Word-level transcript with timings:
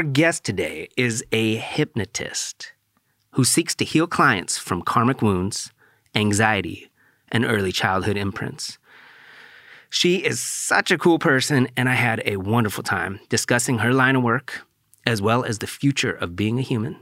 our 0.00 0.04
guest 0.04 0.44
today 0.44 0.88
is 0.96 1.22
a 1.30 1.56
hypnotist 1.56 2.72
who 3.32 3.44
seeks 3.44 3.74
to 3.74 3.84
heal 3.84 4.06
clients 4.06 4.56
from 4.56 4.80
karmic 4.80 5.20
wounds, 5.20 5.72
anxiety, 6.14 6.90
and 7.28 7.44
early 7.44 7.70
childhood 7.70 8.16
imprints. 8.16 8.78
She 9.90 10.24
is 10.24 10.40
such 10.40 10.90
a 10.90 10.96
cool 10.96 11.18
person, 11.18 11.68
and 11.76 11.86
I 11.86 11.96
had 11.96 12.22
a 12.24 12.38
wonderful 12.38 12.82
time 12.82 13.20
discussing 13.28 13.80
her 13.80 13.92
line 13.92 14.16
of 14.16 14.22
work, 14.22 14.66
as 15.04 15.20
well 15.20 15.44
as 15.44 15.58
the 15.58 15.66
future 15.66 16.12
of 16.12 16.34
being 16.34 16.58
a 16.58 16.62
human 16.62 16.96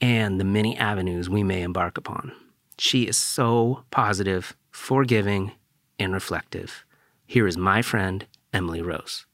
and 0.00 0.38
the 0.38 0.44
many 0.44 0.78
avenues 0.78 1.28
we 1.28 1.42
may 1.42 1.62
embark 1.62 1.98
upon. 1.98 2.30
She 2.78 3.08
is 3.08 3.16
so 3.16 3.82
positive, 3.90 4.56
forgiving, 4.70 5.50
and 5.98 6.12
reflective. 6.12 6.84
Here 7.26 7.48
is 7.48 7.56
my 7.56 7.82
friend, 7.82 8.24
Emily 8.52 8.82
Rose. 8.82 9.26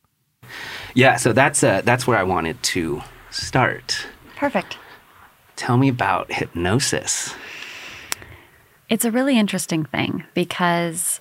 Yeah, 0.95 1.17
so 1.17 1.33
that's 1.33 1.63
uh, 1.63 1.83
that's 1.83 2.07
where 2.07 2.19
I 2.19 2.23
wanted 2.23 2.63
to 2.65 3.03
start. 3.31 4.07
Perfect. 4.37 4.79
Tell 5.57 5.77
me 5.77 5.89
about 5.89 6.33
hypnosis. 6.33 7.35
It's 8.89 9.05
a 9.05 9.11
really 9.11 9.39
interesting 9.39 9.85
thing 9.85 10.25
because 10.35 11.21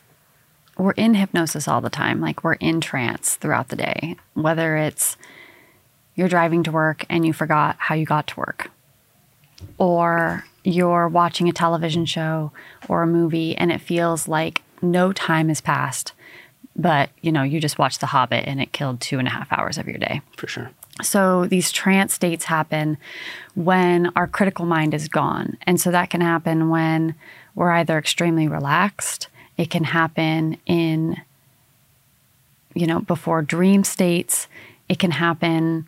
we're 0.78 0.92
in 0.92 1.14
hypnosis 1.16 1.68
all 1.68 1.82
the 1.82 1.90
time. 1.90 2.22
Like 2.22 2.44
we're 2.44 2.54
in 2.54 2.82
trance 2.82 3.36
throughout 3.36 3.70
the 3.70 3.76
day, 3.76 4.18
whether 4.34 4.76
it's 4.76 5.18
you're 6.16 6.28
driving 6.28 6.64
to 6.64 6.72
work 6.72 7.06
and 7.10 7.26
you 7.26 7.34
forgot 7.34 7.76
how 7.80 7.96
you 7.96 8.06
got 8.06 8.28
to 8.28 8.40
work, 8.40 8.72
or 9.78 10.46
you're 10.64 11.08
watching 11.08 11.48
a 11.48 11.54
television 11.54 12.06
show 12.06 12.52
or 12.88 13.04
a 13.04 13.08
movie 13.08 13.56
and 13.56 13.72
it 13.72 13.82
feels 13.82 14.28
like 14.28 14.62
no 14.82 15.12
time 15.14 15.48
has 15.48 15.62
passed, 15.62 16.14
but 16.76 17.10
you 17.22 17.32
know, 17.32 17.44
you 17.44 17.60
just 17.60 17.80
watched 17.80 18.02
The 18.02 18.08
Hobbit 18.08 18.46
and 18.48 18.62
it 18.62 18.72
killed 18.74 19.02
two 19.02 19.20
and 19.20 19.28
a 19.28 19.32
half 19.32 19.52
hours 19.52 19.78
of 19.78 19.88
your 19.88 19.98
day. 19.98 20.22
For 20.38 20.48
sure. 20.48 20.72
So 21.02 21.46
these 21.46 21.72
trance 21.72 22.14
states 22.14 22.46
happen 22.46 22.98
when 23.54 24.12
our 24.16 24.28
critical 24.28 24.66
mind 24.66 24.94
is 24.94 25.08
gone. 25.08 25.58
And 25.64 25.80
so 25.80 25.92
that 25.92 26.10
can 26.10 26.22
happen 26.22 26.70
when 26.70 27.16
we're 27.54 27.72
either 27.72 27.98
extremely 27.98 28.48
relaxed, 28.48 29.28
it 29.58 29.70
can 29.70 29.86
happen 29.86 30.58
in, 30.66 31.18
you 32.74 32.88
know, 32.88 33.00
before 33.00 33.42
dream 33.42 33.84
states, 33.84 34.48
it 34.88 35.00
can 35.00 35.12
happen 35.12 35.88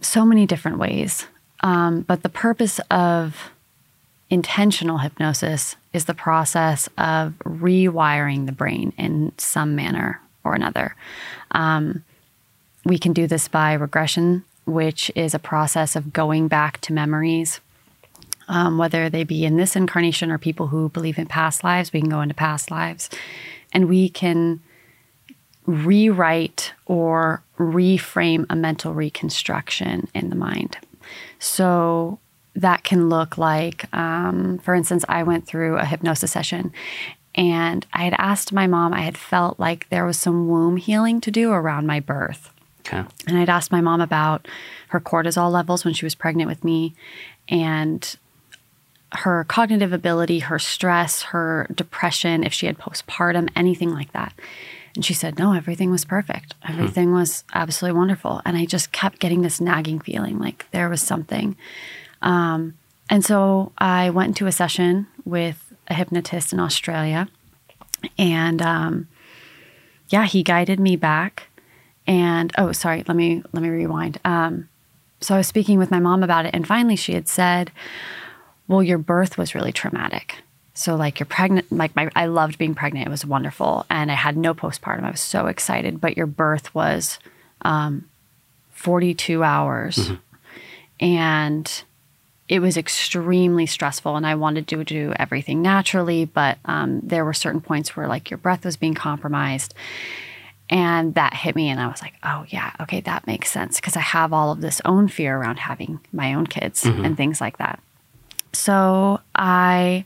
so 0.00 0.24
many 0.24 0.46
different 0.46 0.78
ways. 0.78 1.26
Um, 1.60 2.02
but 2.02 2.22
the 2.22 2.28
purpose 2.28 2.80
of 2.90 3.50
intentional 4.30 4.98
hypnosis 4.98 5.76
is 5.92 6.04
the 6.04 6.14
process 6.14 6.88
of 6.98 7.34
rewiring 7.44 8.46
the 8.46 8.52
brain 8.52 8.92
in 8.98 9.32
some 9.38 9.74
manner 9.74 10.20
or 10.44 10.54
another. 10.54 10.94
Um, 11.52 12.04
we 12.84 12.98
can 12.98 13.12
do 13.12 13.26
this 13.26 13.48
by 13.48 13.72
regression, 13.72 14.44
which 14.66 15.10
is 15.14 15.34
a 15.34 15.38
process 15.38 15.96
of 15.96 16.12
going 16.12 16.48
back 16.48 16.80
to 16.82 16.92
memories, 16.92 17.60
um, 18.48 18.78
whether 18.78 19.08
they 19.08 19.24
be 19.24 19.44
in 19.44 19.56
this 19.56 19.76
incarnation 19.76 20.30
or 20.30 20.38
people 20.38 20.68
who 20.68 20.88
believe 20.90 21.18
in 21.18 21.26
past 21.26 21.64
lives. 21.64 21.92
We 21.92 22.00
can 22.00 22.10
go 22.10 22.20
into 22.20 22.34
past 22.34 22.70
lives 22.70 23.10
and 23.72 23.88
we 23.88 24.08
can 24.08 24.60
rewrite 25.66 26.72
or 26.86 27.42
reframe 27.58 28.46
a 28.48 28.56
mental 28.56 28.94
reconstruction 28.94 30.08
in 30.14 30.30
the 30.30 30.36
mind. 30.36 30.78
So 31.38 32.18
that 32.58 32.84
can 32.84 33.08
look 33.08 33.38
like, 33.38 33.92
um, 33.94 34.58
for 34.58 34.74
instance, 34.74 35.04
I 35.08 35.22
went 35.22 35.46
through 35.46 35.78
a 35.78 35.84
hypnosis 35.84 36.32
session 36.32 36.72
and 37.34 37.86
I 37.92 38.04
had 38.04 38.14
asked 38.18 38.52
my 38.52 38.66
mom, 38.66 38.92
I 38.92 39.02
had 39.02 39.16
felt 39.16 39.60
like 39.60 39.88
there 39.90 40.04
was 40.04 40.18
some 40.18 40.48
womb 40.48 40.76
healing 40.76 41.20
to 41.20 41.30
do 41.30 41.52
around 41.52 41.86
my 41.86 42.00
birth. 42.00 42.50
Okay. 42.80 43.04
And 43.26 43.38
I'd 43.38 43.48
asked 43.48 43.70
my 43.70 43.80
mom 43.80 44.00
about 44.00 44.48
her 44.88 45.00
cortisol 45.00 45.50
levels 45.52 45.84
when 45.84 45.94
she 45.94 46.04
was 46.04 46.14
pregnant 46.14 46.48
with 46.48 46.64
me 46.64 46.94
and 47.48 48.16
her 49.12 49.44
cognitive 49.44 49.92
ability, 49.92 50.40
her 50.40 50.58
stress, 50.58 51.22
her 51.22 51.66
depression, 51.74 52.44
if 52.44 52.52
she 52.52 52.66
had 52.66 52.78
postpartum, 52.78 53.48
anything 53.54 53.90
like 53.90 54.12
that. 54.12 54.32
And 54.94 55.04
she 55.04 55.14
said, 55.14 55.38
No, 55.38 55.52
everything 55.52 55.90
was 55.90 56.04
perfect. 56.04 56.54
Everything 56.68 57.12
was 57.12 57.44
absolutely 57.54 57.96
wonderful. 57.96 58.42
And 58.44 58.56
I 58.56 58.64
just 58.64 58.90
kept 58.90 59.20
getting 59.20 59.42
this 59.42 59.60
nagging 59.60 60.00
feeling 60.00 60.38
like 60.38 60.66
there 60.72 60.88
was 60.88 61.00
something. 61.00 61.56
Um, 62.22 62.74
and 63.10 63.24
so 63.24 63.72
I 63.78 64.10
went 64.10 64.28
into 64.28 64.46
a 64.46 64.52
session 64.52 65.06
with 65.24 65.72
a 65.88 65.94
hypnotist 65.94 66.52
in 66.52 66.60
Australia. 66.60 67.28
And 68.18 68.60
um, 68.62 69.08
yeah, 70.08 70.26
he 70.26 70.42
guided 70.42 70.78
me 70.78 70.96
back. 70.96 71.48
And 72.06 72.52
oh, 72.56 72.72
sorry, 72.72 73.04
let 73.06 73.16
me 73.16 73.42
let 73.52 73.62
me 73.62 73.68
rewind. 73.68 74.18
Um, 74.24 74.68
so 75.20 75.34
I 75.34 75.38
was 75.38 75.46
speaking 75.46 75.78
with 75.78 75.90
my 75.90 75.98
mom 75.98 76.22
about 76.22 76.46
it, 76.46 76.54
and 76.54 76.66
finally 76.66 76.96
she 76.96 77.12
had 77.12 77.28
said, 77.28 77.70
"Well, 78.66 78.82
your 78.82 78.96
birth 78.96 79.36
was 79.36 79.54
really 79.54 79.72
traumatic." 79.72 80.36
So 80.78 80.94
like 80.94 81.18
you're 81.18 81.26
pregnant, 81.26 81.72
like 81.72 81.96
my, 81.96 82.08
I 82.14 82.26
loved 82.26 82.56
being 82.56 82.76
pregnant. 82.76 83.08
It 83.08 83.10
was 83.10 83.26
wonderful. 83.26 83.84
And 83.90 84.12
I 84.12 84.14
had 84.14 84.36
no 84.36 84.54
postpartum. 84.54 85.02
I 85.02 85.10
was 85.10 85.20
so 85.20 85.46
excited, 85.46 86.00
but 86.00 86.16
your 86.16 86.28
birth 86.28 86.72
was 86.72 87.18
um, 87.62 88.08
42 88.70 89.42
hours 89.42 89.96
mm-hmm. 89.96 90.14
and 91.04 91.82
it 92.48 92.60
was 92.60 92.76
extremely 92.76 93.66
stressful 93.66 94.16
and 94.16 94.26
I 94.26 94.34
wanted 94.34 94.66
to 94.68 94.82
do 94.84 95.12
everything 95.16 95.60
naturally, 95.60 96.24
but 96.24 96.58
um, 96.64 97.00
there 97.02 97.24
were 97.24 97.34
certain 97.34 97.60
points 97.60 97.94
where 97.96 98.08
like 98.08 98.30
your 98.30 98.38
breath 98.38 98.64
was 98.64 98.76
being 98.76 98.94
compromised. 98.94 99.74
And 100.70 101.14
that 101.14 101.32
hit 101.32 101.56
me, 101.56 101.70
and 101.70 101.80
I 101.80 101.86
was 101.86 102.02
like, 102.02 102.12
oh, 102.22 102.44
yeah, 102.48 102.72
okay, 102.78 103.00
that 103.00 103.26
makes 103.26 103.50
sense 103.50 103.76
because 103.80 103.96
I 103.96 104.00
have 104.00 104.34
all 104.34 104.52
of 104.52 104.60
this 104.60 104.82
own 104.84 105.08
fear 105.08 105.34
around 105.34 105.60
having 105.60 105.98
my 106.12 106.34
own 106.34 106.46
kids 106.46 106.84
mm-hmm. 106.84 107.06
and 107.06 107.16
things 107.16 107.40
like 107.40 107.56
that. 107.56 107.80
So 108.52 109.20
I 109.34 110.04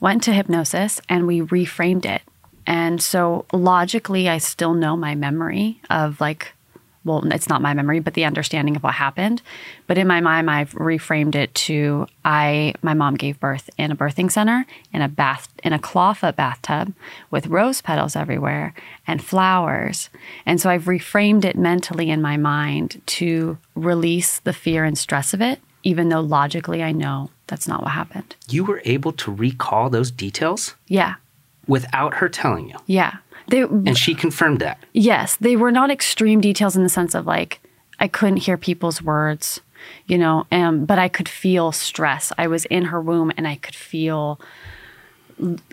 went 0.00 0.24
to 0.24 0.32
hypnosis 0.32 1.00
and 1.08 1.24
we 1.24 1.42
reframed 1.42 2.04
it. 2.04 2.22
And 2.66 3.00
so 3.00 3.44
logically, 3.52 4.28
I 4.28 4.38
still 4.38 4.74
know 4.74 4.96
my 4.96 5.14
memory 5.14 5.80
of 5.88 6.20
like, 6.20 6.52
well, 7.04 7.26
it's 7.32 7.48
not 7.48 7.62
my 7.62 7.72
memory, 7.72 7.98
but 8.00 8.14
the 8.14 8.26
understanding 8.26 8.76
of 8.76 8.82
what 8.82 8.94
happened. 8.94 9.40
But 9.86 9.96
in 9.96 10.06
my 10.06 10.20
mind, 10.20 10.50
I've 10.50 10.72
reframed 10.72 11.34
it 11.34 11.54
to 11.54 12.06
I, 12.24 12.74
my 12.82 12.92
mom 12.92 13.16
gave 13.16 13.40
birth 13.40 13.70
in 13.78 13.90
a 13.90 13.96
birthing 13.96 14.30
center 14.30 14.66
in 14.92 15.00
a 15.00 15.08
bath, 15.08 15.48
in 15.64 15.72
a 15.72 15.78
clawfoot 15.78 16.36
bathtub 16.36 16.92
with 17.30 17.46
rose 17.46 17.80
petals 17.80 18.16
everywhere 18.16 18.74
and 19.06 19.24
flowers. 19.24 20.10
And 20.44 20.60
so 20.60 20.68
I've 20.68 20.84
reframed 20.84 21.44
it 21.44 21.56
mentally 21.56 22.10
in 22.10 22.20
my 22.20 22.36
mind 22.36 23.00
to 23.06 23.56
release 23.74 24.40
the 24.40 24.52
fear 24.52 24.84
and 24.84 24.98
stress 24.98 25.32
of 25.32 25.40
it, 25.40 25.60
even 25.82 26.10
though 26.10 26.20
logically 26.20 26.82
I 26.82 26.92
know 26.92 27.30
that's 27.46 27.66
not 27.66 27.82
what 27.82 27.92
happened. 27.92 28.36
You 28.48 28.64
were 28.64 28.82
able 28.84 29.12
to 29.12 29.32
recall 29.32 29.88
those 29.88 30.10
details? 30.10 30.74
Yeah. 30.86 31.14
Without 31.66 32.14
her 32.14 32.28
telling 32.28 32.68
you? 32.68 32.76
Yeah. 32.86 33.18
They, 33.50 33.62
and 33.62 33.98
she 33.98 34.14
confirmed 34.14 34.60
that? 34.60 34.78
Yes. 34.92 35.36
They 35.36 35.56
were 35.56 35.72
not 35.72 35.90
extreme 35.90 36.40
details 36.40 36.76
in 36.76 36.82
the 36.82 36.88
sense 36.88 37.14
of 37.14 37.26
like, 37.26 37.60
I 37.98 38.08
couldn't 38.08 38.38
hear 38.38 38.56
people's 38.56 39.02
words, 39.02 39.60
you 40.06 40.16
know, 40.16 40.46
um, 40.52 40.84
but 40.84 40.98
I 40.98 41.08
could 41.08 41.28
feel 41.28 41.72
stress. 41.72 42.32
I 42.38 42.46
was 42.46 42.64
in 42.66 42.86
her 42.86 43.00
womb 43.00 43.32
and 43.36 43.46
I 43.46 43.56
could 43.56 43.74
feel 43.74 44.40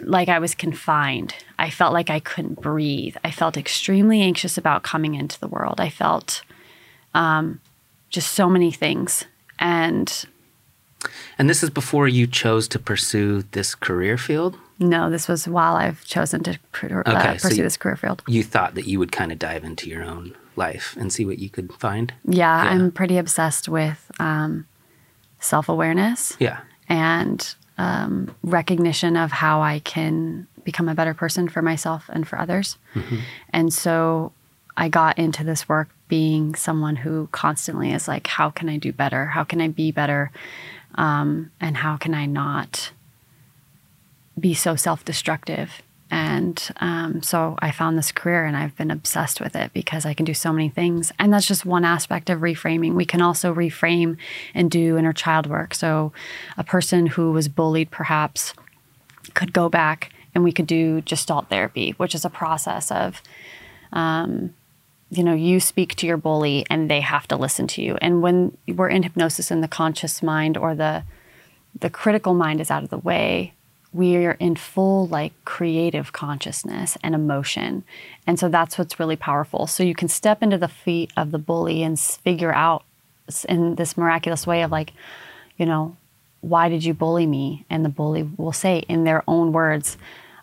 like 0.01 0.29
I 0.29 0.39
was 0.39 0.55
confined. 0.55 1.35
I 1.59 1.69
felt 1.69 1.93
like 1.93 2.09
I 2.09 2.19
couldn't 2.19 2.61
breathe. 2.61 3.15
I 3.23 3.31
felt 3.31 3.57
extremely 3.57 4.21
anxious 4.21 4.57
about 4.57 4.83
coming 4.83 5.15
into 5.15 5.39
the 5.39 5.47
world. 5.47 5.79
I 5.79 5.89
felt 5.89 6.41
um, 7.13 7.59
just 8.09 8.33
so 8.33 8.49
many 8.49 8.71
things. 8.71 9.25
And 9.59 10.25
and 11.37 11.49
this 11.49 11.63
is 11.63 11.69
before 11.69 12.07
you 12.07 12.27
chose 12.27 12.67
to 12.69 12.79
pursue 12.79 13.43
this 13.51 13.75
career 13.75 14.17
field? 14.17 14.57
No, 14.79 15.09
this 15.09 15.27
was 15.27 15.47
while 15.47 15.75
I've 15.75 16.03
chosen 16.05 16.43
to 16.43 16.51
uh, 16.51 17.03
okay, 17.05 17.33
pursue 17.33 17.49
so 17.49 17.55
you, 17.55 17.63
this 17.63 17.77
career 17.77 17.95
field. 17.95 18.23
You 18.27 18.43
thought 18.43 18.75
that 18.75 18.85
you 18.85 18.99
would 18.99 19.11
kind 19.11 19.31
of 19.31 19.39
dive 19.39 19.63
into 19.63 19.89
your 19.89 20.03
own 20.03 20.35
life 20.55 20.95
and 20.99 21.11
see 21.11 21.25
what 21.25 21.39
you 21.39 21.49
could 21.49 21.73
find? 21.73 22.13
Yeah, 22.25 22.63
yeah. 22.63 22.69
I'm 22.69 22.91
pretty 22.91 23.17
obsessed 23.17 23.67
with 23.69 24.11
um, 24.19 24.67
self 25.39 25.69
awareness. 25.69 26.35
Yeah. 26.39 26.59
And 26.89 27.55
um, 27.77 28.35
recognition 28.43 29.15
of 29.15 29.31
how 29.31 29.61
I 29.61 29.79
can 29.79 30.47
become 30.63 30.89
a 30.89 30.95
better 30.95 31.13
person 31.13 31.47
for 31.47 31.61
myself 31.61 32.09
and 32.09 32.27
for 32.27 32.37
others. 32.37 32.77
Mm-hmm. 32.93 33.17
And 33.51 33.73
so 33.73 34.33
I 34.75 34.89
got 34.89 35.17
into 35.17 35.43
this 35.43 35.69
work 35.69 35.89
being 36.07 36.55
someone 36.55 36.95
who 36.95 37.29
constantly 37.31 37.91
is 37.91 38.07
like, 38.07 38.27
how 38.27 38.49
can 38.49 38.69
I 38.69 38.77
do 38.77 38.91
better? 38.91 39.27
How 39.27 39.43
can 39.43 39.61
I 39.61 39.67
be 39.67 39.91
better? 39.91 40.31
Um, 40.95 41.51
and 41.59 41.77
how 41.77 41.97
can 41.97 42.13
I 42.13 42.25
not 42.25 42.91
be 44.39 44.53
so 44.53 44.75
self 44.75 45.03
destructive? 45.05 45.81
And 46.09 46.69
um, 46.77 47.21
so 47.21 47.57
I 47.59 47.71
found 47.71 47.97
this 47.97 48.13
career 48.13 48.45
and 48.45 48.55
I've 48.55 48.75
been 48.77 48.91
obsessed 48.91 49.41
with 49.41 49.57
it 49.57 49.73
because 49.73 50.05
I 50.05 50.13
can 50.13 50.25
do 50.25 50.33
so 50.33 50.53
many 50.53 50.69
things. 50.69 51.11
And 51.19 51.33
that's 51.33 51.47
just 51.47 51.65
one 51.65 51.83
aspect 51.83 52.29
of 52.29 52.39
reframing. 52.39 52.93
We 52.93 53.03
can 53.03 53.21
also 53.21 53.53
reframe 53.53 54.17
and 54.53 54.71
do 54.71 54.97
inner 54.97 55.11
child 55.11 55.47
work. 55.47 55.73
So 55.73 56.13
a 56.55 56.63
person 56.63 57.07
who 57.07 57.33
was 57.33 57.49
bullied 57.49 57.91
perhaps 57.91 58.53
could 59.33 59.51
go 59.51 59.67
back 59.67 60.13
and 60.33 60.45
we 60.45 60.53
could 60.53 60.67
do 60.67 61.01
gestalt 61.01 61.49
therapy, 61.49 61.91
which 61.97 62.15
is 62.15 62.23
a 62.23 62.29
process 62.29 62.89
of 62.89 63.21
um, 63.91 64.53
you 65.09 65.23
know, 65.23 65.33
you 65.33 65.59
speak 65.59 65.95
to 65.95 66.07
your 66.07 66.17
bully 66.17 66.65
and 66.69 66.89
they 66.89 67.01
have 67.01 67.27
to 67.29 67.37
listen 67.37 67.67
to 67.67 67.81
you. 67.81 67.97
And 68.01 68.21
when 68.21 68.57
we're 68.67 68.89
in 68.89 69.03
hypnosis 69.03 69.51
and 69.51 69.63
the 69.63 69.67
conscious 69.67 70.21
mind 70.21 70.57
or 70.57 70.75
the 70.75 71.03
the 71.79 71.89
critical 71.91 72.33
mind 72.33 72.59
is 72.59 72.71
out 72.71 72.83
of 72.83 72.89
the 72.89 72.97
way, 72.97 73.53
we 73.97 74.15
are 74.17 74.33
in 74.33 74.55
full 74.55 75.07
like 75.07 75.33
creative 75.43 76.13
consciousness 76.13 76.97
and 77.03 77.15
emotion. 77.15 77.83
And 78.27 78.39
so 78.39 78.47
that's 78.47 78.77
what's 78.77 78.99
really 78.99 79.15
powerful. 79.15 79.65
So 79.65 79.83
you 79.83 79.95
can 79.95 80.07
step 80.07 80.43
into 80.43 80.57
the 80.57 80.67
feet 80.67 81.11
of 81.17 81.31
the 81.31 81.39
bully 81.39 81.81
and 81.81 81.99
figure 81.99 82.53
out 82.53 82.83
in 83.49 83.75
this 83.75 83.97
miraculous 83.97 84.45
way 84.45 84.61
of 84.61 84.71
like, 84.71 84.93
you 85.57 85.65
know, 85.65 85.97
why 86.41 86.69
did 86.69 86.83
you 86.83 86.93
bully 86.93 87.25
me? 87.25 87.65
And 87.69 87.83
the 87.83 87.89
bully 87.89 88.29
will 88.37 88.53
say 88.53 88.79
in 88.87 89.03
their 89.03 89.23
own 89.27 89.51
words, 89.51 89.97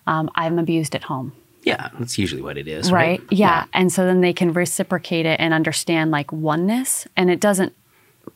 um, 0.06 0.28
I'm 0.34 0.58
abused 0.58 0.94
at 0.96 1.04
home. 1.04 1.32
Yeah, 1.62 1.88
that's 1.98 2.18
usually 2.18 2.42
what 2.42 2.58
it 2.58 2.68
is, 2.68 2.92
right? 2.92 3.20
right? 3.20 3.32
Yeah. 3.32 3.46
yeah. 3.46 3.64
And 3.72 3.90
so 3.90 4.04
then 4.04 4.20
they 4.20 4.34
can 4.34 4.52
reciprocate 4.52 5.24
it 5.24 5.40
and 5.40 5.54
understand 5.54 6.10
like 6.10 6.30
oneness. 6.30 7.06
And 7.16 7.30
it 7.30 7.40
doesn't 7.40 7.72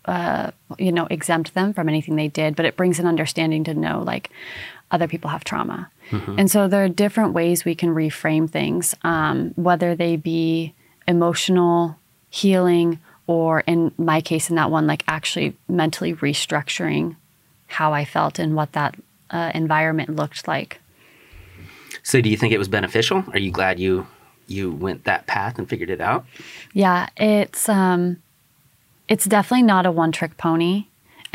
uh, 0.05 0.50
you 0.79 0.93
know, 0.93 1.06
exempt 1.11 1.55
them 1.55 1.73
from 1.73 1.88
anything 1.88 2.17
they 2.17 2.29
did, 2.29 2.56
but 2.56 2.65
it 2.65 2.76
brings 2.76 2.99
an 2.99 3.06
understanding 3.06 3.65
to 3.65 3.75
know 3.75 4.03
like 4.03 4.31
other 4.90 5.08
people 5.08 5.31
have 5.31 5.44
trauma. 5.44 5.90
Mm-hmm. 6.11 6.38
And 6.38 6.50
so 6.50 6.69
there 6.69 6.85
are 6.85 6.88
different 6.88 7.35
ways 7.35 7.64
we 7.64 7.75
can 7.75 7.90
reframe 7.90 8.49
things, 8.49 8.94
um, 9.02 9.52
whether 9.56 9.94
they 9.94 10.17
be 10.17 10.75
emotional 11.06 11.96
healing 12.31 12.99
or 13.26 13.61
in 13.61 13.93
my 13.99 14.20
case, 14.20 14.49
in 14.49 14.56
that 14.56 14.70
one, 14.70 14.87
like 14.87 15.05
actually 15.06 15.55
mentally 15.69 16.14
restructuring 16.14 17.17
how 17.67 17.93
I 17.93 18.05
felt 18.05 18.38
and 18.38 18.56
what 18.56 18.73
that 18.73 18.96
uh, 19.31 19.52
environment 19.55 20.17
looked 20.17 20.49
like. 20.49 20.81
So, 22.02 22.20
do 22.23 22.31
you 22.31 22.37
think 22.38 22.55
it 22.55 22.58
was 22.58 22.69
beneficial? 22.69 23.23
Are 23.32 23.38
you 23.38 23.50
glad 23.50 23.79
you 23.79 24.06
you 24.46 24.73
went 24.73 25.05
that 25.05 25.26
path 25.26 25.58
and 25.58 25.69
figured 25.69 25.91
it 25.91 26.00
out? 26.00 26.25
Yeah, 26.73 27.08
it's 27.19 27.69
um, 27.69 28.17
it's 29.08 29.26
definitely 29.26 29.64
not 29.64 29.84
a 29.84 29.93
one 29.93 30.11
trick 30.11 30.38
pony. 30.38 30.87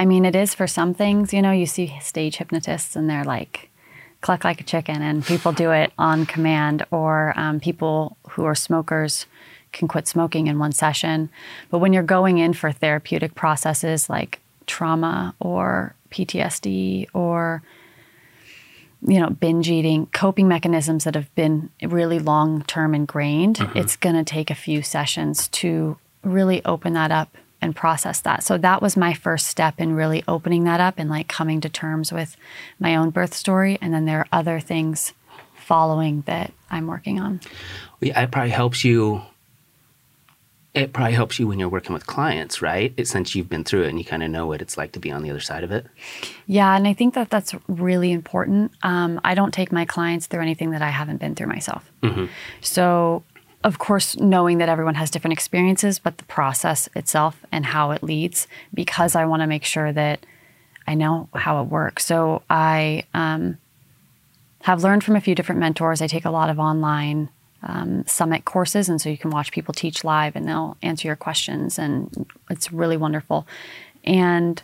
I 0.03 0.05
mean, 0.05 0.25
it 0.25 0.35
is 0.35 0.53
for 0.53 0.67
some 0.67 0.93
things. 0.93 1.33
You 1.33 1.41
know, 1.41 1.51
you 1.51 1.65
see 1.65 1.97
stage 2.01 2.35
hypnotists 2.35 2.97
and 2.97 3.09
they're 3.09 3.23
like, 3.23 3.69
cluck 4.19 4.43
like 4.43 4.59
a 4.59 4.63
chicken, 4.65 5.01
and 5.01 5.25
people 5.25 5.53
do 5.53 5.71
it 5.71 5.93
on 5.97 6.25
command, 6.25 6.85
or 6.91 7.33
um, 7.37 7.61
people 7.61 8.17
who 8.31 8.43
are 8.43 8.53
smokers 8.53 9.27
can 9.71 9.87
quit 9.87 10.05
smoking 10.05 10.47
in 10.47 10.59
one 10.59 10.73
session. 10.73 11.29
But 11.69 11.77
when 11.77 11.93
you're 11.93 12.03
going 12.03 12.37
in 12.37 12.51
for 12.51 12.69
therapeutic 12.69 13.33
processes 13.33 14.09
like 14.09 14.41
trauma 14.67 15.35
or 15.39 15.95
PTSD 16.11 17.07
or 17.13 17.63
you 19.07 19.21
know 19.21 19.29
binge 19.29 19.69
eating 19.69 20.07
coping 20.07 20.49
mechanisms 20.49 21.05
that 21.05 21.15
have 21.15 21.33
been 21.33 21.69
really 21.81 22.19
long 22.19 22.61
term 22.63 22.95
ingrained 22.95 23.57
mm-hmm. 23.57 23.77
it's 23.77 23.97
going 23.97 24.15
to 24.15 24.23
take 24.23 24.49
a 24.49 24.55
few 24.55 24.81
sessions 24.81 25.49
to 25.49 25.97
really 26.23 26.63
open 26.63 26.93
that 26.93 27.11
up 27.11 27.37
and 27.63 27.75
process 27.75 28.19
that. 28.21 28.43
So 28.43 28.57
that 28.57 28.81
was 28.81 28.97
my 28.97 29.13
first 29.13 29.47
step 29.47 29.75
in 29.79 29.95
really 29.95 30.23
opening 30.27 30.65
that 30.65 30.79
up 30.79 30.95
and 30.97 31.09
like 31.09 31.27
coming 31.27 31.61
to 31.61 31.69
terms 31.69 32.11
with 32.11 32.35
my 32.77 32.95
own 32.95 33.09
birth 33.09 33.33
story. 33.33 33.77
And 33.81 33.93
then 33.93 34.05
there 34.05 34.19
are 34.19 34.27
other 34.31 34.59
things 34.59 35.13
following 35.55 36.23
that 36.27 36.51
I'm 36.69 36.87
working 36.87 37.19
on. 37.19 37.39
Yeah, 38.01 38.21
it 38.21 38.31
probably 38.31 38.51
helps 38.51 38.83
you. 38.83 39.21
It 40.73 40.91
probably 40.91 41.13
helps 41.13 41.39
you 41.39 41.47
when 41.47 41.59
you're 41.59 41.69
working 41.69 41.93
with 41.93 42.07
clients, 42.07 42.61
right? 42.61 42.93
It, 42.97 43.07
since 43.07 43.35
you've 43.35 43.47
been 43.47 43.63
through 43.63 43.83
it 43.83 43.89
and 43.89 43.99
you 43.99 44.03
kind 44.03 44.23
of 44.23 44.31
know 44.31 44.47
what 44.47 44.61
it's 44.61 44.75
like 44.75 44.91
to 44.93 44.99
be 44.99 45.11
on 45.11 45.21
the 45.21 45.29
other 45.29 45.39
side 45.39 45.63
of 45.63 45.71
it. 45.71 45.85
Yeah, 46.47 46.75
and 46.75 46.87
I 46.87 46.93
think 46.93 47.13
that 47.13 47.29
that's 47.29 47.53
really 47.67 48.11
important. 48.11 48.71
Um, 48.81 49.21
I 49.23 49.35
don't 49.35 49.53
take 49.53 49.71
my 49.71 49.85
clients 49.85 50.25
through 50.25 50.41
anything 50.41 50.71
that 50.71 50.81
I 50.81 50.89
haven't 50.89 51.17
been 51.17 51.35
through 51.35 51.47
myself. 51.47 51.89
Mm-hmm. 52.01 52.25
So 52.61 53.23
of 53.63 53.79
course, 53.79 54.17
knowing 54.17 54.57
that 54.57 54.69
everyone 54.69 54.95
has 54.95 55.09
different 55.09 55.33
experiences, 55.33 55.99
but 55.99 56.17
the 56.17 56.25
process 56.25 56.89
itself 56.95 57.45
and 57.51 57.65
how 57.67 57.91
it 57.91 58.03
leads, 58.03 58.47
because 58.73 59.15
I 59.15 59.25
want 59.25 59.41
to 59.41 59.47
make 59.47 59.63
sure 59.63 59.93
that 59.93 60.25
I 60.85 60.95
know 60.95 61.29
how 61.33 61.61
it 61.61 61.69
works. 61.69 62.05
So 62.05 62.41
I 62.49 63.05
um, 63.13 63.57
have 64.63 64.83
learned 64.83 65.03
from 65.03 65.15
a 65.15 65.21
few 65.21 65.33
different 65.33 65.61
mentors. 65.61 66.01
I 66.01 66.07
take 66.07 66.25
a 66.25 66.29
lot 66.29 66.49
of 66.49 66.59
online 66.59 67.29
um, 67.61 68.05
summit 68.05 68.43
courses, 68.43 68.89
and 68.89 69.01
so 69.01 69.09
you 69.09 69.17
can 69.17 69.31
watch 69.31 69.51
people 69.51 69.73
teach 69.73 70.03
live 70.03 70.35
and 70.35 70.47
they'll 70.47 70.75
answer 70.81 71.07
your 71.07 71.15
questions, 71.15 71.79
and 71.79 72.29
it's 72.49 72.73
really 72.73 72.97
wonderful. 72.97 73.47
And 74.03 74.61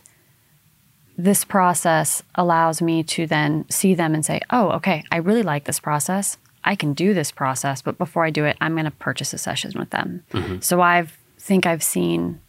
this 1.16 1.44
process 1.44 2.22
allows 2.34 2.82
me 2.82 3.02
to 3.02 3.26
then 3.26 3.68
see 3.70 3.94
them 3.94 4.14
and 4.14 4.24
say, 4.24 4.40
oh, 4.50 4.70
okay, 4.72 5.04
I 5.10 5.16
really 5.16 5.42
like 5.42 5.64
this 5.64 5.80
process. 5.80 6.36
I 6.64 6.74
can 6.74 6.92
do 6.92 7.14
this 7.14 7.30
process, 7.30 7.82
but 7.82 7.98
before 7.98 8.24
I 8.24 8.30
do 8.30 8.44
it, 8.44 8.56
I'm 8.60 8.74
going 8.74 8.84
to 8.84 8.90
purchase 8.90 9.32
a 9.32 9.38
session 9.38 9.72
with 9.78 9.90
them. 9.90 10.24
Mm-hmm. 10.32 10.60
So 10.60 10.80
I 10.80 11.06
think 11.38 11.66
I've 11.66 11.82
seen 11.82 12.40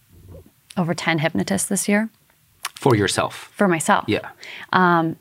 over 0.78 0.94
10 0.94 1.19
hypnotists 1.19 1.68
this 1.68 1.88
year. 1.88 2.10
For 2.75 2.96
yourself? 2.96 3.52
For 3.56 3.68
myself. 3.68 4.06
Yeah. 4.08 4.30
Um, 4.74 5.16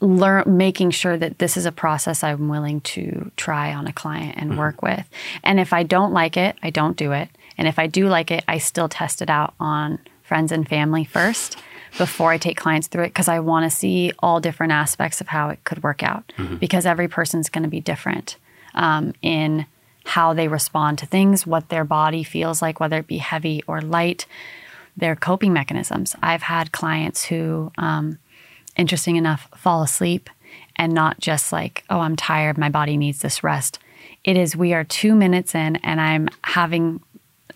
learn 0.00 0.56
making 0.56 0.90
sure 0.90 1.16
that 1.16 1.38
this 1.38 1.56
is 1.56 1.66
a 1.66 1.72
process 1.72 2.22
I'm 2.22 2.48
willing 2.48 2.80
to 2.82 3.30
try 3.36 3.72
on 3.72 3.86
a 3.86 3.92
client 3.92 4.36
and 4.36 4.50
mm-hmm. 4.50 4.58
work 4.58 4.82
with. 4.82 5.08
And 5.42 5.60
if 5.60 5.72
I 5.72 5.82
don't 5.82 6.12
like 6.12 6.36
it, 6.36 6.56
I 6.62 6.70
don't 6.70 6.96
do 6.96 7.12
it. 7.12 7.28
And 7.56 7.68
if 7.68 7.78
I 7.78 7.86
do 7.86 8.08
like 8.08 8.30
it, 8.30 8.44
I 8.48 8.58
still 8.58 8.88
test 8.88 9.22
it 9.22 9.30
out 9.30 9.54
on 9.60 9.98
friends 10.22 10.50
and 10.52 10.68
family 10.68 11.04
first 11.04 11.58
before 11.98 12.32
I 12.32 12.38
take 12.38 12.56
clients 12.56 12.88
through 12.88 13.04
it 13.04 13.08
because 13.08 13.28
I 13.28 13.40
want 13.40 13.70
to 13.70 13.76
see 13.76 14.12
all 14.18 14.40
different 14.40 14.72
aspects 14.72 15.20
of 15.20 15.28
how 15.28 15.50
it 15.50 15.62
could 15.64 15.82
work 15.82 16.02
out 16.02 16.32
mm-hmm. 16.36 16.56
because 16.56 16.86
every 16.86 17.08
person's 17.08 17.48
going 17.48 17.62
to 17.62 17.68
be 17.68 17.80
different 17.80 18.36
um, 18.74 19.14
in 19.22 19.66
how 20.04 20.34
they 20.34 20.48
respond 20.48 20.98
to 20.98 21.06
things, 21.06 21.46
what 21.46 21.68
their 21.68 21.84
body 21.84 22.22
feels 22.22 22.60
like, 22.60 22.80
whether 22.80 22.98
it 22.98 23.06
be 23.06 23.18
heavy 23.18 23.62
or 23.66 23.80
light, 23.80 24.26
their 24.96 25.16
coping 25.16 25.52
mechanisms. 25.52 26.14
I've 26.22 26.42
had 26.42 26.72
clients 26.72 27.24
who, 27.24 27.72
um, 27.78 28.18
interesting 28.76 29.16
enough, 29.16 29.48
fall 29.56 29.82
asleep 29.82 30.28
and 30.76 30.92
not 30.92 31.20
just 31.20 31.52
like, 31.52 31.84
oh, 31.88 32.00
I'm 32.00 32.16
tired, 32.16 32.58
my 32.58 32.68
body 32.68 32.96
needs 32.96 33.20
this 33.20 33.42
rest. 33.42 33.78
It 34.24 34.36
is, 34.36 34.56
we 34.56 34.74
are 34.74 34.84
two 34.84 35.14
minutes 35.14 35.54
in 35.54 35.76
and 35.76 36.00
I'm 36.00 36.28
having 36.42 37.00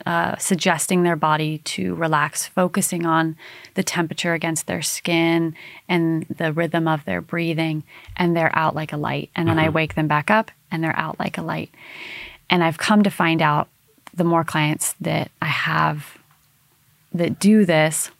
uh, 0.09 0.35
suggesting 0.39 1.03
their 1.03 1.17
body 1.17 1.59
to 1.59 1.95
relax, 1.97 2.47
focusing 2.47 3.05
on 3.05 3.37
the 3.75 3.83
temperature 3.83 4.33
against 4.33 4.67
their 4.67 4.81
skin 4.81 5.55
and 5.87 6.25
the 6.35 6.51
rhythm 6.51 6.89
of 6.89 7.05
their 7.05 7.21
breathing, 7.21 7.85
and 8.17 8.35
they're 8.35 8.57
out 8.57 8.75
like 8.75 8.91
a 8.91 8.97
light. 8.97 9.29
And 9.37 9.47
then 9.47 9.57
mm-hmm. 9.57 9.67
I 9.67 9.69
wake 9.69 9.97
them 9.97 10.09
back 10.09 10.31
up 10.31 10.51
and 10.71 10.83
they're 10.83 10.99
out 10.99 11.19
like 11.19 11.37
a 11.37 11.43
light. 11.43 11.71
And 12.49 12.65
I've 12.65 12.79
come 12.79 13.03
to 13.03 13.11
find 13.11 13.43
out 13.43 13.69
the 14.15 14.25
more 14.25 14.45
clients 14.45 14.95
that 15.03 15.31
I 15.43 15.49
have 15.49 16.17
that 17.13 17.39
do 17.39 17.67
this, 17.67 18.11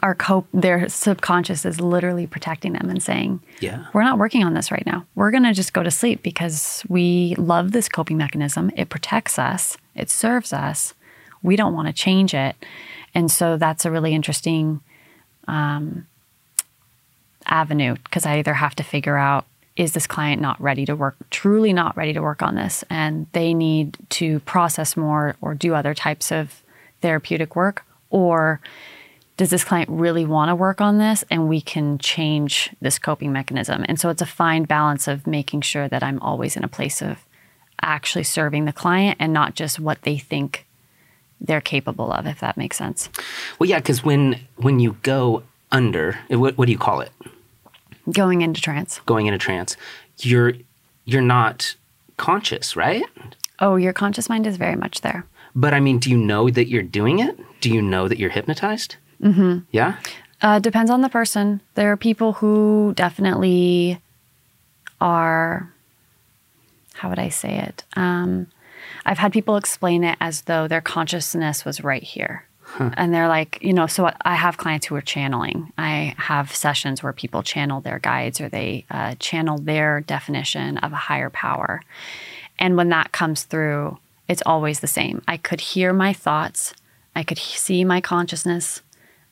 our 0.00 0.14
cope 0.14 0.46
their 0.54 0.88
subconscious 0.88 1.64
is 1.64 1.80
literally 1.80 2.24
protecting 2.24 2.72
them 2.72 2.88
and 2.88 3.02
saying 3.02 3.40
yeah 3.58 3.86
we're 3.92 4.04
not 4.04 4.16
working 4.16 4.44
on 4.44 4.54
this 4.54 4.70
right 4.70 4.86
now 4.86 5.04
we're 5.16 5.32
going 5.32 5.42
to 5.42 5.52
just 5.52 5.72
go 5.72 5.82
to 5.82 5.90
sleep 5.90 6.22
because 6.22 6.84
we 6.88 7.34
love 7.36 7.72
this 7.72 7.88
coping 7.88 8.16
mechanism 8.16 8.70
it 8.76 8.88
protects 8.90 9.40
us 9.40 9.76
it 9.98 10.10
serves 10.10 10.52
us. 10.52 10.94
We 11.42 11.56
don't 11.56 11.74
want 11.74 11.88
to 11.88 11.92
change 11.92 12.34
it. 12.34 12.56
And 13.14 13.30
so 13.30 13.56
that's 13.56 13.84
a 13.84 13.90
really 13.90 14.14
interesting 14.14 14.80
um, 15.46 16.06
avenue 17.46 17.94
because 18.04 18.26
i 18.26 18.38
either 18.38 18.52
have 18.52 18.74
to 18.74 18.82
figure 18.82 19.16
out 19.16 19.46
is 19.78 19.92
this 19.92 20.06
client 20.06 20.42
not 20.42 20.60
ready 20.60 20.84
to 20.84 20.94
work 20.94 21.16
truly 21.30 21.72
not 21.72 21.96
ready 21.96 22.12
to 22.12 22.20
work 22.20 22.42
on 22.42 22.56
this? 22.56 22.84
And 22.90 23.28
they 23.32 23.54
need 23.54 23.96
to 24.10 24.40
process 24.40 24.96
more 24.96 25.36
or 25.40 25.54
do 25.54 25.72
other 25.72 25.94
types 25.94 26.32
of 26.32 26.62
therapeutic 27.00 27.54
work? 27.54 27.84
Or 28.10 28.60
does 29.36 29.50
this 29.50 29.62
client 29.62 29.88
really 29.88 30.24
want 30.24 30.48
to 30.48 30.56
work 30.56 30.80
on 30.80 30.98
this 30.98 31.24
and 31.30 31.48
we 31.48 31.60
can 31.60 31.96
change 31.98 32.70
this 32.80 32.98
coping 32.98 33.32
mechanism? 33.32 33.84
And 33.88 34.00
so 34.00 34.08
it's 34.08 34.20
a 34.20 34.26
fine 34.26 34.64
balance 34.64 35.06
of 35.06 35.28
making 35.28 35.60
sure 35.60 35.86
that 35.88 36.02
i'm 36.02 36.18
always 36.20 36.56
in 36.56 36.64
a 36.64 36.68
place 36.68 37.00
of 37.00 37.24
actually 37.82 38.24
serving 38.24 38.64
the 38.64 38.72
client 38.72 39.16
and 39.20 39.32
not 39.32 39.54
just 39.54 39.78
what 39.78 40.02
they 40.02 40.18
think 40.18 40.66
they're 41.40 41.60
capable 41.60 42.12
of 42.12 42.26
if 42.26 42.40
that 42.40 42.56
makes 42.56 42.76
sense. 42.76 43.08
Well 43.58 43.68
yeah 43.68 43.78
because 43.78 44.04
when 44.04 44.40
when 44.56 44.80
you 44.80 44.96
go 45.02 45.42
under 45.70 46.18
what, 46.28 46.58
what 46.58 46.66
do 46.66 46.72
you 46.72 46.78
call 46.78 47.00
it? 47.00 47.12
Going 48.10 48.40
into 48.40 48.60
trance. 48.60 49.00
Going 49.06 49.26
into 49.26 49.38
trance. 49.38 49.76
You're 50.18 50.54
you're 51.04 51.22
not 51.22 51.76
conscious 52.16 52.76
right? 52.76 53.04
Oh 53.60 53.76
your 53.76 53.92
conscious 53.92 54.28
mind 54.28 54.46
is 54.46 54.56
very 54.56 54.76
much 54.76 55.00
there. 55.02 55.24
But 55.54 55.74
i 55.74 55.80
mean 55.80 55.98
do 55.98 56.10
you 56.10 56.16
know 56.16 56.50
that 56.50 56.68
you're 56.68 56.82
doing 56.82 57.20
it? 57.20 57.38
Do 57.60 57.70
you 57.70 57.82
know 57.82 58.08
that 58.08 58.18
you're 58.18 58.30
hypnotized? 58.30 58.96
Mm-hmm. 59.22 59.58
Yeah? 59.72 59.96
Uh, 60.40 60.58
depends 60.58 60.90
on 60.90 61.00
the 61.00 61.08
person. 61.08 61.60
There 61.74 61.90
are 61.90 61.96
people 61.96 62.34
who 62.34 62.92
definitely 62.94 64.00
are, 65.00 65.72
how 66.98 67.08
would 67.08 67.18
I 67.18 67.28
say 67.28 67.58
it? 67.58 67.84
Um, 67.96 68.48
I've 69.06 69.18
had 69.18 69.32
people 69.32 69.56
explain 69.56 70.04
it 70.04 70.16
as 70.20 70.42
though 70.42 70.68
their 70.68 70.80
consciousness 70.80 71.64
was 71.64 71.82
right 71.82 72.02
here. 72.02 72.44
Huh. 72.62 72.90
And 72.98 73.14
they're 73.14 73.28
like, 73.28 73.58
you 73.62 73.72
know, 73.72 73.86
so 73.86 74.10
I 74.22 74.34
have 74.34 74.58
clients 74.58 74.86
who 74.86 74.94
are 74.94 75.00
channeling. 75.00 75.72
I 75.78 76.14
have 76.18 76.54
sessions 76.54 77.02
where 77.02 77.14
people 77.14 77.42
channel 77.42 77.80
their 77.80 77.98
guides 77.98 78.40
or 78.40 78.48
they 78.48 78.84
uh, 78.90 79.14
channel 79.18 79.58
their 79.58 80.02
definition 80.02 80.76
of 80.78 80.92
a 80.92 80.96
higher 80.96 81.30
power. 81.30 81.82
And 82.58 82.76
when 82.76 82.90
that 82.90 83.12
comes 83.12 83.44
through, 83.44 83.98
it's 84.28 84.42
always 84.44 84.80
the 84.80 84.86
same. 84.86 85.22
I 85.26 85.38
could 85.38 85.60
hear 85.60 85.94
my 85.94 86.12
thoughts, 86.12 86.74
I 87.16 87.22
could 87.22 87.38
see 87.38 87.84
my 87.84 88.00
consciousness 88.00 88.82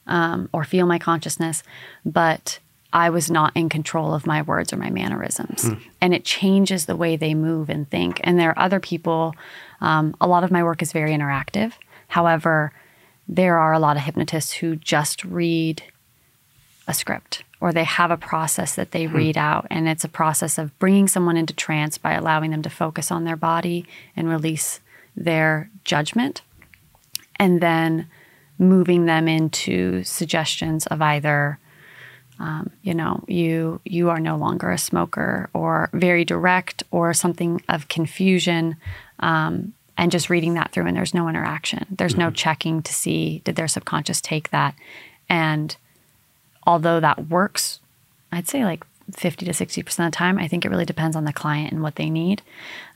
um, 0.06 0.48
or 0.52 0.64
feel 0.64 0.86
my 0.86 0.98
consciousness, 0.98 1.62
but 2.04 2.58
I 2.92 3.10
was 3.10 3.30
not 3.30 3.52
in 3.54 3.68
control 3.68 4.14
of 4.14 4.26
my 4.26 4.42
words 4.42 4.72
or 4.72 4.76
my 4.76 4.90
mannerisms. 4.90 5.64
Mm. 5.64 5.80
And 6.00 6.14
it 6.14 6.24
changes 6.24 6.86
the 6.86 6.96
way 6.96 7.16
they 7.16 7.34
move 7.34 7.68
and 7.68 7.88
think. 7.90 8.20
And 8.24 8.38
there 8.38 8.50
are 8.50 8.58
other 8.58 8.80
people, 8.80 9.34
um, 9.80 10.16
a 10.20 10.26
lot 10.26 10.44
of 10.44 10.50
my 10.50 10.62
work 10.62 10.82
is 10.82 10.92
very 10.92 11.12
interactive. 11.12 11.72
However, 12.08 12.72
there 13.28 13.58
are 13.58 13.72
a 13.72 13.78
lot 13.78 13.96
of 13.96 14.04
hypnotists 14.04 14.52
who 14.52 14.76
just 14.76 15.24
read 15.24 15.82
a 16.86 16.94
script 16.94 17.42
or 17.60 17.72
they 17.72 17.84
have 17.84 18.10
a 18.10 18.16
process 18.16 18.74
that 18.74 18.92
they 18.92 19.06
hmm. 19.06 19.16
read 19.16 19.38
out. 19.38 19.66
And 19.70 19.88
it's 19.88 20.04
a 20.04 20.08
process 20.08 20.58
of 20.58 20.76
bringing 20.78 21.08
someone 21.08 21.36
into 21.36 21.54
trance 21.54 21.98
by 21.98 22.12
allowing 22.12 22.50
them 22.50 22.62
to 22.62 22.70
focus 22.70 23.10
on 23.10 23.24
their 23.24 23.36
body 23.36 23.86
and 24.14 24.28
release 24.28 24.80
their 25.16 25.70
judgment. 25.84 26.42
And 27.36 27.60
then 27.60 28.08
moving 28.58 29.04
them 29.06 29.28
into 29.28 30.02
suggestions 30.04 30.86
of 30.86 31.02
either 31.02 31.58
um, 32.38 32.70
you 32.82 32.94
know 32.94 33.24
you 33.28 33.80
you 33.84 34.10
are 34.10 34.20
no 34.20 34.36
longer 34.36 34.70
a 34.70 34.78
smoker 34.78 35.48
or 35.52 35.88
very 35.92 36.24
direct 36.24 36.82
or 36.90 37.14
something 37.14 37.62
of 37.68 37.88
confusion 37.88 38.76
um, 39.20 39.72
and 39.98 40.12
just 40.12 40.28
reading 40.28 40.54
that 40.54 40.72
through 40.72 40.86
and 40.86 40.96
there's 40.96 41.14
no 41.14 41.28
interaction. 41.28 41.86
There's 41.90 42.12
mm-hmm. 42.12 42.22
no 42.22 42.30
checking 42.30 42.82
to 42.82 42.92
see 42.92 43.40
did 43.44 43.56
their 43.56 43.68
subconscious 43.68 44.20
take 44.20 44.50
that? 44.50 44.74
And 45.28 45.76
although 46.66 47.00
that 47.00 47.28
works 47.28 47.80
i'd 48.32 48.48
say 48.48 48.64
like 48.64 48.84
50 49.12 49.46
to 49.46 49.52
60% 49.52 49.86
of 49.86 49.86
the 49.86 50.10
time 50.10 50.36
i 50.38 50.48
think 50.48 50.64
it 50.64 50.68
really 50.68 50.84
depends 50.84 51.14
on 51.14 51.24
the 51.24 51.32
client 51.32 51.72
and 51.72 51.82
what 51.82 51.94
they 51.94 52.10
need. 52.10 52.42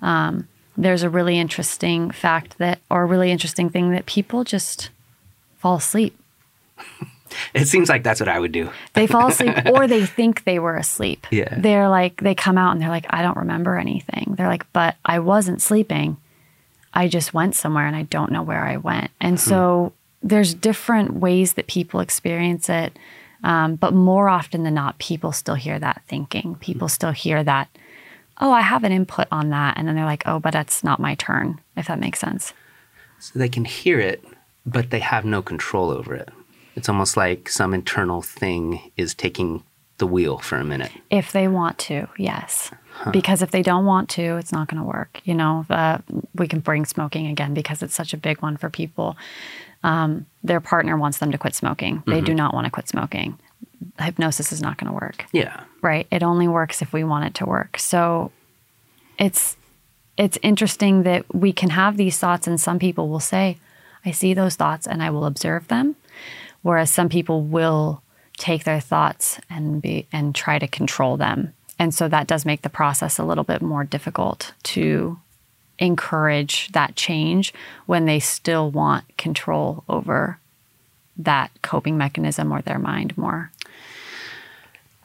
Um, 0.03 0.49
there's 0.77 1.03
a 1.03 1.11
really 1.11 1.39
interesting 1.39 2.11
fact 2.11 2.59
that 2.59 2.81
or 2.91 3.03
a 3.03 3.07
really 3.07 3.31
interesting 3.31 3.71
thing 3.71 3.91
that 3.93 4.07
people 4.07 4.45
just 4.45 4.91
fall 5.59 5.77
asleep 5.77 6.19
it 7.55 7.67
seems 7.67 7.89
like 7.89 8.03
that's 8.03 8.21
what 8.21 8.29
I 8.29 8.39
would 8.39 8.53
do. 8.53 8.71
they 8.95 9.07
fall 9.07 9.29
asleep 9.29 9.55
or 9.73 9.87
they 9.87 10.07
think 10.07 10.45
they 10.45 10.59
were 10.59 10.77
asleep. 10.77 11.27
Yeah. 11.31 11.55
They're 11.59 11.89
like, 11.89 12.21
they 12.21 12.35
come 12.35 12.59
out 12.59 12.73
and 12.73 12.81
they're 12.81 12.89
like, 12.89 13.07
I 13.11 13.23
don't 13.23 13.37
remember 13.37 13.79
anything. 13.79 14.35
They're 14.37 14.49
like, 14.49 14.71
but 14.73 14.97
I 15.05 15.19
wasn't 15.19 15.63
sleeping. 15.63 16.17
I 16.93 17.09
just 17.09 17.33
went 17.33 17.55
somewhere 17.55 17.87
and 17.87 17.97
I 17.97 18.03
don't 18.03 18.33
know 18.33 18.43
where 18.43 18.65
I 18.65 18.77
went. 18.77 19.11
And 19.21 19.39
hmm. 19.39 19.49
so 19.49 19.93
there's 20.23 20.55
different 20.55 21.15
ways 21.15 21.55
that 21.55 21.67
people 21.67 22.01
experience 22.01 22.69
it. 22.69 22.99
Um, 23.43 23.77
but 23.77 23.95
more 23.95 24.29
often 24.29 24.65
than 24.65 24.75
not, 24.75 24.99
people 24.99 25.33
still 25.33 25.55
hear 25.55 25.79
that 25.79 26.03
thinking. 26.07 26.57
People 26.57 26.89
hmm. 26.89 26.93
still 26.93 27.13
hear 27.13 27.43
that, 27.45 27.69
oh, 28.41 28.53
I 28.53 28.61
have 28.61 28.85
an 28.85 28.93
input 28.93 29.29
on 29.31 29.51
that. 29.51 29.77
And 29.79 29.87
then 29.87 29.95
they're 29.95 30.05
like, 30.05 30.25
oh, 30.27 30.41
but 30.41 30.53
that's 30.53 30.83
not 30.83 31.01
my 31.01 31.15
turn, 31.15 31.61
if 31.77 31.87
that 31.87 32.01
makes 32.01 32.19
sense. 32.19 32.53
So 33.19 33.39
they 33.39 33.49
can 33.49 33.65
hear 33.67 34.01
it, 34.01 34.25
but 34.65 34.91
they 34.91 35.01
have 35.01 35.25
no 35.25 35.43
control 35.43 35.91
over 35.91 36.15
it. 36.15 36.31
It's 36.81 36.89
almost 36.89 37.15
like 37.15 37.51
some 37.51 37.75
internal 37.75 38.23
thing 38.23 38.91
is 38.97 39.15
taking 39.15 39.63
the 39.99 40.07
wheel 40.07 40.39
for 40.39 40.57
a 40.57 40.65
minute. 40.65 40.91
If 41.11 41.31
they 41.31 41.47
want 41.47 41.77
to, 41.81 42.09
yes. 42.17 42.71
Huh. 42.93 43.11
Because 43.11 43.43
if 43.43 43.51
they 43.51 43.63
don't 43.63 43.85
want 43.85 44.09
to, 44.17 44.39
it's 44.39 44.51
not 44.51 44.67
going 44.67 44.81
to 44.81 44.89
work. 44.89 45.21
You 45.25 45.35
know, 45.35 45.67
uh, 45.69 45.99
we 46.35 46.49
can 46.49 46.61
bring 46.61 46.87
smoking 46.87 47.27
again 47.27 47.53
because 47.53 47.83
it's 47.83 47.95
such 47.95 48.15
a 48.15 48.17
big 48.17 48.41
one 48.41 48.57
for 48.57 48.71
people. 48.71 49.19
Um, 49.83 50.25
their 50.43 50.59
partner 50.59 50.97
wants 50.97 51.19
them 51.19 51.31
to 51.33 51.37
quit 51.37 51.55
smoking. 51.55 52.03
They 52.07 52.15
mm-hmm. 52.15 52.25
do 52.25 52.35
not 52.35 52.55
want 52.55 52.65
to 52.65 52.71
quit 52.71 52.89
smoking. 52.89 53.39
Hypnosis 53.99 54.51
is 54.51 54.63
not 54.63 54.79
going 54.79 54.89
to 54.89 54.95
work. 54.95 55.27
Yeah. 55.33 55.65
Right. 55.83 56.07
It 56.11 56.23
only 56.23 56.49
works 56.49 56.81
if 56.81 56.95
we 56.95 57.05
want 57.05 57.27
it 57.27 57.35
to 57.35 57.45
work. 57.45 57.79
So 57.79 58.33
it's 59.19 59.59
it's 60.17 60.39
interesting 60.41 61.03
that 61.03 61.27
we 61.35 61.53
can 61.53 61.69
have 61.69 61.99
these 61.99 62.17
thoughts, 62.17 62.47
and 62.47 62.59
some 62.59 62.79
people 62.79 63.11
will 63.11 63.21
say, 63.21 63.59
"I 64.03 64.13
see 64.13 64.33
those 64.33 64.57
thoughts, 64.57 64.87
and 64.87 65.03
I 65.03 65.11
will 65.11 65.27
observe 65.27 65.69
them." 65.69 65.97
Whereas 66.63 66.91
some 66.91 67.09
people 67.09 67.43
will 67.43 68.03
take 68.37 68.65
their 68.65 68.81
thoughts 68.81 69.41
and 69.49 69.81
be 69.83 70.07
and 70.13 70.35
try 70.35 70.59
to 70.59 70.67
control 70.67 71.17
them. 71.17 71.53
And 71.79 71.95
so 71.95 72.09
that 72.09 72.27
does 72.27 72.45
make 72.45 72.63
the 72.63 72.69
process 72.69 73.19
a 73.19 73.25
little 73.25 73.45
bit 73.45 73.63
more 73.63 73.85
difficult 73.85 74.53
to 74.65 75.19
encourage 75.79 76.71
that 76.73 76.95
change 76.95 77.55
when 77.87 78.05
they 78.05 78.21
still 78.21 78.71
want 78.71 79.17
control 79.17 79.83
over 79.89 80.39
that 81.17 81.51
coping 81.63 81.97
mechanism 81.97 82.53
or 82.53 82.61
their 82.63 82.79
mind 82.79 83.17
more. 83.17 83.51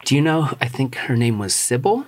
Do 0.03 0.15
you 0.15 0.21
know? 0.21 0.55
I 0.61 0.67
think 0.67 0.95
her 0.95 1.15
name 1.15 1.39
was 1.39 1.55
Sybil. 1.55 2.05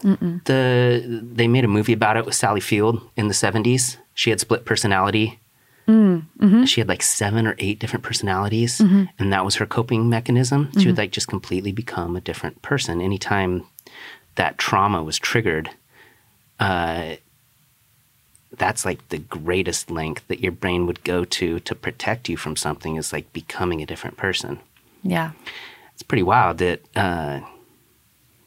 Mm-mm. 0.00 0.44
The 0.44 1.22
they 1.22 1.48
made 1.48 1.64
a 1.64 1.68
movie 1.68 1.92
about 1.92 2.16
it 2.16 2.26
with 2.26 2.34
Sally 2.34 2.60
Field 2.60 3.00
in 3.16 3.28
the 3.28 3.34
seventies. 3.34 3.98
She 4.14 4.30
had 4.30 4.40
split 4.40 4.64
personality, 4.64 5.38
Mm, 5.86 6.22
hmm 6.40 6.64
She 6.64 6.80
had 6.80 6.88
like 6.88 7.02
seven 7.02 7.46
or 7.46 7.54
eight 7.58 7.78
different 7.78 8.04
personalities, 8.04 8.78
mm-hmm. 8.78 9.04
and 9.18 9.32
that 9.32 9.44
was 9.44 9.56
her 9.56 9.66
coping 9.66 10.08
mechanism. 10.08 10.70
She 10.72 10.78
mm-hmm. 10.78 10.88
would 10.90 10.98
like 10.98 11.10
just 11.10 11.28
completely 11.28 11.72
become 11.72 12.16
a 12.16 12.20
different 12.20 12.62
person 12.62 13.00
anytime 13.00 13.66
that 14.36 14.58
trauma 14.58 15.02
was 15.02 15.18
triggered. 15.18 15.70
Uh, 16.58 17.16
that's 18.56 18.84
like 18.84 19.08
the 19.08 19.18
greatest 19.18 19.90
length 19.90 20.26
that 20.28 20.40
your 20.40 20.52
brain 20.52 20.86
would 20.86 21.02
go 21.04 21.24
to 21.24 21.60
to 21.60 21.74
protect 21.74 22.28
you 22.28 22.36
from 22.36 22.56
something 22.56 22.96
is 22.96 23.12
like 23.12 23.32
becoming 23.32 23.82
a 23.82 23.86
different 23.86 24.16
person. 24.16 24.60
Yeah, 25.02 25.32
it's 25.92 26.02
pretty 26.02 26.22
wild 26.22 26.58
that 26.58 26.80
uh, 26.96 27.40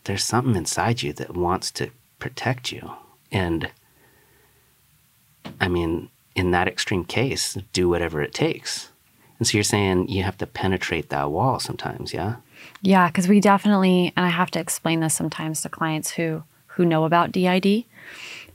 there's 0.05 0.23
something 0.23 0.55
inside 0.55 1.03
you 1.03 1.13
that 1.13 1.35
wants 1.35 1.71
to 1.71 1.91
protect 2.19 2.71
you, 2.71 2.93
and 3.31 3.69
I 5.61 5.67
mean 5.67 6.09
in 6.37 6.51
that 6.51 6.67
extreme 6.67 7.03
case, 7.03 7.57
do 7.73 7.89
whatever 7.89 8.21
it 8.21 8.33
takes. 8.33 8.89
And 9.39 9.47
so 9.47 9.57
you're 9.57 9.63
saying 9.63 10.07
you 10.07 10.23
have 10.23 10.37
to 10.37 10.47
penetrate 10.47 11.09
that 11.09 11.31
wall 11.31 11.59
sometimes, 11.59 12.13
yeah? 12.13 12.35
Yeah, 12.81 13.07
because 13.07 13.27
we 13.27 13.39
definitely, 13.39 14.13
and 14.15 14.25
I 14.25 14.29
have 14.29 14.51
to 14.51 14.59
explain 14.59 14.99
this 14.99 15.15
sometimes 15.15 15.61
to 15.61 15.69
clients 15.69 16.11
who 16.11 16.43
who 16.67 16.85
know 16.85 17.05
about 17.05 17.31
DID. 17.31 17.85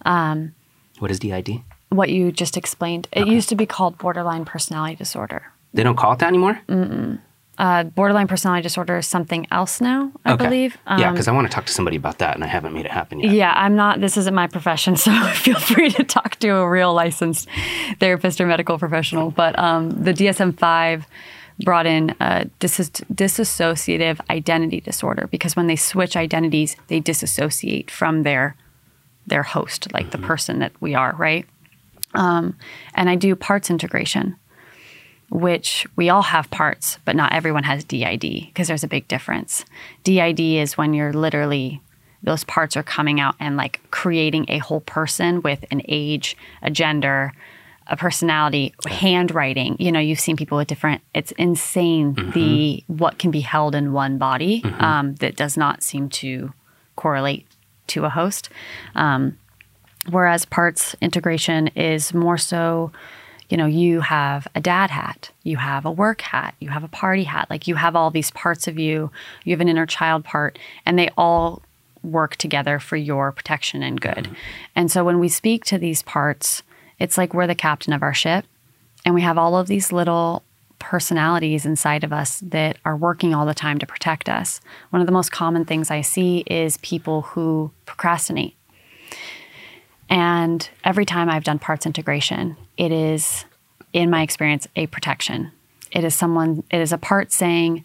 Um, 0.04 0.54
what 1.00 1.10
is 1.10 1.18
DID? 1.18 1.60
What 1.88 2.08
you 2.08 2.30
just 2.30 2.56
explained. 2.56 3.08
It 3.10 3.22
okay. 3.22 3.32
used 3.32 3.48
to 3.48 3.56
be 3.56 3.66
called 3.66 3.98
borderline 3.98 4.44
personality 4.44 4.94
disorder. 4.94 5.50
They 5.74 5.82
don't 5.82 5.96
call 5.96 6.12
it 6.12 6.20
that 6.20 6.28
anymore. 6.28 6.60
Mm-mm 6.68 7.20
uh, 7.58 7.84
borderline 7.84 8.26
personality 8.28 8.62
disorder 8.62 8.98
is 8.98 9.06
something 9.06 9.46
else 9.50 9.80
now, 9.80 10.10
I 10.24 10.32
okay. 10.32 10.44
believe. 10.44 10.78
Um, 10.86 10.98
yeah, 10.98 11.10
because 11.10 11.28
I 11.28 11.32
want 11.32 11.46
to 11.46 11.54
talk 11.54 11.66
to 11.66 11.72
somebody 11.72 11.96
about 11.96 12.18
that, 12.18 12.34
and 12.34 12.42
I 12.42 12.46
haven't 12.46 12.72
made 12.72 12.86
it 12.86 12.90
happen 12.90 13.20
yet. 13.20 13.32
Yeah, 13.32 13.52
I'm 13.54 13.76
not. 13.76 14.00
This 14.00 14.16
isn't 14.16 14.34
my 14.34 14.46
profession, 14.46 14.96
so 15.04 15.12
feel 15.28 15.58
free 15.60 15.90
to 15.90 16.04
talk 16.04 16.36
to 16.36 16.48
a 16.48 16.68
real 16.68 16.94
licensed 16.94 17.48
therapist 18.00 18.40
or 18.40 18.46
medical 18.46 18.78
professional. 18.78 19.30
But 19.30 19.58
um, 19.58 19.90
the 19.90 20.12
DSM 20.12 20.58
five 20.58 21.06
brought 21.62 21.86
in 21.86 22.14
a 22.20 22.46
dis- 22.58 22.90
dissociative 23.12 24.18
identity 24.30 24.80
disorder 24.80 25.28
because 25.30 25.54
when 25.54 25.66
they 25.66 25.76
switch 25.76 26.16
identities, 26.16 26.76
they 26.88 27.00
disassociate 27.00 27.90
from 27.90 28.22
their 28.22 28.56
their 29.26 29.42
host, 29.42 29.92
like 29.92 30.06
mm-hmm. 30.06 30.22
the 30.22 30.26
person 30.26 30.58
that 30.58 30.72
we 30.80 30.94
are, 30.94 31.14
right? 31.16 31.46
Um, 32.14 32.56
and 32.94 33.08
I 33.08 33.14
do 33.14 33.36
parts 33.36 33.70
integration 33.70 34.36
which 35.32 35.86
we 35.96 36.10
all 36.10 36.20
have 36.20 36.50
parts, 36.50 36.98
but 37.06 37.16
not 37.16 37.32
everyone 37.32 37.62
has 37.62 37.84
DID 37.84 38.20
because 38.20 38.68
there's 38.68 38.84
a 38.84 38.88
big 38.88 39.08
difference. 39.08 39.64
DID 40.04 40.38
is 40.38 40.76
when 40.76 40.92
you're 40.92 41.14
literally, 41.14 41.80
those 42.22 42.44
parts 42.44 42.76
are 42.76 42.82
coming 42.82 43.18
out 43.18 43.34
and 43.40 43.56
like 43.56 43.80
creating 43.90 44.44
a 44.48 44.58
whole 44.58 44.82
person 44.82 45.40
with 45.40 45.64
an 45.70 45.80
age, 45.88 46.36
a 46.60 46.70
gender, 46.70 47.32
a 47.86 47.96
personality, 47.96 48.74
handwriting. 48.86 49.74
You 49.78 49.90
know, 49.90 50.00
you've 50.00 50.20
seen 50.20 50.36
people 50.36 50.58
with 50.58 50.68
different, 50.68 51.00
it's 51.14 51.32
insane 51.32 52.14
mm-hmm. 52.14 52.30
the 52.32 52.84
what 52.86 53.18
can 53.18 53.30
be 53.30 53.40
held 53.40 53.74
in 53.74 53.94
one 53.94 54.18
body 54.18 54.60
mm-hmm. 54.60 54.84
um, 54.84 55.14
that 55.16 55.34
does 55.34 55.56
not 55.56 55.82
seem 55.82 56.10
to 56.10 56.52
correlate 56.94 57.46
to 57.86 58.04
a 58.04 58.10
host. 58.10 58.50
Um, 58.94 59.38
whereas 60.10 60.44
parts 60.44 60.94
integration 61.00 61.68
is 61.68 62.12
more 62.12 62.36
so 62.36 62.92
you 63.52 63.58
know, 63.58 63.66
you 63.66 64.00
have 64.00 64.48
a 64.54 64.62
dad 64.62 64.90
hat, 64.90 65.30
you 65.42 65.58
have 65.58 65.84
a 65.84 65.90
work 65.90 66.22
hat, 66.22 66.54
you 66.58 66.70
have 66.70 66.84
a 66.84 66.88
party 66.88 67.24
hat. 67.24 67.50
Like 67.50 67.68
you 67.68 67.74
have 67.74 67.94
all 67.94 68.10
these 68.10 68.30
parts 68.30 68.66
of 68.66 68.78
you, 68.78 69.10
you 69.44 69.52
have 69.52 69.60
an 69.60 69.68
inner 69.68 69.84
child 69.84 70.24
part, 70.24 70.58
and 70.86 70.98
they 70.98 71.10
all 71.18 71.60
work 72.02 72.36
together 72.36 72.78
for 72.78 72.96
your 72.96 73.30
protection 73.30 73.82
and 73.82 74.00
good. 74.00 74.14
Mm-hmm. 74.14 74.34
And 74.74 74.90
so 74.90 75.04
when 75.04 75.18
we 75.18 75.28
speak 75.28 75.66
to 75.66 75.76
these 75.76 76.02
parts, 76.02 76.62
it's 76.98 77.18
like 77.18 77.34
we're 77.34 77.46
the 77.46 77.54
captain 77.54 77.92
of 77.92 78.02
our 78.02 78.14
ship 78.14 78.46
and 79.04 79.14
we 79.14 79.20
have 79.20 79.36
all 79.36 79.54
of 79.54 79.66
these 79.66 79.92
little 79.92 80.42
personalities 80.78 81.66
inside 81.66 82.04
of 82.04 82.12
us 82.12 82.40
that 82.40 82.78
are 82.86 82.96
working 82.96 83.34
all 83.34 83.44
the 83.44 83.52
time 83.52 83.78
to 83.80 83.86
protect 83.86 84.30
us. 84.30 84.62
One 84.88 85.02
of 85.02 85.06
the 85.06 85.12
most 85.12 85.30
common 85.30 85.66
things 85.66 85.90
I 85.90 86.00
see 86.00 86.42
is 86.46 86.78
people 86.78 87.20
who 87.20 87.70
procrastinate. 87.84 88.56
And 90.12 90.68
every 90.84 91.06
time 91.06 91.30
I've 91.30 91.42
done 91.42 91.58
parts 91.58 91.86
integration, 91.86 92.56
it 92.76 92.92
is, 92.92 93.46
in 93.94 94.10
my 94.10 94.20
experience, 94.20 94.68
a 94.76 94.86
protection. 94.88 95.50
It 95.90 96.04
is 96.04 96.14
someone, 96.14 96.62
it 96.70 96.80
is 96.82 96.92
a 96.92 96.98
part 96.98 97.32
saying, 97.32 97.82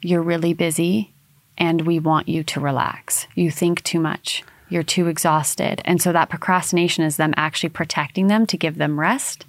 You're 0.00 0.22
really 0.22 0.54
busy 0.54 1.12
and 1.58 1.82
we 1.82 1.98
want 1.98 2.28
you 2.28 2.42
to 2.44 2.60
relax. 2.60 3.26
You 3.34 3.50
think 3.50 3.82
too 3.84 4.00
much. 4.00 4.42
you're 4.68 4.82
too 4.82 5.06
exhausted. 5.06 5.80
And 5.84 6.02
so 6.02 6.12
that 6.12 6.28
procrastination 6.28 7.04
is 7.04 7.16
them 7.18 7.32
actually 7.36 7.68
protecting 7.68 8.26
them 8.26 8.46
to 8.46 8.56
give 8.56 8.78
them 8.78 8.98
rest, 8.98 9.44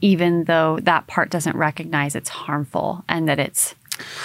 even 0.00 0.44
though 0.44 0.78
that 0.82 1.06
part 1.06 1.30
doesn't 1.30 1.56
recognize 1.56 2.16
it's 2.16 2.28
harmful 2.30 3.04
and 3.08 3.28
that 3.28 3.38
it's 3.38 3.74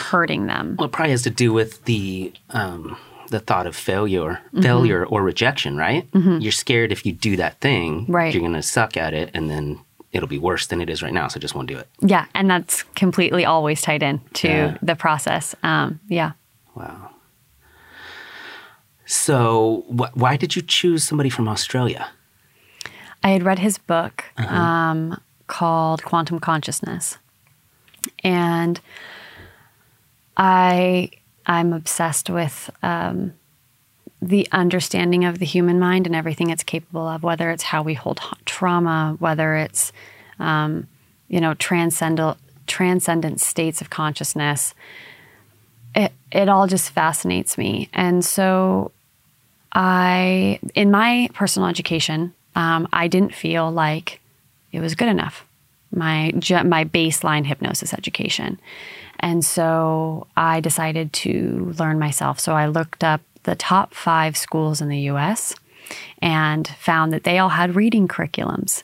hurting 0.09 0.47
them. 0.47 0.75
Well, 0.79 0.87
it 0.87 0.91
probably 0.91 1.11
has 1.11 1.21
to 1.23 1.29
do 1.29 1.53
with 1.53 1.85
the 1.85 2.33
um, 2.49 2.97
the 3.31 3.39
thought 3.39 3.65
of 3.65 3.75
failure, 3.75 4.39
failure 4.61 5.05
or 5.05 5.23
rejection, 5.23 5.77
right? 5.77 6.07
You're 6.13 6.51
scared 6.51 6.91
if 6.91 7.05
you 7.05 7.11
do 7.13 7.35
that 7.37 7.59
thing, 7.61 8.05
Right. 8.07 8.33
You're 8.33 8.43
gonna 8.43 8.61
suck 8.61 8.95
at 8.97 9.13
it, 9.13 9.31
and 9.33 9.49
then 9.49 9.79
it'll 10.11 10.27
be 10.27 10.37
worse 10.37 10.67
than 10.67 10.81
it 10.81 10.89
is 10.89 11.01
right 11.01 11.13
now. 11.13 11.27
So 11.29 11.39
just 11.39 11.55
won't 11.55 11.67
do 11.69 11.77
it. 11.77 11.87
Yeah. 12.01 12.25
And 12.35 12.49
that's 12.49 12.83
completely 12.95 13.45
always 13.45 13.81
tied 13.81 14.03
in 14.03 14.19
to 14.33 14.47
Yeah. 14.47 14.77
the 14.81 14.95
process. 14.95 15.55
Um, 15.63 15.99
yeah. 16.09 16.31
Wow. 16.75 17.09
So, 19.05 19.83
wh- 19.89 20.15
why 20.15 20.37
did 20.37 20.55
you 20.55 20.61
choose 20.61 21.03
somebody 21.03 21.29
from 21.29 21.47
Australia? 21.47 22.07
I 23.23 23.29
had 23.29 23.43
read 23.43 23.59
his 23.59 23.77
book 23.77 24.23
um, 24.37 25.19
called 25.47 26.03
Quantum 26.03 26.39
Consciousness, 26.39 27.17
and 28.23 28.79
I 30.37 31.11
I'm 31.45 31.73
obsessed 31.73 32.29
with 32.29 32.69
um, 32.83 33.33
the 34.21 34.47
understanding 34.51 35.25
of 35.25 35.39
the 35.39 35.45
human 35.45 35.79
mind 35.79 36.05
and 36.05 36.15
everything 36.15 36.49
it's 36.49 36.63
capable 36.63 37.07
of. 37.07 37.23
Whether 37.23 37.49
it's 37.49 37.63
how 37.63 37.81
we 37.81 37.93
hold 37.93 38.21
trauma, 38.45 39.15
whether 39.19 39.55
it's 39.55 39.91
um, 40.39 40.87
you 41.27 41.41
know 41.41 41.53
transcendent 41.55 42.37
transcendent 42.67 43.41
states 43.41 43.81
of 43.81 43.89
consciousness. 43.89 44.73
It 45.95 46.11
it 46.31 46.47
all 46.47 46.67
just 46.67 46.91
fascinates 46.91 47.57
me, 47.57 47.89
and 47.93 48.23
so 48.23 48.91
I, 49.73 50.59
in 50.75 50.91
my 50.91 51.29
personal 51.33 51.69
education, 51.69 52.33
um, 52.55 52.87
I 52.91 53.07
didn't 53.07 53.33
feel 53.33 53.71
like 53.71 54.19
it 54.71 54.79
was 54.79 54.95
good 54.95 55.07
enough. 55.07 55.45
My 55.93 56.31
my 56.31 56.85
baseline 56.85 57.45
hypnosis 57.45 57.93
education, 57.93 58.59
and 59.21 59.45
so 59.45 60.27
I 60.35 60.59
decided 60.59 61.13
to 61.13 61.73
learn 61.79 61.99
myself. 61.99 62.39
So 62.39 62.53
I 62.53 62.67
looked 62.67 63.03
up 63.03 63.21
the 63.43 63.55
top 63.55 63.93
five 63.93 64.35
schools 64.35 64.81
in 64.81 64.89
the 64.89 64.99
U.S. 65.01 65.55
and 66.21 66.67
found 66.67 67.13
that 67.13 67.23
they 67.23 67.39
all 67.39 67.49
had 67.49 67.75
reading 67.75 68.07
curriculums, 68.07 68.83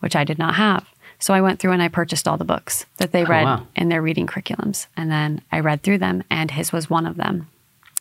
which 0.00 0.16
I 0.16 0.24
did 0.24 0.38
not 0.38 0.56
have. 0.56 0.88
So 1.18 1.32
I 1.32 1.40
went 1.40 1.60
through 1.60 1.72
and 1.72 1.82
I 1.82 1.88
purchased 1.88 2.26
all 2.26 2.36
the 2.36 2.44
books 2.44 2.84
that 2.96 3.12
they 3.12 3.24
read 3.24 3.44
wow. 3.44 3.66
in 3.76 3.88
their 3.88 4.02
reading 4.02 4.26
curriculums, 4.26 4.86
and 4.96 5.10
then 5.10 5.40
I 5.52 5.60
read 5.60 5.82
through 5.82 5.98
them, 5.98 6.24
and 6.28 6.50
his 6.50 6.72
was 6.72 6.90
one 6.90 7.06
of 7.06 7.16
them 7.16 7.48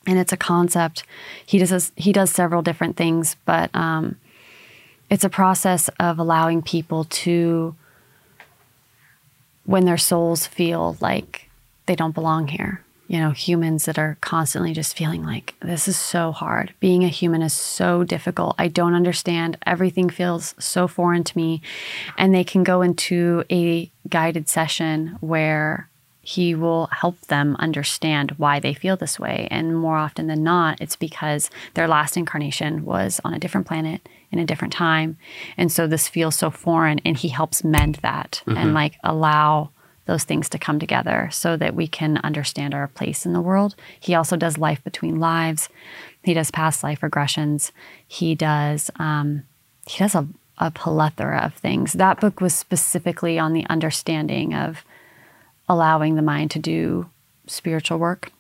and 0.06 0.20
it's 0.20 0.34
a 0.34 0.38
concept. 0.38 1.04
He 1.46 1.58
does 1.58 1.92
he 1.96 2.12
does 2.12 2.32
several 2.32 2.62
different 2.62 2.98
things, 2.98 3.36
but 3.46 3.74
um, 3.74 4.18
it's 5.10 5.24
a 5.24 5.30
process 5.30 5.90
of 6.00 6.20
allowing 6.20 6.62
people 6.62 7.06
to, 7.06 7.76
when 9.66 9.86
their 9.86 9.98
souls 9.98 10.48
feel 10.48 10.98
like 11.02 11.43
they 11.86 11.96
don't 11.96 12.16
belong 12.16 12.48
here. 12.48 12.82
You 13.08 13.20
know, 13.20 13.32
humans 13.32 13.86
that 13.86 14.00
are 14.00 14.18
constantly 14.22 14.74
just 14.74 14.98
feeling 14.98 15.24
like 15.24 15.56
this 15.60 15.88
is 15.88 15.98
so 15.98 16.32
hard. 16.32 16.74
Being 16.80 17.04
a 17.04 17.10
human 17.10 17.42
is 17.42 17.54
so 17.54 18.04
difficult. 18.04 18.56
I 18.58 18.70
don't 18.70 18.96
understand. 18.96 19.58
Everything 19.66 20.10
feels 20.10 20.56
so 20.58 20.88
foreign 20.88 21.24
to 21.26 21.38
me. 21.38 21.62
And 22.18 22.34
they 22.34 22.46
can 22.46 22.64
go 22.64 22.82
into 22.82 23.44
a 23.52 23.92
guided 24.10 24.48
session 24.48 25.18
where 25.20 25.90
he 26.26 26.56
will 26.56 26.88
help 26.88 27.20
them 27.28 27.58
understand 27.60 28.32
why 28.38 28.58
they 28.62 28.74
feel 28.74 28.96
this 28.96 29.20
way. 29.20 29.50
And 29.52 29.78
more 29.78 29.98
often 29.98 30.28
than 30.28 30.42
not, 30.42 30.80
it's 30.80 30.96
because 30.96 31.50
their 31.74 31.88
last 31.88 32.16
incarnation 32.16 32.86
was 32.86 33.20
on 33.26 33.34
a 33.34 33.40
different 33.40 33.68
planet 33.68 34.08
in 34.32 34.40
a 34.40 34.46
different 34.46 34.74
time. 34.74 35.18
And 35.58 35.70
so 35.70 35.86
this 35.86 36.08
feels 36.08 36.38
so 36.38 36.50
foreign, 36.50 37.00
and 37.04 37.18
he 37.18 37.28
helps 37.28 37.66
mend 37.66 37.96
that 37.96 38.42
and 38.48 38.56
mm-hmm. 38.56 38.74
like 38.74 38.98
allow 39.04 39.72
those 40.06 40.24
things 40.24 40.50
to 40.50 40.60
come 40.60 40.80
together 40.80 41.30
so 41.32 41.56
that 41.58 41.76
we 41.76 41.88
can 41.88 42.18
understand 42.24 42.74
our 42.74 42.88
place 42.88 43.26
in 43.26 43.34
the 43.34 43.42
world. 43.42 43.76
He 44.00 44.14
also 44.14 44.36
does 44.36 44.58
life 44.58 44.84
between 44.84 45.20
lives. 45.20 45.70
He 46.24 46.34
does 46.34 46.52
past 46.52 46.84
life 46.84 47.02
regressions. 47.02 47.72
He 48.08 48.36
does 48.36 48.92
um, 49.00 49.44
he 49.86 50.00
does 50.00 50.16
a, 50.16 50.28
a 50.58 50.72
plethora 50.72 51.40
of 51.40 51.54
things. 51.56 51.94
That 51.94 52.20
book 52.20 52.42
was 52.42 52.54
specifically 52.54 53.38
on 53.38 53.54
the 53.54 53.66
understanding 53.70 54.54
of 54.54 54.84
allowing 55.68 56.16
the 56.16 56.22
mind 56.22 56.52
to 56.52 56.60
do 56.60 57.10
spiritual 57.48 57.98
work, 57.98 58.32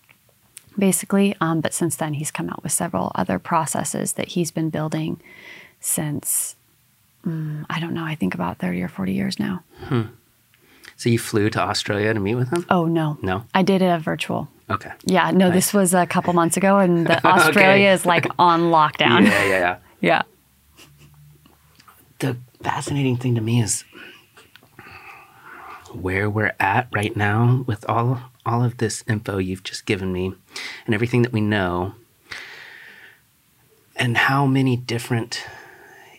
basically. 0.77 1.35
Um, 1.41 1.61
but 1.61 1.73
since 1.73 1.95
then, 1.95 2.13
he's 2.13 2.31
come 2.31 2.49
out 2.49 2.63
with 2.63 2.71
several 2.71 3.11
other 3.15 3.39
processes 3.39 4.13
that 4.13 4.29
he's 4.29 4.51
been 4.51 4.69
building 4.69 5.19
since, 5.79 6.55
mm, 7.25 7.65
I 7.69 7.79
don't 7.79 7.93
know, 7.93 8.05
I 8.05 8.15
think 8.15 8.33
about 8.33 8.59
30 8.59 8.81
or 8.81 8.87
40 8.87 9.13
years 9.13 9.39
now. 9.39 9.63
So 10.95 11.09
you 11.09 11.19
flew 11.19 11.49
to 11.51 11.59
Australia 11.59 12.13
to 12.13 12.19
meet 12.19 12.35
with 12.35 12.49
him? 12.49 12.65
Oh, 12.69 12.85
no. 12.85 13.17
No. 13.21 13.45
I 13.53 13.63
did 13.63 13.81
it 13.81 13.87
a 13.87 13.99
virtual. 13.99 14.47
Okay. 14.69 14.91
Yeah, 15.03 15.31
no, 15.31 15.51
this 15.51 15.73
was 15.73 15.93
a 15.93 16.05
couple 16.05 16.33
months 16.33 16.55
ago, 16.55 16.77
and 16.77 17.05
the 17.05 17.25
Australia 17.27 17.89
is 17.89 18.05
like 18.05 18.25
on 18.39 18.71
lockdown. 18.71 19.23
Yeah, 19.25 19.43
yeah, 19.43 19.59
yeah. 19.59 19.77
yeah. 20.01 20.21
the 22.19 22.37
fascinating 22.63 23.17
thing 23.17 23.35
to 23.35 23.41
me 23.41 23.61
is 23.61 23.83
where 25.91 26.29
we're 26.29 26.55
at 26.59 26.87
right 26.93 27.15
now 27.15 27.63
with 27.67 27.87
all 27.89 28.19
all 28.45 28.63
of 28.63 28.77
this 28.77 29.03
info 29.07 29.37
you've 29.37 29.63
just 29.63 29.85
given 29.85 30.11
me 30.11 30.33
and 30.85 30.95
everything 30.95 31.21
that 31.21 31.31
we 31.31 31.39
know 31.39 31.93
and 33.95 34.17
how 34.17 34.45
many 34.45 34.75
different 34.75 35.45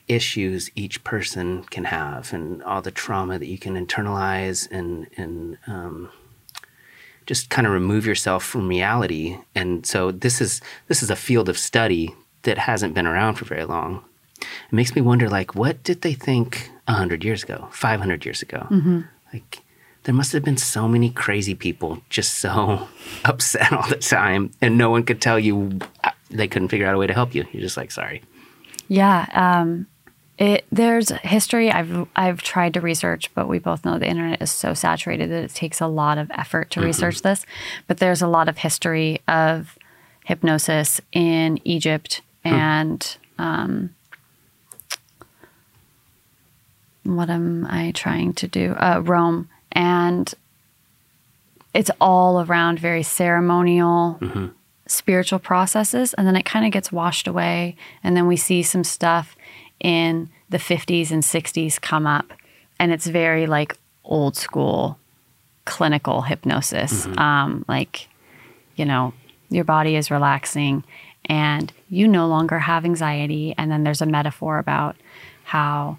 issues 0.08 0.70
each 0.74 1.02
person 1.04 1.64
can 1.64 1.84
have 1.84 2.32
and 2.32 2.62
all 2.64 2.82
the 2.82 2.90
trauma 2.90 3.38
that 3.38 3.46
you 3.46 3.58
can 3.58 3.74
internalize 3.74 4.70
and 4.70 5.06
and 5.16 5.58
um, 5.66 6.10
just 7.26 7.50
kind 7.50 7.66
of 7.66 7.72
remove 7.72 8.06
yourself 8.06 8.44
from 8.44 8.68
reality. 8.68 9.38
And 9.54 9.86
so 9.86 10.10
this 10.10 10.40
is 10.40 10.60
this 10.88 11.02
is 11.02 11.10
a 11.10 11.16
field 11.16 11.48
of 11.48 11.58
study 11.58 12.14
that 12.42 12.58
hasn't 12.58 12.94
been 12.94 13.06
around 13.06 13.34
for 13.36 13.44
very 13.44 13.64
long. 13.64 14.04
It 14.40 14.72
makes 14.72 14.94
me 14.94 15.00
wonder 15.00 15.28
like 15.28 15.54
what 15.54 15.82
did 15.82 16.02
they 16.02 16.12
think 16.12 16.70
100 16.86 17.24
years 17.24 17.42
ago 17.42 17.68
500 17.70 18.24
years 18.24 18.42
ago? 18.42 18.66
Like 19.32 19.60
there 20.02 20.14
must 20.14 20.32
have 20.32 20.44
been 20.44 20.58
so 20.58 20.86
many 20.86 21.08
crazy 21.08 21.54
people 21.54 22.02
just 22.10 22.34
so 22.34 22.88
upset 23.24 23.72
all 23.72 23.88
the 23.88 23.96
time 23.96 24.50
and 24.60 24.76
no 24.76 24.90
one 24.90 25.02
could 25.02 25.22
tell 25.22 25.38
you 25.38 25.78
uh, 26.02 26.10
they 26.30 26.48
couldn't 26.48 26.68
figure 26.68 26.86
out 26.86 26.94
a 26.94 26.98
way 26.98 27.06
to 27.06 27.14
help 27.14 27.34
you. 27.34 27.46
You're 27.52 27.62
just 27.62 27.76
like 27.76 27.90
sorry. 27.90 28.22
Yeah, 28.86 29.26
um, 29.32 29.86
it 30.38 30.64
there's 30.72 31.10
history. 31.10 31.70
I've 31.70 32.08
I've 32.16 32.42
tried 32.42 32.74
to 32.74 32.80
research, 32.80 33.32
but 33.34 33.48
we 33.48 33.58
both 33.58 33.84
know 33.84 33.98
the 33.98 34.08
internet 34.08 34.42
is 34.42 34.50
so 34.50 34.74
saturated 34.74 35.30
that 35.30 35.44
it 35.44 35.54
takes 35.54 35.80
a 35.80 35.86
lot 35.86 36.18
of 36.18 36.30
effort 36.32 36.70
to 36.72 36.80
research 36.80 37.22
this. 37.22 37.46
But 37.86 37.98
there's 37.98 38.22
a 38.22 38.26
lot 38.26 38.48
of 38.48 38.58
history 38.58 39.20
of 39.28 39.78
hypnosis 40.24 41.00
in 41.12 41.60
Egypt 41.64 42.22
and 42.44 43.16
um, 43.38 43.94
what 47.04 47.30
am 47.30 47.66
I 47.66 47.92
trying 47.92 48.32
to 48.34 48.48
do? 48.48 48.72
Uh, 48.72 49.02
Rome 49.04 49.48
and 49.72 50.32
it's 51.74 51.90
all 52.00 52.40
around 52.42 52.78
very 52.78 53.02
ceremonial 53.02 54.18
spiritual 54.86 55.38
processes 55.38 56.14
and 56.14 56.26
then 56.26 56.36
it 56.36 56.44
kind 56.44 56.66
of 56.66 56.72
gets 56.72 56.90
washed 56.90 57.26
away 57.26 57.76
and 58.02 58.16
then 58.16 58.26
we 58.26 58.36
see 58.36 58.62
some 58.62 58.84
stuff 58.84 59.36
in 59.84 60.30
the 60.48 60.58
50s 60.58 61.12
and 61.12 61.22
60s 61.22 61.80
come 61.80 62.06
up 62.06 62.32
and 62.80 62.90
it's 62.90 63.06
very 63.06 63.46
like 63.46 63.76
old 64.02 64.36
school 64.36 64.98
clinical 65.64 66.22
hypnosis. 66.22 67.06
Um, 67.18 67.64
like 67.68 68.08
you 68.74 68.84
know 68.84 69.12
your 69.50 69.64
body 69.64 69.94
is 69.94 70.10
relaxing 70.10 70.82
and 71.26 71.72
you 71.88 72.08
no 72.08 72.26
longer 72.26 72.58
have 72.58 72.84
anxiety. 72.84 73.54
And 73.56 73.70
then 73.70 73.84
there's 73.84 74.02
a 74.02 74.06
metaphor 74.06 74.58
about 74.58 74.96
how 75.44 75.98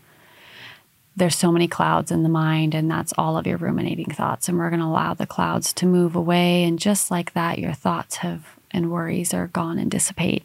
there's 1.15 1.35
so 1.35 1.51
many 1.51 1.67
clouds 1.67 2.11
in 2.11 2.23
the 2.23 2.29
mind 2.29 2.75
and 2.75 2.91
that's 2.91 3.13
all 3.17 3.37
of 3.37 3.47
your 3.47 3.57
ruminating 3.57 4.11
thoughts. 4.11 4.49
And 4.49 4.57
we're 4.57 4.69
going 4.69 4.81
to 4.81 4.85
allow 4.85 5.13
the 5.13 5.25
clouds 5.25 5.71
to 5.73 5.85
move 5.85 6.15
away. 6.15 6.63
And 6.63 6.77
just 6.77 7.09
like 7.09 7.33
that 7.33 7.59
your 7.59 7.73
thoughts 7.73 8.17
have 8.17 8.45
and 8.75 8.91
worries 8.91 9.33
are 9.33 9.47
gone 9.47 9.79
and 9.79 9.89
dissipate 9.89 10.43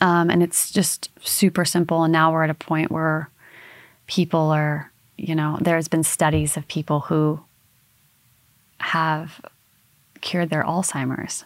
um, 0.00 0.28
and 0.30 0.42
it's 0.42 0.70
just 0.70 1.10
super 1.22 1.64
simple 1.64 2.02
and 2.02 2.12
now 2.12 2.32
we're 2.32 2.44
at 2.44 2.50
a 2.50 2.54
point 2.54 2.90
where 2.90 3.30
people 4.06 4.50
are 4.50 4.90
you 5.16 5.34
know 5.34 5.58
there's 5.60 5.88
been 5.88 6.02
studies 6.02 6.56
of 6.56 6.66
people 6.68 7.00
who 7.00 7.40
have 8.78 9.40
cured 10.20 10.50
their 10.50 10.64
alzheimer's 10.64 11.44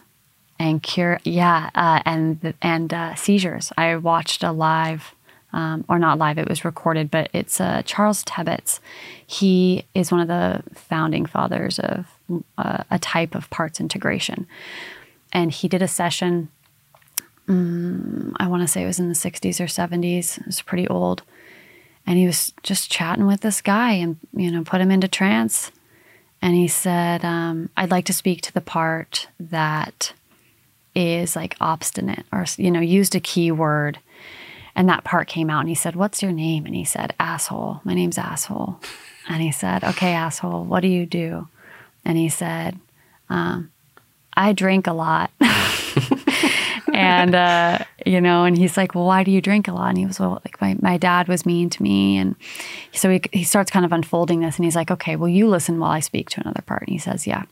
and 0.57 0.83
cure 0.83 1.19
yeah 1.23 1.69
uh, 1.75 2.01
and 2.05 2.53
and 2.61 2.93
uh, 2.93 3.15
seizures 3.15 3.71
i 3.77 3.95
watched 3.95 4.43
a 4.43 4.51
live 4.51 5.13
um, 5.51 5.83
or 5.87 5.97
not 5.97 6.17
live, 6.17 6.37
it 6.37 6.47
was 6.47 6.63
recorded, 6.63 7.09
but 7.09 7.29
it's 7.33 7.59
uh, 7.59 7.81
Charles 7.85 8.23
Tebbetts. 8.23 8.79
He 9.25 9.85
is 9.95 10.11
one 10.11 10.21
of 10.21 10.27
the 10.27 10.63
founding 10.75 11.25
fathers 11.25 11.79
of 11.79 12.05
uh, 12.57 12.83
a 12.91 12.99
type 12.99 13.33
of 13.33 13.49
parts 13.49 13.79
integration. 13.79 14.47
And 15.31 15.51
he 15.51 15.67
did 15.67 15.81
a 15.81 15.87
session 15.87 16.49
I 17.49 18.47
want 18.47 18.61
to 18.61 18.67
say 18.67 18.83
it 18.83 18.87
was 18.87 18.99
in 18.99 19.09
the 19.09 19.15
60s 19.15 19.59
or 19.59 19.65
70s. 19.65 20.39
It 20.39 20.45
was 20.45 20.61
pretty 20.61 20.87
old. 20.87 21.23
And 22.05 22.17
he 22.17 22.27
was 22.27 22.53
just 22.61 22.91
chatting 22.91 23.25
with 23.25 23.41
this 23.41 23.61
guy 23.61 23.93
and, 23.93 24.17
you 24.35 24.51
know, 24.51 24.63
put 24.63 24.81
him 24.81 24.91
into 24.91 25.07
trance. 25.07 25.71
And 26.41 26.55
he 26.55 26.67
said, 26.67 27.25
um, 27.25 27.69
I'd 27.75 27.91
like 27.91 28.05
to 28.05 28.13
speak 28.13 28.41
to 28.43 28.53
the 28.53 28.61
part 28.61 29.27
that 29.39 30.13
is 30.93 31.35
like 31.35 31.55
obstinate 31.59 32.25
or, 32.31 32.45
you 32.57 32.71
know, 32.71 32.79
used 32.79 33.15
a 33.15 33.19
key 33.19 33.51
word. 33.51 33.99
And 34.75 34.87
that 34.87 35.03
part 35.03 35.27
came 35.27 35.49
out 35.49 35.61
and 35.61 35.69
he 35.69 35.75
said, 35.75 35.95
What's 35.95 36.21
your 36.21 36.31
name? 36.31 36.65
And 36.65 36.75
he 36.75 36.85
said, 36.85 37.13
Asshole. 37.19 37.81
My 37.83 37.93
name's 37.93 38.17
Asshole. 38.17 38.79
And 39.27 39.41
he 39.41 39.51
said, 39.51 39.83
Okay, 39.83 40.13
asshole, 40.13 40.63
what 40.63 40.79
do 40.81 40.87
you 40.87 41.05
do? 41.05 41.47
And 42.05 42.17
he 42.17 42.29
said, 42.29 42.79
um, 43.29 43.71
I 44.39 44.53
drink 44.53 44.87
a 44.87 44.93
lot. 44.93 45.31
and 46.93 47.35
uh, 47.35 47.79
you 48.05 48.21
know, 48.21 48.45
and 48.45 48.57
he's 48.57 48.77
like, 48.77 48.95
"Well, 48.95 49.05
why 49.05 49.25
do 49.25 49.31
you 49.31 49.41
drink 49.41 49.67
a 49.67 49.73
lot?" 49.73 49.89
And 49.89 49.97
he 49.97 50.05
was, 50.05 50.17
"Well, 50.17 50.41
like 50.45 50.61
my, 50.61 50.77
my 50.79 50.97
dad 50.97 51.27
was 51.27 51.45
mean 51.45 51.69
to 51.71 51.83
me." 51.83 52.17
And 52.17 52.37
so 52.93 53.09
he 53.09 53.21
he 53.33 53.43
starts 53.43 53.69
kind 53.69 53.85
of 53.85 53.91
unfolding 53.91 54.39
this, 54.39 54.55
and 54.55 54.63
he's 54.63 54.77
like, 54.77 54.91
"Okay, 54.91 55.17
well, 55.17 55.27
you 55.27 55.49
listen 55.49 55.77
while 55.77 55.91
I 55.91 55.99
speak 55.99 56.29
to 56.31 56.41
another 56.41 56.61
part." 56.61 56.83
And 56.83 56.89
he 56.89 56.97
says, 56.97 57.27
"Yeah." 57.27 57.43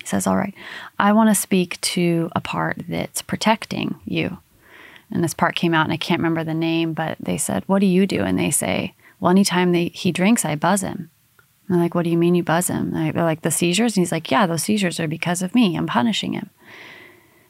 He 0.00 0.06
says, 0.06 0.26
"All 0.26 0.36
right, 0.36 0.54
I 0.98 1.12
want 1.12 1.30
to 1.30 1.34
speak 1.34 1.80
to 1.82 2.28
a 2.34 2.40
part 2.40 2.82
that's 2.88 3.22
protecting 3.22 4.00
you." 4.04 4.38
And 5.12 5.22
this 5.22 5.34
part 5.34 5.54
came 5.54 5.74
out, 5.74 5.86
and 5.86 5.92
I 5.92 5.96
can't 5.96 6.20
remember 6.20 6.42
the 6.42 6.54
name, 6.54 6.92
but 6.92 7.18
they 7.20 7.38
said, 7.38 7.62
"What 7.68 7.78
do 7.78 7.86
you 7.86 8.04
do?" 8.04 8.22
And 8.24 8.36
they 8.36 8.50
say, 8.50 8.94
"Well, 9.20 9.30
anytime 9.30 9.70
they, 9.70 9.88
he 9.94 10.10
drinks, 10.10 10.44
I 10.44 10.56
buzz 10.56 10.80
him." 10.80 11.10
And 11.70 11.76
they're 11.78 11.84
like, 11.84 11.94
"What 11.94 12.02
do 12.02 12.10
you 12.10 12.18
mean 12.18 12.34
you 12.34 12.42
buzz 12.42 12.66
him?" 12.68 12.92
And 12.94 13.14
they're 13.14 13.22
like, 13.22 13.42
"The 13.42 13.50
seizures." 13.52 13.96
And 13.96 14.02
he's 14.02 14.10
like, 14.10 14.28
"Yeah, 14.30 14.46
those 14.46 14.64
seizures 14.64 14.98
are 14.98 15.06
because 15.06 15.40
of 15.40 15.54
me. 15.54 15.76
I'm 15.76 15.86
punishing 15.86 16.32
him." 16.32 16.50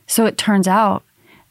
So 0.06 0.26
it 0.26 0.36
turns 0.36 0.68
out 0.68 1.04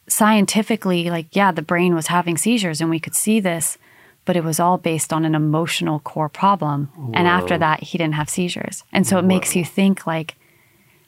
scientifically, 0.06 1.08
like, 1.10 1.34
yeah, 1.34 1.50
the 1.52 1.62
brain 1.62 1.94
was 1.94 2.08
having 2.08 2.36
seizures 2.36 2.80
and 2.80 2.90
we 2.90 3.00
could 3.00 3.14
see 3.14 3.40
this, 3.40 3.78
but 4.24 4.36
it 4.36 4.44
was 4.44 4.60
all 4.60 4.76
based 4.78 5.12
on 5.12 5.24
an 5.24 5.34
emotional 5.34 6.00
core 6.00 6.28
problem. 6.28 6.90
And 7.14 7.26
after 7.26 7.56
that, 7.58 7.82
he 7.82 7.96
didn't 7.98 8.14
have 8.14 8.28
seizures. 8.28 8.84
And 8.92 9.06
so 9.06 9.18
it 9.18 9.24
makes 9.24 9.56
you 9.56 9.64
think, 9.64 10.06
like, 10.06 10.34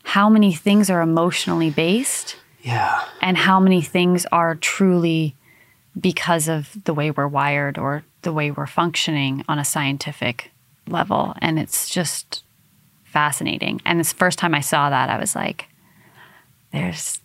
how 0.04 0.28
many 0.28 0.52
things 0.52 0.88
are 0.90 1.00
emotionally 1.02 1.70
based 1.70 2.36
Yeah. 2.62 3.00
and 3.20 3.36
how 3.36 3.60
many 3.60 3.82
things 3.82 4.24
are 4.32 4.54
truly 4.54 5.34
because 6.00 6.48
of 6.48 6.76
the 6.84 6.94
way 6.94 7.10
we're 7.10 7.26
wired 7.28 7.76
or 7.78 8.02
the 8.22 8.32
way 8.32 8.50
we're 8.50 8.66
functioning 8.66 9.44
on 9.48 9.58
a 9.58 9.64
scientific 9.64 10.50
level. 10.88 11.34
And 11.40 11.58
it's 11.58 11.88
just 11.88 12.42
fascinating. 13.04 13.80
And 13.84 14.00
this 14.00 14.12
first 14.12 14.38
time 14.38 14.54
I 14.54 14.60
saw 14.60 14.90
that, 14.90 15.10
I 15.10 15.18
was 15.18 15.34
like, 15.34 15.66
there's, 16.72 17.20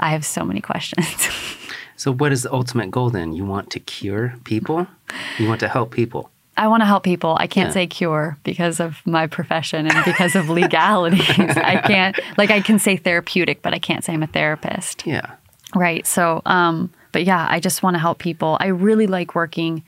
I 0.00 0.10
have 0.10 0.24
so 0.24 0.44
many 0.44 0.60
questions. 0.60 1.06
So, 1.94 2.10
what 2.12 2.32
is 2.32 2.42
the 2.42 2.52
ultimate 2.52 2.90
goal 2.90 3.10
then? 3.10 3.32
You 3.32 3.44
want 3.44 3.70
to 3.72 3.78
cure 3.78 4.34
people? 4.42 4.88
You 5.38 5.46
want 5.46 5.60
to 5.60 5.68
help 5.68 5.92
people? 5.92 6.30
I 6.56 6.66
want 6.66 6.80
to 6.80 6.86
help 6.86 7.04
people. 7.04 7.36
I 7.38 7.46
can't 7.46 7.68
Yeah. 7.68 7.74
say 7.74 7.86
cure 7.86 8.38
because 8.42 8.80
of 8.80 9.00
my 9.06 9.28
profession 9.28 9.86
and 9.86 10.04
because 10.04 10.34
of 10.34 10.48
legalities. 10.60 11.28
I 11.56 11.76
can't, 11.86 12.18
like, 12.36 12.50
I 12.50 12.60
can 12.60 12.80
say 12.80 12.96
therapeutic, 12.96 13.62
but 13.62 13.72
I 13.72 13.78
can't 13.78 14.02
say 14.02 14.14
I'm 14.14 14.22
a 14.24 14.26
therapist. 14.26 15.06
Yeah. 15.06 15.34
Right. 15.76 16.04
So, 16.04 16.42
um, 16.44 16.90
but 17.12 17.24
yeah, 17.24 17.46
I 17.48 17.60
just 17.60 17.84
want 17.84 17.94
to 17.94 18.00
help 18.00 18.18
people. 18.18 18.56
I 18.58 18.68
really 18.68 19.06
like 19.06 19.36
working. 19.36 19.84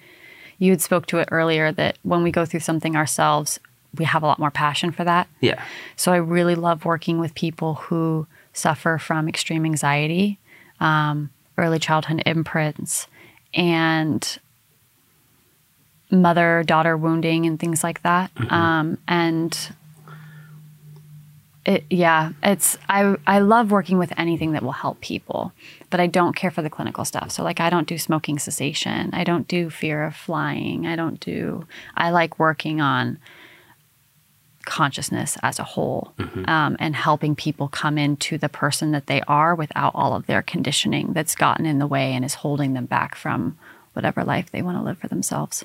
You 0.59 0.71
had 0.71 0.83
spoke 0.83 1.07
to 1.07 1.19
it 1.19 1.29
earlier 1.31 1.73
that 1.73 1.99
when 2.03 2.23
we 2.23 2.31
go 2.31 2.45
through 2.45 2.61
something 2.61 2.97
ourselves, 2.97 3.61
we 3.97 4.05
have 4.05 4.23
a 4.23 4.27
lot 4.27 4.39
more 4.39 4.51
passion 4.51 4.91
for 4.91 5.05
that. 5.05 5.29
Yeah. 5.41 5.63
So 5.97 6.13
I 6.13 6.17
really 6.17 6.55
love 6.55 6.85
working 6.85 7.19
with 7.19 7.35
people 7.35 7.75
who 7.75 8.27
suffer 8.53 8.99
from 8.99 9.29
extreme 9.29 9.65
anxiety, 9.65 10.39
um, 10.81 11.31
early 11.59 11.79
childhood 11.79 12.23
imprints, 12.27 13.07
and 13.53 14.39
mother 16.11 16.63
daughter 16.65 16.97
wounding 16.97 17.47
and 17.47 17.59
things 17.59 17.83
like 17.83 18.03
that. 18.03 18.31
Um, 18.51 18.99
and 19.09 19.57
it, 21.65 21.85
yeah, 21.89 22.33
it's 22.43 22.77
I 22.89 23.17
I 23.27 23.39
love 23.39 23.71
working 23.71 23.99
with 23.99 24.13
anything 24.19 24.53
that 24.53 24.63
will 24.63 24.73
help 24.73 25.01
people, 25.01 25.53
but 25.91 25.99
I 25.99 26.07
don't 26.07 26.37
care 26.37 26.51
for 26.51 26.63
the 26.63 26.71
clinical 26.71 27.05
stuff. 27.05 27.31
So 27.31 27.43
like 27.43 27.61
I 27.61 27.71
don't 27.71 27.89
do 27.89 27.97
smoking 27.97 28.39
cessation. 28.39 29.11
I 29.13 29.25
don't 29.25 29.49
do 29.49 29.71
fear 29.71 30.05
of 30.05 30.15
flying. 30.15 30.87
I 30.87 30.95
don't 30.95 31.19
do. 31.21 31.67
I 31.97 32.11
like 32.11 32.39
working 32.39 32.81
on 32.81 33.19
consciousness 34.67 35.37
as 35.43 35.59
a 35.59 35.65
whole 35.65 36.15
um, 36.49 36.77
and 36.81 36.97
helping 36.97 37.37
people 37.37 37.69
come 37.69 37.99
into 37.99 38.39
the 38.39 38.49
person 38.49 38.93
that 38.93 39.07
they 39.07 39.21
are 39.29 39.55
without 39.55 39.93
all 39.95 40.15
of 40.15 40.27
their 40.27 40.41
conditioning 40.43 41.13
that's 41.13 41.35
gotten 41.35 41.67
in 41.67 41.79
the 41.79 41.87
way 41.87 42.13
and 42.13 42.25
is 42.25 42.35
holding 42.35 42.73
them 42.73 42.87
back 42.87 43.15
from 43.15 43.59
whatever 43.93 44.25
life 44.25 44.51
they 44.51 44.63
want 44.63 44.79
to 44.79 44.83
live 44.83 44.97
for 44.99 45.09
themselves. 45.09 45.65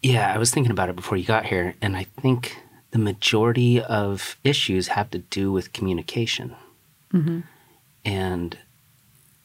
Yeah, 0.00 0.32
I 0.32 0.38
was 0.38 0.52
thinking 0.52 0.70
about 0.70 0.88
it 0.88 0.96
before 0.96 1.18
you 1.18 1.24
got 1.24 1.46
here, 1.46 1.74
and 1.82 1.96
I 1.96 2.04
think 2.04 2.56
the 2.90 2.98
majority 2.98 3.82
of 3.82 4.36
issues 4.44 4.88
have 4.88 5.10
to 5.10 5.18
do 5.18 5.52
with 5.52 5.72
communication, 5.72 6.56
mm-hmm. 7.12 7.40
and 8.04 8.58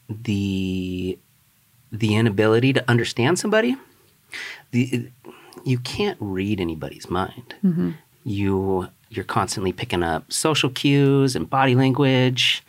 the 0.10 1.18
the 1.92 2.16
inability 2.16 2.74
to 2.74 2.90
understand 2.90 3.40
somebody. 3.40 3.76
The 4.72 5.10
you 5.64 5.78
can't 5.80 6.18
read 6.20 6.60
anybody's 6.60 7.10
mind. 7.10 7.56
Mm-hmm. 7.64 7.92
You 8.24 8.88
you're 9.10 9.26
constantly 9.26 9.74
picking 9.74 10.04
up 10.04 10.32
social 10.32 10.70
cues 10.70 11.36
and 11.36 11.50
body 11.50 11.76
language, 11.76 12.64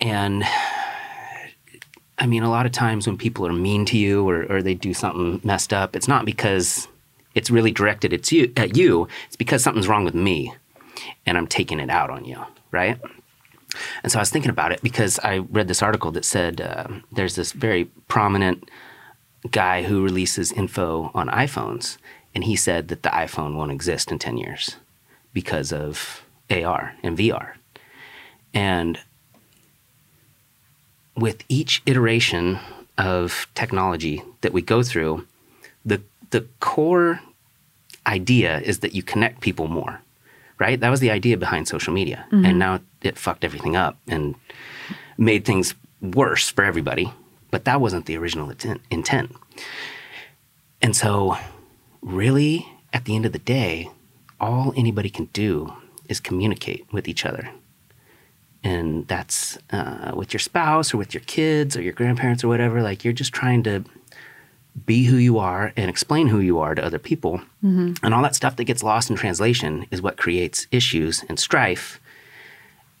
and 0.00 0.44
I 2.18 2.26
mean, 2.26 2.42
a 2.42 2.50
lot 2.50 2.66
of 2.66 2.72
times 2.72 3.06
when 3.06 3.16
people 3.16 3.46
are 3.46 3.52
mean 3.52 3.84
to 3.86 3.98
you 3.98 4.28
or, 4.28 4.44
or 4.50 4.62
they 4.62 4.74
do 4.74 4.92
something 4.92 5.40
messed 5.44 5.72
up, 5.72 5.94
it's 5.94 6.08
not 6.08 6.24
because 6.24 6.88
it's 7.34 7.50
really 7.50 7.70
directed 7.70 8.12
at 8.12 8.30
you, 8.32 8.52
at 8.56 8.76
you. 8.76 9.08
It's 9.26 9.36
because 9.36 9.62
something's 9.62 9.88
wrong 9.88 10.04
with 10.04 10.14
me 10.14 10.54
and 11.26 11.36
I'm 11.36 11.46
taking 11.46 11.80
it 11.80 11.90
out 11.90 12.10
on 12.10 12.24
you, 12.24 12.38
right? 12.70 12.98
And 14.02 14.10
so 14.10 14.18
I 14.18 14.22
was 14.22 14.30
thinking 14.30 14.50
about 14.50 14.72
it 14.72 14.82
because 14.82 15.18
I 15.20 15.38
read 15.38 15.68
this 15.68 15.82
article 15.82 16.10
that 16.12 16.24
said 16.24 16.60
uh, 16.60 16.88
there's 17.12 17.36
this 17.36 17.52
very 17.52 17.84
prominent 18.08 18.70
guy 19.50 19.82
who 19.82 20.02
releases 20.02 20.52
info 20.52 21.10
on 21.14 21.28
iPhones, 21.28 21.98
and 22.34 22.44
he 22.44 22.56
said 22.56 22.88
that 22.88 23.02
the 23.02 23.10
iPhone 23.10 23.54
won't 23.54 23.72
exist 23.72 24.10
in 24.10 24.18
10 24.18 24.38
years 24.38 24.76
because 25.32 25.72
of 25.72 26.24
AR 26.50 26.94
and 27.02 27.16
VR. 27.16 27.52
And 28.54 28.98
with 31.16 31.44
each 31.48 31.82
iteration 31.86 32.58
of 32.96 33.46
technology 33.54 34.22
that 34.40 34.52
we 34.52 34.62
go 34.62 34.82
through, 34.82 35.26
the 35.84 36.00
the 36.30 36.46
core 36.60 37.20
idea 38.06 38.60
is 38.60 38.80
that 38.80 38.94
you 38.94 39.02
connect 39.02 39.40
people 39.40 39.68
more, 39.68 40.00
right? 40.58 40.78
That 40.80 40.90
was 40.90 41.00
the 41.00 41.10
idea 41.10 41.36
behind 41.36 41.68
social 41.68 41.92
media, 41.92 42.26
and 42.30 42.58
now 42.58 42.80
it 43.02 43.18
fucked 43.18 43.44
everything 43.44 43.76
up 43.76 43.96
and 44.08 44.34
made 45.16 45.44
things 45.44 45.74
worse 46.00 46.48
for 46.48 46.64
everybody. 46.64 47.12
But 47.50 47.64
that 47.64 47.80
wasn't 47.80 48.06
the 48.06 48.16
original 48.16 48.50
intent. 48.50 48.82
intent. 48.90 49.34
And 50.82 50.94
so, 50.94 51.36
really, 52.02 52.68
at 52.92 53.04
the 53.04 53.16
end 53.16 53.26
of 53.26 53.32
the 53.32 53.38
day, 53.38 53.90
all 54.40 54.72
anybody 54.76 55.10
can 55.10 55.26
do 55.26 55.72
is 56.08 56.20
communicate 56.20 56.86
with 56.92 57.08
each 57.08 57.24
other 57.24 57.50
and 58.64 59.06
that's 59.06 59.58
uh, 59.70 60.12
with 60.14 60.32
your 60.32 60.40
spouse 60.40 60.92
or 60.92 60.96
with 60.96 61.14
your 61.14 61.22
kids 61.22 61.76
or 61.76 61.82
your 61.82 61.92
grandparents 61.92 62.42
or 62.42 62.48
whatever 62.48 62.82
like 62.82 63.04
you're 63.04 63.12
just 63.12 63.32
trying 63.32 63.62
to 63.62 63.84
be 64.86 65.04
who 65.04 65.16
you 65.16 65.38
are 65.38 65.72
and 65.76 65.90
explain 65.90 66.28
who 66.28 66.38
you 66.40 66.58
are 66.60 66.74
to 66.74 66.84
other 66.84 66.98
people. 66.98 67.38
Mm-hmm. 67.64 67.94
And 68.04 68.14
all 68.14 68.22
that 68.22 68.36
stuff 68.36 68.56
that 68.56 68.64
gets 68.64 68.82
lost 68.82 69.10
in 69.10 69.16
translation 69.16 69.86
is 69.90 70.00
what 70.00 70.16
creates 70.16 70.66
issues 70.70 71.24
and 71.28 71.38
strife. 71.38 72.00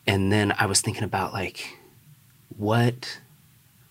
And 0.06 0.32
then 0.32 0.52
i 0.58 0.66
was 0.66 0.80
thinking 0.80 1.04
about 1.04 1.32
like 1.32 1.78
what 2.56 3.20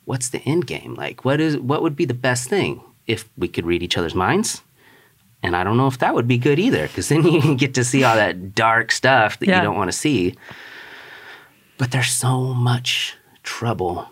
what's 0.05 0.29
the 0.29 0.39
end 0.39 0.67
game? 0.67 0.95
Like 0.95 1.23
what 1.23 1.39
is 1.39 1.57
what 1.57 1.81
would 1.81 1.95
be 1.95 2.05
the 2.05 2.13
best 2.13 2.49
thing 2.49 2.81
if 3.05 3.29
we 3.37 3.47
could 3.47 3.65
read 3.65 3.83
each 3.83 3.97
other's 3.97 4.15
minds? 4.15 4.61
And 5.43 5.55
i 5.55 5.63
don't 5.63 5.77
know 5.77 5.87
if 5.87 5.99
that 5.99 6.13
would 6.15 6.27
be 6.27 6.37
good 6.39 6.59
either 6.59 6.87
because 6.87 7.07
then 7.09 7.23
you 7.27 7.55
get 7.55 7.73
to 7.75 7.83
see 7.83 8.03
all 8.03 8.15
that 8.15 8.53
dark 8.55 8.91
stuff 8.91 9.39
that 9.39 9.47
Yeah. 9.47 9.57
you 9.57 9.63
don't 9.63 9.77
want 9.77 9.91
to 9.91 9.97
see. 9.97 10.35
But 11.77 11.91
there's 11.91 12.09
so 12.11 12.53
much 12.55 13.15
trouble 13.43 14.09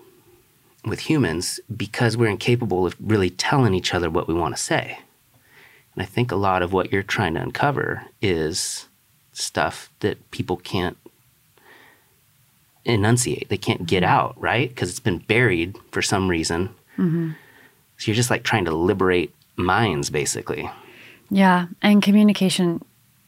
with 0.86 1.02
humans 1.02 1.60
because 1.76 2.16
we're 2.16 2.30
incapable 2.30 2.86
of 2.86 2.96
really 3.00 3.30
telling 3.30 3.74
each 3.74 3.94
other 3.94 4.10
what 4.10 4.28
we 4.28 4.34
want 4.34 4.56
to 4.56 4.62
say. 4.62 5.00
And 5.94 6.04
I 6.04 6.06
think 6.06 6.32
a 6.32 6.36
lot 6.36 6.62
of 6.62 6.74
what 6.74 6.92
you're 6.92 7.04
trying 7.04 7.36
to 7.36 7.42
uncover 7.42 8.04
is 8.22 8.88
stuff 9.32 9.90
that 10.02 10.32
people 10.32 10.58
can't 10.58 10.98
enunciate. 12.84 13.50
They 13.50 13.58
can't 13.58 13.86
get 13.86 14.04
mm-hmm. 14.04 14.14
out, 14.14 14.40
right? 14.40 14.70
Because 14.70 14.90
it's 14.90 15.00
been 15.00 15.20
buried 15.20 15.78
for 15.92 16.02
some 16.02 16.30
reason. 16.30 16.70
Mm-hmm. 16.98 17.32
So 17.98 18.06
you're 18.08 18.16
just 18.16 18.30
like 18.30 18.44
trying 18.44 18.66
to 18.66 18.76
liberate 18.76 19.34
minds, 19.56 20.10
basically. 20.10 20.70
Yeah, 21.30 21.68
and 21.82 22.04
communication 22.04 22.84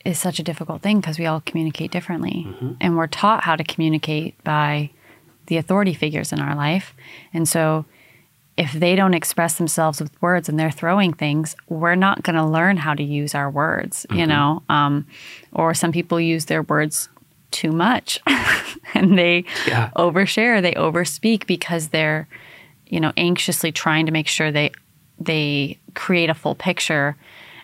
is 0.05 0.19
such 0.19 0.39
a 0.39 0.43
difficult 0.43 0.81
thing 0.81 0.99
because 0.99 1.17
we 1.17 1.25
all 1.25 1.41
communicate 1.41 1.91
differently, 1.91 2.45
mm-hmm. 2.47 2.73
and 2.79 2.97
we're 2.97 3.07
taught 3.07 3.43
how 3.43 3.55
to 3.55 3.63
communicate 3.63 4.41
by 4.43 4.91
the 5.47 5.57
authority 5.57 5.93
figures 5.93 6.31
in 6.31 6.39
our 6.39 6.55
life. 6.55 6.93
And 7.33 7.47
so 7.47 7.85
if 8.57 8.71
they 8.73 8.95
don't 8.95 9.13
express 9.13 9.55
themselves 9.55 9.99
with 10.01 10.19
words 10.21 10.49
and 10.49 10.57
they're 10.59 10.71
throwing 10.71 11.13
things, 11.13 11.55
we're 11.69 11.95
not 11.95 12.23
going 12.23 12.35
to 12.35 12.45
learn 12.45 12.77
how 12.77 12.93
to 12.95 13.03
use 13.03 13.35
our 13.35 13.49
words, 13.49 14.05
you 14.09 14.17
Mm-hmm. 14.17 14.29
know? 14.29 14.63
Um, 14.69 15.05
or 15.53 15.73
some 15.73 15.91
people 15.91 16.19
use 16.19 16.45
their 16.45 16.63
words 16.63 17.09
too 17.51 17.71
much 17.71 18.19
and 18.93 19.17
they 19.17 19.45
Yeah. 19.67 19.89
overshare, 19.95 20.61
they 20.61 20.73
overspeak 20.73 21.45
because 21.47 21.89
they're, 21.89 22.27
you 22.87 22.99
know, 22.99 23.13
anxiously 23.15 23.71
trying 23.71 24.05
to 24.05 24.11
make 24.11 24.27
sure 24.27 24.51
they 24.51 24.71
they 25.19 25.77
create 25.95 26.29
a 26.29 26.33
full 26.35 26.53
picture. 26.55 27.15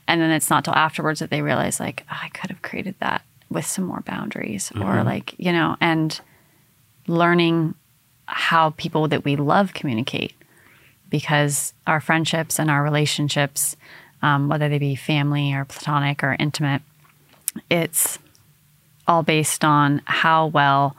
And 0.08 0.20
then 0.22 0.32
it's 0.32 0.50
not 0.50 0.64
till 0.66 0.74
afterwards 0.76 1.20
that 1.20 1.30
they 1.30 1.42
realize 1.42 1.80
like, 1.80 2.04
"Oh, 2.12 2.18
I 2.22 2.30
could 2.30 2.50
have 2.50 2.62
created 2.62 2.96
that 3.00 3.22
with 3.50 3.66
some 3.66 3.86
more 3.86 4.02
boundaries 4.06 4.72
or 4.82 5.04
like, 5.04 5.36
you 5.38 5.52
know, 5.54 5.76
and 5.80 6.20
learning 7.08 7.76
how 8.26 8.72
people 8.72 9.08
that 9.10 9.26
we 9.26 9.36
love 9.36 9.74
communicate 9.74 10.34
because 11.10 11.74
our 11.86 12.02
friendships 12.02 12.60
and 12.60 12.72
our 12.72 12.82
relationships, 12.84 13.76
um, 14.22 14.50
whether 14.50 14.70
they 14.70 14.80
be 14.80 14.96
family 14.96 15.54
or 15.54 15.66
platonic 15.66 16.24
or 16.24 16.36
intimate, 16.40 16.82
it's 17.70 18.18
all 19.08 19.22
based 19.22 19.64
on 19.64 20.02
how 20.06 20.48
well 20.48 20.96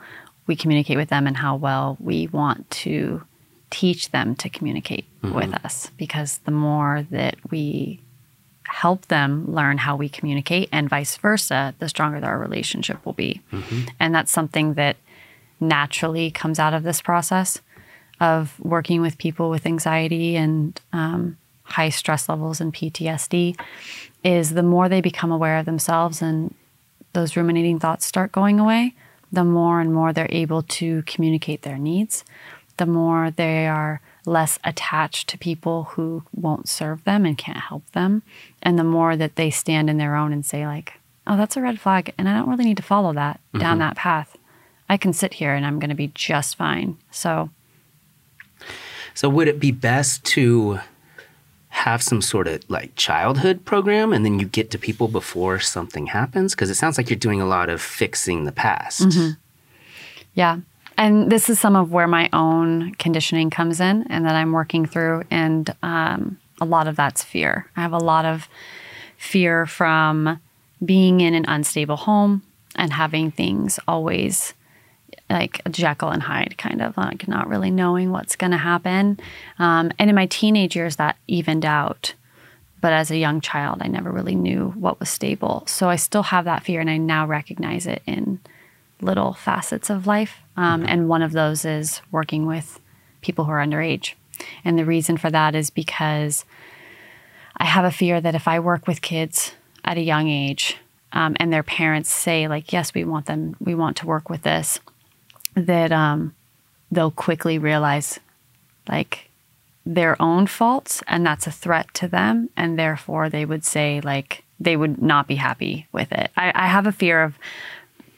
we 0.47 0.55
communicate 0.55 0.95
with 0.95 1.09
them 1.09 1.25
and 1.27 1.37
how 1.37 1.55
well 1.55 1.97
we 1.99 2.27
want 2.27 2.69
to 2.69 3.23
teach 3.71 4.11
them 4.11 4.35
to 4.35 4.47
communicate 4.47 5.05
with 5.33 5.53
us. 5.65 5.89
Because 5.97 6.37
the 6.45 6.51
more 6.51 7.05
that 7.09 7.35
we 7.49 7.99
help 8.63 9.07
them 9.07 9.51
learn 9.51 9.79
how 9.79 9.95
we 9.95 10.07
communicate 10.07 10.69
and 10.71 10.87
vice 10.89 11.17
versa, 11.17 11.73
the 11.79 11.89
stronger 11.89 12.23
our 12.25 12.37
relationship 12.37 13.03
will 13.05 13.13
be. 13.13 13.41
And 13.99 14.13
that's 14.13 14.31
something 14.31 14.75
that 14.75 14.97
naturally 15.59 16.31
comes 16.31 16.59
out 16.59 16.73
of 16.73 16.83
this 16.83 17.01
process 17.01 17.61
of 18.19 18.59
working 18.59 19.01
with 19.01 19.17
people 19.17 19.49
with 19.49 19.65
anxiety 19.65 20.35
and 20.35 20.79
um, 20.93 21.37
high 21.63 21.89
stress 21.89 22.29
levels 22.29 22.61
and 22.61 22.73
PTSD 22.73 23.59
is 24.23 24.51
the 24.51 24.63
more 24.63 24.87
they 24.87 25.01
become 25.01 25.31
aware 25.31 25.57
of 25.57 25.65
themselves 25.65 26.21
and 26.21 26.53
those 27.13 27.35
ruminating 27.35 27.79
thoughts 27.79 28.05
start 28.05 28.31
going 28.31 28.59
away, 28.59 28.93
the 29.31 29.43
more 29.43 29.79
and 29.79 29.93
more 29.93 30.13
they're 30.13 30.27
able 30.29 30.61
to 30.63 31.01
communicate 31.03 31.63
their 31.63 31.77
needs, 31.77 32.23
the 32.77 32.85
more 32.85 33.31
they 33.31 33.67
are 33.67 34.01
less 34.25 34.59
attached 34.63 35.27
to 35.29 35.37
people 35.37 35.85
who 35.91 36.23
won't 36.33 36.67
serve 36.67 37.03
them 37.03 37.25
and 37.25 37.37
can't 37.37 37.57
help 37.57 37.89
them, 37.91 38.21
and 38.61 38.77
the 38.77 38.83
more 38.83 39.15
that 39.15 39.35
they 39.35 39.49
stand 39.49 39.89
in 39.89 39.97
their 39.97 40.15
own 40.15 40.33
and 40.33 40.45
say, 40.45 40.65
like, 40.65 40.93
oh, 41.27 41.37
that's 41.37 41.55
a 41.57 41.61
red 41.61 41.79
flag, 41.79 42.13
and 42.17 42.27
I 42.27 42.37
don't 42.37 42.49
really 42.49 42.65
need 42.65 42.77
to 42.77 42.83
follow 42.83 43.13
that 43.13 43.39
down 43.57 43.79
that 43.79 43.95
path. 43.95 44.37
I 44.89 44.97
can 44.97 45.13
sit 45.13 45.33
here 45.33 45.53
and 45.53 45.65
I'm 45.65 45.79
going 45.79 45.89
to 45.89 45.95
be 45.95 46.11
just 46.13 46.55
fine. 46.55 46.97
So, 47.11 47.49
So 49.13 49.29
would 49.29 49.47
it 49.47 49.59
be 49.59 49.71
best 49.71 50.23
to 50.25 50.79
have 51.69 52.01
some 52.01 52.21
sort 52.21 52.47
of 52.47 52.61
like 52.69 52.95
childhood 52.95 53.65
program 53.65 54.13
and 54.13 54.23
then 54.23 54.39
you 54.39 54.45
get 54.45 54.71
to 54.71 54.77
people 54.77 55.07
before 55.07 55.59
something 55.59 56.07
happens? 56.07 56.53
Because 56.53 56.69
it 56.69 56.75
sounds 56.75 56.97
like 56.97 57.09
you're 57.09 57.17
doing 57.17 57.41
a 57.41 57.45
lot 57.45 57.69
of 57.69 57.81
fixing 57.81 58.45
the 58.45 58.51
past. 58.51 59.01
Yeah. 60.33 60.59
And 60.97 61.31
this 61.31 61.49
is 61.49 61.59
some 61.59 61.75
of 61.75 61.91
where 61.91 62.07
my 62.07 62.29
own 62.31 62.93
conditioning 62.95 63.49
comes 63.49 63.79
in 63.79 64.03
and 64.09 64.25
that 64.25 64.35
I'm 64.35 64.51
working 64.51 64.85
through. 64.85 65.23
And 65.31 65.73
um, 65.83 66.37
a 66.61 66.65
lot 66.65 66.87
of 66.87 66.95
that's 66.95 67.23
fear. 67.23 67.69
I 67.75 67.81
have 67.81 67.93
a 67.93 67.97
lot 67.97 68.25
of 68.25 68.47
fear 69.17 69.65
from 69.65 70.39
being 70.83 71.21
in 71.21 71.33
an 71.33 71.45
unstable 71.47 71.97
home 71.97 72.43
and 72.75 72.91
having 72.93 73.31
things 73.31 73.79
always 73.87 74.53
like 75.29 75.61
a 75.65 75.69
Jekyll 75.69 76.09
and 76.09 76.23
Hyde 76.23 76.57
kind 76.57 76.81
of 76.81 76.95
like 76.97 77.27
not 77.27 77.47
really 77.47 77.71
knowing 77.71 78.11
what's 78.11 78.35
going 78.35 78.51
to 78.51 78.57
happen. 78.57 79.19
Um, 79.57 79.91
and 79.97 80.09
in 80.09 80.15
my 80.15 80.27
teenage 80.27 80.75
years, 80.75 80.97
that 80.97 81.17
evened 81.27 81.65
out. 81.65 82.13
But 82.81 82.93
as 82.93 83.09
a 83.09 83.17
young 83.17 83.41
child, 83.41 83.79
I 83.81 83.87
never 83.87 84.11
really 84.11 84.35
knew 84.35 84.69
what 84.77 84.99
was 84.99 85.09
stable. 85.09 85.63
So 85.65 85.89
I 85.89 85.95
still 85.95 86.23
have 86.23 86.45
that 86.45 86.63
fear 86.63 86.79
and 86.79 86.89
I 86.89 86.97
now 86.97 87.25
recognize 87.25 87.87
it 87.87 88.03
in 88.05 88.39
little 89.01 89.33
facets 89.33 89.89
of 89.89 90.05
life. 90.05 90.37
Um, 90.55 90.85
And 90.85 91.09
one 91.09 91.23
of 91.23 91.31
those 91.31 91.65
is 91.65 92.01
working 92.11 92.45
with 92.45 92.79
people 93.21 93.45
who 93.45 93.51
are 93.51 93.65
underage. 93.65 94.13
And 94.63 94.77
the 94.77 94.85
reason 94.85 95.17
for 95.17 95.31
that 95.31 95.55
is 95.55 95.69
because 95.69 96.45
I 97.57 97.65
have 97.65 97.85
a 97.85 97.91
fear 97.91 98.21
that 98.21 98.35
if 98.35 98.47
I 98.47 98.59
work 98.59 98.85
with 98.85 99.01
kids 99.01 99.53
at 99.83 99.97
a 99.97 100.01
young 100.01 100.27
age 100.27 100.77
um, 101.11 101.35
and 101.39 101.51
their 101.51 101.63
parents 101.63 102.09
say, 102.11 102.47
like, 102.47 102.71
yes, 102.71 102.93
we 102.93 103.03
want 103.03 103.25
them, 103.25 103.55
we 103.59 103.73
want 103.73 103.97
to 103.97 104.05
work 104.05 104.29
with 104.29 104.43
this, 104.43 104.79
that 105.55 105.91
um, 105.91 106.35
they'll 106.91 107.11
quickly 107.11 107.57
realize, 107.57 108.19
like, 108.87 109.29
their 109.85 110.19
own 110.21 110.47
faults 110.47 111.03
and 111.07 111.25
that's 111.25 111.47
a 111.47 111.51
threat 111.51 111.93
to 111.93 112.07
them. 112.07 112.49
And 112.57 112.77
therefore, 112.77 113.29
they 113.29 113.45
would 113.45 113.63
say, 113.63 114.01
like, 114.01 114.43
they 114.59 114.75
would 114.75 115.01
not 115.01 115.27
be 115.27 115.35
happy 115.35 115.87
with 115.91 116.11
it. 116.11 116.31
I, 116.35 116.51
I 116.55 116.67
have 116.67 116.87
a 116.87 116.91
fear 116.91 117.23
of 117.23 117.37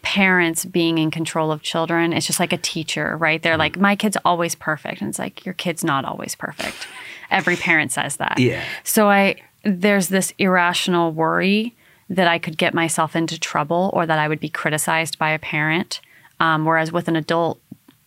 parents 0.02 0.63
being 0.63 0.97
in 0.97 1.12
control 1.12 1.52
of 1.52 1.62
children. 1.62 2.13
It's 2.13 2.26
just 2.26 2.39
like 2.39 2.54
a 2.54 2.58
teacher, 2.58 3.17
right? 3.17 3.41
They're 3.41 3.58
like, 3.58 3.78
my 3.78 3.95
kid's 3.95 4.17
always 4.23 4.56
perfect. 4.56 5.02
And 5.02 5.10
it's 5.10 5.19
like, 5.19 5.45
your 5.45 5.54
kid's 5.54 5.84
not 5.84 6.06
always 6.06 6.36
perfect. 6.36 6.88
Every 7.30 7.58
parent 7.58 7.91
says 7.91 8.15
that. 8.15 8.39
Yeah. 8.39 8.63
So 8.86 9.10
I, 9.10 9.36
there's 9.63 10.08
this 10.08 10.34
irrational 10.38 11.12
worry 11.12 11.76
that 12.10 12.28
I 12.28 12.39
could 12.39 12.58
get 12.58 12.73
myself 12.73 13.17
into 13.17 13.38
trouble 13.38 13.89
or 13.91 14.06
that 14.06 14.17
I 14.17 14.30
would 14.30 14.39
be 14.39 14.47
criticized 14.47 15.19
by 15.19 15.32
a 15.32 15.39
parent. 15.39 16.00
Um, 16.39 16.65
whereas 16.65 16.91
with 16.91 17.08
an 17.08 17.15
adult, 17.15 17.60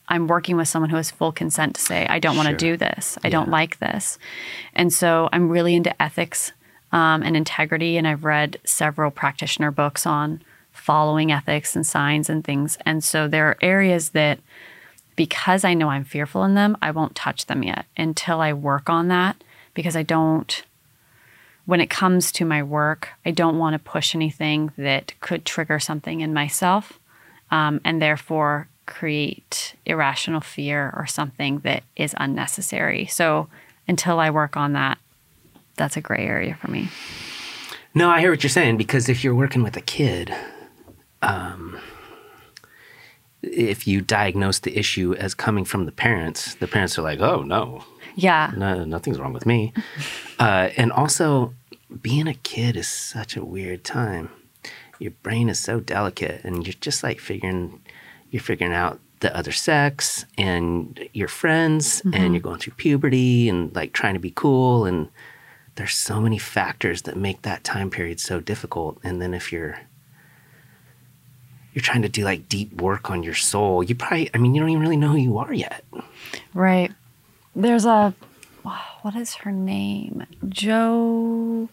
I'm 0.08 0.26
working 0.26 0.56
with 0.56 0.68
someone 0.68 0.90
who 0.90 0.96
has 0.96 1.10
full 1.10 1.32
consent 1.32 1.76
to 1.76 1.80
say, 1.80 2.06
I 2.08 2.18
don't 2.18 2.36
want 2.36 2.46
to 2.46 2.52
Sure. 2.52 2.72
do 2.72 2.76
this. 2.76 3.16
I 3.22 3.28
don't 3.28 3.48
like 3.48 3.78
this. 3.78 4.18
And 4.74 4.92
so 4.92 5.28
I'm 5.32 5.48
really 5.48 5.74
into 5.74 6.00
ethics 6.02 6.52
um, 6.92 7.22
and 7.22 7.36
integrity. 7.36 7.96
And 7.96 8.06
I've 8.06 8.24
read 8.24 8.58
several 8.64 9.10
practitioner 9.10 9.70
books 9.70 10.06
on 10.06 10.42
following 10.72 11.30
ethics 11.30 11.76
and 11.76 11.86
signs 11.86 12.28
and 12.28 12.44
things. 12.44 12.76
And 12.84 13.04
so 13.04 13.28
there 13.28 13.46
are 13.46 13.56
areas 13.62 14.10
that, 14.10 14.40
because 15.14 15.64
I 15.64 15.74
know 15.74 15.90
I'm 15.90 16.04
fearful 16.04 16.44
in 16.44 16.54
them, 16.54 16.76
I 16.82 16.90
won't 16.90 17.14
touch 17.14 17.46
them 17.46 17.62
yet 17.62 17.86
until 17.96 18.40
I 18.40 18.52
work 18.52 18.90
on 18.90 19.08
that 19.08 19.42
because 19.74 19.96
I 19.96 20.02
don't 20.02 20.64
when 21.66 21.80
it 21.80 21.90
comes 21.90 22.32
to 22.32 22.44
my 22.44 22.64
work, 22.64 23.10
I 23.24 23.30
don't 23.30 23.58
want 23.58 23.74
to 23.74 23.78
push 23.78 24.12
anything 24.14 24.72
that 24.76 25.12
could 25.20 25.44
trigger 25.44 25.78
something 25.78 26.20
in 26.20 26.34
myself 26.34 26.98
um, 27.50 27.80
and 27.84 28.00
therefore 28.00 28.68
create 28.86 29.74
irrational 29.86 30.40
fear 30.40 30.92
or 30.96 31.06
something 31.06 31.60
that 31.60 31.82
is 31.96 32.14
unnecessary. 32.18 33.06
So 33.06 33.48
until 33.86 34.18
I 34.18 34.30
work 34.30 34.56
on 34.56 34.72
that, 34.72 34.98
that's 35.76 35.96
a 35.96 36.00
gray 36.00 36.26
area 36.26 36.56
for 36.60 36.70
me. 36.70 36.88
No, 37.94 38.10
I 38.10 38.20
hear 38.20 38.30
what 38.30 38.42
you're 38.42 38.50
saying 38.50 38.76
because 38.76 39.08
if 39.08 39.22
you're 39.24 39.34
working 39.34 39.62
with 39.62 39.76
a 39.76 39.80
kid, 39.80 40.32
um, 41.22 41.78
if 43.42 43.86
you 43.86 44.00
diagnose 44.00 44.58
the 44.58 44.76
issue 44.78 45.14
as 45.14 45.34
coming 45.34 45.64
from 45.64 45.86
the 45.86 45.92
parents, 45.92 46.54
the 46.56 46.66
parents 46.66 46.98
are 46.98 47.02
like, 47.02 47.20
"Oh 47.20 47.42
no, 47.42 47.84
Yeah. 48.14 48.52
no 48.56 48.84
nothing's 48.84 49.18
wrong 49.18 49.32
with 49.32 49.46
me." 49.46 49.72
Uh, 50.38 50.70
and 50.78 50.90
also, 50.90 51.52
being 52.00 52.26
a 52.26 52.32
kid 52.32 52.74
is 52.74 52.88
such 52.88 53.36
a 53.36 53.44
weird 53.44 53.84
time. 53.84 54.30
Your 55.00 55.10
brain 55.22 55.48
is 55.48 55.58
so 55.58 55.80
delicate, 55.80 56.42
and 56.44 56.66
you're 56.66 56.74
just 56.80 57.02
like 57.02 57.18
figuring, 57.18 57.80
you're 58.30 58.42
figuring 58.42 58.72
out 58.72 59.00
the 59.18 59.36
other 59.36 59.52
sex 59.52 60.24
and 60.38 61.08
your 61.12 61.28
friends, 61.28 62.00
and 62.02 62.14
mm-hmm. 62.14 62.32
you're 62.34 62.42
going 62.42 62.60
through 62.60 62.74
puberty 62.74 63.48
and 63.48 63.74
like 63.74 63.92
trying 63.92 64.14
to 64.14 64.20
be 64.20 64.32
cool 64.34 64.86
and 64.86 65.08
there's 65.76 65.94
so 65.94 66.20
many 66.20 66.36
factors 66.36 67.02
that 67.02 67.16
make 67.16 67.42
that 67.42 67.64
time 67.64 67.90
period 67.90 68.20
so 68.20 68.40
difficult 68.40 68.98
and 69.02 69.22
then 69.22 69.32
if 69.32 69.50
you're 69.50 69.78
you're 71.72 71.80
trying 71.80 72.02
to 72.02 72.08
do 72.08 72.22
like 72.22 72.48
deep 72.48 72.82
work 72.82 73.08
on 73.08 73.22
your 73.22 73.34
soul 73.34 73.82
you 73.82 73.94
probably 73.94 74.28
i 74.34 74.38
mean 74.38 74.54
you 74.54 74.60
don't 74.60 74.68
even 74.68 74.82
really 74.82 74.96
know 74.96 75.12
who 75.12 75.16
you 75.16 75.38
are 75.38 75.54
yet 75.54 75.82
Right. 76.54 76.92
There's 77.54 77.84
a 77.84 78.14
what 79.02 79.16
is 79.16 79.34
her 79.36 79.52
name? 79.52 80.26
Joe, 80.48 81.70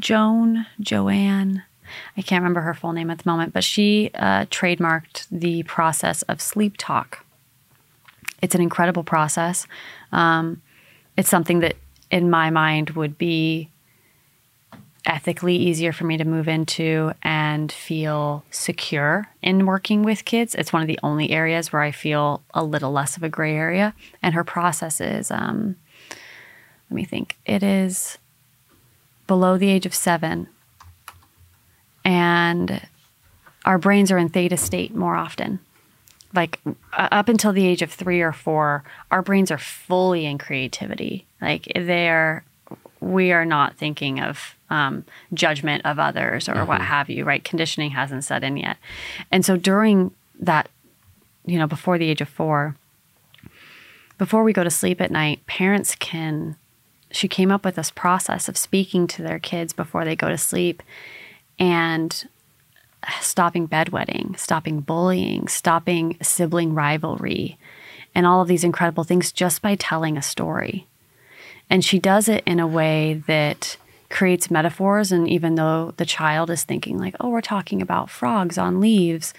Joan, 0.00 0.66
Joanne. 0.80 1.62
I 2.16 2.22
can't 2.22 2.42
remember 2.42 2.60
her 2.60 2.74
full 2.74 2.92
name 2.92 3.10
at 3.10 3.18
the 3.18 3.28
moment, 3.28 3.52
but 3.52 3.64
she 3.64 4.10
uh, 4.14 4.46
trademarked 4.46 5.26
the 5.30 5.62
process 5.64 6.22
of 6.22 6.40
sleep 6.40 6.74
talk. 6.78 7.24
It's 8.42 8.54
an 8.54 8.60
incredible 8.60 9.04
process. 9.04 9.66
Um, 10.12 10.62
it's 11.16 11.28
something 11.28 11.60
that, 11.60 11.76
in 12.10 12.30
my 12.30 12.50
mind, 12.50 12.90
would 12.90 13.16
be 13.16 13.70
ethically 15.06 15.54
easier 15.54 15.92
for 15.92 16.04
me 16.04 16.16
to 16.16 16.24
move 16.24 16.48
into 16.48 17.12
and 17.22 17.70
feel 17.70 18.42
secure 18.50 19.28
in 19.42 19.66
working 19.66 20.02
with 20.02 20.24
kids. 20.24 20.54
It's 20.54 20.72
one 20.72 20.82
of 20.82 20.88
the 20.88 20.98
only 21.02 21.30
areas 21.30 21.72
where 21.72 21.82
I 21.82 21.90
feel 21.90 22.42
a 22.54 22.64
little 22.64 22.90
less 22.90 23.16
of 23.16 23.22
a 23.22 23.28
gray 23.28 23.54
area. 23.54 23.94
And 24.22 24.34
her 24.34 24.44
process 24.44 25.00
is, 25.00 25.30
um, 25.30 25.76
let 26.90 26.96
me 26.96 27.04
think, 27.04 27.36
it 27.44 27.62
is 27.62 28.16
below 29.26 29.58
the 29.58 29.70
age 29.70 29.84
of 29.86 29.94
seven. 29.94 30.48
And 32.04 32.80
our 33.64 33.78
brains 33.78 34.10
are 34.10 34.18
in 34.18 34.28
theta 34.28 34.56
state 34.56 34.94
more 34.94 35.16
often, 35.16 35.58
like 36.34 36.60
uh, 36.66 37.08
up 37.10 37.28
until 37.28 37.52
the 37.52 37.66
age 37.66 37.82
of 37.82 37.92
three 37.92 38.20
or 38.20 38.32
four, 38.32 38.84
our 39.10 39.22
brains 39.22 39.50
are 39.50 39.58
fully 39.58 40.26
in 40.26 40.36
creativity. 40.36 41.26
Like 41.40 41.70
they're, 41.74 42.44
we 43.00 43.32
are 43.32 43.44
not 43.44 43.76
thinking 43.76 44.20
of 44.20 44.54
um, 44.70 45.04
judgment 45.32 45.86
of 45.86 45.98
others 45.98 46.48
or 46.48 46.64
what 46.64 46.80
have 46.80 47.08
you, 47.08 47.24
right? 47.24 47.44
Conditioning 47.44 47.92
hasn't 47.92 48.24
set 48.24 48.42
in 48.42 48.56
yet. 48.56 48.76
And 49.30 49.44
so 49.44 49.56
during 49.56 50.10
that, 50.40 50.68
you 51.46 51.58
know, 51.58 51.66
before 51.66 51.98
the 51.98 52.10
age 52.10 52.20
of 52.20 52.28
four, 52.28 52.76
before 54.18 54.44
we 54.44 54.52
go 54.52 54.64
to 54.64 54.70
sleep 54.70 55.00
at 55.00 55.10
night, 55.10 55.46
parents 55.46 55.94
can, 55.94 56.56
she 57.10 57.28
came 57.28 57.50
up 57.50 57.64
with 57.64 57.76
this 57.76 57.90
process 57.90 58.48
of 58.48 58.56
speaking 58.56 59.06
to 59.08 59.22
their 59.22 59.38
kids 59.38 59.72
before 59.72 60.04
they 60.04 60.16
go 60.16 60.28
to 60.28 60.38
sleep 60.38 60.82
and 61.58 62.28
stopping 63.20 63.68
bedwetting, 63.68 64.38
stopping 64.38 64.80
bullying, 64.80 65.48
stopping 65.48 66.16
sibling 66.22 66.74
rivalry, 66.74 67.58
and 68.14 68.26
all 68.26 68.40
of 68.40 68.48
these 68.48 68.64
incredible 68.64 69.04
things 69.04 69.32
just 69.32 69.60
by 69.62 69.74
telling 69.74 70.16
a 70.16 70.22
story. 70.22 70.86
And 71.68 71.84
she 71.84 71.98
does 71.98 72.28
it 72.28 72.42
in 72.46 72.60
a 72.60 72.66
way 72.66 73.22
that 73.26 73.76
creates 74.10 74.50
metaphors. 74.50 75.10
And 75.10 75.28
even 75.28 75.56
though 75.56 75.92
the 75.96 76.04
child 76.04 76.50
is 76.50 76.64
thinking, 76.64 76.98
like, 76.98 77.16
oh, 77.20 77.30
we're 77.30 77.40
talking 77.40 77.82
about 77.82 78.10
frogs 78.10 78.58
on 78.58 78.80
leaves, 78.80 79.34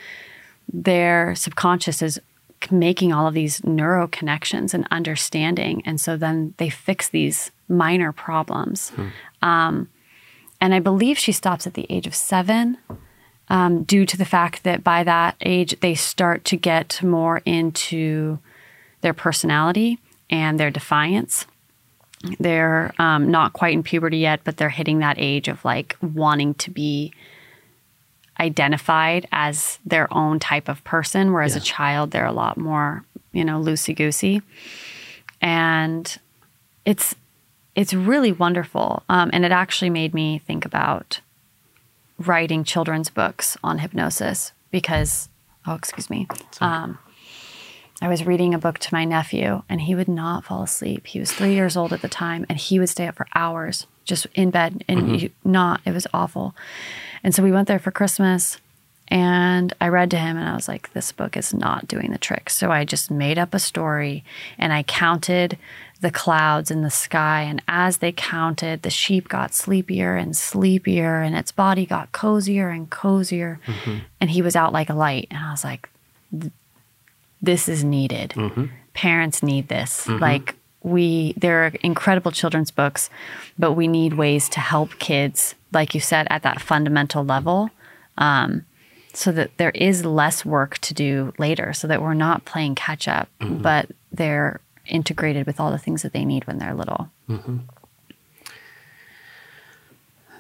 their 0.72 1.34
subconscious 1.36 2.02
is 2.02 2.20
making 2.72 3.14
all 3.14 3.28
of 3.28 3.34
these 3.34 3.64
neuro 3.64 4.08
connections 4.08 4.74
and 4.74 4.88
understanding. 4.92 5.82
And 5.86 6.02
so 6.02 6.18
then 6.18 6.54
they 6.58 6.70
fix 6.70 7.10
these 7.10 7.52
minor 7.70 8.12
problems. 8.12 8.90
Hmm. 8.90 9.08
Um, 9.42 9.90
and 10.62 10.74
I 10.74 10.80
believe 10.80 11.18
she 11.18 11.32
stops 11.32 11.68
at 11.68 11.74
the 11.74 11.86
age 11.90 12.08
of 12.08 12.16
seven 12.16 12.78
um, 13.50 13.84
due 13.84 14.06
to 14.06 14.18
the 14.18 14.26
fact 14.26 14.64
that 14.64 14.84
by 14.84 15.04
that 15.04 15.36
age 15.42 15.80
they 15.82 15.96
start 15.96 16.44
to 16.46 16.58
get 16.58 17.02
more 17.04 17.42
into 17.46 18.40
their 19.02 19.14
personality 19.14 20.00
and 20.30 20.60
their 20.60 20.72
defiance. 20.72 21.46
They're 22.40 22.94
um, 22.98 23.30
not 23.30 23.54
quite 23.54 23.74
in 23.74 23.84
puberty 23.84 24.18
yet, 24.18 24.42
but 24.44 24.58
they're 24.58 24.70
hitting 24.70 25.00
that 25.00 25.18
age 25.20 25.48
of 25.48 25.64
like 25.64 25.96
wanting 26.02 26.56
to 26.56 26.72
be 26.72 27.14
identified 28.40 29.28
as 29.32 29.80
their 29.86 30.12
own 30.14 30.40
type 30.40 30.68
of 30.68 30.84
person, 30.84 31.32
whereas 31.32 31.54
yeah. 31.56 31.62
a 31.62 31.64
child, 31.64 32.12
they're 32.12 32.26
a 32.26 32.32
lot 32.32 32.58
more, 32.58 33.04
you 33.32 33.46
know, 33.46 33.62
loosey 33.62 33.96
goosey. 33.96 34.42
And 35.42 36.18
it's 36.86 37.16
it's 37.76 37.94
really 37.94 38.32
wonderful. 38.32 39.04
Um, 39.10 39.30
and 39.34 39.46
it 39.46 39.52
actually 39.52 39.90
made 39.90 40.14
me 40.14 40.40
think 40.40 40.66
about 40.66 41.20
writing 42.18 42.64
children's 42.64 43.10
books 43.10 43.58
on 43.64 43.80
hypnosis 43.80 44.54
because, 44.72 45.30
oh, 45.68 45.76
excuse 45.76 46.10
me. 46.10 46.28
Um, 46.62 46.98
I 48.02 48.08
was 48.08 48.26
reading 48.26 48.54
a 48.54 48.60
book 48.60 48.80
to 48.80 48.94
my 48.94 49.06
nephew 49.06 49.64
and 49.70 49.82
he 49.82 49.96
would 49.96 50.08
not 50.08 50.46
fall 50.46 50.64
asleep. 50.64 51.08
He 51.08 51.20
was 51.20 51.32
three 51.32 51.54
years 51.54 51.78
old 51.78 51.94
at 51.94 52.02
the 52.02 52.10
time 52.10 52.46
and 52.50 52.58
he 52.58 52.80
would 52.80 52.90
stay 52.90 53.08
up 53.08 53.16
for 53.16 53.28
hours 53.36 53.88
just 54.06 54.28
in 54.36 54.52
bed 54.52 54.84
and 54.88 55.02
mm-hmm. 55.02 55.50
not, 55.50 55.82
it 55.86 55.92
was 55.92 56.08
awful. 56.14 56.56
And 57.24 57.34
so 57.34 57.42
we 57.42 57.52
went 57.52 57.68
there 57.68 57.80
for 57.80 57.92
Christmas 57.92 58.60
and 59.08 59.74
I 59.80 59.88
read 59.88 60.12
to 60.12 60.18
him 60.18 60.38
and 60.38 60.50
I 60.50 60.56
was 60.56 60.68
like, 60.68 60.92
this 60.94 61.12
book 61.12 61.38
is 61.38 61.54
not 61.54 61.88
doing 61.88 62.12
the 62.12 62.18
trick. 62.18 62.50
So 62.50 62.72
I 62.72 62.86
just 62.86 63.12
made 63.12 63.38
up 63.38 63.54
a 63.54 63.60
story 63.60 64.24
and 64.58 64.74
I 64.74 64.84
counted 64.84 65.58
the 66.02 66.12
clouds 66.12 66.72
in 66.72 66.82
the 66.82 66.92
sky. 66.92 67.42
And 67.42 67.62
as 67.68 67.98
they 67.98 68.12
counted, 68.12 68.82
the 68.82 68.90
sheep 68.90 69.28
got 69.28 69.54
sleepier 69.54 70.16
and 70.16 70.36
sleepier, 70.36 71.22
and 71.22 71.36
its 71.36 71.52
body 71.52 71.86
got 71.86 72.12
cozier 72.12 72.70
and 72.70 72.90
cozier. 72.90 73.60
Mm-hmm. 73.66 73.98
And 74.20 74.30
he 74.30 74.42
was 74.42 74.56
out 74.56 74.74
like 74.74 74.90
a 74.90 74.94
light. 74.94 75.28
And 75.32 75.40
I 75.40 75.52
was 75.52 75.64
like, 75.64 75.90
this 77.42 77.70
is 77.70 77.84
needed. 77.84 78.32
Mm-hmm. 78.32 78.66
Parents 78.94 79.42
need 79.42 79.68
this. 79.68 80.06
Mm-hmm. 80.06 80.22
Like, 80.22 80.56
we, 80.84 81.34
there 81.38 81.66
are 81.66 81.72
incredible 81.82 82.32
children's 82.32 82.72
books, 82.72 83.10
but 83.58 83.72
we 83.72 83.88
need 83.88 84.14
ways 84.14 84.48
to 84.50 84.60
help 84.60 85.00
kids, 85.00 85.56
like 85.74 85.96
you 85.96 86.00
said, 86.00 86.28
at 86.30 86.44
that 86.44 86.62
fundamental 86.62 87.26
level. 87.26 87.72
Um, 88.18 88.66
so 89.16 89.32
that 89.32 89.58
there 89.58 89.72
is 89.72 90.06
less 90.06 90.46
work 90.46 90.78
to 90.80 90.94
do 90.94 91.34
later, 91.38 91.74
so 91.74 91.88
that 91.88 92.02
we're 92.02 92.14
not 92.14 92.46
playing 92.46 92.76
catch 92.76 93.08
up, 93.08 93.30
mm-hmm. 93.40 93.62
but 93.62 93.90
they're 94.12 94.60
integrated 94.86 95.48
with 95.48 95.60
all 95.60 95.72
the 95.72 95.78
things 95.78 96.02
that 96.02 96.14
they 96.14 96.26
need 96.26 96.46
when 96.48 96.60
they're 96.60 96.74
little. 96.74 97.10
Mm-hmm. 97.30 97.58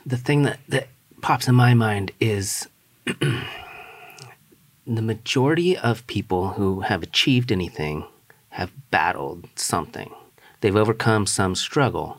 The 0.06 0.18
thing 0.18 0.44
that, 0.44 0.60
that 0.68 0.88
pops 1.22 1.48
in 1.48 1.56
my 1.56 1.74
mind 1.74 2.12
is 2.20 2.68
the 3.06 3.42
majority 4.86 5.78
of 5.78 6.06
people 6.08 6.50
who 6.50 6.82
have 6.82 7.02
achieved 7.02 7.52
anything 7.52 8.06
have 8.50 8.72
battled 8.92 9.48
something. 9.56 10.14
They've 10.62 10.76
overcome 10.76 11.26
some 11.26 11.56
struggle. 11.56 12.18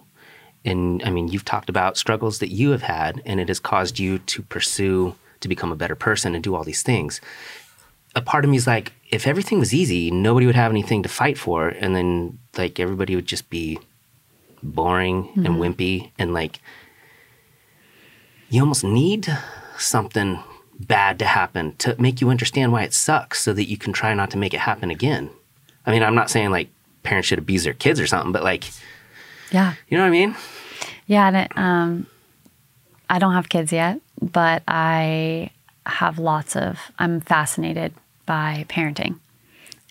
And 0.64 1.02
I 1.04 1.10
mean, 1.10 1.28
you've 1.28 1.44
talked 1.44 1.68
about 1.68 1.96
struggles 1.96 2.40
that 2.40 2.50
you 2.50 2.70
have 2.70 2.82
had, 2.82 3.22
and 3.24 3.38
it 3.38 3.48
has 3.48 3.60
caused 3.60 3.98
you 3.98 4.18
to 4.18 4.42
pursue 4.42 5.14
to 5.40 5.48
become 5.48 5.72
a 5.72 5.76
better 5.76 5.94
person 5.94 6.34
and 6.34 6.42
do 6.42 6.54
all 6.54 6.64
these 6.64 6.82
things 6.82 7.20
a 8.16 8.22
part 8.22 8.44
of 8.44 8.50
me 8.50 8.56
is 8.56 8.66
like, 8.66 8.92
if 9.10 9.26
everything 9.26 9.60
was 9.60 9.74
easy, 9.74 10.10
nobody 10.10 10.46
would 10.46 10.56
have 10.56 10.72
anything 10.72 11.02
to 11.02 11.08
fight 11.08 11.38
for, 11.38 11.68
and 11.68 11.94
then 11.94 12.38
like 12.56 12.80
everybody 12.80 13.14
would 13.14 13.26
just 13.26 13.48
be 13.50 13.78
boring 14.62 15.24
mm-hmm. 15.24 15.46
and 15.46 15.56
wimpy, 15.56 16.10
and 16.18 16.32
like 16.32 16.58
you 18.48 18.60
almost 18.60 18.82
need 18.82 19.28
something 19.78 20.42
bad 20.80 21.18
to 21.18 21.24
happen 21.26 21.76
to 21.76 22.00
make 22.00 22.20
you 22.20 22.30
understand 22.30 22.72
why 22.72 22.82
it 22.82 22.94
sucks, 22.94 23.42
so 23.42 23.52
that 23.52 23.68
you 23.68 23.76
can 23.76 23.92
try 23.92 24.14
not 24.14 24.30
to 24.30 24.38
make 24.38 24.54
it 24.54 24.60
happen 24.60 24.90
again. 24.90 25.30
I 25.84 25.92
mean, 25.92 26.02
I'm 26.02 26.14
not 26.14 26.30
saying 26.30 26.50
like 26.50 26.68
parents 27.02 27.28
should 27.28 27.38
abuse 27.38 27.64
their 27.64 27.74
kids 27.74 28.00
or 28.00 28.06
something, 28.06 28.32
but 28.32 28.42
like, 28.42 28.64
yeah, 29.52 29.74
you 29.88 29.98
know 29.98 30.04
what 30.04 30.08
I 30.08 30.10
mean? 30.10 30.34
Yeah, 31.06 31.28
and 31.28 31.36
it, 31.36 31.52
um, 31.56 32.06
I 33.08 33.18
don't 33.18 33.34
have 33.34 33.48
kids 33.48 33.72
yet, 33.72 34.00
but 34.20 34.62
I 34.66 35.50
have 35.86 36.18
lots 36.18 36.56
of. 36.56 36.78
I'm 36.98 37.20
fascinated 37.20 37.94
by 38.24 38.66
parenting 38.68 39.18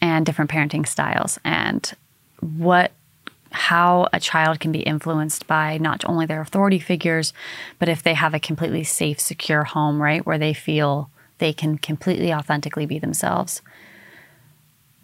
and 0.01 0.25
different 0.25 0.51
parenting 0.51 0.87
styles 0.87 1.39
and 1.43 1.91
what 2.41 2.91
how 3.51 4.07
a 4.11 4.19
child 4.19 4.59
can 4.59 4.73
be 4.73 4.81
influenced 4.81 5.47
by 5.47 5.77
not 5.77 6.03
only 6.05 6.25
their 6.25 6.41
authority 6.41 6.77
figures, 6.77 7.31
but 7.79 7.87
if 7.87 8.03
they 8.03 8.13
have 8.13 8.33
a 8.33 8.39
completely 8.39 8.83
safe, 8.83 9.17
secure 9.17 9.63
home, 9.63 10.01
right, 10.01 10.25
where 10.25 10.37
they 10.37 10.53
feel 10.53 11.09
they 11.37 11.53
can 11.53 11.77
completely 11.77 12.33
authentically 12.33 12.85
be 12.85 12.99
themselves. 12.99 13.61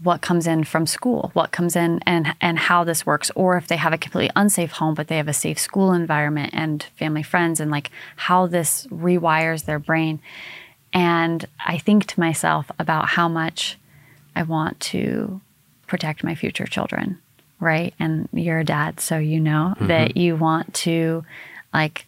What 0.04 0.22
comes 0.22 0.48
in 0.48 0.64
from 0.64 0.88
school, 0.88 1.30
what 1.34 1.52
comes 1.52 1.76
in 1.76 2.00
and 2.08 2.36
and 2.42 2.58
how 2.58 2.84
this 2.84 3.06
works, 3.06 3.32
or 3.36 3.58
if 3.58 3.68
they 3.68 3.78
have 3.78 3.94
a 3.94 3.98
completely 3.98 4.32
unsafe 4.36 4.72
home, 4.72 4.96
but 4.96 5.08
they 5.08 5.18
have 5.18 5.28
a 5.28 5.34
safe 5.34 5.60
school 5.60 5.92
environment 5.94 6.52
and 6.54 6.84
family 6.96 7.24
friends, 7.24 7.60
and 7.60 7.70
like 7.70 7.92
how 8.16 8.48
this 8.48 8.88
rewires 8.88 9.66
their 9.66 9.80
brain. 9.80 10.20
And 10.94 11.46
I 11.66 11.78
think 11.78 12.06
to 12.08 12.20
myself 12.20 12.72
about 12.80 13.10
how 13.10 13.28
much 13.28 13.78
I 14.36 14.44
want 14.44 14.80
to 14.80 15.40
protect 15.88 16.24
my 16.24 16.36
future 16.36 16.66
children, 16.66 17.20
right? 17.60 17.94
And 18.00 18.28
you're 18.34 18.60
a 18.60 18.66
dad, 18.66 19.00
so 19.00 19.18
you 19.18 19.40
know 19.40 19.74
mm-hmm. 19.76 19.88
that 19.88 20.18
you 20.18 20.36
want 20.36 20.74
to 20.76 21.24
like 21.74 22.06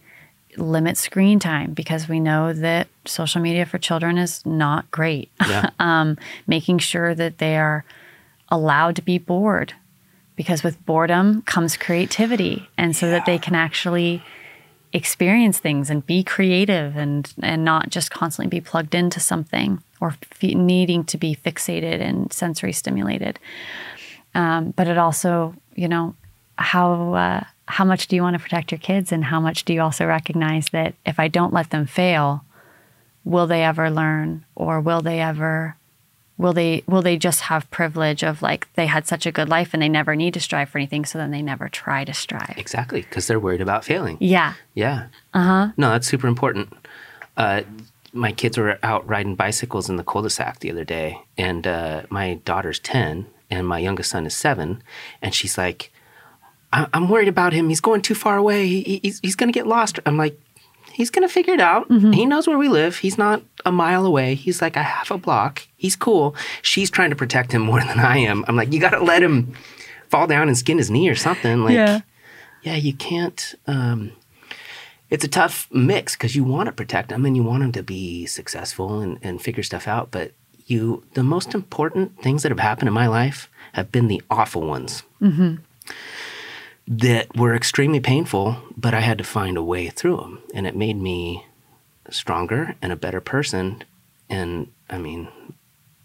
limit 0.58 0.97
screen 0.97 1.39
time 1.39 1.74
because 1.74 2.08
we 2.08 2.20
know 2.20 2.54
that 2.54 2.88
social 3.06 3.41
media 3.41 3.66
for 3.66 3.78
children 3.78 4.18
is 4.18 4.45
not 4.45 4.89
great. 4.91 5.32
Yeah. 5.47 5.70
um, 5.80 6.18
making 6.47 6.80
sure 6.80 7.16
that 7.16 7.38
they 7.38 7.58
are 7.58 7.86
allowed 8.49 8.95
to 8.95 9.01
be 9.01 9.18
bored 9.18 9.74
because 10.36 10.64
with 10.64 10.84
boredom 10.86 11.41
comes 11.43 11.78
creativity. 11.78 12.68
And 12.78 12.95
so 12.95 13.06
yeah. 13.06 13.14
that 13.14 13.26
they 13.26 13.38
can 13.38 13.56
actually 13.56 14.24
experience 14.93 15.60
things 15.60 15.89
and 15.89 16.06
be 16.06 16.24
creative 16.24 16.95
and 16.95 17.34
and 17.41 17.66
not 17.66 17.89
just 17.89 18.12
constantly 18.12 18.47
be 18.47 18.62
plugged 18.62 18.93
into 18.93 19.20
something 19.20 19.82
or 19.99 20.10
f- 20.10 20.43
needing 20.43 21.04
to 21.04 21.18
be 21.18 21.36
fixated 21.36 21.99
and 21.99 22.32
sensory 22.32 22.72
stimulated. 22.72 23.39
Um, 24.36 24.72
but 24.72 24.88
it 24.88 24.97
also, 24.97 25.56
you 25.76 25.88
know, 25.88 26.16
how 26.58 27.14
uh, 27.14 27.43
how 27.68 27.86
much 27.86 28.07
do 28.07 28.16
you 28.16 28.22
want 28.22 28.36
to 28.36 28.43
protect 28.43 28.72
your 28.72 28.80
kids, 28.80 29.11
and 29.11 29.26
how 29.26 29.39
much 29.39 29.66
do 29.66 29.74
you 29.74 29.82
also 29.82 30.05
recognize 30.05 30.70
that 30.70 30.95
if 31.05 31.20
I 31.20 31.28
don't 31.28 31.53
let 31.53 31.70
them 31.70 31.86
fail, 31.86 32.43
will 33.24 33.47
they 33.47 33.64
ever 33.64 33.89
learn, 33.89 34.45
or 34.55 34.80
will 34.82 35.01
they 35.01 35.20
ever 35.20 35.78
will 36.38 36.53
they 36.53 36.84
will 36.88 37.01
they 37.01 37.18
just 37.18 37.41
have 37.41 37.70
privilege 37.72 38.24
of 38.24 38.41
like 38.41 38.72
they 38.74 38.88
had 38.88 39.07
such 39.07 39.26
a 39.26 39.32
good 39.32 39.49
life 39.49 39.74
and 39.74 39.82
they 39.82 39.89
never 39.89 40.16
need 40.16 40.34
to 40.34 40.39
strive 40.39 40.70
for 40.70 40.78
anything 40.78 41.05
so 41.05 41.18
then 41.18 41.32
they 41.32 41.41
never 41.41 41.70
try 41.70 42.03
to 42.03 42.14
strive? 42.14 42.55
Exactly 42.57 43.01
because 43.01 43.28
they're 43.28 43.39
worried 43.39 43.61
about 43.61 43.86
failing. 43.86 44.18
Yeah. 44.20 44.53
Yeah. 44.74 45.07
Uh-huh. 45.34 45.70
No 45.78 45.89
that's 45.91 46.07
super 46.07 46.28
important. 46.28 46.74
Uh, 47.38 47.61
my 48.11 48.32
kids 48.32 48.57
were 48.57 48.78
out 48.84 49.07
riding 49.07 49.36
bicycles 49.36 49.89
in 49.89 49.95
the 49.95 50.03
cul-de-sac 50.03 50.59
the 50.59 50.70
other 50.70 50.84
day 50.84 51.20
and 51.38 51.66
uh, 51.66 52.03
my 52.09 52.36
daughter's 52.45 52.80
10 52.80 53.26
and 53.49 53.68
my 53.68 53.80
youngest 53.80 54.11
son 54.11 54.26
is 54.26 54.36
7 54.36 54.84
and 55.22 55.34
she's 55.34 55.57
like 55.57 55.91
i'm 56.93 57.07
worried 57.09 57.28
about 57.28 57.53
him 57.53 57.69
he's 57.69 57.82
going 57.82 58.01
too 58.01 58.15
far 58.15 58.38
away 58.38 58.67
he, 58.67 58.99
he's, 59.03 59.19
he's 59.19 59.36
going 59.36 59.51
to 59.51 59.57
get 59.57 59.67
lost 59.67 59.99
i'm 60.05 60.17
like 60.17 60.39
he's 60.93 61.09
going 61.09 61.28
to 61.28 61.34
figure 61.34 61.55
it 61.55 61.59
out. 61.59 61.89
Mm-hmm. 61.89 62.11
He 62.11 62.24
knows 62.26 62.47
where 62.47 62.57
we 62.57 62.69
live. 62.69 62.97
He's 62.97 63.17
not 63.17 63.41
a 63.65 63.71
mile 63.71 64.05
away. 64.05 64.36
He's 64.36 64.61
like 64.61 64.76
a 64.76 64.84
half 64.84 65.09
a 65.09 65.17
block. 65.17 65.67
He's 65.76 65.95
cool. 65.95 66.36
She's 66.61 66.91
trying 66.91 67.09
to 67.09 67.15
protect 67.15 67.51
him 67.51 67.63
more 67.63 67.80
than 67.89 67.99
I 67.99 68.17
am. 68.19 68.45
I'm 68.47 68.55
like, 68.55 68.71
you 68.71 68.80
got 68.80 68.91
to 68.91 69.03
let 69.03 69.24
him 69.24 69.53
fall 70.09 70.28
down 70.28 70.47
and 70.47 70.55
skin 70.55 70.78
his 70.78 70.91
knee 70.91 71.09
or 71.09 71.15
something. 71.15 71.63
Like, 71.63 71.74
Yeah. 71.74 72.01
yeah, 72.61 72.76
you 72.76 72.93
can't. 72.93 73.55
Um, 73.65 74.11
it's 75.09 75.24
a 75.24 75.28
tough 75.28 75.67
mix 75.71 76.13
because 76.15 76.36
you 76.36 76.43
want 76.43 76.67
to 76.67 76.71
protect 76.71 77.11
him 77.11 77.26
and 77.26 77.36
you 77.36 77.41
want 77.41 77.63
him 77.63 77.71
to 77.71 77.82
be 77.82 78.28
successful 78.28 78.99
and, 78.99 79.17
and 79.24 79.41
figure 79.41 79.63
stuff 79.63 79.88
out. 79.88 80.11
But 80.11 80.34
you, 80.67 81.03
the 81.15 81.24
most 81.24 81.55
important 81.55 82.21
things 82.21 82.43
that 82.43 82.51
have 82.51 82.59
happened 82.59 82.88
in 82.88 82.93
my 82.93 83.07
life 83.07 83.49
have 83.74 83.91
been 83.91 84.07
the 84.09 84.21
awful 84.30 84.61
ones 84.61 85.01
that 86.88 87.36
were 87.36 87.56
extremely 87.56 88.00
painful, 88.00 88.58
but 88.76 88.94
I 88.94 89.00
had 89.00 89.18
to 89.18 89.24
find 89.24 89.58
a 89.58 89.64
way 89.64 89.90
through 89.90 90.18
them. 90.18 90.42
And 90.54 90.68
it 90.68 90.76
made 90.76 90.98
me 90.98 91.46
stronger 92.10 92.76
and 92.82 92.92
a 92.92 92.98
better 92.98 93.22
person. 93.22 93.84
And 94.30 94.72
I 94.90 94.98
mean, 94.98 95.28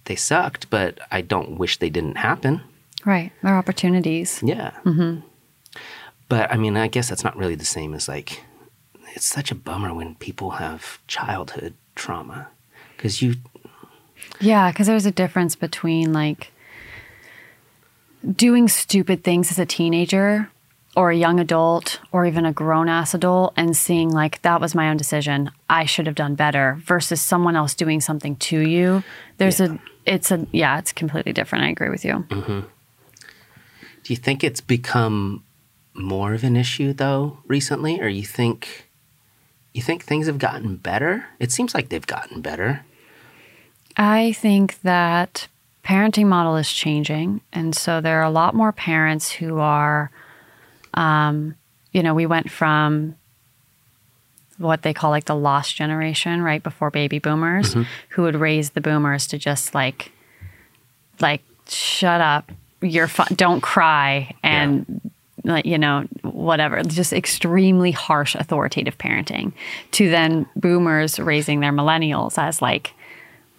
they 0.05 0.16
sucked, 0.16 0.70
but 0.70 0.99
I 1.11 1.20
don't 1.20 1.59
wish 1.59 1.79
they 1.79 1.91
didn't 1.91 2.16
happen. 2.16 2.62
Right. 3.05 3.33
There 3.43 3.53
are 3.53 3.59
opportunities. 3.59 4.41
Yeah. 4.45 4.72
Mm-hmm. 4.85 5.20
But 6.29 6.53
I 6.53 6.57
mean, 6.57 6.76
I 6.76 6.89
guess 6.89 7.09
that's 7.09 7.24
not 7.24 7.37
really 7.37 7.55
the 7.55 7.64
same 7.64 7.95
as 7.95 8.09
like, 8.09 8.43
it's 9.14 9.26
such 9.26 9.51
a 9.51 9.57
bummer 9.57 9.93
when 9.95 10.14
people 10.16 10.53
have 10.53 10.99
childhood 11.07 11.74
trauma 11.95 12.49
because 12.97 13.20
you, 13.22 13.37
Yeah, 14.41 14.70
because 14.70 14.87
there's 14.87 15.07
a 15.07 15.11
difference 15.11 15.57
between 15.57 16.12
like 16.12 16.53
doing 18.37 18.68
stupid 18.68 19.24
things 19.24 19.51
as 19.51 19.59
a 19.59 19.66
teenager 19.66 20.51
or 20.99 21.12
a 21.12 21.16
young 21.16 21.38
adult 21.38 22.01
or 22.11 22.26
even 22.26 22.44
a 22.44 22.53
grown 22.53 22.88
ass 22.88 23.14
adult 23.14 23.55
and 23.57 23.76
seeing 23.76 24.11
like 24.11 24.42
that 24.42 24.61
was 24.61 24.74
my 24.74 24.90
own 24.90 24.96
decision. 24.96 25.49
I 25.70 25.84
should 25.84 26.07
have 26.07 26.16
done 26.16 26.34
better 26.34 26.76
versus 26.80 27.20
someone 27.20 27.55
else 27.55 27.76
doing 27.76 28.01
something 28.01 28.34
to 28.34 28.59
you. 28.59 29.05
There's 29.36 29.61
a, 29.61 29.78
it's 30.07 30.32
a, 30.32 30.44
yeah, 30.51 30.76
it's 30.76 30.92
completely 30.92 31.32
different. 31.32 31.66
I 31.66 31.68
agree 31.68 31.88
with 31.88 32.05
you. 32.05 32.14
Mm-hmm. 32.28 32.61
do 34.03 34.12
you 34.12 34.16
think 34.16 34.42
it's 34.42 34.61
become 34.61 35.44
more 35.94 36.34
of 36.34 36.42
an 36.42 36.57
issue 36.57 36.92
though 36.92 37.38
recently, 37.46 38.01
or 38.01 38.09
you 38.09 38.24
think, 38.24 38.88
you 39.72 39.82
think 39.82 40.03
things 40.03 40.26
have 40.26 40.38
gotten 40.38 40.78
better? 40.78 41.26
It 41.38 41.53
seems 41.53 41.74
like 41.74 41.90
they've 41.90 42.05
gotten 42.07 42.40
better. 42.40 42.84
I 43.96 44.32
think 44.32 44.80
that 44.80 45.46
parenting 45.84 46.26
model 46.26 46.57
is 46.57 46.72
changing. 46.72 47.40
And 47.53 47.72
so 47.76 48.01
there 48.01 48.18
are 48.18 48.24
a 48.24 48.30
lot 48.30 48.53
more 48.53 48.72
parents 48.72 49.30
who 49.30 49.61
are, 49.61 50.11
um, 50.99 51.55
you 51.92 52.03
know, 52.03 52.12
we 52.12 52.26
went 52.26 52.51
from 52.51 53.14
what 54.59 54.82
they 54.82 54.92
call 54.92 55.11
like 55.11 55.26
the 55.26 55.36
lost 55.36 55.76
generation 55.76 56.42
right 56.42 56.62
before 56.64 56.90
baby 56.90 57.20
boomers 57.20 57.74
who 58.11 58.22
would 58.22 58.34
raise 58.34 58.70
the 58.70 58.80
boomers 58.80 59.28
to 59.28 59.38
just 59.38 59.72
like 59.72 60.11
like 61.20 61.42
shut 61.68 62.20
up 62.20 62.51
you're 62.82 63.07
fun 63.07 63.28
don't 63.36 63.61
cry 63.61 64.34
and 64.42 65.01
like 65.44 65.64
you 65.64 65.78
know 65.78 66.05
whatever 66.22 66.82
just 66.82 67.12
extremely 67.12 67.92
harsh 67.92 68.34
authoritative 68.34 68.99
parenting 68.99 69.53
to 69.92 70.11
then 70.11 70.44
boomers 70.57 71.20
raising 71.20 71.61
their 71.61 71.72
millennials 71.72 72.36
as 72.36 72.61
like 72.61 72.94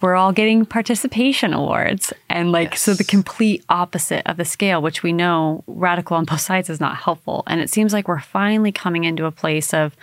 we're 0.00 0.14
all 0.14 0.32
getting 0.32 0.64
participation 0.64 1.52
awards. 1.52 2.12
And 2.28 2.52
like 2.52 2.76
so 2.76 2.94
the 2.94 3.04
complete 3.04 3.64
opposite 3.68 4.26
of 4.26 4.36
the 4.36 4.44
scale 4.44 4.80
which 4.82 5.02
we 5.02 5.12
know 5.12 5.64
radical 5.66 6.16
on 6.16 6.24
both 6.24 6.40
sides 6.40 6.70
is 6.70 6.80
not 6.80 6.96
helpful. 6.96 7.42
And 7.46 7.60
it 7.60 7.70
seems 7.70 7.92
like 7.92 8.08
we're 8.08 8.20
finally 8.20 8.72
coming 8.72 9.04
into 9.04 9.26
a 9.26 9.30
place 9.30 9.74
of 9.74 9.96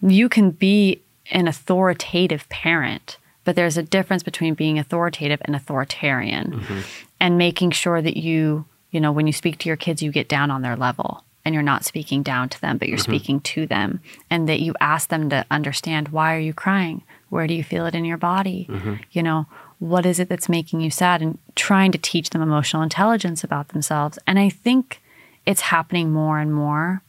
you 0.00 0.28
can 0.28 0.50
be 0.50 1.00
an 1.30 1.48
authoritative 1.48 2.48
parent 2.48 3.18
but 3.46 3.54
there's 3.54 3.76
a 3.76 3.82
difference 3.82 4.24
between 4.24 4.54
being 4.54 4.78
authoritative 4.78 5.40
and 5.44 5.54
authoritarian 5.54 6.52
mm-hmm. 6.52 6.80
and 7.20 7.38
making 7.38 7.70
sure 7.70 8.02
that 8.02 8.16
you 8.16 8.66
you 8.90 9.00
know 9.00 9.12
when 9.12 9.26
you 9.26 9.32
speak 9.32 9.58
to 9.58 9.68
your 9.68 9.76
kids 9.76 10.02
you 10.02 10.12
get 10.12 10.28
down 10.28 10.50
on 10.50 10.62
their 10.62 10.76
level 10.76 11.24
and 11.44 11.54
you're 11.54 11.62
not 11.62 11.84
speaking 11.84 12.22
down 12.22 12.48
to 12.48 12.60
them 12.60 12.76
but 12.76 12.88
you're 12.88 12.98
mm-hmm. 12.98 13.12
speaking 13.12 13.40
to 13.40 13.66
them 13.66 14.00
and 14.28 14.48
that 14.48 14.60
you 14.60 14.74
ask 14.80 15.08
them 15.08 15.30
to 15.30 15.44
understand 15.50 16.08
why 16.08 16.34
are 16.34 16.40
you 16.40 16.52
crying 16.52 17.02
where 17.28 17.46
do 17.46 17.54
you 17.54 17.64
feel 17.64 17.86
it 17.86 17.94
in 17.94 18.04
your 18.04 18.18
body? 18.18 18.66
You 19.10 19.22
know 19.22 19.46
what 19.78 20.06
is 20.06 20.18
it 20.18 20.28
that's 20.28 20.48
making 20.48 20.80
you 20.80 20.90
sad? 20.90 21.20
And 21.22 21.38
trying 21.54 21.92
to 21.92 21.98
teach 21.98 22.30
them 22.30 22.42
emotional 22.42 22.82
intelligence 22.82 23.44
about 23.44 23.68
themselves. 23.68 24.18
And 24.26 24.38
i 24.38 24.48
think 24.48 25.02
it's 25.44 25.60
happening 25.60 26.12
more 26.12 26.38
and 26.38 26.52
more. 26.54 27.02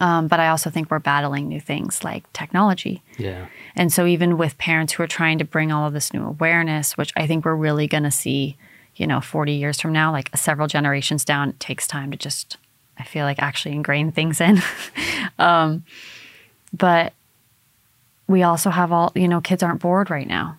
Um, 0.00 0.28
but 0.28 0.38
i 0.38 0.48
also 0.48 0.70
think 0.70 0.90
we're 0.90 1.00
battling 1.00 1.48
new 1.48 1.60
things 1.60 2.04
like 2.04 2.30
technology. 2.32 3.02
Yeah. 3.16 3.46
and 3.74 3.92
so, 3.92 4.06
even 4.06 4.38
with 4.38 4.58
parents 4.58 4.92
who 4.92 5.02
are 5.02 5.08
trying 5.08 5.38
to 5.38 5.44
bring 5.44 5.72
all 5.72 5.86
of 5.86 5.92
this 5.92 6.12
new 6.12 6.24
awareness, 6.24 6.96
which 6.96 7.12
I 7.16 7.26
think 7.26 7.44
we're 7.44 7.54
really 7.56 7.86
going 7.86 8.04
to 8.04 8.10
see, 8.10 8.56
you 8.96 9.06
know, 9.06 9.20
40 9.20 9.52
years 9.52 9.80
from 9.80 9.92
now, 9.92 10.12
like 10.12 10.34
several 10.36 10.68
generations 10.68 11.24
down, 11.24 11.48
it 11.50 11.60
takes 11.60 11.86
time 11.86 12.10
to 12.10 12.16
just, 12.16 12.58
I 12.98 13.04
feel 13.04 13.24
like, 13.24 13.40
actually 13.40 13.74
ingrain 13.74 14.12
things 14.12 14.40
in. 14.40 14.62
um, 15.38 15.84
but 16.72 17.12
we 18.28 18.42
also 18.44 18.70
have 18.70 18.92
all, 18.92 19.10
you 19.14 19.26
know, 19.26 19.40
kids 19.40 19.62
aren't 19.62 19.80
bored 19.80 20.10
right 20.10 20.26
now. 20.28 20.58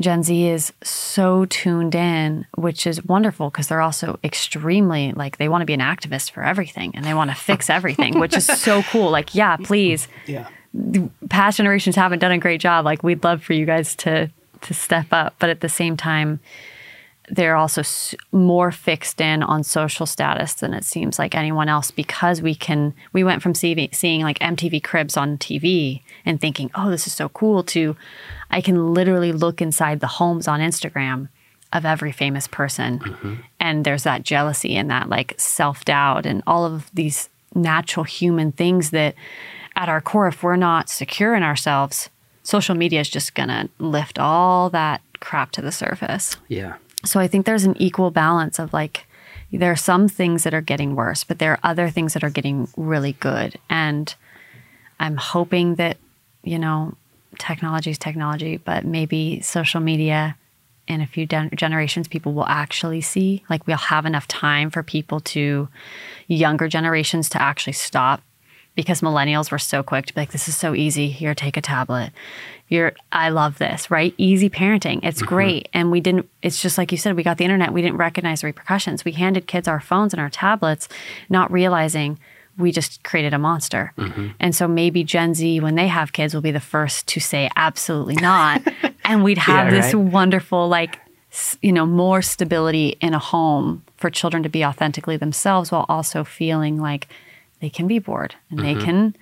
Gen 0.00 0.22
Z 0.22 0.46
is 0.46 0.72
so 0.82 1.44
tuned 1.44 1.94
in, 1.94 2.46
which 2.56 2.86
is 2.86 3.04
wonderful 3.04 3.50
because 3.50 3.68
they're 3.68 3.82
also 3.82 4.18
extremely 4.24 5.12
like 5.12 5.36
they 5.36 5.48
want 5.48 5.60
to 5.60 5.66
be 5.66 5.74
an 5.74 5.80
activist 5.80 6.30
for 6.30 6.42
everything 6.42 6.92
and 6.94 7.04
they 7.04 7.12
want 7.12 7.30
to 7.30 7.36
fix 7.36 7.68
everything, 7.78 8.18
which 8.18 8.34
is 8.34 8.46
so 8.46 8.82
cool. 8.84 9.10
Like, 9.10 9.34
yeah, 9.34 9.56
please 9.58 10.08
Yeah. 10.26 10.48
past 11.28 11.58
generations 11.58 11.96
haven't 11.96 12.20
done 12.20 12.32
a 12.32 12.38
great 12.38 12.62
job. 12.62 12.86
Like 12.86 13.02
we'd 13.02 13.22
love 13.24 13.42
for 13.42 13.52
you 13.52 13.66
guys 13.66 13.94
to 13.96 14.30
to 14.62 14.74
step 14.74 15.06
up, 15.10 15.34
but 15.38 15.50
at 15.50 15.60
the 15.60 15.68
same 15.68 15.96
time, 15.96 16.38
they're 17.30 17.56
also 17.56 17.80
s- 17.80 18.14
more 18.32 18.72
fixed 18.72 19.20
in 19.20 19.42
on 19.42 19.62
social 19.62 20.04
status 20.06 20.54
than 20.54 20.74
it 20.74 20.84
seems 20.84 21.18
like 21.18 21.34
anyone 21.34 21.68
else 21.68 21.90
because 21.90 22.42
we 22.42 22.54
can. 22.54 22.94
We 23.12 23.24
went 23.24 23.42
from 23.42 23.54
seeing, 23.54 23.88
seeing 23.92 24.22
like 24.22 24.38
MTV 24.40 24.82
Cribs 24.82 25.16
on 25.16 25.38
TV 25.38 26.02
and 26.24 26.40
thinking, 26.40 26.70
"Oh, 26.74 26.90
this 26.90 27.06
is 27.06 27.12
so 27.12 27.28
cool," 27.28 27.62
to 27.64 27.96
I 28.50 28.60
can 28.60 28.92
literally 28.92 29.32
look 29.32 29.62
inside 29.62 30.00
the 30.00 30.06
homes 30.06 30.48
on 30.48 30.60
Instagram 30.60 31.28
of 31.72 31.84
every 31.84 32.10
famous 32.10 32.48
person, 32.48 32.98
mm-hmm. 32.98 33.34
and 33.60 33.84
there's 33.84 34.02
that 34.02 34.24
jealousy 34.24 34.76
and 34.76 34.90
that 34.90 35.08
like 35.08 35.34
self 35.38 35.84
doubt 35.84 36.26
and 36.26 36.42
all 36.46 36.64
of 36.64 36.90
these 36.92 37.28
natural 37.54 38.04
human 38.04 38.52
things 38.52 38.90
that 38.90 39.14
at 39.76 39.88
our 39.88 40.00
core, 40.00 40.28
if 40.28 40.42
we're 40.42 40.56
not 40.56 40.88
secure 40.88 41.34
in 41.34 41.42
ourselves, 41.42 42.10
social 42.42 42.74
media 42.74 43.00
is 43.00 43.08
just 43.08 43.34
gonna 43.34 43.68
lift 43.78 44.18
all 44.18 44.68
that 44.70 45.00
crap 45.20 45.52
to 45.52 45.62
the 45.62 45.72
surface. 45.72 46.36
Yeah. 46.48 46.76
So 47.04 47.20
I 47.20 47.28
think 47.28 47.46
there's 47.46 47.64
an 47.64 47.80
equal 47.80 48.10
balance 48.10 48.58
of 48.58 48.72
like, 48.72 49.06
there 49.52 49.72
are 49.72 49.76
some 49.76 50.08
things 50.08 50.44
that 50.44 50.54
are 50.54 50.60
getting 50.60 50.94
worse, 50.94 51.24
but 51.24 51.38
there 51.38 51.52
are 51.52 51.60
other 51.62 51.90
things 51.90 52.14
that 52.14 52.22
are 52.22 52.30
getting 52.30 52.68
really 52.76 53.14
good. 53.14 53.58
And 53.68 54.14
I'm 55.00 55.16
hoping 55.16 55.74
that, 55.76 55.96
you 56.44 56.58
know, 56.58 56.94
technology 57.38 57.90
is 57.90 57.98
technology, 57.98 58.58
but 58.58 58.84
maybe 58.84 59.40
social 59.40 59.80
media 59.80 60.36
in 60.86 61.00
a 61.00 61.06
few 61.06 61.24
gen- 61.26 61.50
generations, 61.54 62.08
people 62.08 62.32
will 62.32 62.46
actually 62.46 63.00
see, 63.00 63.44
like, 63.48 63.66
we'll 63.66 63.76
have 63.76 64.06
enough 64.06 64.26
time 64.26 64.70
for 64.70 64.82
people 64.82 65.20
to, 65.20 65.68
younger 66.26 66.68
generations 66.68 67.28
to 67.30 67.40
actually 67.40 67.72
stop 67.72 68.22
because 68.74 69.00
millennials 69.00 69.50
were 69.50 69.58
so 69.58 69.82
quick 69.82 70.06
to 70.06 70.14
be 70.14 70.20
like, 70.20 70.32
this 70.32 70.48
is 70.48 70.56
so 70.56 70.74
easy. 70.74 71.08
Here, 71.08 71.34
take 71.34 71.56
a 71.56 71.60
tablet. 71.60 72.12
You're, 72.68 72.92
I 73.10 73.30
love 73.30 73.58
this, 73.58 73.90
right? 73.90 74.14
Easy 74.16 74.48
parenting. 74.48 75.00
It's 75.02 75.18
mm-hmm. 75.18 75.28
great. 75.28 75.68
And 75.74 75.90
we 75.90 76.00
didn't, 76.00 76.28
it's 76.42 76.62
just 76.62 76.78
like 76.78 76.92
you 76.92 76.98
said, 76.98 77.16
we 77.16 77.22
got 77.22 77.38
the 77.38 77.44
internet. 77.44 77.72
We 77.72 77.82
didn't 77.82 77.96
recognize 77.96 78.42
the 78.42 78.46
repercussions. 78.46 79.04
We 79.04 79.12
handed 79.12 79.46
kids 79.46 79.66
our 79.66 79.80
phones 79.80 80.12
and 80.12 80.20
our 80.20 80.30
tablets, 80.30 80.88
not 81.28 81.50
realizing 81.50 82.18
we 82.56 82.70
just 82.70 83.02
created 83.02 83.34
a 83.34 83.38
monster. 83.38 83.92
Mm-hmm. 83.96 84.28
And 84.38 84.54
so 84.54 84.68
maybe 84.68 85.02
Gen 85.02 85.34
Z, 85.34 85.60
when 85.60 85.74
they 85.74 85.88
have 85.88 86.12
kids, 86.12 86.34
will 86.34 86.40
be 86.40 86.50
the 86.50 86.60
first 86.60 87.06
to 87.08 87.20
say, 87.20 87.50
absolutely 87.56 88.16
not. 88.16 88.62
and 89.04 89.24
we'd 89.24 89.38
have 89.38 89.72
Yeah, 89.72 89.80
this 89.80 89.94
right. 89.94 90.04
wonderful, 90.04 90.68
like, 90.68 90.98
you 91.62 91.72
know, 91.72 91.86
more 91.86 92.22
stability 92.22 92.96
in 93.00 93.14
a 93.14 93.18
home 93.18 93.82
for 93.96 94.10
children 94.10 94.42
to 94.42 94.48
be 94.48 94.64
authentically 94.64 95.16
themselves 95.16 95.70
while 95.72 95.86
also 95.88 96.24
feeling 96.24 96.80
like 96.80 97.08
they 97.60 97.70
can 97.70 97.86
be 97.86 97.98
bored 97.98 98.34
and 98.50 98.60
they 98.60 98.74
mm-hmm. 98.74 98.84
can, 98.84 99.16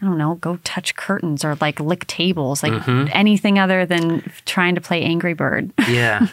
I 0.00 0.06
don't 0.06 0.18
know, 0.18 0.36
go 0.36 0.58
touch 0.64 0.94
curtains 0.96 1.44
or 1.44 1.56
like 1.60 1.80
lick 1.80 2.06
tables, 2.06 2.62
like 2.62 2.72
mm-hmm. 2.72 3.08
anything 3.12 3.58
other 3.58 3.84
than 3.86 4.30
trying 4.44 4.74
to 4.74 4.80
play 4.80 5.02
Angry 5.02 5.34
Bird. 5.34 5.72
yeah. 5.88 6.28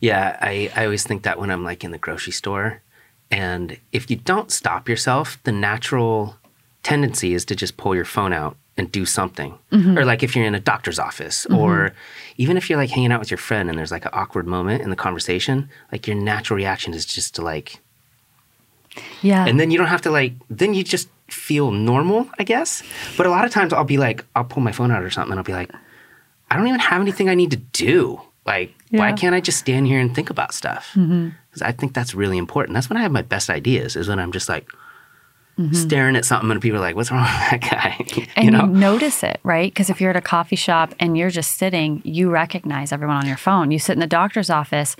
Yeah. 0.00 0.36
I, 0.40 0.70
I 0.76 0.84
always 0.84 1.04
think 1.04 1.22
that 1.22 1.38
when 1.38 1.50
I'm 1.50 1.64
like 1.64 1.84
in 1.84 1.90
the 1.90 1.98
grocery 1.98 2.32
store. 2.32 2.82
And 3.30 3.78
if 3.90 4.10
you 4.10 4.16
don't 4.16 4.52
stop 4.52 4.88
yourself, 4.88 5.42
the 5.42 5.52
natural 5.52 6.36
tendency 6.82 7.34
is 7.34 7.44
to 7.46 7.56
just 7.56 7.76
pull 7.76 7.94
your 7.94 8.04
phone 8.04 8.32
out 8.32 8.56
and 8.76 8.92
do 8.92 9.04
something. 9.04 9.58
Mm-hmm. 9.72 9.98
Or 9.98 10.04
like 10.04 10.22
if 10.22 10.36
you're 10.36 10.44
in 10.44 10.54
a 10.54 10.60
doctor's 10.60 10.98
office, 10.98 11.46
or 11.46 11.92
even 12.36 12.56
if 12.56 12.68
you're 12.68 12.78
like 12.78 12.90
hanging 12.90 13.10
out 13.10 13.20
with 13.20 13.30
your 13.30 13.38
friend 13.38 13.68
and 13.68 13.78
there's 13.78 13.90
like 13.90 14.04
an 14.04 14.10
awkward 14.12 14.46
moment 14.46 14.82
in 14.82 14.90
the 14.90 14.96
conversation, 14.96 15.68
like 15.90 16.06
your 16.06 16.16
natural 16.16 16.56
reaction 16.56 16.94
is 16.94 17.06
just 17.06 17.34
to 17.34 17.42
like, 17.42 17.80
yeah. 19.22 19.46
and 19.46 19.58
then 19.58 19.70
you 19.70 19.78
don't 19.78 19.88
have 19.88 20.02
to 20.02 20.10
like, 20.10 20.32
then 20.50 20.74
you 20.74 20.84
just 20.84 21.08
feel 21.28 21.70
normal, 21.70 22.28
I 22.38 22.44
guess. 22.44 22.82
But 23.16 23.26
a 23.26 23.30
lot 23.30 23.44
of 23.44 23.50
times 23.50 23.72
I'll 23.72 23.84
be 23.84 23.98
like, 23.98 24.24
I'll 24.34 24.44
pull 24.44 24.62
my 24.62 24.72
phone 24.72 24.90
out 24.90 25.02
or 25.02 25.10
something 25.10 25.32
and 25.32 25.40
I'll 25.40 25.44
be 25.44 25.52
like, 25.52 25.70
I 26.50 26.56
don't 26.56 26.68
even 26.68 26.80
have 26.80 27.00
anything 27.00 27.28
I 27.28 27.34
need 27.34 27.50
to 27.50 27.56
do. 27.56 28.20
Like, 28.46 28.72
why 28.90 29.12
can't 29.12 29.34
I 29.34 29.40
just 29.40 29.58
stand 29.58 29.88
here 29.88 29.98
and 29.98 30.14
think 30.14 30.30
about 30.30 30.54
stuff? 30.54 30.92
Mm-hmm. 30.94 31.30
Because 31.48 31.62
I 31.62 31.72
think 31.72 31.94
that's 31.94 32.14
really 32.14 32.38
important. 32.38 32.74
That's 32.74 32.88
when 32.88 32.96
I 32.96 33.02
have 33.02 33.10
my 33.10 33.22
best 33.22 33.50
ideas. 33.50 33.96
Is 33.96 34.08
when 34.08 34.20
I'm 34.20 34.30
just 34.30 34.48
like 34.48 34.68
mm-hmm. 35.58 35.72
staring 35.74 36.14
at 36.14 36.24
something 36.24 36.50
and 36.52 36.62
people 36.62 36.78
are 36.78 36.80
like, 36.80 36.94
"What's 36.94 37.10
wrong 37.10 37.22
with 37.22 37.50
that 37.50 37.60
guy?" 37.60 37.96
And 38.36 38.44
you 38.44 38.44
you, 38.44 38.50
know? 38.52 38.66
notice 38.66 39.24
it, 39.24 39.40
right? 39.42 39.72
Because 39.72 39.90
if 39.90 40.00
you're 40.00 40.10
at 40.10 40.16
a 40.16 40.20
coffee 40.20 40.56
shop 40.56 40.94
and 41.00 41.18
you're 41.18 41.30
just 41.30 41.56
sitting, 41.56 42.02
you 42.04 42.30
recognize 42.30 42.92
everyone 42.92 43.16
on 43.16 43.26
your 43.26 43.36
phone. 43.36 43.72
You 43.72 43.80
sit 43.80 43.94
in 43.94 44.00
the 44.00 44.06
doctor's 44.06 44.50
office 44.50 44.94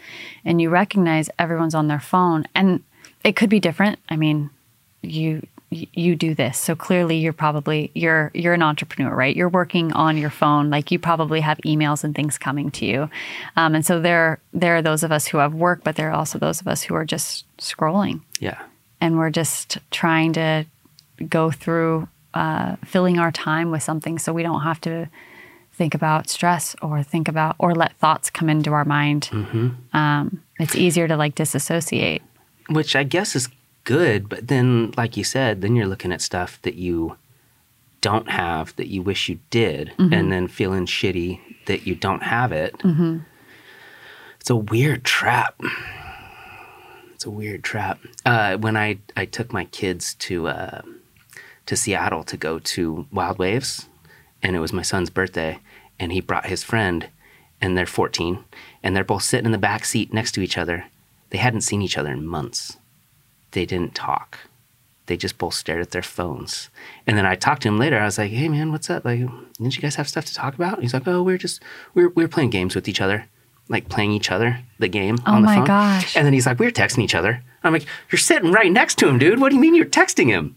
and 0.44 0.60
you 0.60 0.68
recognize 0.68 1.30
everyone's 1.38 1.74
on 1.74 1.86
their 1.86 2.00
phone. 2.00 2.46
And 2.54 2.82
it 3.26 3.34
could 3.34 3.50
be 3.50 3.58
different. 3.58 3.98
I 4.08 4.16
mean, 4.16 4.50
you 5.02 5.46
you 5.70 6.14
do 6.14 6.32
this. 6.32 6.58
So 6.58 6.76
clearly 6.76 7.16
you're 7.16 7.32
probably 7.32 7.90
you're 7.92 8.30
you're 8.34 8.54
an 8.54 8.62
entrepreneur, 8.62 9.12
right? 9.12 9.34
You're 9.34 9.48
working 9.48 9.92
on 9.92 10.16
your 10.16 10.30
phone. 10.30 10.70
Like 10.70 10.92
you 10.92 11.00
probably 11.00 11.40
have 11.40 11.58
emails 11.66 12.04
and 12.04 12.14
things 12.14 12.38
coming 12.38 12.70
to 12.70 12.86
you. 12.86 13.10
Um, 13.56 13.74
and 13.74 13.84
so 13.84 14.00
there 14.00 14.38
there 14.54 14.76
are 14.76 14.82
those 14.82 15.02
of 15.02 15.10
us 15.10 15.26
who 15.26 15.38
have 15.38 15.54
work, 15.54 15.82
but 15.82 15.96
there 15.96 16.10
are 16.10 16.14
also 16.14 16.38
those 16.38 16.60
of 16.60 16.68
us 16.68 16.84
who 16.84 16.94
are 16.94 17.04
just 17.04 17.44
scrolling 17.58 18.20
yeah. 18.38 18.62
and 19.00 19.18
we're 19.18 19.30
just 19.30 19.78
trying 19.90 20.32
to 20.34 20.64
go 21.28 21.50
through 21.50 22.08
uh, 22.34 22.76
filling 22.84 23.18
our 23.18 23.32
time 23.32 23.72
with 23.72 23.82
something 23.82 24.20
so 24.20 24.32
we 24.32 24.44
don't 24.44 24.62
have 24.62 24.80
to 24.82 25.08
think 25.72 25.94
about 25.94 26.28
stress 26.28 26.76
or 26.80 27.02
think 27.02 27.26
about 27.26 27.56
or 27.58 27.74
let 27.74 27.92
thoughts 27.96 28.30
come 28.30 28.48
into 28.48 28.72
our 28.72 28.84
mind 28.84 29.28
um, 29.92 30.42
it's 30.58 30.74
easier 30.74 31.08
to 31.08 31.16
like 31.16 31.34
disassociate 31.34 32.22
Which 32.68 32.96
I 32.96 33.04
guess 33.04 33.36
is 33.36 33.48
good, 33.84 34.28
but 34.28 34.48
then, 34.48 34.92
like 34.96 35.16
you 35.16 35.24
said, 35.24 35.60
then 35.62 35.76
you're 35.76 35.86
looking 35.86 36.12
at 36.12 36.20
stuff 36.20 36.60
that 36.62 36.74
you 36.74 37.16
don't 38.00 38.28
have 38.30 38.74
that 38.76 38.88
you 38.88 39.02
wish 39.02 39.28
you 39.28 39.38
did, 39.50 39.92
and 40.12 40.30
then 40.32 40.48
feeling 40.48 40.86
shitty 40.86 41.40
that 41.66 41.86
you 41.86 41.94
don't 41.94 42.22
have 42.22 42.52
it. 42.52 42.74
It's 44.40 44.50
a 44.50 44.56
weird 44.56 45.04
trap. 45.04 45.60
It's 47.14 47.24
a 47.24 47.30
weird 47.30 47.64
trap. 47.64 47.98
Uh, 48.24 48.56
when 48.58 48.76
I, 48.76 48.98
I 49.16 49.24
took 49.24 49.52
my 49.52 49.64
kids 49.64 50.14
to 50.14 50.48
uh, 50.48 50.82
to 51.66 51.76
Seattle 51.76 52.22
to 52.24 52.36
go 52.36 52.58
to 52.60 53.06
Wild 53.12 53.38
Waves, 53.38 53.88
and 54.42 54.54
it 54.54 54.60
was 54.60 54.72
my 54.72 54.82
son's 54.82 55.10
birthday, 55.10 55.58
and 55.98 56.12
he 56.12 56.20
brought 56.20 56.46
his 56.46 56.62
friend, 56.62 57.08
and 57.60 57.76
they're 57.76 57.86
14, 57.86 58.44
and 58.82 58.94
they're 58.94 59.02
both 59.04 59.22
sitting 59.22 59.46
in 59.46 59.52
the 59.52 59.58
back 59.58 59.84
seat 59.84 60.12
next 60.12 60.32
to 60.32 60.42
each 60.42 60.58
other. 60.58 60.84
They 61.36 61.42
hadn't 61.42 61.60
seen 61.68 61.82
each 61.82 61.98
other 61.98 62.12
in 62.12 62.26
months. 62.26 62.78
They 63.50 63.66
didn't 63.66 63.94
talk. 63.94 64.38
They 65.04 65.18
just 65.18 65.36
both 65.36 65.52
stared 65.52 65.82
at 65.82 65.90
their 65.90 66.00
phones. 66.00 66.70
And 67.06 67.18
then 67.18 67.26
I 67.26 67.34
talked 67.34 67.60
to 67.60 67.68
him 67.68 67.76
later. 67.76 67.98
I 67.98 68.06
was 68.06 68.16
like, 68.16 68.30
"Hey, 68.30 68.48
man, 68.48 68.72
what's 68.72 68.88
up? 68.88 69.04
Like, 69.04 69.18
didn't 69.18 69.76
you 69.76 69.82
guys 69.82 69.96
have 69.96 70.08
stuff 70.08 70.24
to 70.24 70.34
talk 70.34 70.54
about?" 70.54 70.80
He's 70.80 70.94
like, 70.94 71.06
"Oh, 71.06 71.22
we're 71.22 71.36
just 71.36 71.62
we're 71.92 72.08
we're 72.08 72.26
playing 72.26 72.48
games 72.48 72.74
with 72.74 72.88
each 72.88 73.02
other, 73.02 73.26
like 73.68 73.90
playing 73.90 74.12
each 74.12 74.30
other 74.30 74.60
the 74.78 74.88
game 74.88 75.18
Oh 75.26 75.34
on 75.34 75.42
the 75.42 75.48
phone." 75.48 75.56
Oh 75.56 75.60
my 75.60 75.66
phone." 75.66 75.66
gosh. 75.66 76.16
And 76.16 76.24
then 76.24 76.32
he's 76.32 76.46
like, 76.46 76.58
"We're 76.58 76.70
texting 76.70 77.04
each 77.04 77.14
other." 77.14 77.42
I'm 77.62 77.74
like, 77.74 77.84
"You're 78.10 78.18
sitting 78.18 78.50
right 78.50 78.72
next 78.72 78.96
to 79.00 79.06
him, 79.06 79.18
dude. 79.18 79.38
What 79.38 79.50
do 79.50 79.56
you 79.56 79.60
mean 79.60 79.74
you're 79.74 79.84
texting 79.84 80.28
him?" 80.28 80.56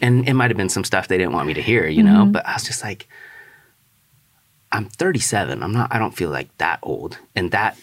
And 0.00 0.26
it 0.26 0.32
might 0.32 0.50
have 0.50 0.56
been 0.56 0.70
some 0.70 0.84
stuff 0.84 1.08
they 1.08 1.18
didn't 1.18 1.34
want 1.34 1.46
me 1.46 1.52
to 1.52 1.62
hear, 1.62 1.86
you 1.86 2.02
know. 2.02 2.22
Mm-hmm. 2.22 2.32
But 2.32 2.46
I 2.46 2.54
was 2.54 2.64
just 2.64 2.82
like, 2.82 3.06
I'm 4.72 4.86
37. 4.86 5.62
I'm 5.62 5.72
not. 5.72 5.94
I 5.94 5.98
don't 5.98 6.16
feel 6.16 6.30
like 6.30 6.56
that 6.56 6.78
old. 6.82 7.18
And 7.36 7.50
that 7.50 7.76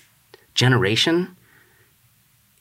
generation 0.56 1.36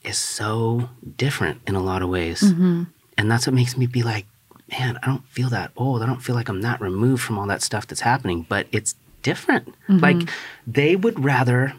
is 0.05 0.19
so 0.19 0.89
different 1.17 1.61
in 1.67 1.75
a 1.75 1.83
lot 1.83 2.03
of 2.03 2.09
ways. 2.09 2.41
Mm-hmm. 2.41 2.85
And 3.17 3.31
that's 3.31 3.47
what 3.47 3.55
makes 3.55 3.77
me 3.77 3.87
be 3.87 4.03
like, 4.03 4.27
man, 4.71 4.99
I 5.03 5.07
don't 5.07 5.27
feel 5.29 5.49
that 5.51 5.71
old. 5.77 6.03
I 6.03 6.07
don't 6.07 6.23
feel 6.23 6.35
like 6.35 6.49
I'm 6.49 6.63
that 6.63 6.81
removed 6.81 7.23
from 7.23 7.39
all 7.39 7.47
that 7.47 7.63
stuff 7.63 7.87
that's 7.87 8.01
happening, 8.01 8.47
but 8.49 8.67
it's 8.73 8.95
different. 9.23 9.69
Mm-hmm. 9.89 9.99
Like 9.99 10.29
they 10.67 10.97
would 10.97 11.23
rather 11.23 11.75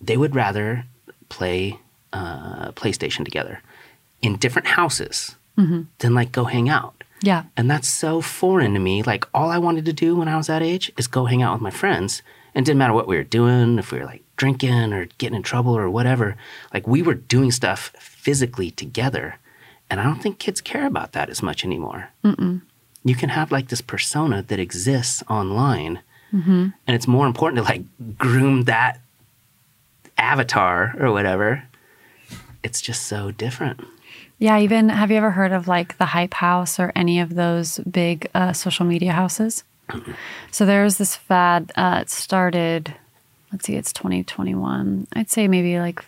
they 0.00 0.16
would 0.16 0.34
rather 0.34 0.84
play 1.28 1.78
uh, 2.12 2.72
PlayStation 2.72 3.24
together 3.24 3.62
in 4.22 4.36
different 4.36 4.68
houses 4.68 5.36
mm-hmm. 5.58 5.82
than 5.98 6.14
like 6.14 6.32
go 6.32 6.44
hang 6.44 6.68
out. 6.68 7.02
yeah 7.22 7.44
And 7.56 7.70
that's 7.70 7.88
so 7.88 8.20
foreign 8.20 8.74
to 8.74 8.80
me. 8.80 9.02
Like 9.02 9.26
all 9.34 9.50
I 9.50 9.58
wanted 9.58 9.84
to 9.86 9.92
do 9.92 10.16
when 10.16 10.28
I 10.28 10.36
was 10.36 10.46
that 10.46 10.62
age 10.62 10.92
is 10.96 11.06
go 11.06 11.24
hang 11.24 11.42
out 11.42 11.54
with 11.54 11.62
my 11.62 11.70
friends. 11.70 12.22
And 12.54 12.62
it 12.62 12.66
didn't 12.66 12.78
matter 12.78 12.92
what 12.94 13.08
we 13.08 13.16
were 13.16 13.24
doing, 13.24 13.78
if 13.78 13.90
we 13.92 13.98
were 13.98 14.04
like 14.04 14.22
drinking 14.36 14.92
or 14.92 15.06
getting 15.18 15.36
in 15.36 15.42
trouble 15.42 15.76
or 15.76 15.90
whatever. 15.90 16.36
Like 16.72 16.86
we 16.86 17.02
were 17.02 17.14
doing 17.14 17.50
stuff 17.50 17.92
physically 17.98 18.70
together. 18.70 19.38
And 19.90 20.00
I 20.00 20.04
don't 20.04 20.22
think 20.22 20.38
kids 20.38 20.60
care 20.60 20.86
about 20.86 21.12
that 21.12 21.28
as 21.30 21.42
much 21.42 21.64
anymore. 21.64 22.10
You 23.04 23.14
can 23.14 23.28
have 23.28 23.52
like 23.52 23.68
this 23.68 23.80
persona 23.82 24.42
that 24.42 24.58
exists 24.58 25.22
online. 25.28 26.00
And 26.32 26.72
it's 26.86 27.06
more 27.06 27.26
important 27.26 27.58
to 27.58 27.62
like 27.64 27.82
groom 28.18 28.62
that 28.64 29.00
avatar 30.18 30.94
or 30.98 31.12
whatever. 31.12 31.64
It's 32.62 32.80
just 32.80 33.02
so 33.06 33.30
different. 33.30 33.80
yeah 34.38 34.58
even 34.58 34.88
have 34.88 35.10
you 35.10 35.16
ever 35.16 35.30
heard 35.30 35.52
of 35.52 35.68
like 35.68 35.96
the 35.98 36.06
hype 36.06 36.34
house 36.34 36.80
or 36.80 36.90
any 36.96 37.20
of 37.20 37.34
those 37.34 37.78
big 37.90 38.28
uh, 38.34 38.52
social 38.52 38.84
media 38.84 39.12
houses 39.12 39.62
so 40.50 40.64
there's 40.64 40.98
this 40.98 41.14
fad 41.16 41.72
uh, 41.76 41.98
it 42.02 42.10
started 42.10 42.94
let's 43.52 43.66
see 43.66 43.76
it's 43.76 43.92
2021 43.92 45.06
i'd 45.14 45.30
say 45.30 45.46
maybe 45.46 45.78
like 45.78 46.04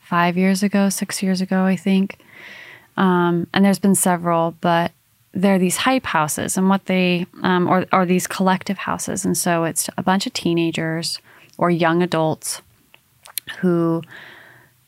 five 0.00 0.36
years 0.36 0.62
ago 0.62 0.88
six 0.88 1.22
years 1.22 1.40
ago 1.40 1.64
i 1.64 1.76
think. 1.76 2.18
Um, 2.94 3.46
and 3.54 3.64
there's 3.64 3.78
been 3.78 3.94
several 3.94 4.54
but 4.60 4.92
there 5.32 5.54
are 5.54 5.58
these 5.58 5.78
hype 5.78 6.06
houses 6.06 6.56
and 6.56 6.68
what 6.68 6.86
they 6.86 7.26
um, 7.42 7.68
or, 7.68 7.86
or 7.92 8.04
these 8.04 8.26
collective 8.26 8.78
houses. 8.78 9.24
And 9.24 9.36
so 9.36 9.64
it's 9.64 9.88
a 9.96 10.02
bunch 10.02 10.26
of 10.26 10.32
teenagers 10.32 11.20
or 11.58 11.70
young 11.70 12.02
adults 12.02 12.60
who 13.58 14.02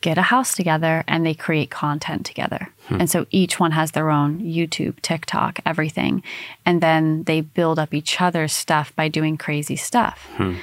get 0.05 0.19
a 0.19 0.21
house 0.21 0.53
together 0.53 1.03
and 1.07 1.25
they 1.25 1.33
create 1.33 1.71
content 1.71 2.27
together. 2.27 2.69
Hmm. 2.87 3.01
And 3.01 3.09
so 3.09 3.25
each 3.31 3.59
one 3.59 3.71
has 3.71 3.91
their 3.91 4.11
own 4.11 4.39
YouTube, 4.39 5.01
TikTok, 5.01 5.59
everything. 5.65 6.21
And 6.63 6.79
then 6.79 7.23
they 7.23 7.41
build 7.41 7.79
up 7.79 7.91
each 7.91 8.21
other's 8.21 8.53
stuff 8.53 8.95
by 8.95 9.07
doing 9.07 9.35
crazy 9.35 9.75
stuff. 9.75 10.27
Hmm. 10.37 10.57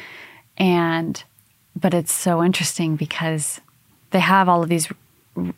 And, 0.57 1.25
but 1.75 1.93
it's 1.93 2.13
so 2.13 2.41
interesting 2.45 2.95
because 2.95 3.61
they 4.13 4.21
have 4.21 4.49
all 4.49 4.63
of 4.63 4.69
these 4.69 4.89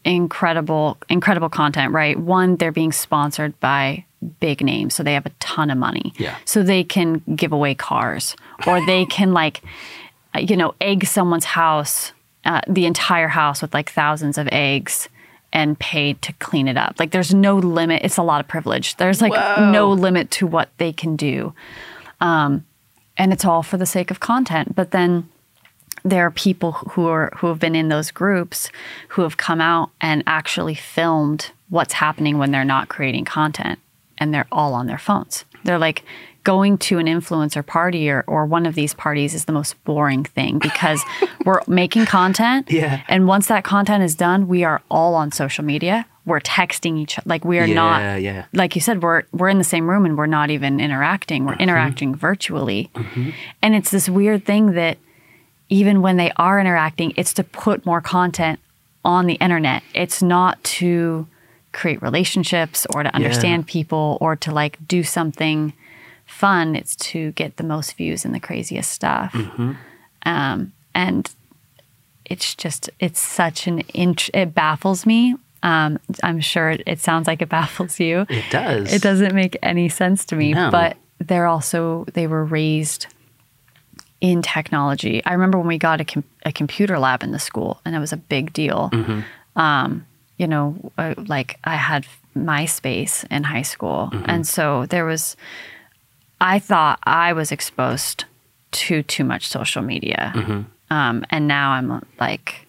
incredible, 0.02 0.96
incredible 1.10 1.50
content, 1.50 1.92
right? 1.92 2.18
One, 2.18 2.56
they're 2.56 2.72
being 2.72 2.92
sponsored 2.92 3.60
by 3.60 4.06
big 4.40 4.62
names. 4.62 4.94
So 4.94 5.02
they 5.02 5.12
have 5.12 5.26
a 5.26 5.32
ton 5.40 5.68
of 5.68 5.76
money. 5.76 6.14
Yeah. 6.16 6.36
So 6.46 6.62
they 6.62 6.84
can 6.84 7.22
give 7.36 7.52
away 7.52 7.74
cars 7.74 8.34
or 8.66 8.84
they 8.86 9.04
can 9.16 9.34
like, 9.34 9.60
you 10.34 10.56
know, 10.56 10.74
egg 10.80 11.04
someone's 11.04 11.44
house, 11.44 12.12
uh, 12.44 12.60
the 12.68 12.86
entire 12.86 13.28
house 13.28 13.62
with 13.62 13.74
like 13.74 13.90
thousands 13.90 14.38
of 14.38 14.48
eggs 14.52 15.08
and 15.52 15.78
paid 15.78 16.20
to 16.22 16.32
clean 16.34 16.66
it 16.66 16.76
up. 16.76 16.96
Like 16.98 17.12
there's 17.12 17.32
no 17.32 17.56
limit. 17.56 18.02
It's 18.04 18.16
a 18.16 18.22
lot 18.22 18.40
of 18.40 18.48
privilege. 18.48 18.96
There's 18.96 19.22
like 19.22 19.32
Whoa. 19.32 19.70
no 19.70 19.90
limit 19.90 20.30
to 20.32 20.46
what 20.46 20.68
they 20.78 20.92
can 20.92 21.16
do. 21.16 21.54
Um, 22.20 22.64
and 23.16 23.32
it's 23.32 23.44
all 23.44 23.62
for 23.62 23.76
the 23.76 23.86
sake 23.86 24.10
of 24.10 24.18
content. 24.18 24.74
But 24.74 24.90
then 24.90 25.28
there 26.04 26.26
are 26.26 26.30
people 26.30 26.72
who 26.72 27.06
are 27.06 27.32
who 27.36 27.46
have 27.46 27.58
been 27.58 27.76
in 27.76 27.88
those 27.88 28.10
groups 28.10 28.70
who 29.10 29.22
have 29.22 29.36
come 29.36 29.60
out 29.60 29.90
and 30.00 30.22
actually 30.26 30.74
filmed 30.74 31.52
what's 31.70 31.94
happening 31.94 32.36
when 32.36 32.50
they're 32.50 32.64
not 32.64 32.88
creating 32.88 33.24
content 33.24 33.78
and 34.18 34.34
they're 34.34 34.46
all 34.52 34.74
on 34.74 34.86
their 34.86 34.98
phones. 34.98 35.44
They're 35.64 35.78
like 35.78 36.04
going 36.44 36.76
to 36.76 36.98
an 36.98 37.06
influencer 37.06 37.66
party 37.66 38.08
or, 38.08 38.22
or 38.26 38.44
one 38.44 38.66
of 38.66 38.74
these 38.74 38.94
parties 38.94 39.34
is 39.34 39.46
the 39.46 39.52
most 39.52 39.82
boring 39.84 40.24
thing 40.24 40.58
because 40.58 41.02
we're 41.44 41.60
making 41.66 42.04
content. 42.06 42.70
Yeah. 42.70 43.02
and 43.08 43.26
once 43.26 43.48
that 43.48 43.64
content 43.64 44.04
is 44.04 44.14
done 44.14 44.46
we 44.46 44.62
are 44.62 44.82
all 44.90 45.14
on 45.14 45.32
social 45.32 45.64
media. 45.64 46.06
We're 46.26 46.40
texting 46.40 46.98
each 46.98 47.18
other. 47.18 47.28
like 47.28 47.44
we 47.44 47.58
are 47.58 47.66
Yeah, 47.66 47.74
not 47.74 48.22
yeah. 48.22 48.46
like 48.52 48.74
you 48.74 48.80
said 48.80 49.02
we're 49.02 49.22
we're 49.32 49.48
in 49.48 49.58
the 49.58 49.64
same 49.64 49.88
room 49.88 50.04
and 50.04 50.16
we're 50.16 50.26
not 50.26 50.50
even 50.50 50.80
interacting. 50.80 51.44
We're 51.44 51.52
mm-hmm. 51.52 51.62
interacting 51.62 52.14
virtually. 52.14 52.90
Mm-hmm. 52.94 53.30
And 53.62 53.74
it's 53.74 53.90
this 53.90 54.08
weird 54.08 54.44
thing 54.44 54.72
that 54.72 54.98
even 55.70 56.02
when 56.02 56.16
they 56.18 56.30
are 56.36 56.60
interacting 56.60 57.12
it's 57.16 57.32
to 57.34 57.44
put 57.44 57.84
more 57.84 58.00
content 58.00 58.60
on 59.04 59.26
the 59.26 59.34
internet. 59.34 59.82
It's 59.94 60.22
not 60.22 60.62
to 60.64 61.26
create 61.72 62.00
relationships 62.02 62.86
or 62.94 63.02
to 63.02 63.14
understand 63.14 63.66
people 63.66 64.16
or 64.20 64.36
to 64.36 64.52
like 64.52 64.78
do 64.86 65.02
something 65.02 65.72
fun 66.34 66.74
it's 66.76 66.96
to 66.96 67.30
get 67.32 67.56
the 67.56 67.64
most 67.64 67.96
views 67.96 68.24
and 68.24 68.34
the 68.34 68.40
craziest 68.40 68.90
stuff. 68.90 69.34
Um, 70.26 70.72
and 70.94 71.30
it's 72.24 72.54
just 72.54 72.90
it's 72.98 73.20
such 73.20 73.66
an 73.66 73.82
int- 73.94 74.30
it 74.34 74.54
baffles 74.54 75.04
me. 75.06 75.36
Um, 75.62 75.98
i'm 76.22 76.40
sure 76.40 76.68
it, 76.70 76.82
it 76.86 77.00
sounds 77.00 77.26
like 77.26 77.40
it 77.42 77.48
baffles 77.58 77.98
you. 78.00 78.26
It 78.28 78.44
does. 78.50 78.92
it 78.92 79.00
doesn't 79.02 79.34
make 79.34 79.56
any 79.62 79.88
sense 79.88 80.24
to 80.26 80.36
me 80.36 80.52
No. 80.54 80.70
but 80.70 80.96
they're 81.18 81.46
also 81.46 82.04
they 82.12 82.26
were 82.26 82.44
raised 82.44 83.06
in 84.20 84.42
technology. 84.42 85.22
I 85.24 85.32
remember 85.32 85.58
when 85.58 85.66
we 85.68 85.78
got 85.78 86.00
a, 86.00 86.04
com- 86.04 86.24
a 86.44 86.52
computer 86.52 86.98
lab 86.98 87.22
in 87.22 87.30
the 87.32 87.38
school 87.38 87.80
and 87.84 87.94
it 87.94 87.98
was 87.98 88.12
a 88.12 88.16
big 88.16 88.52
deal. 88.52 88.90
Um, 89.56 90.06
you 90.36 90.48
know 90.48 90.74
uh, 90.98 91.14
like 91.28 91.58
i 91.62 91.76
had 91.76 92.04
myspace 92.36 93.24
in 93.30 93.44
high 93.44 93.62
school. 93.62 94.10
And 94.26 94.46
so 94.46 94.86
there 94.86 95.04
was 95.04 95.36
i 96.52 96.58
thought 96.58 96.98
i 97.04 97.32
was 97.32 97.50
exposed 97.50 98.24
to 98.70 99.02
too 99.04 99.24
much 99.24 99.46
social 99.46 99.82
media. 99.82 100.32
Um, 100.90 101.24
and 101.30 101.46
now 101.46 101.70
I'm 101.76 102.04
like, 102.20 102.66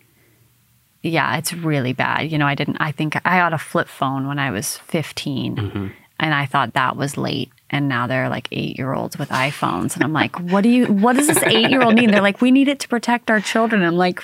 yeah, 1.02 1.38
it's 1.38 1.52
really 1.52 1.94
bad. 1.94 2.32
You 2.32 2.38
know, 2.38 2.46
I 2.46 2.54
didn't. 2.56 2.78
I 2.80 2.92
think 2.92 3.16
I 3.26 3.38
got 3.40 3.54
a 3.54 3.58
flip 3.58 3.88
phone 3.88 4.28
when 4.28 4.38
I 4.38 4.52
was 4.52 4.78
15, 4.78 5.58
and 6.20 6.34
I 6.34 6.46
thought 6.46 6.74
that 6.74 6.96
was 6.96 7.18
late. 7.18 7.52
And 7.72 7.88
now 7.90 8.06
they're 8.08 8.30
like 8.30 8.48
eight 8.52 8.78
year 8.78 8.94
olds 8.94 9.18
with 9.18 9.30
iPhones, 9.30 9.96
and 9.96 10.04
I'm 10.04 10.14
like, 10.14 10.40
what 10.52 10.62
do 10.62 10.70
you? 10.70 10.86
What 10.86 11.16
does 11.18 11.28
this 11.28 11.42
eight 11.44 11.70
year 11.72 11.82
old 11.82 11.96
need? 11.96 12.12
They're 12.12 12.22
like, 12.30 12.40
we 12.42 12.52
need 12.52 12.68
it 12.68 12.80
to 12.82 12.88
protect 12.88 13.30
our 13.32 13.42
children. 13.42 13.84
I'm 13.84 13.96
like. 13.98 14.22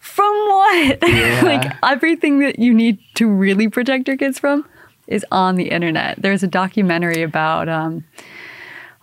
From 0.00 0.34
what? 0.48 0.98
Yeah. 1.08 1.42
like 1.44 1.72
everything 1.82 2.40
that 2.40 2.58
you 2.58 2.72
need 2.74 2.98
to 3.14 3.28
really 3.28 3.68
protect 3.68 4.08
your 4.08 4.16
kids 4.16 4.38
from 4.38 4.64
is 5.06 5.24
on 5.30 5.54
the 5.56 5.70
internet. 5.70 6.20
There's 6.20 6.42
a 6.42 6.48
documentary 6.48 7.22
about 7.22 7.68
um, 7.68 8.04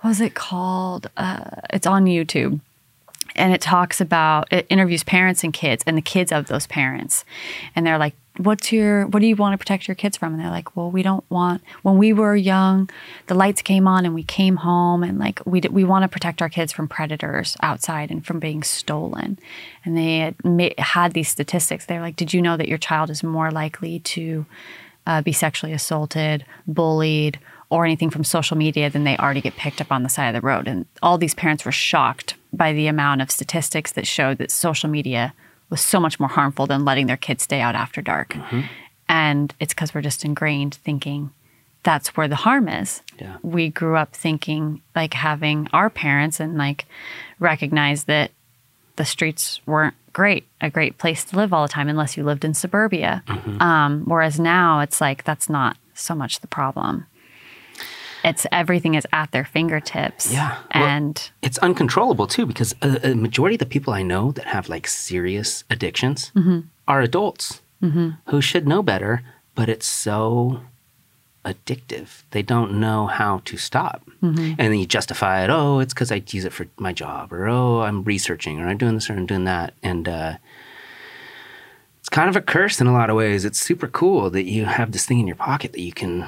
what 0.05 0.09
was 0.09 0.21
it 0.21 0.35
called? 0.35 1.09
Uh, 1.17 1.49
it's 1.73 1.87
on 1.87 2.05
YouTube. 2.05 2.59
And 3.35 3.51
it 3.55 3.59
talks 3.59 3.99
about, 3.99 4.47
it 4.53 4.67
interviews 4.69 5.03
parents 5.03 5.43
and 5.43 5.51
kids 5.51 5.83
and 5.87 5.97
the 5.97 6.01
kids 6.01 6.31
of 6.31 6.45
those 6.45 6.67
parents. 6.67 7.25
And 7.75 7.87
they're 7.87 7.97
like, 7.97 8.13
what's 8.37 8.71
your, 8.71 9.07
what 9.07 9.21
do 9.21 9.25
you 9.25 9.35
want 9.35 9.53
to 9.53 9.57
protect 9.57 9.87
your 9.87 9.95
kids 9.95 10.15
from? 10.15 10.33
And 10.33 10.39
they're 10.39 10.51
like, 10.51 10.75
well, 10.75 10.91
we 10.91 11.01
don't 11.01 11.25
want, 11.31 11.63
when 11.81 11.97
we 11.97 12.13
were 12.13 12.35
young, 12.35 12.87
the 13.25 13.33
lights 13.33 13.63
came 13.63 13.87
on 13.87 14.05
and 14.05 14.13
we 14.13 14.21
came 14.21 14.57
home 14.57 15.01
and 15.01 15.17
like, 15.17 15.41
we, 15.43 15.59
we 15.71 15.83
want 15.83 16.03
to 16.03 16.07
protect 16.07 16.39
our 16.39 16.49
kids 16.49 16.71
from 16.71 16.87
predators 16.87 17.57
outside 17.63 18.11
and 18.11 18.23
from 18.23 18.39
being 18.39 18.61
stolen. 18.61 19.39
And 19.85 19.97
they 19.97 20.19
had, 20.19 20.35
had 20.77 21.13
these 21.13 21.29
statistics. 21.29 21.87
They're 21.87 21.99
like, 21.99 22.15
did 22.15 22.31
you 22.31 22.43
know 22.43 22.57
that 22.57 22.67
your 22.67 22.77
child 22.77 23.09
is 23.09 23.23
more 23.23 23.49
likely 23.49 24.01
to 24.01 24.45
uh, 25.07 25.23
be 25.23 25.31
sexually 25.31 25.73
assaulted, 25.73 26.45
bullied, 26.67 27.39
or 27.69 27.85
anything 27.85 28.09
from 28.09 28.23
social 28.23 28.57
media, 28.57 28.89
then 28.89 29.03
they 29.03 29.17
already 29.17 29.41
get 29.41 29.55
picked 29.55 29.81
up 29.81 29.91
on 29.91 30.03
the 30.03 30.09
side 30.09 30.27
of 30.27 30.41
the 30.41 30.45
road. 30.45 30.67
And 30.67 30.85
all 31.01 31.17
these 31.17 31.33
parents 31.33 31.65
were 31.65 31.71
shocked 31.71 32.35
by 32.53 32.73
the 32.73 32.87
amount 32.87 33.21
of 33.21 33.31
statistics 33.31 33.91
that 33.93 34.07
showed 34.07 34.37
that 34.37 34.51
social 34.51 34.89
media 34.89 35.33
was 35.69 35.81
so 35.81 35.99
much 35.99 36.19
more 36.19 36.29
harmful 36.29 36.67
than 36.67 36.85
letting 36.85 37.07
their 37.07 37.17
kids 37.17 37.43
stay 37.43 37.61
out 37.61 37.75
after 37.75 38.01
dark. 38.01 38.35
And 39.09 39.53
it's 39.59 39.73
because 39.73 39.93
we're 39.93 40.01
just 40.01 40.25
ingrained 40.25 40.75
thinking 40.75 41.31
that's 41.83 42.17
where 42.17 42.27
the 42.27 42.35
harm 42.35 42.67
is. 42.67 43.01
Yeah. 43.19 43.37
We 43.43 43.69
grew 43.69 43.95
up 43.95 44.15
thinking 44.15 44.81
like 44.95 45.13
having 45.13 45.67
our 45.71 45.89
parents 45.89 46.39
and 46.39 46.57
like 46.57 46.85
recognize 47.39 48.05
that 48.05 48.31
the 48.95 49.05
streets 49.05 49.61
weren't 49.67 49.93
great, 50.13 50.47
a 50.61 50.69
great 50.69 50.97
place 50.97 51.23
to 51.25 51.35
live 51.35 51.53
all 51.53 51.63
the 51.63 51.71
time 51.71 51.89
unless 51.89 52.17
you 52.17 52.23
lived 52.23 52.45
in 52.45 52.53
suburbia. 52.53 53.23
Um, 53.61 54.03
whereas 54.05 54.39
now 54.39 54.79
it's 54.79 54.99
like 54.99 55.23
that's 55.25 55.49
not 55.49 55.77
so 55.93 56.15
much 56.15 56.39
the 56.39 56.47
problem. 56.47 57.05
It's 58.25 58.47
everything 58.51 58.95
is 58.95 59.05
at 59.13 59.31
their 59.31 59.45
fingertips. 59.45 60.33
Yeah. 60.33 60.57
Well- 60.73 60.83
And 60.83 61.31
it's 61.43 61.59
uncontrollable 61.59 62.25
too 62.27 62.45
because 62.47 62.73
a, 62.81 63.11
a 63.11 63.15
majority 63.15 63.55
of 63.55 63.59
the 63.59 63.67
people 63.67 63.93
I 63.93 64.01
know 64.01 64.31
that 64.31 64.45
have 64.45 64.67
like 64.67 64.87
serious 64.87 65.63
addictions 65.69 66.31
mm-hmm. 66.35 66.61
are 66.87 67.01
adults 67.01 67.61
mm-hmm. 67.83 68.09
who 68.31 68.41
should 68.41 68.67
know 68.67 68.81
better, 68.81 69.21
but 69.53 69.69
it's 69.69 69.85
so 69.85 70.61
addictive. 71.45 72.23
They 72.31 72.41
don't 72.41 72.79
know 72.79 73.05
how 73.05 73.41
to 73.45 73.57
stop. 73.57 74.01
Mm-hmm. 74.23 74.55
And 74.57 74.73
then 74.73 74.79
you 74.79 74.87
justify 74.87 75.43
it, 75.43 75.51
oh, 75.51 75.79
it's 75.79 75.93
because 75.93 76.11
I 76.11 76.23
use 76.27 76.45
it 76.45 76.53
for 76.53 76.65
my 76.77 76.93
job, 76.93 77.31
or 77.31 77.47
oh, 77.47 77.81
I'm 77.81 78.03
researching, 78.03 78.59
or 78.59 78.67
I'm 78.67 78.77
doing 78.77 78.95
this, 78.95 79.07
or 79.09 79.13
I'm 79.13 79.27
doing 79.27 79.43
that. 79.43 79.75
And 79.83 80.09
uh, 80.09 80.37
it's 81.99 82.09
kind 82.09 82.27
of 82.27 82.35
a 82.35 82.41
curse 82.41 82.81
in 82.81 82.87
a 82.87 82.93
lot 82.93 83.11
of 83.11 83.15
ways. 83.15 83.45
It's 83.45 83.59
super 83.59 83.87
cool 83.87 84.31
that 84.31 84.45
you 84.45 84.65
have 84.65 84.91
this 84.91 85.05
thing 85.05 85.19
in 85.19 85.27
your 85.27 85.35
pocket 85.35 85.73
that 85.73 85.81
you 85.81 85.93
can 85.93 86.27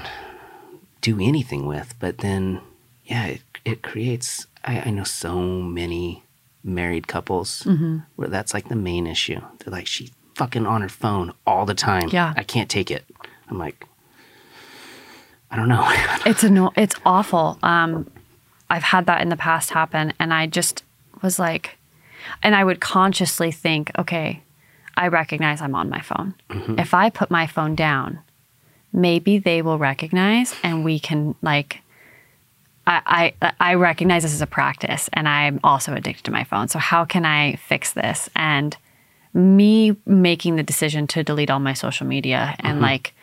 do 1.02 1.20
anything 1.22 1.66
with, 1.66 1.96
but 2.00 2.20
then, 2.20 2.62
yeah, 3.06 3.26
it, 3.28 3.42
it 3.66 3.82
creates. 3.84 4.48
I, 4.64 4.82
I 4.82 4.90
know 4.90 5.04
so 5.04 5.42
many 5.42 6.24
married 6.64 7.08
couples 7.08 7.66
where 8.16 8.28
that's 8.28 8.54
like 8.54 8.68
the 8.70 8.76
main 8.76 9.08
issue. 9.08 9.40
They're 9.60 9.72
like, 9.72 9.88
she's 9.88 10.12
fucking 10.36 10.66
on 10.66 10.82
her 10.82 10.90
phone 10.90 11.34
all 11.46 11.66
the 11.66 11.74
time. 11.74 12.10
Yeah. 12.10 12.34
I 12.36 12.44
can't 12.44 12.70
take 12.70 12.92
it. 12.92 13.06
I'm 13.50 13.58
like, 13.58 13.86
I 15.50 15.56
don't 15.56 15.70
know. 15.70 15.84
It's 16.26 16.44
anno- 16.44 16.74
it's 16.76 16.96
awful. 17.06 17.58
Um, 17.64 18.10
I've 18.70 18.84
had 18.84 19.06
that 19.06 19.22
in 19.22 19.30
the 19.30 19.38
past 19.38 19.70
happen, 19.70 20.12
and 20.20 20.34
I 20.34 20.46
just 20.48 20.84
was 21.22 21.40
like, 21.40 21.78
and 22.44 22.54
I 22.54 22.64
would 22.66 22.82
consciously 22.82 23.52
think, 23.52 23.92
okay, 23.98 24.42
I 24.98 25.08
recognize 25.08 25.62
I'm 25.62 25.76
on 25.76 25.90
my 25.90 26.02
phone. 26.02 26.34
If 26.78 26.94
I 26.94 27.10
put 27.10 27.32
my 27.32 27.48
phone 27.48 27.76
down, 27.76 28.20
maybe 28.94 29.38
they 29.40 29.62
will 29.62 29.78
recognize, 29.78 30.56
and 30.64 30.84
we 30.84 31.00
can 31.00 31.36
like. 31.42 31.82
I, 32.90 33.34
I 33.42 33.54
I 33.60 33.74
recognize 33.74 34.24
this 34.24 34.34
as 34.34 34.42
a 34.42 34.48
practice, 34.48 35.10
and 35.12 35.28
I'm 35.28 35.60
also 35.62 35.94
addicted 35.94 36.24
to 36.24 36.32
my 36.32 36.46
phone. 36.46 36.70
So 36.70 36.80
how 36.80 37.04
can 37.04 37.26
I 37.26 37.56
fix 37.56 37.92
this? 37.92 38.30
And 38.34 38.78
me 39.34 39.98
making 40.06 40.56
the 40.56 40.64
decision 40.64 41.06
to 41.08 41.22
delete 41.22 41.50
all 41.50 41.60
my 41.60 41.74
social 41.74 42.08
media 42.08 42.56
and 42.60 42.76
mm-hmm. 42.76 42.84
like 42.84 43.14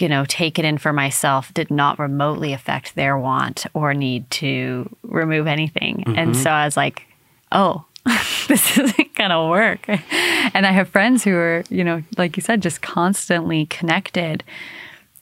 you 0.00 0.08
know, 0.08 0.24
take 0.26 0.58
it 0.58 0.64
in 0.64 0.78
for 0.78 0.92
myself 0.92 1.52
did 1.54 1.70
not 1.70 1.98
remotely 1.98 2.52
affect 2.52 2.94
their 2.94 3.18
want 3.18 3.66
or 3.74 3.94
need 3.94 4.30
to 4.30 4.88
remove 5.02 5.46
anything. 5.46 6.04
And 6.06 6.32
mm-hmm. 6.32 6.42
so 6.42 6.50
I 6.50 6.64
was 6.64 6.76
like, 6.76 7.02
oh, 7.50 7.84
this 8.48 8.78
isn't 8.78 9.14
going 9.14 9.30
to 9.30 9.46
work. 9.48 9.88
And 9.88 10.66
I 10.66 10.72
have 10.72 10.88
friends 10.88 11.24
who 11.24 11.34
are, 11.34 11.64
you 11.68 11.84
know, 11.84 12.02
like 12.16 12.36
you 12.36 12.42
said, 12.42 12.62
just 12.62 12.80
constantly 12.80 13.66
connected. 13.66 14.44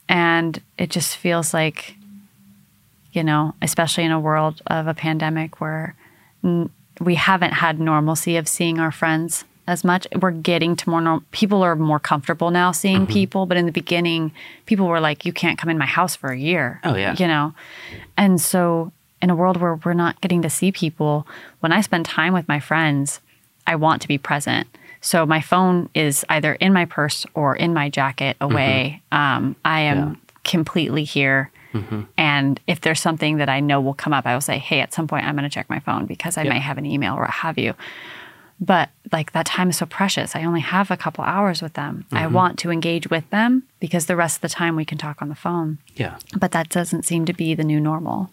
And 0.09 0.61
it 0.77 0.89
just 0.89 1.17
feels 1.17 1.53
like, 1.53 1.95
you 3.11 3.23
know, 3.23 3.55
especially 3.61 4.05
in 4.05 4.11
a 4.11 4.19
world 4.19 4.61
of 4.67 4.87
a 4.87 4.93
pandemic 4.93 5.59
where 5.59 5.95
n- 6.43 6.69
we 6.99 7.15
haven't 7.15 7.53
had 7.53 7.79
normalcy 7.79 8.37
of 8.37 8.47
seeing 8.47 8.79
our 8.79 8.91
friends 8.91 9.43
as 9.67 9.83
much. 9.83 10.07
We're 10.19 10.31
getting 10.31 10.75
to 10.77 10.89
more 10.89 11.01
normal. 11.01 11.25
People 11.31 11.61
are 11.61 11.75
more 11.75 11.99
comfortable 11.99 12.51
now 12.51 12.71
seeing 12.71 13.01
mm-hmm. 13.01 13.13
people, 13.13 13.45
but 13.45 13.57
in 13.57 13.65
the 13.65 13.71
beginning, 13.71 14.31
people 14.65 14.87
were 14.87 15.01
like, 15.01 15.25
"You 15.25 15.33
can't 15.33 15.59
come 15.59 15.69
in 15.69 15.77
my 15.77 15.85
house 15.85 16.15
for 16.15 16.29
a 16.29 16.37
year." 16.37 16.79
Oh, 16.83 16.95
yeah. 16.95 17.15
you 17.17 17.27
know, 17.27 17.53
and 18.15 18.39
so 18.39 18.91
in 19.21 19.29
a 19.29 19.35
world 19.35 19.57
where 19.57 19.75
we're 19.75 19.93
not 19.93 20.19
getting 20.21 20.41
to 20.43 20.49
see 20.49 20.71
people, 20.71 21.27
when 21.59 21.71
I 21.71 21.81
spend 21.81 22.05
time 22.05 22.33
with 22.33 22.47
my 22.47 22.59
friends, 22.59 23.19
I 23.65 23.75
want 23.75 24.01
to 24.03 24.07
be 24.07 24.17
present. 24.17 24.67
So 25.01 25.25
my 25.25 25.41
phone 25.41 25.89
is 25.93 26.25
either 26.29 26.53
in 26.53 26.73
my 26.73 26.85
purse 26.85 27.25
or 27.33 27.55
in 27.55 27.73
my 27.73 27.89
jacket 27.89 28.37
away. 28.41 29.01
Mm-hmm. 29.11 29.45
Um, 29.45 29.55
I 29.65 29.81
am 29.81 29.97
Yeah. 29.97 30.15
completely 30.43 31.03
here. 31.03 31.51
Mm-hmm. 31.73 32.01
And 32.17 32.59
if 32.65 32.81
there's 32.81 32.99
something 33.01 33.37
that 33.37 33.49
I 33.49 33.59
know 33.59 33.79
will 33.81 33.93
come 33.93 34.13
up, 34.13 34.25
I 34.25 34.33
will 34.33 34.41
say, 34.41 34.57
hey, 34.57 34.79
at 34.79 34.93
some 34.93 35.07
point 35.07 35.25
I'm 35.25 35.35
going 35.35 35.43
to 35.43 35.53
check 35.53 35.69
my 35.69 35.79
phone 35.79 36.05
because 36.05 36.37
I 36.37 36.43
Yep. 36.43 36.53
may 36.53 36.59
have 36.59 36.77
an 36.77 36.85
email 36.85 37.13
or 37.15 37.21
what 37.21 37.29
have 37.29 37.57
you. 37.57 37.73
But 38.59 38.89
like 39.11 39.33
that 39.33 39.45
time 39.45 39.69
is 39.69 39.77
so 39.77 39.85
precious. 39.85 40.35
I 40.35 40.43
only 40.43 40.61
have 40.61 40.89
a 40.89 40.97
couple 40.97 41.23
hours 41.23 41.61
with 41.61 41.73
them. 41.73 42.05
I 42.11 42.23
mm-hmm. 42.23 42.33
want 42.33 42.59
to 42.59 42.71
engage 42.71 43.07
with 43.09 43.29
them 43.29 43.63
because 43.79 44.07
the 44.07 44.15
rest 44.15 44.37
of 44.37 44.41
the 44.41 44.49
time 44.49 44.75
we 44.75 44.85
can 44.85 44.97
talk 44.97 45.21
on 45.21 45.29
the 45.29 45.35
phone. 45.35 45.77
yeah. 45.95 46.17
But 46.35 46.51
that 46.53 46.69
doesn't 46.69 47.03
seem 47.05 47.25
to 47.25 47.33
be 47.33 47.53
the 47.53 47.63
new 47.63 47.79
normal. 47.79 48.31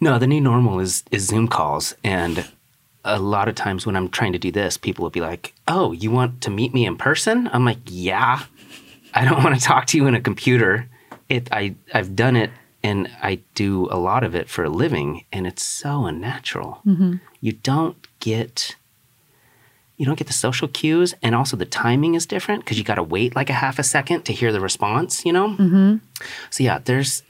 No, 0.00 0.18
the 0.18 0.26
new 0.26 0.40
normal 0.40 0.80
is 0.80 1.04
is 1.10 1.26
Zoom 1.26 1.48
calls, 1.48 1.94
and 2.04 2.46
a 3.04 3.18
lot 3.20 3.48
of 3.48 3.54
times 3.54 3.86
when 3.86 3.96
I'm 3.96 4.08
trying 4.08 4.32
to 4.32 4.38
do 4.38 4.50
this, 4.50 4.76
people 4.76 5.04
will 5.04 5.10
be 5.10 5.20
like, 5.20 5.54
"Oh, 5.68 5.92
you 5.92 6.10
want 6.10 6.40
to 6.42 6.50
meet 6.50 6.74
me 6.74 6.84
in 6.84 6.96
person?" 6.96 7.48
I'm 7.52 7.64
like, 7.64 7.78
"Yeah, 7.86 8.42
I 9.14 9.24
don't 9.24 9.42
want 9.44 9.54
to 9.54 9.60
talk 9.60 9.86
to 9.86 9.96
you 9.96 10.06
in 10.06 10.14
a 10.14 10.20
computer." 10.20 10.88
It, 11.28 11.48
I, 11.50 11.74
I've 11.92 12.14
done 12.14 12.36
it, 12.36 12.50
and 12.82 13.10
I 13.22 13.40
do 13.54 13.88
a 13.90 13.98
lot 13.98 14.22
of 14.22 14.34
it 14.34 14.48
for 14.48 14.64
a 14.64 14.68
living, 14.68 15.24
and 15.32 15.46
it's 15.46 15.64
so 15.64 16.06
unnatural. 16.06 16.80
You 17.40 17.52
don't 17.52 17.96
get. 18.20 18.76
You 19.96 20.04
don't 20.04 20.18
get 20.18 20.26
the 20.26 20.34
social 20.34 20.68
cues, 20.68 21.14
and 21.22 21.34
also 21.34 21.56
the 21.56 21.64
timing 21.64 22.14
is 22.16 22.26
different 22.26 22.64
because 22.64 22.76
you 22.76 22.84
got 22.84 22.96
to 22.96 23.02
wait 23.02 23.34
like 23.34 23.48
a 23.48 23.54
half 23.54 23.78
a 23.78 23.82
second 23.82 24.24
to 24.24 24.34
hear 24.34 24.52
the 24.52 24.60
response. 24.60 25.24
You 25.24 25.32
know. 25.32 25.48
Mm-hmm. 25.50 25.96
So 26.50 26.64
yeah, 26.64 26.80
there's 26.84 27.22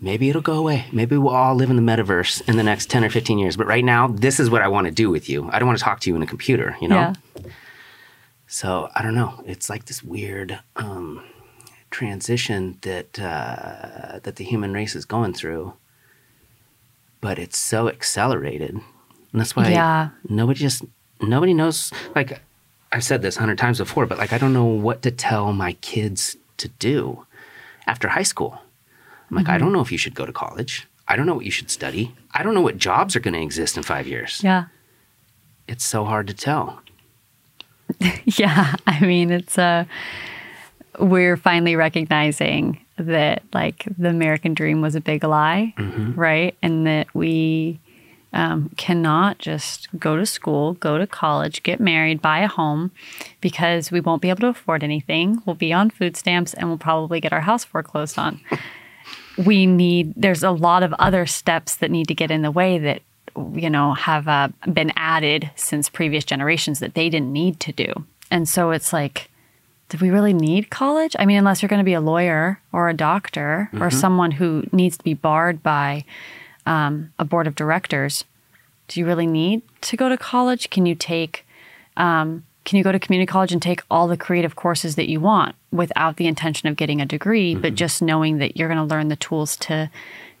maybe 0.00 0.28
it'll 0.28 0.42
go 0.42 0.54
away. 0.54 0.86
Maybe 0.92 1.16
we'll 1.16 1.34
all 1.34 1.54
live 1.54 1.70
in 1.70 1.76
the 1.76 1.82
metaverse 1.82 2.46
in 2.48 2.56
the 2.56 2.62
next 2.62 2.90
10 2.90 3.04
or 3.04 3.10
15 3.10 3.38
years. 3.38 3.56
But 3.56 3.66
right 3.66 3.84
now, 3.84 4.08
this 4.08 4.38
is 4.40 4.50
what 4.50 4.62
I 4.62 4.68
want 4.68 4.86
to 4.86 4.90
do 4.90 5.10
with 5.10 5.28
you. 5.28 5.48
I 5.52 5.58
don't 5.58 5.66
want 5.66 5.78
to 5.78 5.84
talk 5.84 6.00
to 6.00 6.10
you 6.10 6.16
in 6.16 6.22
a 6.22 6.26
computer, 6.26 6.76
you 6.80 6.88
know? 6.88 6.96
Yeah. 6.96 7.12
So 8.46 8.88
I 8.94 9.02
don't 9.02 9.14
know. 9.14 9.42
It's 9.46 9.68
like 9.68 9.86
this 9.86 10.02
weird 10.02 10.58
um, 10.76 11.24
transition 11.90 12.78
that 12.82 13.18
uh, 13.18 14.20
that 14.22 14.36
the 14.36 14.44
human 14.44 14.72
race 14.72 14.94
is 14.94 15.04
going 15.04 15.34
through, 15.34 15.72
but 17.20 17.38
it's 17.38 17.58
so 17.58 17.88
accelerated, 17.88 18.70
and 18.70 19.40
that's 19.40 19.56
why 19.56 19.70
Yeah. 19.70 20.10
nobody 20.28 20.60
just 20.60 20.84
nobody 21.20 21.54
knows. 21.54 21.92
Like 22.14 22.40
I've 22.92 23.02
said 23.04 23.20
this 23.22 23.36
a 23.36 23.40
hundred 23.40 23.58
times 23.58 23.78
before, 23.78 24.06
but 24.06 24.16
like 24.18 24.32
I 24.32 24.38
don't 24.38 24.52
know 24.52 24.64
what 24.64 25.02
to 25.02 25.10
tell 25.10 25.52
my 25.52 25.72
kids 25.74 26.36
to 26.58 26.68
do 26.78 27.26
after 27.86 28.08
high 28.08 28.22
school. 28.22 28.60
I'm 29.30 29.36
like, 29.36 29.48
I 29.48 29.58
don't 29.58 29.72
know 29.72 29.80
if 29.80 29.90
you 29.90 29.98
should 29.98 30.14
go 30.14 30.26
to 30.26 30.32
college. 30.32 30.86
I 31.08 31.16
don't 31.16 31.26
know 31.26 31.34
what 31.34 31.44
you 31.44 31.50
should 31.50 31.70
study. 31.70 32.14
I 32.32 32.42
don't 32.42 32.54
know 32.54 32.60
what 32.60 32.78
jobs 32.78 33.14
are 33.16 33.20
going 33.20 33.34
to 33.34 33.40
exist 33.42 33.76
in 33.76 33.82
five 33.82 34.06
years. 34.06 34.40
Yeah. 34.42 34.66
It's 35.68 35.84
so 35.84 36.04
hard 36.04 36.26
to 36.28 36.34
tell. 36.34 36.80
Yeah, 38.24 38.74
I 38.86 39.00
mean, 39.06 39.30
it's 39.30 39.56
uh 39.56 39.84
we're 40.98 41.36
finally 41.36 41.76
recognizing 41.76 42.80
that 42.98 43.42
like 43.54 43.86
the 43.96 44.08
American 44.08 44.54
dream 44.54 44.80
was 44.80 44.94
a 44.94 45.00
big 45.00 45.22
lie, 45.22 45.72
right? 46.16 46.56
And 46.62 46.86
that 46.86 47.14
we 47.14 47.78
um, 48.32 48.70
cannot 48.76 49.38
just 49.38 49.88
go 49.98 50.16
to 50.16 50.26
school, 50.26 50.74
go 50.74 50.98
to 50.98 51.06
college, 51.06 51.62
get 51.62 51.80
married, 51.80 52.20
buy 52.20 52.40
a 52.40 52.48
home 52.48 52.90
because 53.40 53.90
we 53.90 54.00
won't 54.00 54.22
be 54.22 54.30
able 54.30 54.40
to 54.40 54.48
afford 54.48 54.82
anything. 54.82 55.42
We'll 55.46 55.56
be 55.56 55.72
on 55.72 55.90
food 55.90 56.16
stamps 56.16 56.54
and 56.54 56.68
we'll 56.68 56.78
probably 56.78 57.20
get 57.20 57.32
our 57.32 57.42
house 57.42 57.64
foreclosed 57.64 58.18
on. 58.18 58.40
we 59.36 59.66
need, 59.66 60.14
there's 60.16 60.42
a 60.42 60.50
lot 60.50 60.82
of 60.82 60.92
other 60.94 61.26
steps 61.26 61.76
that 61.76 61.90
need 61.90 62.08
to 62.08 62.14
get 62.14 62.30
in 62.30 62.42
the 62.42 62.50
way 62.50 62.78
that, 62.78 63.02
you 63.52 63.68
know, 63.68 63.92
have 63.92 64.26
uh, 64.28 64.48
been 64.72 64.92
added 64.96 65.50
since 65.56 65.90
previous 65.90 66.24
generations 66.24 66.78
that 66.78 66.94
they 66.94 67.10
didn't 67.10 67.32
need 67.32 67.60
to 67.60 67.72
do. 67.72 67.92
And 68.30 68.48
so 68.48 68.70
it's 68.70 68.92
like, 68.92 69.30
do 69.90 69.98
we 70.00 70.10
really 70.10 70.32
need 70.32 70.70
college? 70.70 71.14
I 71.18 71.26
mean, 71.26 71.36
unless 71.36 71.60
you're 71.60 71.68
going 71.68 71.80
to 71.80 71.84
be 71.84 71.92
a 71.92 72.00
lawyer 72.00 72.60
or 72.72 72.88
a 72.88 72.94
doctor 72.94 73.68
or 73.78 73.90
someone 73.90 74.32
who 74.32 74.64
needs 74.72 74.96
to 74.96 75.04
be 75.04 75.14
barred 75.14 75.62
by 75.62 76.04
um, 76.64 77.12
a 77.18 77.24
board 77.24 77.46
of 77.46 77.54
directors, 77.54 78.24
do 78.88 78.98
you 78.98 79.06
really 79.06 79.26
need 79.26 79.62
to 79.82 79.96
go 79.96 80.08
to 80.08 80.16
college? 80.16 80.70
Can 80.70 80.86
you 80.86 80.94
take, 80.94 81.46
um, 81.96 82.44
can 82.66 82.76
you 82.76 82.84
go 82.84 82.90
to 82.90 82.98
community 82.98 83.26
college 83.26 83.52
and 83.52 83.62
take 83.62 83.80
all 83.90 84.08
the 84.08 84.16
creative 84.16 84.56
courses 84.56 84.96
that 84.96 85.08
you 85.08 85.20
want 85.20 85.54
without 85.70 86.16
the 86.16 86.26
intention 86.26 86.68
of 86.68 86.76
getting 86.76 87.00
a 87.00 87.06
degree, 87.06 87.54
but 87.54 87.76
just 87.76 88.02
knowing 88.02 88.38
that 88.38 88.56
you're 88.56 88.68
going 88.68 88.76
to 88.76 88.94
learn 88.94 89.06
the 89.06 89.16
tools 89.16 89.56
to 89.56 89.88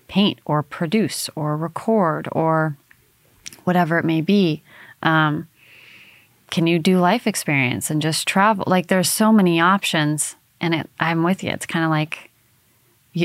paint 0.08 0.40
or 0.44 0.64
produce 0.64 1.30
or 1.36 1.56
record 1.56 2.28
or 2.32 2.76
whatever 3.62 3.96
it 3.96 4.04
may 4.04 4.20
be? 4.20 4.60
Um, 5.04 5.46
can 6.50 6.66
you 6.66 6.80
do 6.80 6.98
life 6.98 7.28
experience 7.28 7.90
and 7.90 8.02
just 8.02 8.26
travel? 8.26 8.64
Like 8.66 8.88
there's 8.88 9.08
so 9.08 9.32
many 9.32 9.60
options, 9.60 10.34
and 10.60 10.74
it, 10.74 10.90
I'm 10.98 11.22
with 11.22 11.44
you. 11.44 11.50
It's 11.50 11.66
kind 11.66 11.84
of 11.84 11.90
like, 11.92 12.30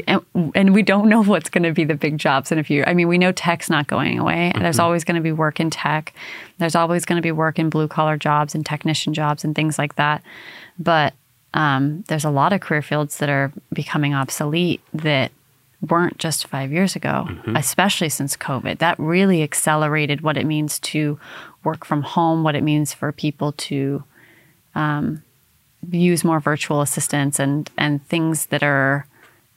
and, 0.08 0.26
and 0.56 0.74
we 0.74 0.82
don't 0.84 1.10
know 1.10 1.24
what's 1.26 1.50
going 1.50 1.64
to 1.64 1.74
be 1.74 1.84
the 1.84 1.96
big 1.96 2.18
jobs 2.18 2.52
in 2.52 2.60
a 2.60 2.64
few. 2.64 2.84
I 2.86 2.94
mean, 2.94 3.08
we 3.08 3.18
know 3.18 3.32
tech's 3.32 3.70
not 3.70 3.88
going 3.88 4.20
away. 4.20 4.52
There's 4.58 4.80
always 4.80 5.04
going 5.04 5.16
to 5.16 5.22
be 5.22 5.32
work 5.32 5.60
in 5.60 5.70
tech. 5.70 6.14
There's 6.58 6.76
always 6.76 7.06
going 7.06 7.18
to 7.18 7.22
be 7.22 7.32
work 7.32 7.60
in 7.60 7.70
blue 7.70 7.88
collar 7.88 8.18
jobs 8.18 8.56
and 8.56 8.66
technician 8.66 9.14
jobs 9.14 9.44
and 9.44 9.56
things 9.56 9.78
like 9.78 9.96
that. 9.96 10.24
But 10.80 11.14
um, 11.54 12.04
there's 12.08 12.26
a 12.26 12.30
lot 12.30 12.54
of 12.54 12.62
career 12.62 12.82
fields 12.82 13.18
that 13.18 13.30
are 13.30 13.52
becoming 13.74 14.14
obsolete 14.14 14.82
that 14.94 15.32
weren't 15.90 16.18
just 16.20 16.48
five 16.48 16.72
years 16.72 16.96
ago, 16.96 17.28
especially 17.56 18.10
since 18.10 18.38
COVID. 18.38 18.78
That 18.78 19.00
really 19.00 19.42
accelerated 19.44 20.22
what 20.22 20.38
it 20.38 20.46
means 20.46 20.80
to 20.80 21.20
work 21.64 21.86
from 21.86 22.04
home, 22.04 22.44
what 22.44 22.56
it 22.56 22.64
means 22.64 22.94
for 22.94 23.12
people 23.12 23.52
to 23.54 24.04
um, 24.76 25.24
use 25.90 26.24
more 26.24 26.40
virtual 26.40 26.82
assistants 26.82 27.40
and 27.40 27.70
and 27.78 28.06
things 28.08 28.48
that 28.48 28.64
are 28.64 29.08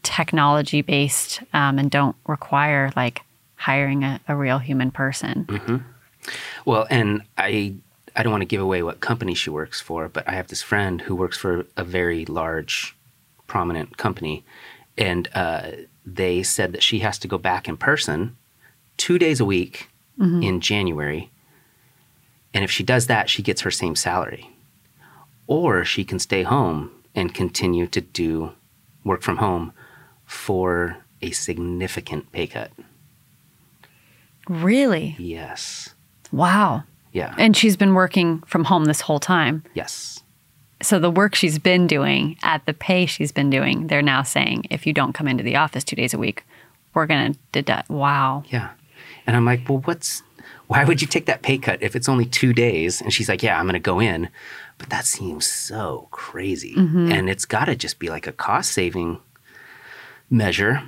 technology 0.04 0.82
based 0.82 1.42
um, 1.52 1.78
and 1.78 1.90
don't 1.90 2.14
require 2.26 2.92
like 2.94 3.22
hiring 3.56 4.04
a, 4.04 4.20
a 4.28 4.36
real 4.36 4.58
human 4.58 4.90
person. 4.90 5.44
Well, 6.64 6.86
and 6.90 7.22
I 7.36 7.74
I 8.14 8.22
don't 8.22 8.30
want 8.30 8.42
to 8.42 8.46
give 8.46 8.60
away 8.60 8.82
what 8.82 9.00
company 9.00 9.34
she 9.34 9.50
works 9.50 9.80
for, 9.80 10.08
but 10.08 10.28
I 10.28 10.32
have 10.32 10.46
this 10.48 10.62
friend 10.62 11.00
who 11.00 11.16
works 11.16 11.36
for 11.36 11.66
a 11.76 11.84
very 11.84 12.24
large, 12.26 12.94
prominent 13.48 13.96
company, 13.96 14.44
and 14.96 15.28
uh, 15.34 15.70
they 16.06 16.42
said 16.44 16.72
that 16.72 16.82
she 16.82 17.00
has 17.00 17.18
to 17.18 17.28
go 17.28 17.38
back 17.38 17.66
in 17.66 17.76
person 17.76 18.36
two 18.96 19.18
days 19.18 19.40
a 19.40 19.44
week 19.44 19.88
in 20.44 20.60
January, 20.60 21.30
and 22.54 22.62
if 22.62 22.70
she 22.70 22.84
does 22.84 23.08
that, 23.08 23.28
she 23.28 23.42
gets 23.42 23.62
her 23.62 23.70
same 23.70 23.96
salary, 23.96 24.48
or 25.48 25.84
she 25.84 26.04
can 26.04 26.20
stay 26.20 26.44
home 26.44 26.90
and 27.16 27.34
continue 27.34 27.86
to 27.88 28.00
do 28.00 28.52
work 29.02 29.22
from 29.22 29.38
home 29.38 29.72
for 30.26 30.98
a 31.22 31.30
significant 31.30 32.30
pay 32.32 32.46
cut. 32.46 32.70
Really? 34.48 35.16
Yes. 35.18 35.94
Wow. 36.32 36.84
Yeah. 37.12 37.34
And 37.38 37.56
she's 37.56 37.76
been 37.76 37.94
working 37.94 38.42
from 38.46 38.64
home 38.64 38.84
this 38.84 39.00
whole 39.00 39.20
time. 39.20 39.62
yes. 39.74 40.20
So 40.82 40.98
the 40.98 41.10
work 41.10 41.34
she's 41.34 41.58
been 41.58 41.86
doing 41.86 42.36
at 42.42 42.66
the 42.66 42.74
pay 42.74 43.06
she's 43.06 43.32
been 43.32 43.48
doing, 43.48 43.86
they're 43.86 44.02
now 44.02 44.22
saying 44.22 44.66
if 44.68 44.86
you 44.86 44.92
don't 44.92 45.14
come 45.14 45.26
into 45.26 45.42
the 45.42 45.56
office 45.56 45.82
two 45.82 45.96
days 45.96 46.12
a 46.12 46.18
week, 46.18 46.44
we're 46.92 47.06
going 47.06 47.32
to 47.32 47.38
deduct. 47.52 47.88
Wow. 47.88 48.42
Yeah. 48.48 48.70
And 49.26 49.34
I'm 49.34 49.46
like, 49.46 49.66
well, 49.66 49.78
what's, 49.78 50.22
why 50.66 50.84
would 50.84 51.00
you 51.00 51.06
take 51.06 51.24
that 51.24 51.40
pay 51.40 51.56
cut 51.56 51.82
if 51.82 51.96
it's 51.96 52.08
only 52.08 52.26
two 52.26 52.52
days? 52.52 53.00
And 53.00 53.14
she's 53.14 53.30
like, 53.30 53.42
yeah, 53.42 53.58
I'm 53.58 53.64
going 53.64 53.74
to 53.74 53.78
go 53.78 53.98
in. 53.98 54.28
But 54.76 54.90
that 54.90 55.06
seems 55.06 55.46
so 55.46 56.08
crazy. 56.10 56.74
Mm-hmm. 56.74 57.12
And 57.12 57.30
it's 57.30 57.46
got 57.46 57.66
to 57.66 57.76
just 57.76 57.98
be 57.98 58.10
like 58.10 58.26
a 58.26 58.32
cost 58.32 58.72
saving 58.72 59.20
measure. 60.34 60.82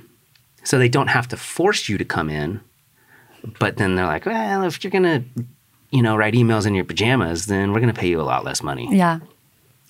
So 0.63 0.77
they 0.77 0.89
don't 0.89 1.07
have 1.07 1.27
to 1.29 1.37
force 1.37 1.87
you 1.87 1.97
to 1.97 2.05
come 2.05 2.29
in. 2.29 2.59
But 3.59 3.77
then 3.77 3.95
they're 3.95 4.05
like, 4.05 4.25
well, 4.25 4.63
if 4.63 4.83
you're 4.83 4.91
going 4.91 5.03
to, 5.03 5.23
you 5.91 6.01
know, 6.01 6.17
write 6.17 6.33
emails 6.33 6.65
in 6.67 6.75
your 6.75 6.83
pajamas, 6.83 7.45
then 7.45 7.71
we're 7.71 7.79
going 7.79 7.93
to 7.93 7.99
pay 7.99 8.09
you 8.09 8.19
a 8.19 8.23
lot 8.23 8.43
less 8.43 8.61
money. 8.61 8.89
Yeah. 8.91 9.19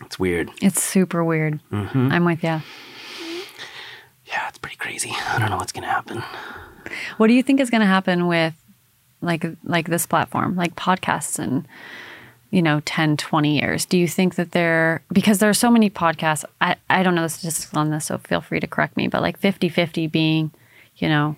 It's 0.02 0.20
weird. 0.20 0.52
It's 0.62 0.84
super 0.84 1.24
weird. 1.24 1.60
Mm-hmm. 1.72 2.12
I'm 2.12 2.26
with 2.26 2.44
you. 2.44 2.62
Yeah, 4.28 4.48
it's 4.50 4.60
pretty 4.60 4.76
crazy. 4.76 5.12
I 5.12 5.40
don't 5.40 5.50
know 5.50 5.58
what's 5.58 5.72
going 5.72 5.86
to 5.86 5.90
happen. 5.90 6.22
What 7.18 7.28
do 7.28 7.34
you 7.34 7.42
think 7.42 7.60
is 7.60 7.70
going 7.70 7.82
to 7.82 7.88
happen 7.88 8.28
with 8.28 8.54
like 9.22 9.46
like 9.64 9.88
this 9.88 10.06
platform, 10.06 10.56
like 10.56 10.76
podcasts 10.76 11.40
and 11.40 11.68
you 12.50 12.62
know 12.62 12.82
10 12.86 13.18
20 13.18 13.60
years. 13.60 13.86
Do 13.86 13.98
you 13.98 14.08
think 14.08 14.36
that 14.36 14.52
there 14.52 15.02
because 15.12 15.40
there 15.40 15.50
are 15.50 15.54
so 15.54 15.70
many 15.70 15.90
podcasts 15.90 16.46
i, 16.62 16.76
I 16.90 17.04
don't 17.04 17.16
know 17.16 17.24
the 17.24 17.30
statistics 17.30 17.74
on 17.74 17.90
this 17.90 18.06
so 18.06 18.18
feel 18.20 18.42
free 18.42 18.60
to 18.60 18.68
correct 18.68 18.98
me 18.98 19.08
but 19.08 19.22
like 19.22 19.38
50 19.38 19.70
50 19.70 20.08
being 20.08 20.52
you 20.98 21.10
know 21.10 21.36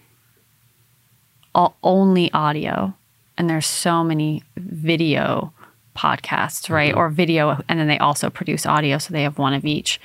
all, 1.56 1.76
only 1.84 2.32
audio 2.32 2.94
and 3.38 3.50
there's 3.50 3.66
so 3.66 4.04
many 4.04 4.44
video 4.58 5.54
podcasts 5.96 6.70
right? 6.70 6.92
Mm-hmm. 6.92 7.00
Or 7.00 7.10
video 7.10 7.62
and 7.68 7.80
then 7.80 7.88
they 7.88 7.98
also 7.98 8.30
produce 8.30 8.66
audio 8.66 8.98
so 8.98 9.12
they 9.12 9.24
have 9.24 9.38
one 9.38 9.54
of 9.54 9.66
each. 9.66 10.00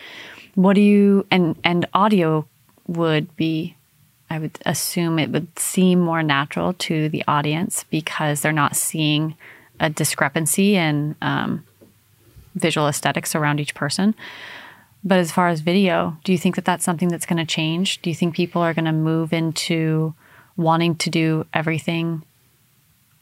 What 0.55 0.75
do 0.75 0.81
you 0.81 1.27
and 1.31 1.57
and 1.65 1.87
audio 1.95 2.47
would 2.87 3.35
be 3.37 3.77
i 4.29 4.39
would 4.39 4.59
assume 4.67 5.19
it 5.19 5.31
would 5.31 5.59
seem 5.59 5.99
more 5.99 6.23
natural 6.23 6.75
to 6.75 7.09
the 7.09 7.25
audience 7.27 7.85
because 7.91 8.41
they're 8.41 8.53
not 8.53 8.77
seeing 8.77 9.35
a 9.81 9.91
discrepancy 9.91 10.77
in 10.77 11.17
um, 11.23 11.65
visual 12.55 12.89
aesthetics 12.89 13.35
around 13.35 13.61
each 13.61 13.75
person. 13.75 14.15
But 15.03 15.19
as 15.19 15.31
far 15.31 15.49
as 15.49 15.61
video 15.61 16.17
do 16.25 16.33
you 16.33 16.39
think 16.39 16.57
that 16.57 16.65
that's 16.65 16.85
something 16.85 17.09
that's 17.09 17.27
going 17.27 17.45
to 17.45 17.45
change? 17.45 18.01
Do 18.01 18.11
you 18.11 18.17
think 18.17 18.35
people 18.35 18.63
are 18.63 18.75
going 18.75 18.87
to 18.87 18.93
move 18.93 19.33
into 19.33 20.15
wanting 20.57 20.97
to 20.97 21.11
do 21.11 21.47
everything 21.53 22.23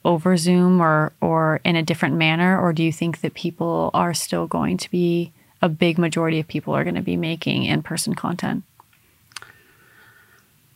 over 0.05 0.36
zoom 0.36 0.80
or 0.80 1.12
or 1.20 1.61
in 1.64 1.76
a 1.76 1.82
different 1.82 2.14
manner? 2.14 2.61
Or 2.61 2.72
do 2.72 2.84
you 2.84 2.92
think 2.92 3.20
that 3.20 3.34
people 3.34 3.90
are 3.94 4.14
still 4.14 4.46
going 4.46 4.76
to 4.78 4.90
be 4.90 5.32
a 5.61 5.68
big 5.68 5.98
majority 5.98 6.40
of 6.40 6.48
people 6.48 6.74
are 6.74 6.84
going 6.84 6.96
to 6.96 7.03
be 7.03 7.16
making 7.16 7.64
in-person 7.64 8.14
content? 8.14 8.64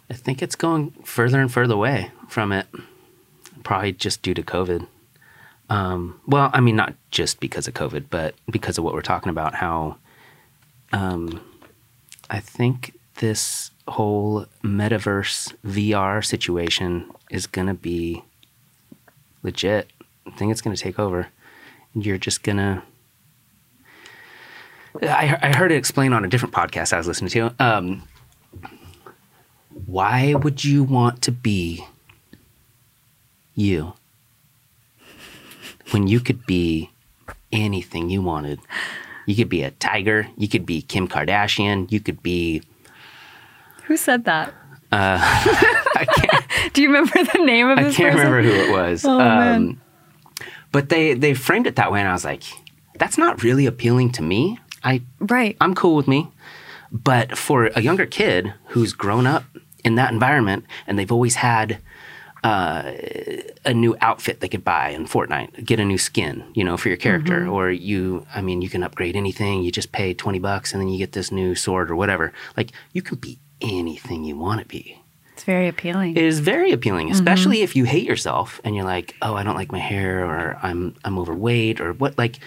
I 0.09 0.14
think 0.14 0.43
it's 0.43 0.55
going 0.55 0.93
further 1.05 1.41
and 1.41 1.53
further 1.53 1.74
away 1.74 2.12
from 2.29 2.53
it, 2.53 2.66
probably 3.64 3.93
just 3.93 4.22
due 4.22 4.35
to 4.35 4.43
COVID. 4.43 4.87
Um, 5.69 6.21
well, 6.27 6.51
I 6.53 6.61
mean, 6.61 6.77
not 6.77 6.95
just 7.11 7.41
because 7.41 7.67
of 7.67 7.75
COVID, 7.75 8.07
but 8.11 8.35
because 8.51 8.79
of 8.79 8.85
what 8.85 8.95
we're 8.95 9.03
talking 9.03 9.31
about. 9.31 9.55
How 9.55 9.97
um, 10.93 11.41
I 12.31 12.41
think 12.41 12.93
this 13.17 13.71
whole 13.89 14.47
metaverse 14.62 15.55
VR 15.64 16.25
situation 16.25 17.11
is 17.31 17.47
going 17.47 17.67
to 17.67 17.75
be 17.75 18.23
legit. 19.43 19.91
I 20.27 20.31
think 20.31 20.53
it's 20.53 20.61
going 20.61 20.75
to 20.75 20.83
take 20.83 20.99
over. 20.99 21.29
You're 21.95 22.19
just 22.19 22.43
going 22.43 22.59
to. 22.59 22.83
I, 25.03 25.39
I 25.43 25.57
heard 25.57 25.73
it 25.73 25.77
explained 25.77 26.14
on 26.14 26.25
a 26.25 26.29
different 26.29 26.55
podcast 26.55 26.93
I 26.93 26.99
was 26.99 27.07
listening 27.07 27.31
to. 27.31 27.55
Um, 27.59 28.03
why 29.85 30.35
would 30.35 30.64
you 30.64 30.83
want 30.83 31.23
to 31.23 31.33
be 31.33 31.85
you 33.55 33.95
when 35.91 36.07
you 36.07 36.20
could 36.20 36.47
be 36.47 36.91
anything 37.53 38.11
you 38.11 38.22
wanted? 38.22 38.61
You 39.26 39.34
could 39.34 39.49
be 39.49 39.62
a 39.62 39.72
tiger, 39.72 40.28
you 40.37 40.49
could 40.49 40.66
be 40.66 40.82
Kim 40.82 41.09
Kardashian, 41.09 41.91
you 41.91 42.01
could 42.01 42.22
be 42.22 42.62
who 43.84 43.97
said 43.97 44.24
that 44.24 44.53
uh, 44.93 45.18
I 45.20 46.07
can't 46.12 46.47
do 46.74 46.82
you 46.82 46.89
remember 46.89 47.24
the 47.32 47.45
name 47.45 47.68
of 47.68 47.78
I 47.78 47.82
can't 47.93 48.14
person 48.14 48.32
remember 48.32 48.43
who 48.43 48.51
it 48.51 48.72
was. 48.72 49.05
Oh, 49.05 49.18
man. 49.18 49.55
Um, 49.57 49.80
but 50.72 50.89
they 50.89 51.14
they 51.14 51.34
framed 51.34 51.66
it 51.66 51.76
that 51.76 51.91
way 51.91 52.01
and 52.01 52.09
I 52.09 52.12
was 52.12 52.24
like, 52.24 52.45
that's 52.99 53.18
not 53.18 53.43
really 53.43 53.66
appealing 53.66 54.12
to 54.12 54.22
me. 54.22 54.59
I 54.84 55.03
right 55.20 55.57
I'm 55.61 55.74
cool 55.74 55.97
with 55.97 56.09
me. 56.09 56.28
But 56.93 57.37
for 57.37 57.66
a 57.74 57.80
younger 57.80 58.07
kid 58.07 58.55
who's 58.66 58.93
grown 58.93 59.26
up 59.26 59.45
in 59.84 59.97
that 59.97 60.12
environment 60.12 60.64
and 60.87 60.99
they've 60.99 61.12
always 61.12 61.37
had 61.37 61.78
uh, 62.47 62.92
a 63.64 63.74
new 63.74 63.97
outfit 64.01 64.40
they 64.40 64.49
could 64.49 64.64
buy 64.64 64.90
in 64.90 65.07
Fortnite, 65.07 65.64
get 65.64 65.80
a 65.80 65.84
new 65.84 65.99
skin, 65.99 66.44
you 66.55 66.64
know, 66.64 66.76
for 66.76 66.88
your 66.88 66.97
character, 67.07 67.40
Mm-hmm. 67.40 67.53
or 67.57 67.70
you, 67.70 68.26
I 68.34 68.40
mean, 68.40 68.62
you 68.62 68.68
can 68.68 68.82
upgrade 68.82 69.16
anything. 69.16 69.62
You 69.64 69.70
just 69.72 69.90
pay 69.92 70.14
twenty 70.14 70.38
bucks 70.38 70.72
and 70.72 70.80
then 70.80 70.88
you 70.88 70.99
get 70.99 71.12
this 71.12 71.30
new 71.32 71.55
sword 71.55 71.90
or 71.90 71.97
whatever. 71.97 72.32
Like 72.57 72.70
you 72.92 73.03
can 73.03 73.18
be 73.18 73.38
anything 73.61 74.24
you 74.24 74.36
want 74.36 74.61
to 74.61 74.66
be. 74.66 74.84
it's 75.32 75.44
very 75.44 75.68
appealing. 75.68 76.16
It 76.16 76.24
is 76.24 76.40
very 76.40 76.70
appealing, 76.72 77.11
especially 77.11 77.62
if 77.62 77.74
you 77.76 77.84
hate 77.84 78.07
yourself 78.12 78.61
and 78.64 78.74
you're 78.76 78.84
like, 78.97 79.14
oh, 79.22 79.34
I 79.34 79.42
don't 79.42 79.57
like 79.57 79.72
my 79.72 79.78
hair 79.92 80.24
or 80.24 80.59
I'm 80.62 80.94
I'm 81.05 81.18
overweight 81.18 81.80
or 81.80 81.92
what. 82.01 82.16
Like, 82.18 82.38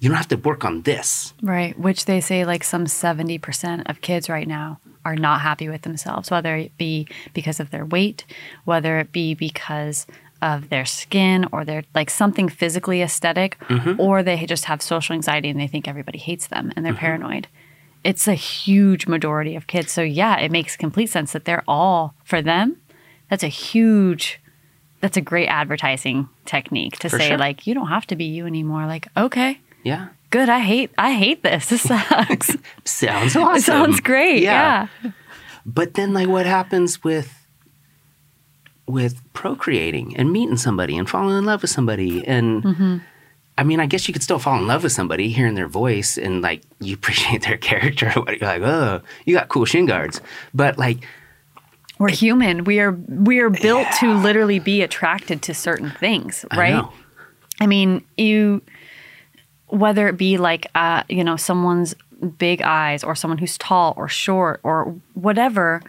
you 0.00 0.08
don't 0.08 0.16
have 0.18 0.28
to 0.28 0.36
work 0.50 0.64
on 0.64 0.82
this. 0.82 1.34
Right. 1.42 1.74
Which 1.78 2.04
they 2.04 2.20
say 2.20 2.44
like 2.44 2.64
some 2.64 2.84
70% 2.86 3.88
of 3.90 4.00
kids 4.00 4.28
right 4.28 4.48
now 4.48 4.80
are 5.04 5.16
not 5.16 5.40
happy 5.40 5.68
with 5.68 5.82
themselves, 5.82 6.30
whether 6.30 6.56
it 6.56 6.76
be 6.78 7.06
because 7.32 7.60
of 7.60 7.70
their 7.70 7.84
weight, 7.84 8.24
whether 8.64 8.98
it 8.98 9.12
be 9.12 9.34
because 9.34 10.06
of 10.42 10.68
their 10.70 10.84
skin 10.84 11.46
or 11.52 11.64
they're 11.64 11.84
like 11.94 12.10
something 12.10 12.48
physically 12.48 13.02
esthetic 13.02 13.58
mm-hmm. 13.68 14.00
or 14.00 14.22
they 14.22 14.46
just 14.46 14.64
have 14.66 14.80
social 14.80 15.14
anxiety 15.14 15.48
and 15.50 15.60
they 15.60 15.66
think 15.66 15.86
everybody 15.86 16.18
hates 16.18 16.46
them 16.46 16.72
and 16.74 16.84
they're 16.84 16.92
mm-hmm. 16.92 17.00
paranoid. 17.00 17.48
It's 18.02 18.26
a 18.26 18.34
huge 18.34 19.06
majority 19.06 19.54
of 19.54 19.66
kids. 19.66 19.92
So 19.92 20.02
yeah, 20.02 20.38
it 20.38 20.50
makes 20.50 20.76
complete 20.76 21.10
sense 21.10 21.32
that 21.32 21.44
they're 21.44 21.64
all 21.68 22.14
for 22.24 22.40
them. 22.40 22.76
That's 23.28 23.42
a 23.42 23.48
huge 23.48 24.40
that's 25.00 25.16
a 25.16 25.22
great 25.22 25.46
advertising 25.46 26.28
technique 26.44 26.98
to 26.98 27.08
For 27.08 27.18
say 27.18 27.28
sure. 27.28 27.38
like 27.38 27.66
you 27.66 27.74
don't 27.74 27.88
have 27.88 28.06
to 28.08 28.16
be 28.16 28.24
you 28.24 28.46
anymore. 28.46 28.86
Like, 28.86 29.08
okay, 29.16 29.60
Yeah, 29.82 30.08
good. 30.30 30.48
I 30.48 30.60
hate 30.60 30.90
I 30.98 31.12
hate 31.12 31.42
this. 31.42 31.66
This 31.68 31.82
sucks. 31.82 32.56
sounds 32.84 33.36
awesome. 33.36 33.56
It 33.56 33.62
sounds 33.62 34.00
great. 34.00 34.42
Yeah. 34.42 34.88
But 35.66 35.94
then, 35.94 36.14
like, 36.14 36.28
what 36.28 36.46
happens 36.46 37.04
with 37.04 37.36
with 38.86 39.20
procreating 39.34 40.16
and 40.16 40.32
meeting 40.32 40.56
somebody 40.56 40.96
and 40.98 41.08
falling 41.08 41.38
in 41.38 41.44
love 41.44 41.62
with 41.62 41.70
somebody 41.70 42.26
and 42.26 42.62
Mm-hmm. 42.62 42.96
I 43.58 43.62
mean, 43.62 43.78
I 43.78 43.84
guess 43.84 44.08
you 44.08 44.14
could 44.14 44.22
still 44.22 44.38
fall 44.38 44.56
in 44.58 44.66
love 44.66 44.84
with 44.84 44.92
somebody, 44.92 45.28
hearing 45.28 45.54
their 45.54 45.68
voice, 45.68 46.16
and 46.16 46.40
like 46.40 46.62
you 46.80 46.94
appreciate 47.00 47.42
their 47.42 47.58
character. 47.58 48.10
You're 48.16 48.24
like, 48.40 48.62
oh, 48.62 49.02
you 49.26 49.34
got 49.36 49.48
cool 49.48 49.66
shin 49.66 49.84
guards. 49.84 50.22
But 50.54 50.78
like, 50.78 51.04
We're 51.98 52.08
human. 52.08 52.64
We 52.64 52.80
are 52.80 52.92
we 52.92 53.38
are 53.40 53.50
built 53.50 53.86
to 53.98 54.14
literally 54.14 54.60
be 54.60 54.80
attracted 54.80 55.42
to 55.42 55.52
certain 55.54 55.90
things, 55.90 56.46
I 56.50 56.56
right? 56.56 56.74
know. 56.74 56.90
I 57.60 57.66
mean, 57.66 58.02
you 58.16 58.62
whether 59.70 60.08
it 60.08 60.16
be 60.16 60.36
like 60.36 60.66
uh, 60.74 61.02
you 61.08 61.24
know, 61.24 61.36
someone's 61.36 61.94
big 62.38 62.62
eyes 62.62 63.02
or 63.02 63.14
someone 63.14 63.38
who's 63.38 63.56
tall 63.58 63.94
or 63.96 64.08
short 64.08 64.60
or 64.62 64.94
whatever, 65.14 65.82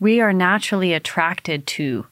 we 0.00 0.20
are 0.20 0.32
naturally 0.32 0.92
attracted 0.92 1.66
to 1.66 2.06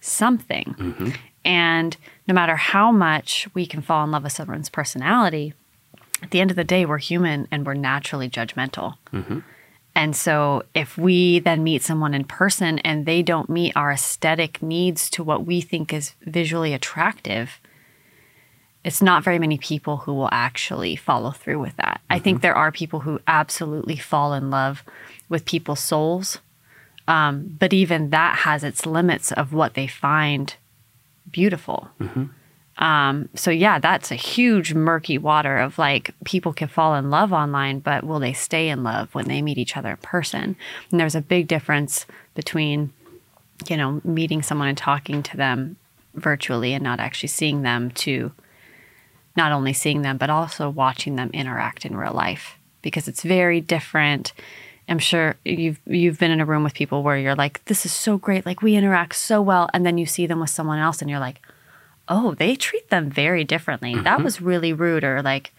something. 0.00 0.74
Mm-hmm. 0.78 1.10
And 1.44 1.96
no 2.26 2.34
matter 2.34 2.56
how 2.56 2.90
much 2.90 3.48
we 3.54 3.66
can 3.66 3.80
fall 3.80 4.04
in 4.04 4.10
love 4.10 4.24
with 4.24 4.32
someone's 4.32 4.68
personality, 4.68 5.54
at 6.22 6.30
the 6.30 6.40
end 6.40 6.50
of 6.50 6.56
the 6.56 6.64
day, 6.64 6.86
we're 6.86 6.98
human 6.98 7.46
and 7.50 7.66
we're 7.66 7.74
naturally 7.74 8.28
judgmental. 8.28 8.96
And 9.94 10.14
so, 10.14 10.62
if 10.74 10.98
we 10.98 11.38
then 11.38 11.64
meet 11.64 11.82
someone 11.82 12.12
in 12.12 12.24
person 12.24 12.78
and 12.80 13.06
they 13.06 13.22
don't 13.22 13.48
meet 13.48 13.74
our 13.76 13.92
aesthetic 13.92 14.62
needs 14.62 15.08
to 15.10 15.24
what 15.24 15.46
we 15.46 15.62
think 15.62 15.92
is 15.92 16.14
visually 16.20 16.74
attractive, 16.74 17.58
it's 18.86 19.02
not 19.02 19.24
very 19.24 19.40
many 19.40 19.58
people 19.58 19.96
who 19.96 20.14
will 20.14 20.28
actually 20.30 20.94
follow 20.94 21.32
through 21.32 21.58
with 21.58 21.76
that. 21.76 22.00
I 22.08 22.20
think 22.20 22.40
there 22.40 22.54
are 22.54 22.70
people 22.70 23.00
who 23.00 23.18
absolutely 23.26 23.96
fall 23.96 24.32
in 24.32 24.48
love 24.48 24.84
with 25.28 25.44
people's 25.44 25.80
souls. 25.80 26.38
Um, 27.08 27.56
but 27.58 27.72
even 27.72 28.10
that 28.10 28.38
has 28.38 28.62
its 28.62 28.86
limits 28.86 29.32
of 29.32 29.52
what 29.52 29.74
they 29.74 29.88
find 29.88 30.54
beautiful. 31.32 31.90
Um, 32.78 33.28
so 33.34 33.50
yeah, 33.50 33.80
that's 33.80 34.12
a 34.12 34.16
huge 34.16 34.72
murky 34.72 35.18
water 35.18 35.58
of 35.58 35.80
like 35.80 36.14
people 36.24 36.52
can 36.52 36.68
fall 36.68 36.94
in 36.94 37.10
love 37.10 37.32
online, 37.32 37.80
but 37.80 38.04
will 38.04 38.20
they 38.20 38.32
stay 38.32 38.68
in 38.68 38.84
love 38.84 39.12
when 39.16 39.26
they 39.26 39.42
meet 39.42 39.58
each 39.58 39.76
other 39.76 39.90
in 39.90 39.96
person? 39.96 40.54
And 40.92 41.00
there's 41.00 41.16
a 41.16 41.20
big 41.20 41.48
difference 41.48 42.06
between, 42.36 42.92
you 43.68 43.76
know, 43.76 44.00
meeting 44.04 44.42
someone 44.42 44.68
and 44.68 44.78
talking 44.78 45.24
to 45.24 45.36
them 45.36 45.74
virtually 46.14 46.72
and 46.72 46.84
not 46.84 47.00
actually 47.00 47.30
seeing 47.30 47.62
them 47.62 47.90
to 47.90 48.30
not 49.36 49.52
only 49.52 49.72
seeing 49.72 50.02
them, 50.02 50.16
but 50.16 50.30
also 50.30 50.68
watching 50.68 51.16
them 51.16 51.30
interact 51.32 51.84
in 51.84 51.96
real 51.96 52.12
life 52.12 52.58
because 52.82 53.08
it's 53.08 53.22
very 53.22 53.60
different. 53.60 54.32
I'm 54.88 54.98
sure 54.98 55.36
you've 55.44 55.80
you've 55.86 56.18
been 56.18 56.30
in 56.30 56.40
a 56.40 56.46
room 56.46 56.62
with 56.62 56.74
people 56.74 57.02
where 57.02 57.18
you're 57.18 57.34
like, 57.34 57.64
this 57.64 57.84
is 57.84 57.92
so 57.92 58.16
great, 58.16 58.46
like 58.46 58.62
we 58.62 58.76
interact 58.76 59.16
so 59.16 59.42
well, 59.42 59.68
and 59.74 59.84
then 59.84 59.98
you 59.98 60.06
see 60.06 60.26
them 60.26 60.40
with 60.40 60.50
someone 60.50 60.78
else 60.78 61.00
and 61.00 61.10
you're 61.10 61.20
like, 61.20 61.40
oh, 62.08 62.34
they 62.34 62.54
treat 62.54 62.88
them 62.90 63.10
very 63.10 63.44
differently. 63.44 63.94
That 63.96 64.22
was 64.22 64.40
really 64.40 64.72
rude, 64.72 65.02
or 65.02 65.22
like 65.22 65.52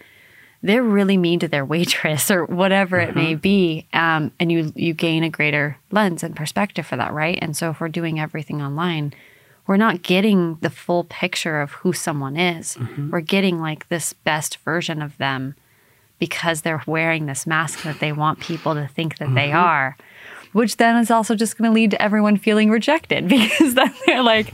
they're 0.63 0.83
really 0.83 1.17
mean 1.17 1.39
to 1.39 1.47
their 1.47 1.65
waitress, 1.65 2.31
or 2.31 2.45
whatever 2.45 2.97
it 2.97 3.15
may 3.15 3.35
be. 3.35 3.87
Um, 3.93 4.31
and 4.39 4.51
you 4.51 4.71
you 4.75 4.93
gain 4.93 5.23
a 5.23 5.29
greater 5.29 5.77
lens 5.91 6.23
and 6.23 6.35
perspective 6.35 6.85
for 6.85 6.95
that, 6.95 7.13
right? 7.13 7.37
And 7.41 7.55
so 7.55 7.71
if 7.71 7.81
we're 7.81 7.89
doing 7.89 8.19
everything 8.19 8.61
online, 8.61 9.13
we're 9.67 9.77
not 9.77 10.01
getting 10.01 10.55
the 10.61 10.69
full 10.69 11.03
picture 11.03 11.61
of 11.61 11.71
who 11.71 11.93
someone 11.93 12.37
is. 12.37 12.75
Mm-hmm. 12.75 13.11
We're 13.11 13.21
getting 13.21 13.59
like 13.59 13.89
this 13.89 14.13
best 14.13 14.57
version 14.57 15.01
of 15.01 15.17
them 15.17 15.55
because 16.19 16.61
they're 16.61 16.83
wearing 16.87 17.25
this 17.25 17.45
mask 17.45 17.83
that 17.83 17.99
they 17.99 18.11
want 18.11 18.39
people 18.39 18.73
to 18.73 18.87
think 18.87 19.17
that 19.17 19.33
they 19.35 19.49
mm-hmm. 19.49 19.57
are. 19.57 19.97
Which 20.53 20.77
then 20.77 20.95
is 20.95 21.11
also 21.11 21.35
just 21.35 21.57
going 21.57 21.69
to 21.69 21.75
lead 21.75 21.91
to 21.91 22.01
everyone 22.01 22.37
feeling 22.37 22.69
rejected 22.69 23.27
because 23.29 23.75
then 23.75 23.93
they're 24.05 24.23
like, 24.23 24.53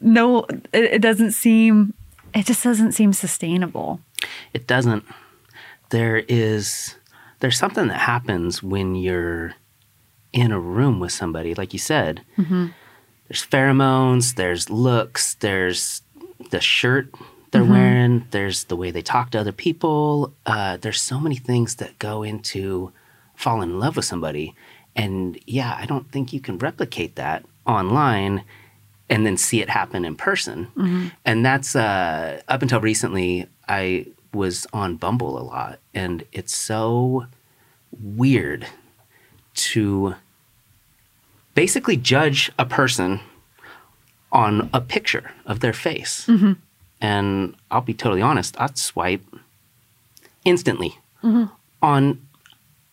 no, 0.00 0.44
it, 0.72 0.84
it 0.84 1.02
doesn't 1.02 1.32
seem, 1.32 1.94
it 2.34 2.46
just 2.46 2.62
doesn't 2.62 2.92
seem 2.92 3.12
sustainable. 3.12 4.00
it 4.54 4.66
doesn't. 4.66 5.04
There 5.90 6.24
is 6.28 6.96
there's 7.40 7.58
something 7.58 7.88
that 7.88 8.00
happens 8.00 8.62
when 8.62 8.94
you're 8.94 9.54
in 10.32 10.52
a 10.52 10.60
room 10.60 11.00
with 11.00 11.12
somebody, 11.12 11.54
like 11.54 11.72
you 11.72 11.78
said. 11.78 12.22
Mm-hmm. 12.36 12.68
There's 13.28 13.44
pheromones, 13.44 14.34
there's 14.36 14.70
looks, 14.70 15.34
there's 15.34 16.02
the 16.50 16.60
shirt 16.60 17.12
they're 17.50 17.64
wearing, 17.64 18.26
there's 18.30 18.64
the 18.64 18.76
way 18.76 18.90
they 18.90 19.02
talk 19.02 19.30
to 19.30 19.40
other 19.40 19.52
people. 19.52 20.34
Uh, 20.44 20.76
there's 20.76 21.00
so 21.00 21.18
many 21.18 21.36
things 21.36 21.76
that 21.76 21.98
go 21.98 22.22
into 22.22 22.92
falling 23.34 23.70
in 23.70 23.80
love 23.80 23.96
with 23.96 24.04
somebody. 24.04 24.54
And 24.94 25.38
yeah, 25.46 25.76
I 25.78 25.86
don't 25.86 26.10
think 26.12 26.32
you 26.32 26.40
can 26.40 26.58
replicate 26.58 27.16
that 27.16 27.44
online 27.66 28.44
and 29.08 29.24
then 29.24 29.36
see 29.36 29.60
it 29.62 29.70
happen 29.70 30.04
in 30.04 30.16
person. 30.16 30.68
And 31.24 31.44
that's 31.44 31.74
uh, 31.76 32.42
up 32.48 32.62
until 32.62 32.80
recently, 32.80 33.46
I 33.68 34.06
was 34.34 34.66
on 34.72 34.96
Bumble 34.96 35.38
a 35.38 35.42
lot, 35.42 35.78
and 35.94 36.24
it's 36.32 36.54
so 36.54 37.26
weird 38.00 38.66
to 39.54 40.14
basically 41.56 41.96
judge 41.96 42.52
a 42.58 42.64
person 42.64 43.20
on 44.30 44.70
a 44.72 44.80
picture 44.80 45.32
of 45.46 45.58
their 45.58 45.72
face. 45.72 46.26
Mm-hmm. 46.26 46.52
And 47.00 47.56
I'll 47.70 47.80
be 47.80 47.94
totally 47.94 48.22
honest, 48.22 48.54
I'd 48.60 48.78
swipe 48.78 49.24
instantly 50.44 50.98
mm-hmm. 51.24 51.46
on 51.82 52.20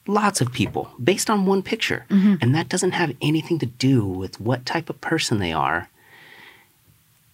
lots 0.08 0.42
of 0.42 0.52
people 0.52 0.90
based 1.02 1.30
on 1.30 1.46
one 1.46 1.62
picture. 1.62 2.06
Mm-hmm. 2.10 2.36
And 2.42 2.56
that 2.56 2.70
doesn't 2.70 2.94
have 2.94 3.16
anything 3.22 3.60
to 3.60 3.66
do 3.66 4.06
with 4.06 4.40
what 4.40 4.66
type 4.66 4.90
of 4.90 5.00
person 5.02 5.38
they 5.40 5.54
are 5.54 5.90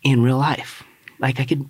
in 0.03 0.21
real 0.21 0.37
life. 0.37 0.83
Like 1.19 1.39
I 1.39 1.45
could 1.45 1.69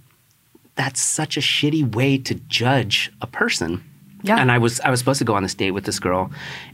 that's 0.76 1.01
such 1.01 1.36
a 1.36 1.41
shitty 1.41 1.93
way 1.93 2.18
to 2.18 2.36
judge 2.36 3.12
a 3.22 3.28
person. 3.28 3.84
Yeah. 4.22 4.38
And 4.38 4.51
I 4.51 4.57
was 4.57 4.80
I 4.82 4.89
was 4.89 4.99
supposed 4.99 5.20
to 5.20 5.26
go 5.26 5.36
on 5.36 5.43
this 5.43 5.53
date 5.55 5.72
with 5.72 5.86
this 5.86 5.99
girl 5.99 6.32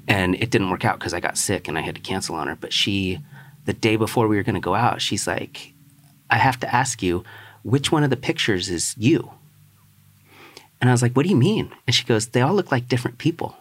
and 0.07 0.35
it 0.35 0.49
didn't 0.49 0.69
work 0.69 0.83
out 0.85 0.99
cuz 0.99 1.13
I 1.13 1.19
got 1.19 1.37
sick 1.37 1.67
and 1.67 1.77
I 1.77 1.81
had 1.81 1.95
to 1.95 2.01
cancel 2.01 2.35
on 2.35 2.47
her, 2.47 2.55
but 2.55 2.73
she 2.73 3.19
the 3.65 3.73
day 3.73 3.95
before 3.95 4.27
we 4.27 4.35
were 4.35 4.43
going 4.43 4.55
to 4.55 4.61
go 4.61 4.75
out, 4.75 5.01
she's 5.01 5.27
like 5.27 5.73
I 6.29 6.37
have 6.37 6.59
to 6.61 6.75
ask 6.75 7.03
you 7.03 7.23
which 7.63 7.91
one 7.91 8.03
of 8.03 8.09
the 8.09 8.17
pictures 8.17 8.69
is 8.69 8.95
you? 8.97 9.31
And 10.81 10.89
I 10.89 10.93
was 10.93 11.01
like, 11.01 11.13
"What 11.13 11.23
do 11.23 11.29
you 11.29 11.35
mean?" 11.35 11.71
And 11.87 11.95
she 11.95 12.03
goes, 12.03 12.27
"They 12.27 12.41
all 12.41 12.53
look 12.53 12.71
like 12.71 12.87
different 12.87 13.17
people." 13.17 13.55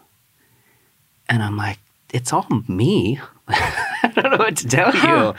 And 1.28 1.43
I'm 1.43 1.57
like, 1.57 1.78
"It's 2.12 2.32
all 2.32 2.47
me." 2.68 3.20
I 3.49 4.11
don't 4.14 4.30
know 4.32 4.39
what 4.39 4.57
to 4.59 4.66
tell 4.68 4.91
Huh. 4.93 5.35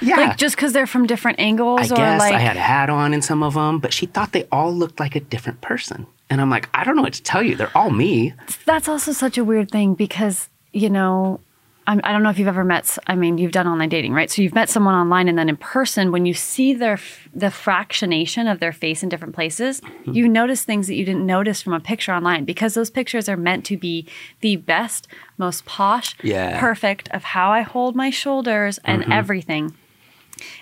you. 0.00 0.08
Yeah. 0.08 0.16
Like 0.16 0.36
just 0.36 0.56
because 0.56 0.72
they're 0.72 0.86
from 0.86 1.06
different 1.06 1.38
angles 1.38 1.90
I 1.90 1.94
or 1.94 1.96
guess 1.96 2.20
like, 2.20 2.34
I 2.34 2.38
had 2.38 2.56
a 2.56 2.60
hat 2.60 2.90
on 2.90 3.14
in 3.14 3.22
some 3.22 3.42
of 3.42 3.54
them, 3.54 3.78
but 3.78 3.92
she 3.92 4.06
thought 4.06 4.32
they 4.32 4.44
all 4.52 4.72
looked 4.74 4.98
like 5.00 5.14
a 5.14 5.20
different 5.20 5.60
person. 5.60 6.06
And 6.30 6.40
I'm 6.40 6.48
like, 6.50 6.68
I 6.72 6.84
don't 6.84 6.94
know 6.96 7.02
what 7.02 7.14
to 7.14 7.22
tell 7.22 7.42
you. 7.42 7.56
They're 7.56 7.76
all 7.76 7.90
me. 7.90 8.32
that's 8.64 8.88
also 8.88 9.12
such 9.12 9.36
a 9.36 9.44
weird 9.44 9.70
thing 9.70 9.94
because 9.94 10.48
you 10.72 10.88
know 10.88 11.40
I'm, 11.86 12.00
i 12.04 12.12
don't 12.12 12.22
know 12.22 12.30
if 12.30 12.38
you've 12.38 12.46
ever 12.46 12.62
met 12.62 12.96
I 13.08 13.14
mean 13.16 13.38
you've 13.38 13.50
done 13.50 13.66
online 13.66 13.88
dating 13.88 14.12
right 14.12 14.30
so 14.30 14.42
you've 14.42 14.54
met 14.54 14.68
someone 14.68 14.94
online 14.94 15.26
and 15.28 15.36
then 15.36 15.48
in 15.48 15.56
person 15.56 16.12
when 16.12 16.24
you 16.26 16.34
see 16.34 16.74
their 16.74 16.92
f- 16.92 17.28
the 17.34 17.46
fractionation 17.46 18.50
of 18.52 18.60
their 18.60 18.72
face 18.72 19.02
in 19.02 19.08
different 19.08 19.34
places 19.34 19.80
Mm-hmm. 19.80 20.12
you 20.12 20.28
notice 20.28 20.62
things 20.62 20.86
that 20.86 20.94
you 20.94 21.04
didn't 21.04 21.26
notice 21.26 21.60
from 21.62 21.72
a 21.72 21.80
picture 21.80 22.12
online 22.12 22.44
because 22.44 22.74
those 22.74 22.90
pictures 22.90 23.28
are 23.28 23.36
meant 23.36 23.64
to 23.66 23.76
be 23.76 24.06
the 24.40 24.56
best 24.56 25.08
most 25.38 25.64
posh 25.64 26.14
Yeah. 26.22 26.60
perfect 26.60 27.08
of 27.10 27.24
how 27.24 27.50
i 27.50 27.62
hold 27.62 27.96
my 27.96 28.10
shoulders 28.10 28.78
and 28.84 29.02
Mm-hmm. 29.02 29.12
everything 29.12 29.74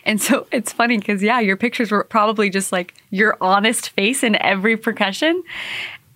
and 0.04 0.20
so 0.20 0.46
it's 0.52 0.72
funny 0.72 0.98
because, 0.98 1.22
yeah, 1.22 1.40
your 1.40 1.56
pictures 1.56 1.90
were 1.90 2.04
probably 2.04 2.50
just 2.50 2.72
like 2.72 2.94
your 3.10 3.36
honest 3.40 3.90
face 3.90 4.22
in 4.22 4.36
every 4.36 4.76
percussion. 4.76 5.42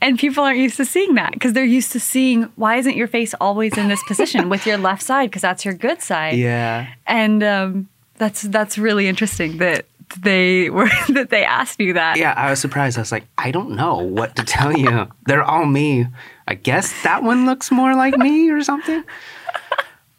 And 0.00 0.18
people 0.18 0.42
aren't 0.42 0.58
used 0.58 0.76
to 0.78 0.84
seeing 0.84 1.14
that 1.14 1.32
because 1.32 1.52
they're 1.52 1.64
used 1.64 1.92
to 1.92 2.00
seeing 2.00 2.44
why 2.56 2.76
isn't 2.76 2.96
your 2.96 3.06
face 3.06 3.34
always 3.40 3.78
in 3.78 3.86
this 3.86 4.02
position 4.02 4.48
with 4.48 4.66
your 4.66 4.76
left 4.76 5.02
side 5.02 5.30
because 5.30 5.42
that's 5.42 5.64
your 5.64 5.74
good 5.74 6.02
side. 6.02 6.38
Yeah. 6.38 6.88
And 7.06 7.40
um, 7.44 7.88
that's 8.16 8.42
that's 8.42 8.78
really 8.78 9.06
interesting 9.06 9.58
that 9.58 9.86
they 10.20 10.70
were 10.76 10.88
that 11.10 11.30
they 11.30 11.44
asked 11.44 11.80
you 11.80 11.92
that. 11.92 12.16
Yeah, 12.16 12.34
I 12.36 12.50
was 12.50 12.60
surprised. 12.60 12.98
I 12.98 13.02
was 13.02 13.12
like, 13.12 13.26
I 13.38 13.50
don't 13.52 13.70
know 13.70 13.98
what 13.98 14.34
to 14.36 14.44
tell 14.44 14.76
you. 14.76 15.08
They're 15.26 15.44
all 15.44 15.66
me. 15.66 16.06
I 16.48 16.54
guess 16.54 17.02
that 17.04 17.22
one 17.22 17.46
looks 17.46 17.70
more 17.70 17.94
like 17.94 18.16
me 18.16 18.50
or 18.50 18.62
something. 18.62 19.04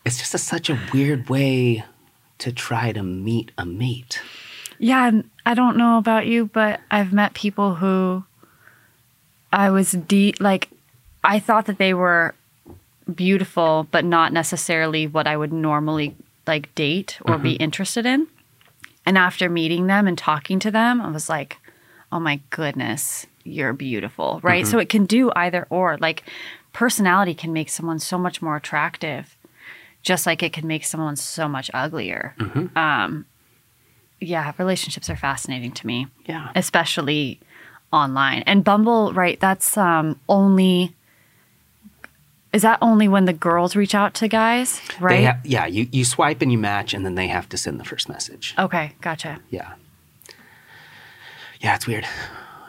It's 0.05 0.17
just 0.17 0.33
a, 0.33 0.37
such 0.37 0.69
a 0.69 0.79
weird 0.93 1.29
way 1.29 1.83
to 2.43 2.51
try 2.51 2.91
to 2.91 3.01
meet 3.01 3.51
a 3.57 3.65
mate. 3.65 4.21
Yeah, 4.77 5.21
I 5.45 5.53
don't 5.53 5.77
know 5.77 5.97
about 5.97 6.27
you, 6.27 6.47
but 6.47 6.81
I've 6.91 7.13
met 7.13 7.33
people 7.33 7.75
who 7.75 8.25
I 9.53 9.69
was 9.69 9.93
deep 9.93 10.41
like 10.41 10.69
I 11.23 11.39
thought 11.39 11.67
that 11.67 11.77
they 11.77 11.93
were 11.93 12.35
beautiful, 13.15 13.87
but 13.91 14.03
not 14.03 14.33
necessarily 14.33 15.07
what 15.07 15.25
I 15.25 15.37
would 15.37 15.53
normally 15.53 16.17
like 16.45 16.73
date 16.75 17.17
or 17.21 17.37
be 17.37 17.53
mm-hmm. 17.53 17.63
interested 17.63 18.05
in. 18.05 18.27
And 19.05 19.17
after 19.17 19.49
meeting 19.49 19.87
them 19.87 20.05
and 20.05 20.17
talking 20.17 20.59
to 20.59 20.71
them, 20.71 21.01
I 21.01 21.09
was 21.11 21.29
like, 21.29 21.57
oh 22.11 22.19
my 22.19 22.41
goodness, 22.49 23.25
you're 23.45 23.71
beautiful, 23.71 24.41
right? 24.43 24.63
Mm-hmm. 24.63 24.71
So 24.71 24.79
it 24.79 24.89
can 24.89 25.05
do 25.05 25.31
either 25.33 25.65
or. 25.69 25.97
Like 25.97 26.23
personality 26.73 27.33
can 27.33 27.53
make 27.53 27.69
someone 27.69 27.99
so 27.99 28.17
much 28.17 28.41
more 28.41 28.57
attractive, 28.57 29.37
just 30.03 30.25
like 30.27 30.43
it 30.43 30.53
can 30.53 30.67
make 30.67 30.83
someone 30.85 31.15
so 31.15 31.47
much 31.47 31.71
uglier. 31.73 32.35
Um, 32.75 33.25
yeah, 34.21 34.53
relationships 34.59 35.09
are 35.09 35.15
fascinating 35.15 35.71
to 35.71 35.87
me 35.87 36.07
Yeah. 36.25 36.51
especially 36.55 37.39
online. 37.91 38.43
And 38.45 38.63
Bumble, 38.63 39.13
right? 39.13 39.39
That's 39.39 39.77
um, 39.77 40.19
only. 40.29 40.95
Is 42.53 42.61
that 42.61 42.77
only 42.83 43.07
when 43.07 43.25
the 43.25 43.33
girls 43.33 43.75
reach 43.75 43.95
out 43.95 44.13
to 44.15 44.27
guys, 44.27 44.79
right? 44.99 45.15
They 45.17 45.25
ha- 45.25 45.39
yeah, 45.43 45.65
you, 45.65 45.87
you 45.91 46.05
swipe 46.05 46.39
and 46.43 46.51
you 46.51 46.57
match, 46.59 46.93
and 46.93 47.03
then 47.03 47.15
they 47.15 47.25
have 47.27 47.49
to 47.49 47.57
send 47.57 47.79
the 47.79 47.83
first 47.83 48.07
message. 48.07 48.53
okay, 48.59 48.93
gotcha. 49.01 49.39
Yeah. 49.49 49.73
Yeah, 51.61 51.75
it's 51.75 51.87
weird. 51.87 52.05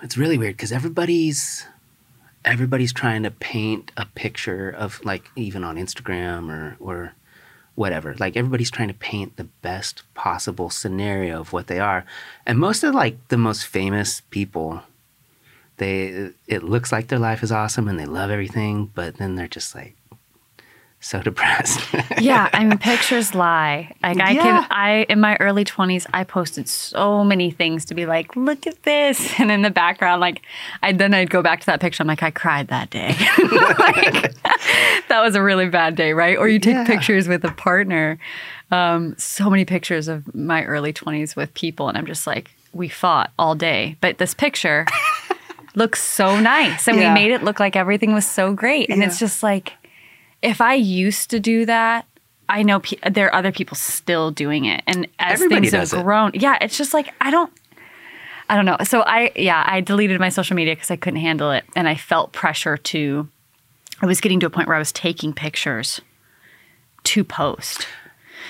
It's 0.03 0.17
really 0.17 0.39
weird 0.39 0.57
because 0.57 0.73
everybody's 0.73 1.67
everybody's 2.45 2.93
trying 2.93 3.23
to 3.25 3.31
paint 3.31 3.91
a 3.97 4.07
picture 4.07 4.71
of 4.71 5.05
like 5.05 5.31
even 5.37 5.65
on 5.65 5.77
Instagram 5.77 6.51
or 6.51 6.77
or 6.81 7.13
whatever. 7.75 8.15
Like 8.19 8.37
everybody's 8.37 8.71
trying 8.71 8.89
to 8.89 8.95
paint 8.95 9.37
the 9.37 9.45
best 9.45 10.03
possible 10.15 10.71
scenario 10.71 11.41
of 11.41 11.53
what 11.53 11.67
they 11.67 11.81
are. 11.81 12.05
And 12.47 12.59
most 12.59 12.85
of 12.85 12.95
like 12.95 13.29
the 13.29 13.39
most 13.39 13.67
famous 13.67 14.23
people 14.31 14.83
they 15.77 16.31
it 16.47 16.63
looks 16.63 16.93
like 16.93 17.09
their 17.09 17.19
life 17.19 17.43
is 17.43 17.51
awesome 17.51 17.89
and 17.89 17.99
they 17.99 18.07
love 18.07 18.31
everything, 18.31 18.91
but 18.95 19.17
then 19.17 19.35
they're 19.35 19.49
just 19.49 19.75
like 19.75 19.97
so 21.05 21.21
depressed. 21.21 21.81
yeah, 22.19 22.49
I 22.55 22.65
mean, 22.65 22.79
pictures 22.79 23.35
lie. 23.35 23.93
Like 24.03 24.19
I 24.21 24.31
Yeah. 24.33 24.43
can, 24.43 24.67
I 24.71 25.07
in 25.11 25.21
my 25.21 25.37
early 25.39 25.63
twenties, 25.65 26.07
I 26.15 26.25
posted 26.25 26.67
so 26.69 27.23
many 27.23 27.51
things 27.51 27.85
to 27.87 27.95
be 27.95 28.07
like, 28.07 28.35
look 28.37 28.67
at 28.67 28.83
this, 28.85 29.35
and 29.39 29.51
in 29.51 29.63
the 29.63 29.71
background, 29.71 30.21
like, 30.21 30.41
I 30.83 30.93
then 30.93 31.13
I'd 31.13 31.29
go 31.31 31.43
back 31.43 31.61
to 31.61 31.67
that 31.67 31.81
picture. 31.81 32.03
I'm 32.03 32.07
like, 32.07 32.23
I 32.23 32.31
cried 32.31 32.69
that 32.69 32.89
day. 32.91 33.09
like, 33.79 34.35
that 35.09 35.21
was 35.23 35.35
a 35.35 35.43
really 35.43 35.69
bad 35.69 35.95
day, 35.95 36.13
right? 36.15 36.39
Or 36.39 36.49
you 36.49 36.59
take 36.59 36.75
Yeah. 36.75 36.87
pictures 36.87 37.29
with 37.29 37.45
a 37.45 37.53
partner. 37.53 38.19
Um, 38.71 39.15
so 39.19 39.51
many 39.51 39.65
pictures 39.65 40.09
of 40.09 40.35
my 40.35 40.65
early 40.65 40.93
twenties 40.93 41.37
with 41.37 41.53
people, 41.55 41.89
and 41.89 41.99
I'm 41.99 42.07
just 42.07 42.27
like, 42.27 42.51
we 42.73 42.89
fought 42.89 43.31
all 43.39 43.55
day, 43.55 43.97
but 44.01 44.19
this 44.19 44.35
picture 44.35 44.87
looks 45.75 46.03
so 46.03 46.41
nice, 46.41 46.89
and 46.89 46.97
Yeah. 46.99 47.11
we 47.15 47.21
made 47.21 47.31
it 47.31 47.43
look 47.43 47.61
like 47.61 47.77
everything 47.77 48.15
was 48.15 48.27
so 48.27 48.53
great, 48.55 48.89
and 48.89 49.03
it's 49.05 49.19
just 49.19 49.43
like 49.43 49.75
if 50.45 50.61
I 50.61 50.75
used 50.75 51.31
to 51.31 51.41
do 51.41 51.65
that, 51.67 52.07
I 52.49 52.63
know 52.63 52.81
pe- 52.81 52.99
there 53.11 53.29
are 53.29 53.35
other 53.35 53.51
people 53.51 53.77
still 53.77 54.31
doing 54.31 54.67
it, 54.67 54.83
and 54.87 55.09
as 55.19 55.41
Everybody 55.41 55.63
things 55.63 55.73
have 55.73 55.81
does 55.83 55.93
it. 55.95 56.03
grown, 56.05 56.33
yeah, 56.35 56.59
it's 56.61 56.77
just 56.77 56.93
like 56.93 57.13
I 57.21 57.31
don't, 57.31 57.51
I 58.51 58.57
don't 58.57 58.67
know. 58.67 58.77
So 58.85 59.01
I, 59.01 59.33
yeah, 59.35 59.65
I 59.67 59.81
deleted 59.81 60.21
my 60.21 60.29
social 60.29 60.55
media 60.55 60.75
because 60.77 60.91
I 60.91 60.97
couldn't 60.97 61.21
handle 61.21 61.51
it, 61.51 61.65
and 61.75 61.89
I 61.89 61.95
felt 61.95 62.33
pressure 62.33 62.77
to. 62.77 63.29
I 64.03 64.07
was 64.07 64.21
getting 64.21 64.41
to 64.41 64.47
a 64.47 64.51
point 64.51 64.69
where 64.69 64.77
I 64.77 64.79
was 64.81 64.93
taking 64.93 65.33
pictures 65.33 66.01
to 67.05 67.25
post, 67.25 67.87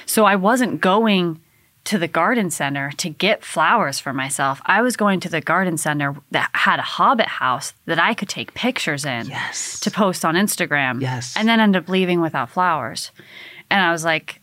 so 0.05 0.25
I 0.25 0.35
wasn't 0.35 0.81
going 0.81 1.41
to 1.85 1.99
the 1.99 2.09
garden 2.09 2.51
center 2.51 2.91
to 2.93 3.11
get 3.11 3.45
flowers 3.45 4.01
for 4.01 4.13
myself. 4.13 4.61
I 4.65 4.81
was 4.81 4.97
going 4.97 5.21
to 5.21 5.29
the 5.29 5.41
garden 5.41 5.77
center 5.77 6.17
that 6.31 6.51
had 6.55 6.79
a 6.79 6.83
hobbit 6.83 7.27
house 7.27 7.75
that 7.85 7.99
I 7.99 8.15
could 8.15 8.29
take 8.29 8.55
pictures 8.55 9.05
in 9.05 9.27
Yes. 9.27 9.81
to 9.81 9.91
post 9.91 10.25
on 10.25 10.35
Instagram. 10.35 11.03
Yes. 11.03 11.35
And 11.37 11.47
then 11.47 11.61
end 11.61 11.77
up 11.77 11.89
leaving 11.89 12.21
without 12.21 12.51
flowers. 12.51 13.11
And 13.71 13.83
I 13.83 13.93
was 13.93 14.05
like, 14.05 14.41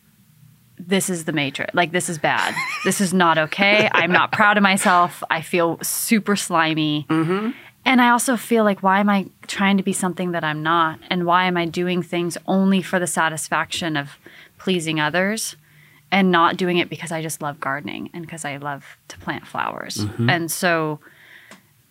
this 0.78 1.10
is 1.10 1.24
the 1.24 1.32
matrix. 1.32 1.74
Like, 1.74 1.92
this 1.92 2.08
is 2.08 2.18
bad. 2.18 2.54
this 2.84 3.00
is 3.00 3.12
not 3.12 3.38
okay. 3.38 3.88
I'm 3.92 4.12
not 4.12 4.32
proud 4.32 4.56
of 4.56 4.62
myself. 4.62 5.22
I 5.30 5.40
feel 5.40 5.78
super 5.82 6.36
slimy. 6.36 7.06
Mm-hmm. 7.08 7.50
And 7.84 8.00
I 8.00 8.10
also 8.10 8.36
feel 8.36 8.62
like, 8.62 8.82
why 8.82 9.00
am 9.00 9.08
I 9.08 9.26
trying 9.48 9.76
to 9.76 9.82
be 9.82 9.92
something 9.92 10.32
that 10.32 10.44
I'm 10.44 10.62
not? 10.62 11.00
And 11.10 11.26
why 11.26 11.46
am 11.46 11.56
I 11.56 11.66
doing 11.66 12.02
things 12.02 12.38
only 12.46 12.82
for 12.82 13.00
the 13.00 13.08
satisfaction 13.08 13.96
of 13.96 14.10
pleasing 14.58 15.00
others 15.00 15.56
and 16.12 16.30
not 16.30 16.56
doing 16.56 16.76
it 16.78 16.88
because 16.88 17.10
I 17.10 17.22
just 17.22 17.42
love 17.42 17.58
gardening 17.58 18.10
and 18.14 18.22
because 18.22 18.44
I 18.44 18.58
love 18.58 18.96
to 19.08 19.18
plant 19.18 19.48
flowers? 19.48 19.96
Mm-hmm. 19.96 20.30
And 20.30 20.50
so 20.50 21.00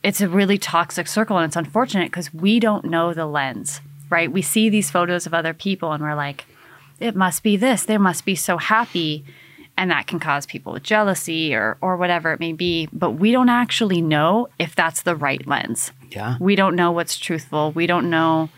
it's 0.03 0.22
a 0.22 0.30
really 0.30 0.57
toxic 0.57 1.07
circle 1.07 1.38
and 1.38 1.45
it's 1.47 1.57
unfortunate 1.57 2.05
because 2.05 2.34
we 2.34 2.61
don't 2.61 2.86
know 2.86 3.13
the 3.13 3.26
lens 3.26 3.82
right? 4.11 4.32
We 4.32 4.43
see 4.43 4.69
these 4.69 4.91
photos 4.91 5.26
of 5.26 5.34
other 5.34 5.55
people 5.55 5.93
and 5.93 6.03
we're 6.03 6.13
like 6.15 6.45
it 6.99 7.15
must 7.15 7.41
be 7.41 7.57
this. 7.57 7.86
They 7.86 7.97
must 7.97 8.26
be 8.26 8.36
so 8.36 8.59
happy. 8.59 9.26
And 9.76 9.89
that 9.89 10.05
can 10.05 10.19
cause 10.19 10.45
people 10.45 10.74
with 10.74 10.84
jealousy 10.84 11.55
or 11.55 11.78
or 11.82 11.97
whatever 11.97 12.32
it 12.34 12.39
may 12.39 12.53
be. 12.53 12.88
But 12.93 13.11
we 13.11 13.32
don't 13.32 13.49
actually 13.49 14.01
know 14.01 14.49
if 14.59 14.76
that's 14.76 15.01
the 15.01 15.15
right 15.15 15.47
lens. 15.47 15.91
Yeah. 16.11 16.36
we 16.41 16.55
don't 16.55 16.76
know 16.76 16.91
what's 16.91 17.17
truthful. 17.17 17.72
We 17.72 17.88
don't 17.88 18.09
know 18.09 18.49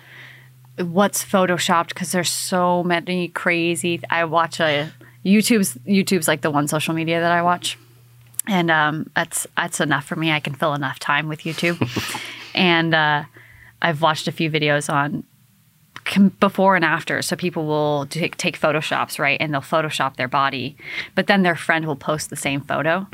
what's 0.78 1.24
photoshopped 1.24 1.90
because 1.90 2.12
there's 2.12 2.32
so 2.32 2.84
many 2.84 3.28
crazy 3.28 4.02
i 4.10 4.26
watch 4.26 4.60
a 4.60 4.92
youtube's 5.26 5.76
youtube's 5.88 6.28
like 6.28 6.42
the 6.42 6.52
one 6.52 6.68
social 6.68 6.94
media 6.94 7.20
that 7.20 7.32
i 7.32 7.42
watch 7.42 7.78
and 8.48 8.70
um, 8.70 9.10
that's 9.16 9.48
that's 9.56 9.80
enough 9.80 10.04
for 10.04 10.18
me. 10.18 10.30
I 10.30 10.42
can 10.42 10.54
fill 10.54 10.74
enough 10.74 11.00
time 11.00 11.30
with 11.30 11.42
YouTube, 11.42 11.80
and 12.54 12.94
uh, 12.94 13.24
I've 13.82 14.02
watched 14.02 14.28
a 14.28 14.34
few 14.34 14.52
videos 14.52 14.92
on 14.92 15.24
before 16.40 16.76
and 16.76 16.84
after. 16.84 17.22
So 17.22 17.36
people 17.38 17.66
will 17.66 18.06
take, 18.08 18.36
take 18.36 18.60
photoshops, 18.60 19.18
right, 19.18 19.38
and 19.40 19.54
they'll 19.54 19.62
Photoshop 19.62 20.18
their 20.18 20.28
body, 20.28 20.76
but 21.16 21.28
then 21.28 21.44
their 21.44 21.56
friend 21.56 21.86
will 21.86 21.96
post 21.96 22.30
the 22.30 22.36
same 22.36 22.60
photo. 22.60 23.08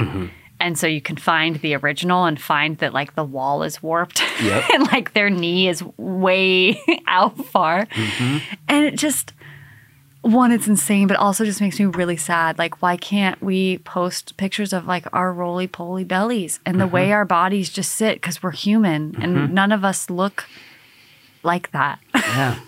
And 0.60 0.78
so 0.78 0.88
you 0.88 1.00
can 1.00 1.16
find 1.16 1.58
the 1.58 1.76
original 1.76 2.26
and 2.26 2.42
find 2.42 2.80
that 2.80 2.92
like 2.94 3.16
the 3.16 3.24
wall 3.24 3.64
is 3.64 3.82
warped 3.82 4.22
Yep. 4.42 4.64
and 4.74 4.84
like 4.88 5.14
their 5.14 5.30
knee 5.30 5.70
is 5.70 5.84
way 5.98 6.82
out 7.08 7.38
far. 7.46 7.88
And 8.68 8.86
it 8.86 8.96
just, 8.98 9.32
one, 10.22 10.52
it's 10.52 10.68
insane, 10.68 11.08
but 11.08 11.18
also 11.18 11.46
just 11.46 11.62
makes 11.62 11.80
me 11.80 11.86
really 11.86 12.18
sad. 12.18 12.58
Like, 12.58 12.82
why 12.82 12.98
can't 12.98 13.42
we 13.42 13.78
post 13.80 14.36
pictures 14.38 14.74
of 14.74 14.86
like 14.86 15.06
our 15.14 15.32
roly 15.32 15.68
poly 15.68 16.04
bellies 16.04 16.60
and 16.66 16.80
the 16.80 16.88
way 16.88 17.06
mm-hmm. 17.06 17.14
our 17.14 17.26
bodies 17.26 17.70
just 17.70 17.94
sit 17.94 18.16
because 18.16 18.44
we're 18.44 18.52
human 18.52 19.16
and 19.22 19.36
mm-hmm. 19.36 19.54
none 19.54 19.72
of 19.72 19.86
us 19.86 20.10
look 20.10 20.46
like 21.44 21.72
that? 21.72 22.00
Yeah. 22.30 22.60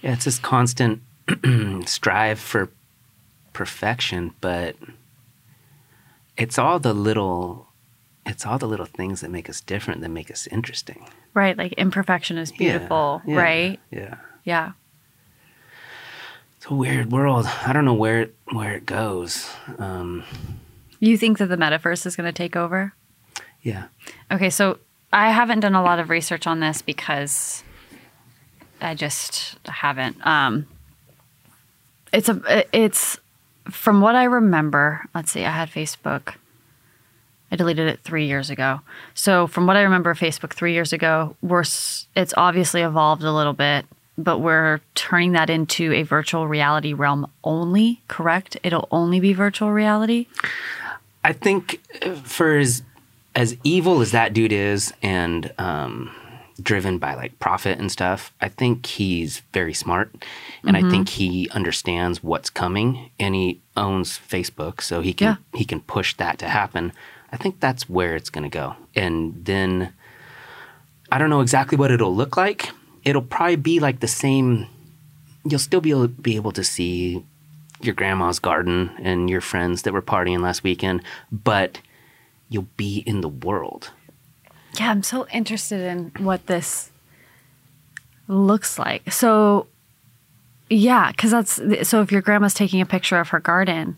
Yeah, 0.00 0.12
it's 0.12 0.26
this 0.26 0.38
constant 0.38 1.02
strive 1.86 2.38
for 2.38 2.70
perfection, 3.52 4.32
but 4.40 4.76
it's 6.36 6.56
all 6.56 6.78
the 6.78 6.94
little 6.94 7.66
it's 8.24 8.46
all 8.46 8.58
the 8.58 8.68
little 8.68 8.86
things 8.86 9.22
that 9.22 9.30
make 9.30 9.48
us 9.50 9.60
different 9.60 10.02
that 10.02 10.10
make 10.10 10.30
us 10.30 10.46
interesting. 10.48 11.08
right. 11.34 11.58
Like, 11.58 11.72
imperfection 11.72 12.38
is 12.38 12.52
Yeah, 12.52 12.56
beautiful, 12.58 13.22
yeah, 13.26 13.36
right? 13.36 13.80
Yeah. 13.90 14.16
Yeah. 14.44 14.72
A 16.68 16.74
weird 16.74 17.10
world. 17.10 17.46
I 17.46 17.72
don't 17.72 17.84
know 17.84 17.94
where 17.94 18.20
it 18.20 18.34
where 18.52 18.74
it 18.74 18.84
goes. 18.86 19.48
Um, 19.78 20.24
You 21.00 21.16
think 21.16 21.38
that 21.38 21.46
the 21.46 21.56
metaverse 21.56 22.04
is 22.06 22.16
going 22.16 22.26
to 22.26 22.32
take 22.32 22.56
over? 22.56 22.92
yeah. 23.62 23.84
Okay, 24.30 24.50
so 24.50 24.78
I 25.12 25.30
haven't 25.30 25.60
done 25.60 25.74
a 25.74 25.82
lot 25.82 25.98
of 25.98 26.10
research 26.10 26.46
on 26.46 26.60
this 26.60 26.82
because 26.82 27.62
I 28.80 28.94
just 28.94 29.56
haven't. 29.66 30.24
Um, 30.26 30.66
it's 32.12 32.28
a 32.28 32.64
it's 32.76 33.18
from 33.70 34.00
what 34.00 34.14
I 34.14 34.24
remember. 34.24 35.04
Let's 35.14 35.30
see, 35.32 35.44
I 35.44 35.50
had 35.50 35.70
Facebook. 35.70 36.34
I 37.50 37.56
deleted 37.56 37.88
it 37.88 38.00
three 38.00 38.26
years 38.26 38.50
ago. 38.50 38.80
So 39.14 39.46
from 39.46 39.66
what 39.66 39.76
I 39.76 39.82
remember, 39.82 40.14
Facebook 40.14 40.52
three 40.52 40.74
years 40.74 40.92
ago, 40.92 41.34
we're 41.40 41.64
it's 42.14 42.34
obviously 42.36 42.82
evolved 42.82 43.22
a 43.24 43.32
little 43.32 43.54
bit, 43.54 43.86
but 44.18 44.40
we're 44.40 44.80
turning 44.96 45.32
that 45.32 45.48
into 45.48 45.92
a 45.92 46.02
virtual 46.02 46.48
reality 46.48 46.92
realm 46.92 47.30
only. 47.44 48.02
Correct? 48.08 48.56
It'll 48.64 48.88
only 48.90 49.20
be 49.20 49.32
virtual 49.32 49.70
reality. 49.70 50.26
I 51.24 51.32
think 51.32 51.80
uh, 52.02 52.14
for 52.16 52.58
as 52.58 52.82
as 53.34 53.56
evil 53.62 54.00
as 54.00 54.10
that 54.10 54.32
dude 54.32 54.52
is 54.52 54.92
and 55.00 55.52
um, 55.58 56.10
driven 56.60 56.98
by 56.98 57.14
like 57.14 57.38
profit 57.38 57.78
and 57.78 57.92
stuff, 57.92 58.32
I 58.40 58.48
think 58.48 58.86
he's 58.86 59.42
very 59.52 59.74
smart. 59.74 60.12
And 60.64 60.76
I 60.76 60.82
think 60.90 61.08
he 61.08 61.48
understands 61.50 62.22
what's 62.22 62.50
coming 62.50 63.10
and 63.20 63.34
he 63.34 63.60
owns 63.76 64.18
Facebook, 64.18 64.82
so 64.82 65.00
he 65.00 65.14
can 65.14 65.38
he 65.54 65.64
can 65.64 65.80
push 65.80 66.16
that 66.16 66.38
to 66.40 66.48
happen. 66.48 66.92
I 67.30 67.36
think 67.36 67.60
that's 67.60 67.88
where 67.88 68.16
it's 68.16 68.30
gonna 68.30 68.48
go. 68.48 68.74
And 68.96 69.44
then 69.44 69.92
I 71.12 71.18
don't 71.18 71.30
know 71.30 71.40
exactly 71.40 71.78
what 71.78 71.92
it'll 71.92 72.14
look 72.14 72.36
like. 72.36 72.70
It'll 73.08 73.22
probably 73.22 73.56
be 73.56 73.80
like 73.80 74.00
the 74.00 74.08
same 74.08 74.66
you'll 75.50 75.58
still 75.58 75.80
be 75.80 75.90
able, 75.90 76.08
be 76.08 76.36
able 76.36 76.52
to 76.52 76.62
see 76.62 77.24
your 77.80 77.94
grandma's 77.94 78.38
garden 78.38 78.90
and 78.98 79.30
your 79.30 79.40
friends 79.40 79.82
that 79.82 79.92
were 79.92 80.02
partying 80.02 80.40
last 80.40 80.62
weekend, 80.62 81.02
but 81.30 81.80
you'll 82.48 82.68
be 82.76 82.98
in 83.06 83.20
the 83.20 83.28
world. 83.28 83.90
Yeah, 84.78 84.90
I'm 84.90 85.02
so 85.02 85.26
interested 85.28 85.80
in 85.80 86.12
what 86.18 86.46
this 86.46 86.90
looks 88.26 88.78
like. 88.78 89.10
So, 89.12 89.68
yeah, 90.68 91.10
because 91.10 91.30
that's 91.30 91.88
so 91.88 92.02
if 92.02 92.12
your 92.12 92.20
grandma's 92.20 92.54
taking 92.54 92.80
a 92.80 92.86
picture 92.86 93.18
of 93.18 93.28
her 93.28 93.40
garden, 93.40 93.96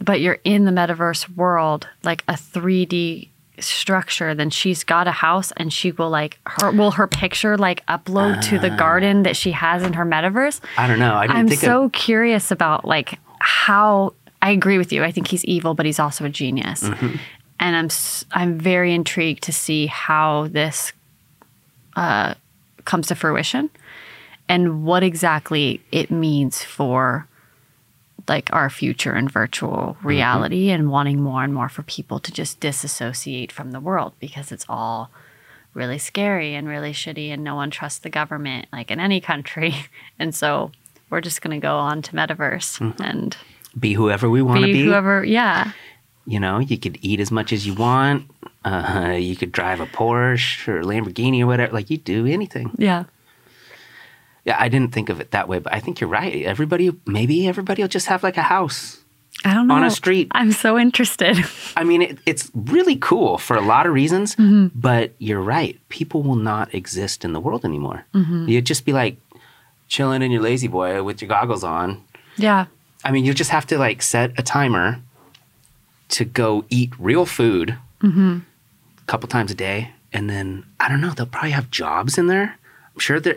but 0.00 0.20
you're 0.20 0.38
in 0.44 0.64
the 0.64 0.70
metaverse 0.70 1.28
world, 1.36 1.88
like 2.02 2.24
a 2.28 2.32
3D 2.32 3.28
structure, 3.58 4.34
then 4.34 4.50
she's 4.50 4.84
got 4.84 5.08
a 5.08 5.12
house 5.12 5.52
and 5.56 5.72
she 5.72 5.92
will 5.92 6.10
like 6.10 6.38
her 6.46 6.70
will 6.70 6.92
her 6.92 7.06
picture 7.06 7.56
like 7.56 7.84
upload 7.86 8.42
to 8.42 8.58
the 8.58 8.70
garden 8.70 9.22
that 9.22 9.36
she 9.36 9.52
has 9.52 9.82
in 9.82 9.94
her 9.94 10.04
metaverse. 10.04 10.60
I 10.76 10.86
don't 10.86 10.98
know. 10.98 11.14
I 11.14 11.26
didn't 11.26 11.38
I'm 11.38 11.48
think 11.48 11.60
so 11.60 11.84
of 11.84 11.92
curious 11.92 12.50
about 12.50 12.84
like 12.84 13.18
how 13.38 14.14
I 14.42 14.50
agree 14.50 14.78
with 14.78 14.92
you. 14.92 15.02
I 15.02 15.10
think 15.10 15.28
he's 15.28 15.44
evil, 15.44 15.74
but 15.74 15.86
he's 15.86 15.98
also 15.98 16.24
a 16.24 16.28
genius. 16.28 16.82
Mm-hmm. 16.82 17.16
And 17.58 17.76
I'm 17.76 17.88
i'm 18.32 18.58
very 18.58 18.92
intrigued 18.92 19.42
to 19.44 19.52
see 19.52 19.86
how 19.86 20.48
this 20.48 20.92
uh, 21.96 22.34
comes 22.84 23.06
to 23.08 23.14
fruition 23.14 23.70
and 24.48 24.84
what 24.84 25.02
exactly 25.02 25.80
it 25.90 26.10
means 26.10 26.62
for 26.62 27.26
like 28.28 28.52
our 28.52 28.68
future 28.70 29.14
in 29.16 29.28
virtual 29.28 29.96
reality 30.02 30.70
and 30.70 30.90
wanting 30.90 31.20
more 31.20 31.44
and 31.44 31.54
more 31.54 31.68
for 31.68 31.82
people 31.82 32.18
to 32.20 32.32
just 32.32 32.60
disassociate 32.60 33.52
from 33.52 33.70
the 33.70 33.80
world 33.80 34.12
because 34.20 34.50
it's 34.52 34.66
all 34.68 35.10
really 35.74 35.98
scary 35.98 36.54
and 36.54 36.66
really 36.68 36.92
shitty 36.92 37.28
and 37.28 37.44
no 37.44 37.54
one 37.54 37.70
trusts 37.70 37.98
the 38.00 38.10
government 38.10 38.66
like 38.72 38.90
in 38.90 38.98
any 38.98 39.20
country 39.20 39.74
and 40.18 40.34
so 40.34 40.70
we're 41.10 41.20
just 41.20 41.40
going 41.42 41.58
to 41.60 41.64
go 41.64 41.76
on 41.76 42.02
to 42.02 42.12
metaverse 42.12 42.80
and 43.00 43.36
be 43.78 43.92
whoever 43.92 44.28
we 44.28 44.42
want 44.42 44.60
to 44.60 44.66
be 44.66 44.72
be. 44.72 44.84
whoever 44.84 45.24
yeah 45.24 45.72
You 46.28 46.40
know, 46.40 46.58
you 46.58 46.76
could 46.78 46.98
eat 47.02 47.20
as 47.20 47.30
much 47.30 47.52
as 47.52 47.68
you 47.68 47.74
want. 47.74 48.28
Uh, 48.64 49.14
you 49.16 49.36
could 49.36 49.52
drive 49.52 49.78
a 49.78 49.86
Porsche 49.86 50.66
or 50.66 50.80
a 50.80 50.82
Lamborghini 50.84 51.40
or 51.42 51.46
whatever. 51.46 51.72
Like 51.72 51.88
you 51.88 51.98
do 51.98 52.26
anything. 52.26 52.72
yeah 52.78 53.04
Yeah, 54.46 54.56
I 54.58 54.68
didn't 54.68 54.92
think 54.94 55.08
of 55.10 55.20
it 55.20 55.32
that 55.32 55.48
way, 55.48 55.58
but 55.58 55.74
I 55.74 55.80
think 55.80 56.00
you're 56.00 56.08
right. 56.20 56.44
Everybody, 56.44 56.92
maybe 57.04 57.46
everybody 57.48 57.82
will 57.82 57.88
just 57.98 58.06
have 58.06 58.22
like 58.22 58.36
a 58.38 58.42
house. 58.56 58.98
i 59.44 59.52
don't 59.52 59.66
know 59.68 59.74
On 59.74 59.84
a 59.84 59.90
street. 59.90 60.28
i'm 60.40 60.52
so 60.52 60.78
interested 60.78 61.36
I 61.76 61.84
mean, 61.84 62.00
it, 62.02 62.18
it's 62.24 62.50
really 62.54 62.96
cool 62.96 63.36
for 63.38 63.54
a 63.56 63.60
lot 63.60 63.84
of 63.86 63.92
reasons, 63.92 64.34
Mm-hmm. 64.36 64.68
but 64.88 65.12
you're 65.18 65.42
right. 65.56 65.74
People 65.88 66.22
will 66.22 66.40
not 66.52 66.72
exist 66.74 67.24
in 67.24 67.32
the 67.34 67.40
world 67.40 67.64
anymore. 67.64 68.06
Mm-hmm. 68.14 68.48
You'd 68.48 68.64
just 68.72 68.84
be 68.86 68.92
like 68.94 69.16
chilling 69.88 70.22
in 70.22 70.30
your 70.32 70.42
La-Z-Boy 70.42 71.02
with 71.02 71.20
your 71.20 71.28
goggles 71.28 71.64
on. 71.64 72.02
yeah 72.36 72.66
I 73.04 73.10
mean, 73.12 73.24
you 73.26 73.34
just 73.34 73.50
have 73.50 73.66
to 73.66 73.76
like 73.78 74.00
set 74.02 74.30
a 74.38 74.42
timer 74.42 74.86
to 76.16 76.24
go 76.24 76.64
eat 76.70 76.90
real 76.98 77.26
food 77.26 77.76
Mm-hmm. 78.02 78.38
a 79.02 79.06
couple 79.10 79.28
times 79.28 79.50
a 79.50 79.54
day. 79.54 79.90
And 80.12 80.28
then, 80.30 80.64
I 80.78 80.88
don't 80.88 81.00
know, 81.00 81.10
they'll 81.16 81.26
probably 81.36 81.50
have 81.52 81.70
jobs 81.70 82.18
in 82.18 82.26
there. 82.26 82.58
Sure 82.98 83.20
there, 83.20 83.36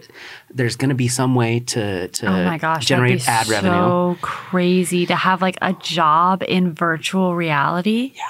there's 0.49 0.75
going 0.77 0.89
to 0.89 0.95
be 0.95 1.07
some 1.09 1.35
way 1.35 1.59
to, 1.59 2.07
to 2.07 2.27
Oh 2.27 2.45
my 2.45 2.57
gosh, 2.57 2.85
generate 2.85 3.27
ad 3.27 3.47
revenue. 3.47 3.71
So 3.73 4.17
crazy 4.21 5.05
to 5.05 5.15
have 5.15 5.41
like 5.41 5.57
a 5.61 5.73
job 5.73 6.43
in 6.47 6.73
virtual 6.73 7.35
reality. 7.35 8.13
Yeah, 8.15 8.23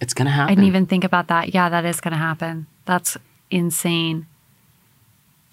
it's 0.00 0.14
going 0.14 0.26
to 0.26 0.32
happen. 0.32 0.50
I 0.52 0.54
didn't 0.54 0.68
even 0.68 0.86
think 0.86 1.04
about 1.04 1.28
that. 1.28 1.52
Yeah, 1.54 1.68
that 1.68 1.84
is 1.84 2.00
going 2.00 2.12
to 2.12 2.18
happen. 2.18 2.66
That's 2.86 3.16
insane. 3.50 4.26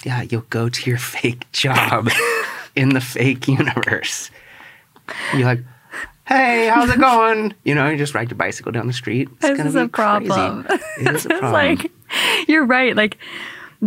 yeah, 0.06 0.22
you'll 0.22 0.46
go 0.50 0.70
to 0.70 0.90
your 0.90 1.00
fake 1.14 1.52
job 1.52 2.10
in 2.76 2.90
the 2.90 3.02
fake 3.02 3.48
universe. 3.48 4.32
You're 5.34 5.46
like, 5.48 5.60
hey, 6.28 6.68
how's 6.74 6.90
it 6.90 7.00
going? 7.00 7.54
You 7.66 7.76
know, 7.76 7.90
you 7.90 7.98
just 7.98 8.14
ride 8.16 8.30
your 8.30 8.38
bicycle 8.38 8.72
down 8.72 8.88
the 8.88 8.94
street. 8.94 9.28
It's 9.42 9.58
This 9.58 9.68
is 9.68 9.76
a 9.76 9.88
problem. 9.90 10.64
Crazy. 10.64 10.84
It 11.02 11.16
is 11.16 11.26
a 11.26 11.30
It's 11.30 11.40
problem. 11.40 11.52
like 11.54 11.92
you're 12.48 12.66
right. 12.66 12.96
Like, 12.96 13.18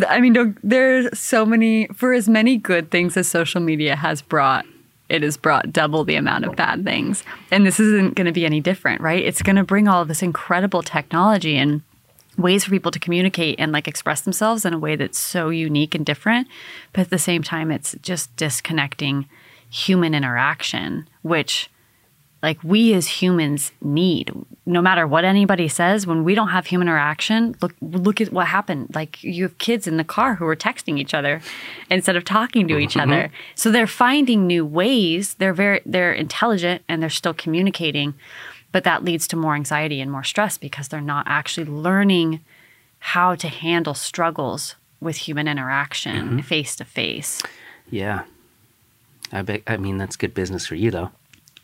I 0.06 0.20
mean, 0.20 0.56
there's 0.62 1.18
so 1.18 1.44
many. 1.44 1.86
For 1.88 2.12
as 2.12 2.28
many 2.28 2.56
good 2.56 2.90
things 2.90 3.16
as 3.16 3.28
social 3.28 3.60
media 3.60 3.96
has 3.96 4.22
brought, 4.22 4.64
it 5.08 5.22
has 5.22 5.36
brought 5.36 5.72
double 5.72 6.04
the 6.04 6.14
amount 6.14 6.44
of 6.44 6.54
bad 6.56 6.84
things. 6.84 7.24
And 7.50 7.66
this 7.66 7.80
isn't 7.80 8.14
going 8.14 8.26
to 8.26 8.32
be 8.32 8.46
any 8.46 8.60
different, 8.60 9.00
right? 9.00 9.24
It's 9.24 9.42
going 9.42 9.56
to 9.56 9.64
bring 9.64 9.88
all 9.88 10.02
of 10.02 10.08
this 10.08 10.22
incredible 10.22 10.82
technology 10.82 11.56
and 11.56 11.82
ways 12.38 12.64
for 12.64 12.70
people 12.70 12.92
to 12.92 12.98
communicate 12.98 13.56
and 13.58 13.72
like 13.72 13.88
express 13.88 14.20
themselves 14.22 14.64
in 14.64 14.72
a 14.72 14.78
way 14.78 14.96
that's 14.96 15.18
so 15.18 15.48
unique 15.48 15.94
and 15.94 16.06
different. 16.06 16.46
But 16.92 17.02
at 17.02 17.10
the 17.10 17.18
same 17.18 17.42
time, 17.42 17.70
it's 17.70 17.96
just 18.02 18.34
disconnecting 18.36 19.28
human 19.68 20.14
interaction, 20.14 21.08
which 21.22 21.68
like 22.42 22.62
we 22.64 22.94
as 22.94 23.06
humans 23.06 23.72
need 23.82 24.32
no 24.66 24.80
matter 24.80 25.06
what 25.06 25.24
anybody 25.24 25.68
says 25.68 26.06
when 26.06 26.24
we 26.24 26.34
don't 26.34 26.48
have 26.48 26.66
human 26.66 26.88
interaction 26.88 27.54
look 27.60 27.74
look 27.80 28.20
at 28.20 28.32
what 28.32 28.46
happened 28.46 28.88
like 28.94 29.22
you 29.22 29.42
have 29.42 29.56
kids 29.58 29.86
in 29.86 29.96
the 29.96 30.04
car 30.04 30.34
who 30.34 30.46
are 30.46 30.56
texting 30.56 30.98
each 30.98 31.14
other 31.14 31.40
instead 31.90 32.16
of 32.16 32.24
talking 32.24 32.66
to 32.68 32.78
each 32.78 32.94
mm-hmm. 32.94 33.10
other 33.10 33.32
so 33.54 33.70
they're 33.70 33.86
finding 33.86 34.46
new 34.46 34.64
ways 34.64 35.34
they're 35.34 35.54
very 35.54 35.80
they're 35.84 36.12
intelligent 36.12 36.82
and 36.88 37.02
they're 37.02 37.10
still 37.10 37.34
communicating 37.34 38.14
but 38.72 38.84
that 38.84 39.04
leads 39.04 39.26
to 39.26 39.36
more 39.36 39.54
anxiety 39.54 40.00
and 40.00 40.10
more 40.10 40.24
stress 40.24 40.56
because 40.56 40.88
they're 40.88 41.00
not 41.00 41.26
actually 41.26 41.66
learning 41.66 42.40
how 43.00 43.34
to 43.34 43.48
handle 43.48 43.94
struggles 43.94 44.76
with 45.00 45.16
human 45.16 45.48
interaction 45.48 46.26
mm-hmm. 46.26 46.38
face 46.40 46.76
to 46.76 46.84
face 46.84 47.42
yeah. 47.90 48.22
I 49.32 49.42
bet. 49.42 49.62
I 49.66 49.76
mean, 49.76 49.98
that's 49.98 50.16
good 50.16 50.34
business 50.34 50.66
for 50.66 50.74
you, 50.74 50.90
though. 50.90 51.10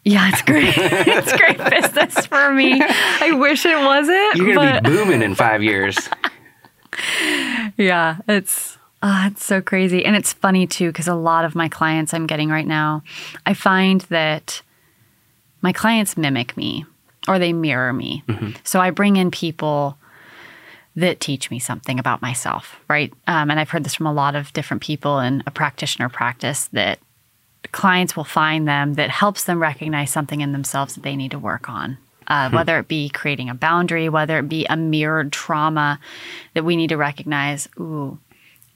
Yeah, 0.07 0.31
it's 0.33 0.43
great. 0.43 0.73
it's 0.77 1.33
great 1.37 1.59
business 1.69 2.27
for 2.27 2.53
me. 2.53 2.81
I 2.81 3.33
wish 3.33 3.67
it 3.67 3.77
wasn't. 3.77 4.37
You're 4.37 4.55
gonna 4.55 4.81
but 4.81 4.85
be 4.85 4.91
booming 4.91 5.21
in 5.21 5.35
five 5.35 5.65
years. 5.65 5.99
yeah, 7.77 8.19
it's 8.29 8.79
uh, 9.03 9.31
it's 9.33 9.45
so 9.45 9.61
crazy, 9.61 10.05
and 10.05 10.15
it's 10.15 10.33
funny 10.33 10.65
too 10.65 10.91
because 10.91 11.09
a 11.09 11.17
lot 11.17 11.45
of 11.45 11.57
my 11.57 11.69
clients 11.69 12.15
I'm 12.15 12.29
getting 12.29 12.51
right 12.51 12.69
now, 12.69 13.03
I 13.47 13.55
find 13.55 14.03
that 14.03 14.63
my 15.61 15.73
clients 15.73 16.17
mimic 16.17 16.57
me 16.57 16.85
or 17.27 17.41
they 17.41 17.53
mirror 17.53 17.93
me. 17.93 18.23
So 18.63 18.79
I 18.79 18.91
bring 18.91 19.17
in 19.17 19.33
people 19.33 19.99
that 20.95 21.19
teach 21.19 21.51
me 21.51 21.59
something 21.59 21.99
about 21.99 22.23
myself, 22.23 22.79
right? 22.89 23.13
Um, 23.27 23.51
and 23.51 23.59
I've 23.59 23.71
heard 23.71 23.83
this 23.83 23.97
from 23.97 24.07
a 24.07 24.13
lot 24.13 24.37
of 24.37 24.53
different 24.53 24.85
people 24.85 25.19
in 25.19 25.43
a 25.49 25.51
practitioner 25.51 26.09
practice 26.09 26.69
that 26.69 27.01
clients 27.73 28.17
will 28.17 28.25
find 28.25 28.67
them 28.67 28.95
that 28.95 29.11
helps 29.11 29.45
them 29.45 29.61
recognize 29.61 30.11
something 30.11 30.41
in 30.41 30.53
themselves 30.53 30.95
that 30.95 31.03
they 31.03 31.17
need 31.17 31.31
to 31.33 31.39
work 31.39 31.69
on. 31.69 31.99
Uh, 32.29 32.51
whether 32.51 32.79
it 32.81 32.89
be 32.89 33.09
creating 33.09 33.49
a 33.49 33.55
boundary, 33.55 34.09
whether 34.09 34.39
it 34.41 34.49
be 34.49 34.67
a 34.67 34.77
mirrored 34.77 35.31
trauma 35.33 36.01
that 36.55 36.65
we 36.65 36.75
need 36.75 36.89
to 36.89 36.97
recognize, 36.97 37.69
ooh, 37.79 38.19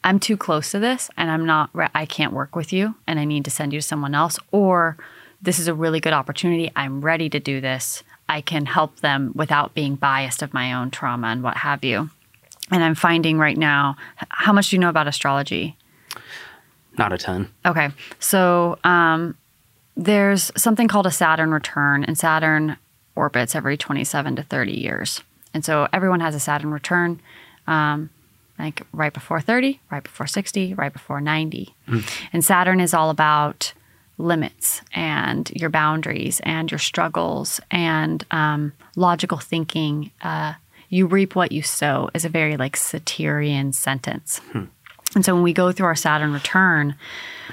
I'm 0.04 0.20
too 0.20 0.36
close 0.36 0.70
to 0.70 0.78
this 0.78 1.10
and 1.16 1.30
I'm 1.30 1.44
not, 1.44 1.68
re- 1.72 1.88
I 1.92 2.06
can't 2.06 2.32
work 2.32 2.54
with 2.54 2.72
you 2.72 2.94
and 3.08 3.18
I 3.18 3.24
need 3.24 3.44
to 3.46 3.50
send 3.50 3.72
you 3.72 3.80
to 3.80 3.86
someone 3.86 4.14
else. 4.14 4.38
Or 4.52 4.96
this 5.42 5.58
is 5.58 5.66
a 5.66 5.74
really 5.74 5.98
good 5.98 6.12
opportunity. 6.12 6.70
I'm 6.76 7.00
ready 7.00 7.28
to 7.28 7.40
do 7.40 7.60
this. 7.60 8.04
I 8.28 8.40
can 8.40 8.66
help 8.66 9.00
them 9.00 9.32
without 9.34 9.74
being 9.74 9.96
biased 9.96 10.42
of 10.42 10.54
my 10.54 10.72
own 10.72 10.92
trauma 10.92 11.26
and 11.28 11.42
what 11.42 11.56
have 11.58 11.82
you. 11.82 12.10
And 12.70 12.84
I'm 12.84 12.94
finding 12.94 13.38
right 13.38 13.58
now, 13.58 13.96
how 14.28 14.52
much 14.52 14.70
do 14.70 14.76
you 14.76 14.80
know 14.80 14.88
about 14.88 15.08
astrology? 15.08 15.76
Not 16.98 17.12
a 17.12 17.18
ton. 17.18 17.50
Okay. 17.64 17.90
So 18.18 18.78
um, 18.84 19.36
there's 19.96 20.50
something 20.56 20.88
called 20.88 21.06
a 21.06 21.10
Saturn 21.10 21.50
return, 21.50 22.04
and 22.04 22.18
Saturn 22.18 22.76
orbits 23.14 23.54
every 23.54 23.76
27 23.76 24.36
to 24.36 24.42
30 24.42 24.72
years. 24.72 25.22
And 25.52 25.64
so 25.64 25.88
everyone 25.92 26.20
has 26.20 26.34
a 26.34 26.40
Saturn 26.40 26.70
return, 26.70 27.20
um, 27.66 28.10
like 28.58 28.82
right 28.92 29.12
before 29.12 29.40
30, 29.40 29.80
right 29.90 30.02
before 30.02 30.26
60, 30.26 30.74
right 30.74 30.92
before 30.92 31.20
90. 31.20 31.74
And 32.32 32.44
Saturn 32.44 32.80
is 32.80 32.94
all 32.94 33.10
about 33.10 33.72
limits 34.18 34.82
and 34.94 35.50
your 35.50 35.70
boundaries 35.70 36.40
and 36.44 36.70
your 36.70 36.78
struggles 36.78 37.60
and 37.70 38.24
um, 38.30 38.72
logical 38.96 39.38
thinking. 39.38 40.10
Uh, 40.22 40.54
you 40.88 41.06
reap 41.06 41.34
what 41.34 41.52
you 41.52 41.62
sow 41.62 42.10
is 42.14 42.24
a 42.24 42.28
very 42.28 42.56
like 42.56 42.76
Satyrian 42.76 43.74
sentence. 43.74 44.40
And 45.14 45.24
so 45.24 45.34
when 45.34 45.42
we 45.42 45.52
go 45.52 45.72
through 45.72 45.86
our 45.86 45.96
Saturn 45.96 46.32
return, 46.32 46.94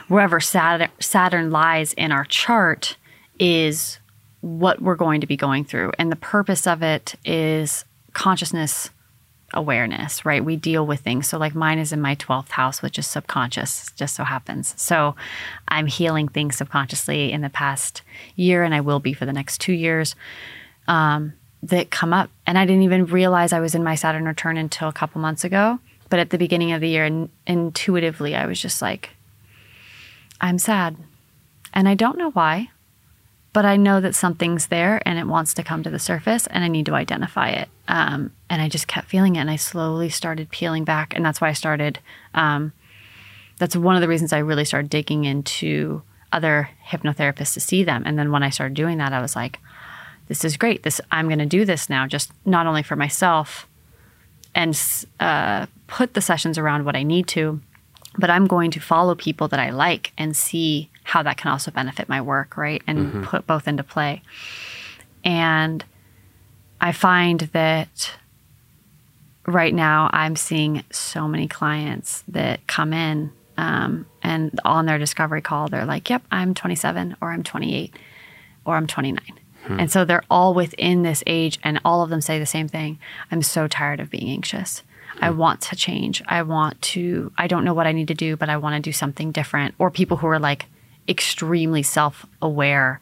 wherever 0.07 0.39
Saturn, 0.39 1.51
lies 1.51 1.93
in 1.93 2.11
our 2.11 2.25
chart 2.25 2.97
is 3.39 3.99
what 4.41 4.81
we're 4.81 4.95
going 4.95 5.21
to 5.21 5.27
be 5.27 5.37
going 5.37 5.65
through. 5.65 5.91
And 5.97 6.11
the 6.11 6.15
purpose 6.17 6.67
of 6.67 6.83
it 6.83 7.15
is 7.25 7.85
consciousness 8.13 8.89
awareness, 9.53 10.25
right? 10.25 10.43
We 10.43 10.55
deal 10.57 10.85
with 10.85 10.99
things. 10.99 11.27
So, 11.27 11.37
like 11.37 11.55
mine 11.55 11.79
is 11.79 11.93
in 11.93 12.01
my 12.01 12.15
12th 12.15 12.49
house, 12.49 12.81
which 12.81 12.99
is 12.99 13.07
subconscious, 13.07 13.91
just 13.95 14.15
so 14.15 14.23
happens. 14.23 14.73
So, 14.77 15.15
I'm 15.67 15.87
healing 15.87 16.27
things 16.27 16.57
subconsciously 16.57 17.31
in 17.31 17.41
the 17.41 17.49
past 17.49 18.01
year, 18.35 18.63
and 18.63 18.75
I 18.75 18.81
will 18.81 18.99
be 18.99 19.13
for 19.13 19.25
the 19.25 19.33
next 19.33 19.59
two 19.59 19.73
years 19.73 20.15
um, 20.87 21.33
that 21.63 21.91
come 21.91 22.13
up. 22.13 22.29
And 22.45 22.57
I 22.57 22.65
didn't 22.65 22.83
even 22.83 23.05
realize 23.05 23.53
I 23.53 23.59
was 23.59 23.73
in 23.73 23.83
my 23.83 23.95
Saturn 23.95 24.25
return 24.25 24.57
until 24.57 24.89
a 24.89 24.93
couple 24.93 25.21
months 25.21 25.43
ago. 25.43 25.79
But 26.09 26.19
at 26.19 26.29
the 26.29 26.37
beginning 26.37 26.71
of 26.71 26.81
the 26.81 26.89
year, 26.89 27.05
in- 27.05 27.29
intuitively, 27.45 28.35
I 28.35 28.45
was 28.45 28.61
just 28.61 28.81
like, 28.81 29.11
I'm 30.39 30.59
sad. 30.59 30.95
And 31.73 31.87
I 31.87 31.95
don't 31.95 32.17
know 32.17 32.31
why, 32.31 32.69
but 33.53 33.65
I 33.65 33.75
know 33.75 33.99
that 34.01 34.15
something's 34.15 34.67
there 34.67 35.01
and 35.05 35.19
it 35.19 35.27
wants 35.27 35.53
to 35.55 35.63
come 35.63 35.83
to 35.83 35.89
the 35.89 35.99
surface 35.99 36.47
and 36.47 36.63
I 36.63 36.67
need 36.67 36.85
to 36.85 36.95
identify 36.95 37.49
it. 37.49 37.69
Um, 37.87 38.31
and 38.49 38.61
I 38.61 38.69
just 38.69 38.87
kept 38.87 39.09
feeling 39.09 39.35
it 39.35 39.39
and 39.39 39.49
I 39.49 39.55
slowly 39.57 40.09
started 40.09 40.49
peeling 40.49 40.83
back. 40.83 41.15
And 41.15 41.25
that's 41.25 41.41
why 41.41 41.49
I 41.49 41.53
started, 41.53 41.99
um, 42.33 42.71
that's 43.57 43.75
one 43.75 43.95
of 43.95 44.01
the 44.01 44.07
reasons 44.07 44.31
I 44.31 44.39
really 44.39 44.65
started 44.65 44.89
digging 44.89 45.25
into 45.25 46.01
other 46.31 46.69
hypnotherapists 46.87 47.53
to 47.53 47.59
see 47.59 47.83
them. 47.83 48.03
And 48.05 48.17
then 48.17 48.31
when 48.31 48.43
I 48.43 48.49
started 48.49 48.75
doing 48.75 48.97
that, 48.99 49.13
I 49.13 49.21
was 49.21 49.35
like, 49.35 49.59
this 50.27 50.43
is 50.43 50.57
great. 50.57 50.83
This 50.83 50.99
I'm 51.11 51.27
going 51.27 51.39
to 51.39 51.45
do 51.45 51.65
this 51.65 51.89
now, 51.89 52.05
just 52.05 52.31
not 52.45 52.67
only 52.67 52.83
for 52.83 52.95
myself 52.95 53.67
and 54.53 54.79
uh, 55.19 55.67
put 55.87 56.13
the 56.13 56.21
sessions 56.21 56.57
around 56.57 56.85
what 56.85 56.95
I 56.95 57.03
need 57.03 57.27
to, 57.29 57.61
but 58.17 58.29
I'm 58.29 58.47
going 58.47 58.71
to 58.71 58.79
follow 58.79 59.15
people 59.15 59.47
that 59.49 59.59
I 59.59 59.69
like 59.69 60.11
and 60.17 60.35
see 60.35 60.89
how 61.03 61.23
that 61.23 61.37
can 61.37 61.51
also 61.51 61.71
benefit 61.71 62.09
my 62.09 62.21
work, 62.21 62.57
right? 62.57 62.81
And 62.85 62.99
mm-hmm. 62.99 63.23
put 63.23 63.47
both 63.47 63.67
into 63.67 63.83
play. 63.83 64.21
And 65.23 65.83
I 66.81 66.91
find 66.91 67.41
that 67.53 68.11
right 69.45 69.73
now 69.73 70.09
I'm 70.11 70.35
seeing 70.35 70.83
so 70.91 71.27
many 71.27 71.47
clients 71.47 72.23
that 72.27 72.65
come 72.67 72.93
in 72.93 73.31
um, 73.57 74.05
and 74.21 74.59
on 74.63 74.85
their 74.85 74.99
discovery 74.99 75.41
call, 75.41 75.67
they're 75.67 75.85
like, 75.85 76.09
yep, 76.09 76.21
I'm 76.31 76.53
27 76.53 77.17
or 77.21 77.31
I'm 77.31 77.43
28 77.43 77.93
or 78.65 78.75
I'm 78.75 78.87
29. 78.87 79.19
Hmm. 79.63 79.79
And 79.79 79.91
so 79.91 80.05
they're 80.05 80.23
all 80.29 80.53
within 80.53 81.01
this 81.01 81.23
age, 81.25 81.59
and 81.63 81.81
all 81.83 82.03
of 82.03 82.09
them 82.09 82.21
say 82.21 82.37
the 82.37 82.45
same 82.45 82.67
thing 82.67 82.99
I'm 83.31 83.41
so 83.41 83.67
tired 83.67 83.99
of 83.99 84.11
being 84.11 84.29
anxious. 84.29 84.83
I 85.19 85.31
want 85.31 85.61
to 85.61 85.75
change. 85.75 86.21
I 86.27 86.43
want 86.43 86.81
to, 86.93 87.31
I 87.37 87.47
don't 87.47 87.63
know 87.63 87.73
what 87.73 87.87
I 87.87 87.91
need 87.91 88.07
to 88.09 88.13
do, 88.13 88.35
but 88.35 88.49
I 88.49 88.57
want 88.57 88.75
to 88.75 88.87
do 88.87 88.91
something 88.91 89.31
different. 89.31 89.75
Or 89.79 89.89
people 89.89 90.17
who 90.17 90.27
are 90.27 90.39
like 90.39 90.65
extremely 91.07 91.83
self 91.83 92.25
aware 92.41 93.01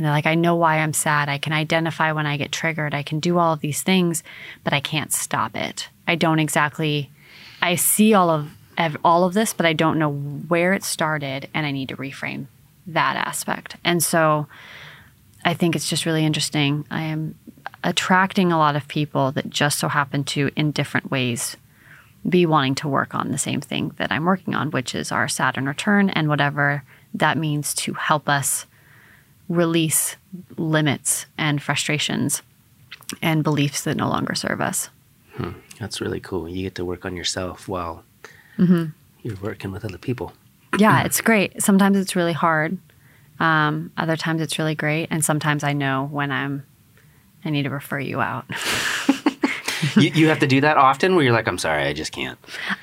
and 0.00 0.06
they're 0.06 0.14
like, 0.14 0.26
I 0.26 0.34
know 0.34 0.56
why 0.56 0.78
I'm 0.78 0.94
sad. 0.94 1.28
I 1.28 1.36
can 1.36 1.52
identify 1.52 2.12
when 2.12 2.26
I 2.26 2.38
get 2.38 2.52
triggered. 2.52 2.94
I 2.94 3.02
can 3.02 3.20
do 3.20 3.38
all 3.38 3.52
of 3.52 3.60
these 3.60 3.82
things, 3.82 4.22
but 4.64 4.72
I 4.72 4.80
can't 4.80 5.12
stop 5.12 5.54
it. 5.54 5.90
I 6.08 6.14
don't 6.14 6.38
exactly, 6.38 7.10
I 7.60 7.74
see 7.74 8.14
all 8.14 8.30
of 8.30 8.50
all 9.04 9.24
of 9.24 9.34
this, 9.34 9.52
but 9.52 9.66
I 9.66 9.74
don't 9.74 9.98
know 9.98 10.10
where 10.10 10.72
it 10.72 10.84
started, 10.84 11.50
and 11.52 11.66
I 11.66 11.70
need 11.70 11.90
to 11.90 11.96
reframe 11.98 12.46
that 12.86 13.16
aspect. 13.16 13.76
And 13.84 14.02
so 14.02 14.46
I 15.44 15.52
think 15.52 15.76
it's 15.76 15.90
just 15.90 16.06
really 16.06 16.24
interesting. 16.24 16.86
I 16.90 17.02
am 17.02 17.34
attracting 17.82 18.52
a 18.52 18.58
lot 18.58 18.76
of 18.76 18.88
people 18.88 19.32
that 19.32 19.50
just 19.50 19.78
so 19.78 19.88
happen 19.88 20.24
to, 20.24 20.50
in 20.56 20.70
different 20.70 21.10
ways, 21.10 21.56
be 22.28 22.44
wanting 22.44 22.74
to 22.76 22.88
work 22.88 23.14
on 23.14 23.30
the 23.30 23.38
same 23.38 23.60
thing 23.60 23.92
that 23.96 24.12
I'm 24.12 24.24
working 24.24 24.54
on, 24.54 24.70
which 24.70 24.94
is 24.94 25.10
our 25.10 25.28
Saturn 25.28 25.66
return 25.66 26.10
and 26.10 26.28
whatever 26.28 26.82
that 27.14 27.38
means 27.38 27.74
to 27.74 27.94
help 27.94 28.28
us 28.28 28.66
release 29.48 30.16
limits 30.56 31.26
and 31.36 31.62
frustrations 31.62 32.42
and 33.20 33.42
beliefs 33.42 33.82
that 33.82 33.96
no 33.96 34.08
longer 34.08 34.34
serve 34.34 34.60
us. 34.60 34.90
Hmm. 35.34 35.52
That's 35.78 36.00
really 36.00 36.20
cool. 36.20 36.48
You 36.48 36.62
get 36.62 36.74
to 36.76 36.84
work 36.84 37.04
on 37.04 37.16
yourself 37.16 37.66
while 37.66 38.04
mm-hmm. 38.58 38.86
you're 39.22 39.36
working 39.42 39.72
with 39.72 39.84
other 39.84 39.98
people. 39.98 40.32
Yeah, 40.78 41.02
it's 41.02 41.20
great. 41.20 41.60
Sometimes 41.60 41.96
it's 41.96 42.14
really 42.14 42.34
hard. 42.34 42.78
Um, 43.40 43.90
other 43.96 44.16
times 44.16 44.42
it's 44.42 44.58
really 44.58 44.74
great, 44.74 45.08
and 45.10 45.24
sometimes 45.24 45.64
I 45.64 45.72
know 45.72 46.08
when 46.12 46.30
I'm 46.30 46.64
I 47.44 47.50
need 47.50 47.62
to 47.62 47.70
refer 47.70 47.98
you 47.98 48.20
out. 48.20 48.44
you, 49.96 50.10
you, 50.10 50.28
have 50.28 50.40
to 50.40 50.46
do 50.46 50.60
that 50.60 50.76
often, 50.76 51.14
where 51.14 51.24
you're 51.24 51.32
like, 51.32 51.48
I'm 51.48 51.58
sorry, 51.58 51.84
I 51.84 51.92
just 51.92 52.12
can't. 52.12 52.38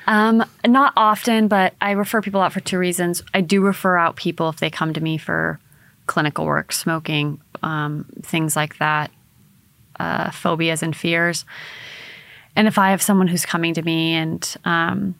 Um, 0.06 0.44
not 0.66 0.92
often, 0.96 1.48
but 1.48 1.74
I 1.80 1.92
refer 1.92 2.20
people 2.20 2.40
out 2.40 2.52
for 2.52 2.60
two 2.60 2.78
reasons. 2.78 3.22
I 3.34 3.40
do 3.40 3.60
refer 3.60 3.96
out 3.96 4.16
people 4.16 4.48
if 4.48 4.56
they 4.56 4.70
come 4.70 4.92
to 4.94 5.00
me 5.00 5.18
for 5.18 5.60
clinical 6.06 6.44
work, 6.44 6.72
smoking, 6.72 7.40
um, 7.62 8.06
things 8.22 8.56
like 8.56 8.78
that, 8.78 9.10
uh, 10.00 10.30
phobias 10.30 10.82
and 10.82 10.96
fears. 10.96 11.44
And 12.56 12.66
if 12.66 12.78
I 12.78 12.90
have 12.90 13.02
someone 13.02 13.28
who's 13.28 13.46
coming 13.46 13.74
to 13.74 13.82
me 13.82 14.14
and 14.14 14.56
um, 14.64 15.14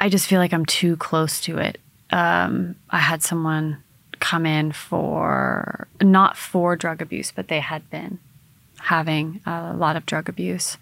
I 0.00 0.08
just 0.08 0.26
feel 0.26 0.40
like 0.40 0.52
I'm 0.52 0.66
too 0.66 0.96
close 0.96 1.40
to 1.42 1.58
it, 1.58 1.78
um, 2.10 2.74
I 2.90 2.98
had 2.98 3.22
someone 3.22 3.82
come 4.20 4.46
in 4.46 4.72
for 4.72 5.86
not 6.00 6.36
for 6.36 6.76
drug 6.76 7.02
abuse, 7.02 7.32
but 7.32 7.48
they 7.48 7.60
had 7.60 7.88
been 7.90 8.18
having 8.78 9.40
a 9.46 9.74
lot 9.74 9.96
of 9.96 10.06
drug 10.06 10.28
abuse. 10.28 10.76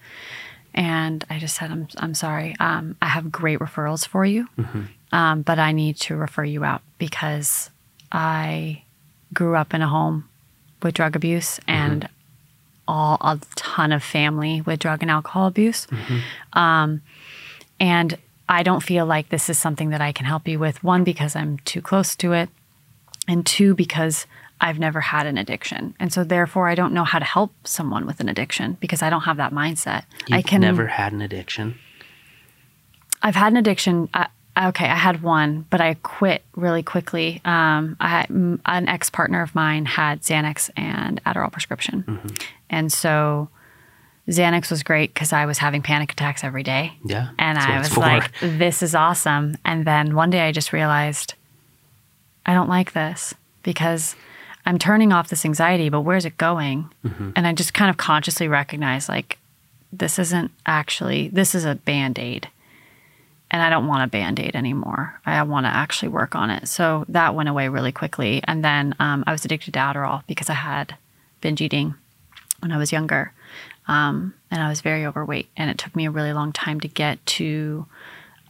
And 0.75 1.25
I 1.31 1.39
just 1.39 1.57
said, 1.57 1.71
I'm, 1.71 1.89
I'm 1.97 2.15
sorry. 2.15 2.57
Um, 2.59 2.97
I 3.01 3.07
have 3.07 3.31
great 3.31 3.61
referrals 3.61 4.07
for 4.07 4.25
you, 4.25 4.49
mm-hmm. 4.59 4.85
um, 5.13 5.43
but 5.43 5.59
I 5.59 5.73
need 5.73 5.97
to 5.99 6.17
refer 6.17 6.45
you 6.45 6.65
out 6.65 6.83
because 6.99 7.71
I 8.11 8.83
grew 9.33 9.55
up 9.55 9.73
in 9.73 9.83
a 9.83 9.89
home 9.89 10.29
with 10.83 10.95
drug 10.95 11.17
abuse 11.17 11.59
mm-hmm. 11.61 11.71
and 11.71 12.09
all 12.87 13.19
a 13.21 13.41
ton 13.55 13.93
of 13.93 14.03
family 14.03 14.61
with 14.61 14.81
drug 14.81 15.03
and 15.03 15.11
alcohol 15.11 15.47
abuse. 15.47 15.87
Mm-hmm. 15.87 16.59
Um, 16.59 17.03
and 17.79 18.19
I 18.49 18.63
don't 18.63 18.83
feel 18.83 19.07
like 19.07 19.29
this 19.29 19.49
is 19.49 19.59
something 19.59 19.91
that 19.91 20.01
I 20.01 20.13
can 20.13 20.27
help 20.27 20.47
you 20.47 20.59
with. 20.59 20.83
One, 20.85 21.05
because 21.05 21.35
I'm 21.35 21.59
too 21.59 21.81
close 21.81 22.15
to 22.17 22.33
it 22.33 22.51
and 23.27 23.45
two, 23.45 23.75
because 23.75 24.27
I've 24.61 24.79
never 24.79 25.01
had 25.01 25.27
an 25.27 25.37
addiction. 25.37 25.95
And 26.01 26.13
so 26.13 26.25
therefore 26.25 26.69
I 26.69 26.75
don't 26.75 26.95
know 26.95 27.05
how 27.05 27.19
to 27.19 27.25
help 27.25 27.53
someone 27.65 28.07
with 28.07 28.21
an 28.21 28.29
addiction 28.29 28.79
because 28.81 29.03
I 29.03 29.11
don't 29.11 29.23
have 29.23 29.37
that 29.37 29.53
mindset. 29.53 30.05
You've 30.27 30.39
I 30.39 30.43
can 30.43 30.61
never 30.61 30.87
had 30.87 31.13
an 31.13 31.21
addiction. 31.21 31.79
I've 33.23 33.35
had 33.35 33.53
an 33.53 33.57
addiction. 33.57 34.09
I, 34.15 34.29
okay, 34.69 34.87
I 34.87 34.97
had 34.97 35.23
one, 35.23 35.67
but 35.71 35.81
I 35.81 35.95
quit 35.95 36.45
really 36.55 36.83
quickly. 36.83 37.41
Um, 37.45 37.97
I 38.01 38.27
an 38.31 38.89
ex 38.89 39.11
partner 39.11 39.43
of 39.43 39.55
mine 39.55 39.87
had 39.87 40.21
Xanax 40.23 40.71
and 40.77 41.23
Adderall 41.25 41.51
prescription, 41.51 42.05
mm-hmm. 42.07 42.29
and 42.71 42.93
so 42.93 43.49
Xanax 44.29 44.71
was 44.71 44.83
great 44.83 45.13
because 45.13 45.33
I 45.33 45.47
was 45.47 45.59
having 45.59 45.83
panic 45.83 46.13
attacks 46.13 46.45
every 46.45 46.63
day. 46.63 46.93
Yeah, 47.05 47.31
and 47.39 47.59
I 47.59 47.79
was 47.79 47.97
like, 47.97 48.31
"This 48.41 48.83
is 48.83 48.95
awesome." 48.95 49.57
And 49.65 49.87
then 49.87 50.15
one 50.15 50.31
day 50.31 50.41
I 50.41 50.53
just 50.53 50.73
realized 50.73 51.35
I 52.47 52.55
don't 52.55 52.69
like 52.69 52.93
this 52.93 53.35
because 53.63 54.17
I'm 54.67 54.79
turning 54.79 55.13
off 55.13 55.29
this 55.29 55.45
anxiety, 55.45 55.89
but 55.89 56.03
where's 56.03 56.25
it 56.25 56.39
going? 56.39 56.91
Mm-hmm. 57.05 57.31
And 57.37 57.47
I 57.47 57.53
just 57.53 57.75
kind 57.75 57.91
of 57.91 57.97
consciously 57.97 58.49
recognize 58.49 59.09
like 59.09 59.39
this 59.93 60.19
isn't 60.19 60.51
actually 60.67 61.29
this 61.29 61.55
is 61.55 61.65
a 61.65 61.75
band-aid. 61.75 62.49
And 63.51 63.63
I 63.63 63.71
don't 63.71 63.87
want 63.87 64.03
a 64.03 64.09
band-aid 64.09 64.57
anymore. 64.57 65.21
I 65.25 65.41
want 65.45 65.67
to 65.67 65.71
actually 65.71 66.09
work 66.09 66.35
on 66.35 66.51
it. 66.51 66.67
So 66.67 67.05
that 67.09 67.35
went 67.35 67.49
away 67.49 67.69
really 67.69 67.93
quickly. 67.93 68.43
And 68.45 68.65
then 68.65 68.97
um, 68.99 69.23
I 69.27 69.33
was 69.33 69.45
addicted 69.45 69.75
to 69.75 69.79
Adderall 69.79 70.23
because 70.27 70.51
I 70.51 70.55
had 70.55 70.97
binge 71.41 71.61
eating 71.61 71.95
when 72.61 72.73
I 72.73 72.79
was 72.79 72.91
younger. 72.91 73.33
Um, 73.87 74.35
and 74.51 74.61
I 74.61 74.69
was 74.69 74.81
very 74.81 75.07
overweight. 75.07 75.51
And 75.57 75.71
it 75.71 75.79
took 75.79 75.95
me 75.95 76.07
a 76.07 76.11
really 76.11 76.33
long 76.33 76.53
time 76.53 76.81
to 76.81 76.89
get 76.89 77.25
to 77.27 77.87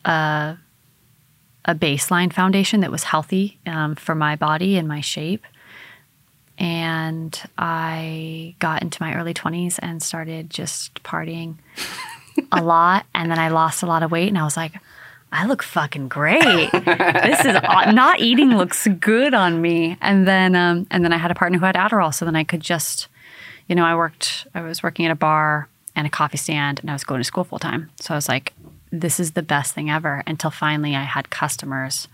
uh, 0.07 0.55
a 1.65 1.75
baseline 1.75 2.33
foundation 2.33 2.81
that 2.81 2.91
was 2.91 3.05
healthy 3.05 3.59
um, 3.67 3.95
for 3.95 4.15
my 4.15 4.37
body 4.37 4.77
and 4.77 4.87
my 4.87 5.01
shape. 5.01 5.45
And 6.59 7.41
I 7.59 8.55
got 8.59 8.83
into 8.83 9.03
my 9.03 9.15
early 9.15 9.35
20s 9.35 9.79
and 9.83 10.03
started 10.03 10.51
just 10.51 11.03
partying 11.03 11.57
a 12.53 12.63
lot. 12.63 13.07
And 13.15 13.31
then 13.31 13.39
I 13.39 13.49
lost 13.49 13.83
a 13.83 13.87
lot 13.87 14.03
of 14.03 14.11
weight. 14.11 14.29
And 14.29 14.39
I 14.39 14.45
was 14.45 14.57
like, 14.57 14.75
I 15.35 15.47
look 15.47 15.65
fucking 15.65 16.09
great. 16.09 16.71
this 16.71 17.45
is 17.45 17.55
not 17.63 18.21
eating 18.21 18.57
looks 18.57 18.87
good 19.01 19.35
on 19.35 19.61
me. 19.61 19.99
And 20.01 20.29
then, 20.29 20.55
um, 20.55 20.87
and 20.93 21.05
then 21.05 21.13
I 21.13 21.17
had 21.17 21.33
a 21.33 21.35
partner 21.35 21.59
who 21.59 21.65
had 21.65 21.75
Adderall, 21.75 22.15
so 22.15 22.25
then 22.25 22.37
I 22.37 22.45
could 22.45 22.61
just, 22.61 23.09
you 23.67 23.75
know, 23.75 23.85
I 23.85 23.97
worked. 23.97 24.47
I 24.55 24.63
was 24.63 24.81
working 24.85 25.07
at 25.07 25.11
a 25.11 25.17
bar 25.17 25.69
and 25.97 26.07
a 26.07 26.11
coffee 26.11 26.37
stand, 26.37 26.79
and 26.79 26.89
I 26.89 26.93
was 26.93 27.03
going 27.03 27.19
to 27.19 27.25
school 27.25 27.43
full 27.43 27.59
time. 27.59 27.91
So 28.01 28.15
I 28.15 28.17
was 28.17 28.29
like, 28.29 28.53
this 29.01 29.21
is 29.21 29.33
the 29.33 29.43
best 29.43 29.75
thing 29.75 29.91
ever 29.91 30.23
until 30.27 30.51
finally 30.51 30.95
I 30.95 31.03
had 31.03 31.31
customers 31.31 32.09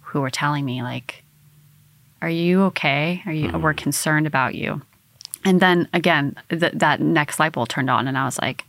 who 0.00 0.20
were 0.20 0.30
telling 0.30 0.64
me 0.64 0.82
like 0.82 1.22
are 2.22 2.30
you 2.30 2.62
okay 2.64 3.22
are 3.26 3.32
you 3.32 3.48
mm-hmm. 3.48 3.62
we're 3.62 3.74
concerned 3.74 4.26
about 4.26 4.54
you 4.54 4.82
and 5.44 5.60
then 5.60 5.88
again 5.92 6.36
th- 6.48 6.72
that 6.74 7.00
next 7.00 7.38
light 7.38 7.52
bulb 7.52 7.68
turned 7.68 7.90
on 7.90 8.08
and 8.08 8.16
I 8.16 8.24
was 8.24 8.38
like 8.38 8.64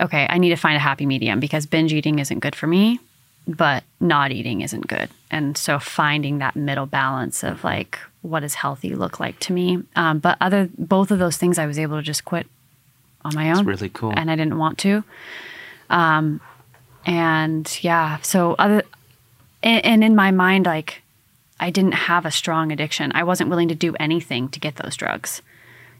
okay 0.00 0.26
I 0.28 0.38
need 0.38 0.50
to 0.50 0.56
find 0.56 0.76
a 0.76 0.80
happy 0.80 1.06
medium 1.06 1.40
because 1.40 1.66
binge 1.66 1.92
eating 1.92 2.18
isn't 2.18 2.40
good 2.40 2.54
for 2.54 2.66
me 2.66 3.00
but 3.46 3.82
not 4.00 4.30
eating 4.30 4.60
isn't 4.60 4.86
good 4.86 5.08
and 5.30 5.56
so 5.56 5.78
finding 5.78 6.38
that 6.38 6.54
middle 6.54 6.86
balance 6.86 7.42
of 7.42 7.64
like 7.64 7.98
what 8.22 8.40
does 8.40 8.54
healthy 8.54 8.94
look 8.94 9.18
like 9.18 9.38
to 9.40 9.52
me 9.52 9.82
um, 9.96 10.18
but 10.18 10.36
other 10.40 10.68
both 10.78 11.10
of 11.10 11.18
those 11.18 11.36
things 11.36 11.58
I 11.58 11.66
was 11.66 11.78
able 11.78 11.96
to 11.96 12.02
just 12.02 12.24
quit 12.24 12.46
on 13.24 13.34
my 13.34 13.50
own. 13.50 13.58
It's 13.58 13.66
really 13.66 13.88
cool. 13.88 14.12
And 14.14 14.30
I 14.30 14.36
didn't 14.36 14.58
want 14.58 14.78
to. 14.78 15.04
Um, 15.92 16.40
and 17.06 17.78
yeah, 17.82 18.18
so 18.22 18.56
other, 18.58 18.82
and, 19.62 19.84
and 19.84 20.04
in 20.04 20.16
my 20.16 20.32
mind, 20.32 20.66
like 20.66 21.02
I 21.60 21.70
didn't 21.70 21.92
have 21.92 22.26
a 22.26 22.30
strong 22.32 22.72
addiction. 22.72 23.12
I 23.14 23.22
wasn't 23.22 23.50
willing 23.50 23.68
to 23.68 23.74
do 23.76 23.94
anything 24.00 24.48
to 24.48 24.58
get 24.58 24.76
those 24.76 24.96
drugs. 24.96 25.42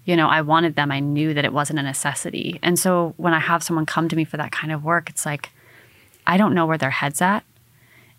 You 0.05 0.17
know, 0.17 0.29
I 0.29 0.41
wanted 0.41 0.75
them. 0.75 0.91
I 0.91 0.99
knew 0.99 1.33
that 1.35 1.45
it 1.45 1.53
wasn't 1.53 1.79
a 1.79 1.83
necessity. 1.83 2.59
And 2.63 2.77
so 2.77 3.15
when 3.17 3.33
I 3.33 3.39
have 3.39 3.63
someone 3.63 3.87
come 3.87 4.09
to 4.09 4.17
me 4.17 4.25
for 4.25 4.37
that 4.39 4.51
kind 4.51 4.73
of 4.73 4.83
work, 4.83 5.09
it's 5.09 5.25
like, 5.25 5.51
I 6.27 6.37
don't 6.37 6.55
know 6.55 6.67
where 6.67 6.79
their 6.79 6.91
head's 6.91 7.23
at. 7.23 7.45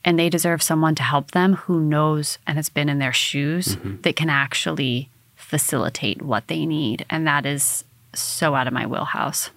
And 0.06 0.18
they 0.18 0.30
deserve 0.30 0.62
someone 0.62 0.96
to 0.96 1.04
help 1.04 1.32
them 1.32 1.56
who 1.56 1.82
knows 1.82 2.38
and 2.48 2.58
has 2.58 2.70
been 2.70 2.88
in 2.88 3.00
their 3.00 3.14
shoes 3.14 3.78
that 4.04 4.16
can 4.16 4.30
actually 4.30 5.10
facilitate 5.36 6.22
what 6.22 6.48
they 6.48 6.66
need. 6.66 7.06
And 7.10 7.28
that 7.28 7.46
is 7.46 7.84
so 8.14 8.56
out 8.56 8.68
of 8.68 8.74
my 8.74 8.86
wheelhouse. 8.86 9.50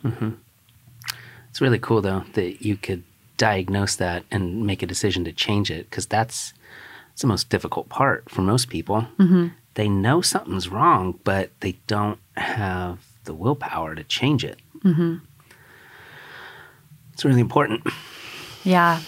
It's 1.57 1.61
really 1.63 1.79
cool 1.79 2.03
though 2.03 2.23
that 2.35 2.61
you 2.63 2.77
could 2.77 3.03
diagnose 3.39 3.97
that 3.97 4.25
and 4.31 4.67
make 4.67 4.83
a 4.83 4.87
decision 4.87 5.25
to 5.25 5.33
change 5.33 5.71
it 5.71 5.89
because 5.89 6.05
that's, 6.05 6.53
that's 7.09 7.23
the 7.23 7.29
most 7.29 7.49
difficult 7.49 7.89
part 7.89 8.29
for 8.29 8.43
most 8.43 8.69
people. 8.69 9.09
They 9.73 9.89
know 9.89 10.21
something's 10.21 10.69
wrong, 10.69 11.19
but 11.25 11.59
they 11.61 11.79
don't 11.87 12.19
have 12.37 12.99
the 13.25 13.33
willpower 13.33 13.95
to 13.95 14.05
change 14.05 14.45
it. 14.45 14.59
It's 17.15 17.25
really 17.25 17.41
important. 17.41 17.87
Yeah. 18.63 19.01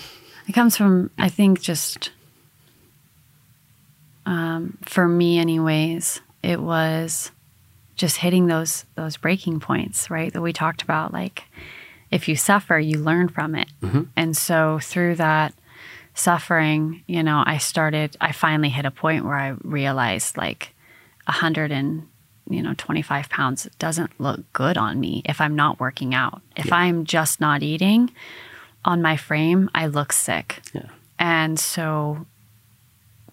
It 0.48 0.52
comes 0.52 0.74
from, 0.74 1.10
I 1.18 1.28
think, 1.28 1.60
just 1.60 2.12
um, 4.24 4.78
for 4.86 5.06
me, 5.06 5.38
anyways, 5.38 6.22
it 6.42 6.62
was 6.62 7.30
just 7.96 8.16
hitting 8.16 8.46
those 8.46 8.86
those 8.94 9.18
breaking 9.18 9.60
points, 9.60 10.08
right? 10.08 10.32
That 10.32 10.40
we 10.40 10.54
talked 10.54 10.80
about. 10.80 11.12
Like, 11.12 11.44
if 12.10 12.28
you 12.28 12.36
suffer, 12.36 12.78
you 12.78 12.98
learn 12.98 13.28
from 13.28 13.54
it, 13.54 13.68
mm-hmm. 13.82 14.02
and 14.16 14.36
so 14.36 14.78
through 14.80 15.16
that 15.16 15.54
suffering, 16.14 17.02
you 17.06 17.22
know, 17.22 17.42
I 17.46 17.58
started. 17.58 18.16
I 18.20 18.32
finally 18.32 18.70
hit 18.70 18.84
a 18.84 18.90
point 18.90 19.24
where 19.24 19.36
I 19.36 19.54
realized, 19.62 20.36
like, 20.36 20.74
a 21.26 21.32
hundred 21.32 21.70
and 21.70 22.08
you 22.50 22.62
know 22.62 22.72
25 22.78 23.28
pounds 23.28 23.68
doesn't 23.78 24.10
look 24.18 24.40
good 24.54 24.78
on 24.78 24.98
me 24.98 25.20
if 25.26 25.38
i'm 25.38 25.54
not 25.54 25.78
working 25.78 26.14
out 26.14 26.40
if 26.56 26.72
i'm 26.72 27.04
just 27.04 27.42
not 27.42 27.62
eating 27.62 28.10
on 28.86 29.02
my 29.02 29.18
frame 29.18 29.68
i 29.74 29.86
look 29.86 30.14
sick 30.14 30.62
Yeah. 30.72 30.86
and 31.18 31.60
so, 31.60 32.24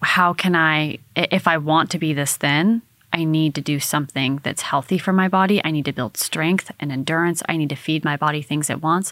how 0.02 0.34
can 0.34 0.54
i- 0.54 0.98
if 1.16 1.48
I 1.48 1.56
want 1.56 1.90
to 1.92 1.98
be 1.98 2.12
this 2.12 2.36
thin, 2.36 2.82
I 3.16 3.24
need 3.24 3.54
to 3.54 3.62
do 3.62 3.80
something 3.80 4.40
that's 4.42 4.60
healthy 4.60 4.98
for 4.98 5.10
my 5.10 5.26
body. 5.26 5.62
I 5.64 5.70
need 5.70 5.86
to 5.86 5.92
build 5.92 6.18
strength 6.18 6.70
and 6.78 6.92
endurance. 6.92 7.42
I 7.48 7.56
need 7.56 7.70
to 7.70 7.74
feed 7.74 8.04
my 8.04 8.18
body 8.18 8.42
things 8.42 8.68
it 8.68 8.82
wants. 8.82 9.10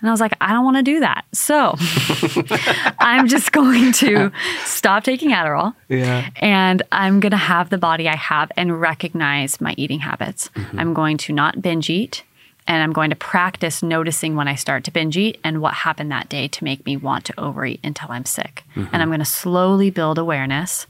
And 0.00 0.08
I 0.08 0.12
was 0.12 0.20
like, 0.20 0.32
I 0.40 0.52
don't 0.52 0.64
want 0.64 0.78
to 0.78 0.82
do 0.82 1.00
that. 1.00 1.26
So, 1.32 1.74
I'm 2.98 3.28
just 3.28 3.52
going 3.52 3.92
to 3.92 4.32
stop 4.64 5.04
taking 5.04 5.28
Adderall 5.30 5.74
Yeah. 5.88 6.30
and 6.36 6.82
I'm 6.90 7.20
going 7.20 7.32
to 7.32 7.36
have 7.36 7.68
the 7.68 7.76
body 7.76 8.08
I 8.08 8.16
have 8.16 8.50
and 8.56 8.80
recognize 8.80 9.60
my 9.60 9.74
eating 9.76 9.98
habits. 9.98 10.48
Mm-hmm. 10.54 10.80
I'm 10.80 10.94
going 10.94 11.18
to 11.18 11.34
not 11.34 11.60
binge 11.60 11.90
eat 11.90 12.22
and 12.66 12.82
I'm 12.82 12.94
going 12.94 13.10
to 13.10 13.16
practice 13.16 13.82
noticing 13.82 14.36
when 14.36 14.48
I 14.48 14.54
start 14.54 14.84
to 14.84 14.90
binge 14.90 15.18
eat 15.18 15.38
and 15.44 15.60
what 15.60 15.74
happened 15.74 16.10
that 16.12 16.30
day 16.30 16.48
to 16.48 16.64
make 16.64 16.86
me 16.86 16.96
want 16.96 17.26
to 17.26 17.38
overeat 17.38 17.80
until 17.84 18.10
I'm 18.10 18.24
sick. 18.24 18.64
Mm-hmm. 18.74 18.88
And 18.90 19.02
I'm 19.02 19.08
going 19.08 19.18
to 19.18 19.26
slowly 19.26 19.90
build 19.90 20.16
awareness. 20.16 20.86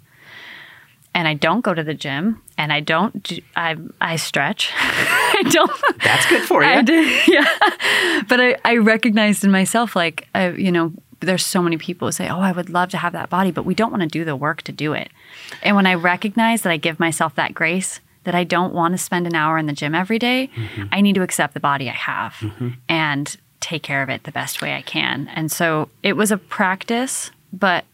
And 1.14 1.28
I 1.28 1.34
don't 1.34 1.60
go 1.60 1.72
to 1.72 1.84
the 1.84 1.94
gym 1.94 2.42
and 2.58 2.72
I 2.72 2.80
don't 2.80 3.22
do, 3.22 3.40
I 3.56 3.76
I 4.00 4.16
stretch. 4.16 4.72
I 4.76 5.42
don't 5.48 5.70
That's 6.02 6.26
good 6.26 6.42
for 6.42 6.62
you. 6.62 6.68
I 6.70 6.82
did, 6.82 7.28
yeah. 7.28 8.22
But 8.28 8.40
I, 8.40 8.56
I 8.64 8.76
recognized 8.78 9.44
in 9.44 9.50
myself, 9.50 9.94
like, 9.94 10.28
I, 10.34 10.50
you 10.50 10.72
know, 10.72 10.92
there's 11.20 11.46
so 11.46 11.62
many 11.62 11.78
people 11.78 12.08
who 12.08 12.12
say, 12.12 12.28
oh, 12.28 12.40
I 12.40 12.52
would 12.52 12.68
love 12.68 12.90
to 12.90 12.98
have 12.98 13.12
that 13.12 13.30
body, 13.30 13.50
but 13.50 13.64
we 13.64 13.74
don't 13.74 13.90
want 13.90 14.02
to 14.02 14.08
do 14.08 14.24
the 14.24 14.36
work 14.36 14.62
to 14.62 14.72
do 14.72 14.92
it. 14.92 15.10
And 15.62 15.76
when 15.76 15.86
I 15.86 15.94
recognize 15.94 16.62
that 16.62 16.72
I 16.72 16.76
give 16.76 17.00
myself 17.00 17.34
that 17.36 17.54
grace, 17.54 18.00
that 18.24 18.34
I 18.34 18.44
don't 18.44 18.74
want 18.74 18.92
to 18.92 18.98
spend 18.98 19.26
an 19.26 19.34
hour 19.34 19.58
in 19.58 19.66
the 19.66 19.72
gym 19.72 19.94
every 19.94 20.18
day, 20.18 20.50
mm-hmm. 20.54 20.84
I 20.92 21.00
need 21.00 21.14
to 21.14 21.22
accept 21.22 21.54
the 21.54 21.60
body 21.60 21.88
I 21.88 21.94
have 21.94 22.34
mm-hmm. 22.34 22.70
and 22.88 23.36
take 23.60 23.82
care 23.82 24.02
of 24.02 24.10
it 24.10 24.24
the 24.24 24.32
best 24.32 24.60
way 24.60 24.74
I 24.74 24.82
can. 24.82 25.28
And 25.34 25.50
so 25.50 25.88
it 26.02 26.14
was 26.14 26.30
a 26.30 26.36
practice, 26.36 27.30
but 27.52 27.84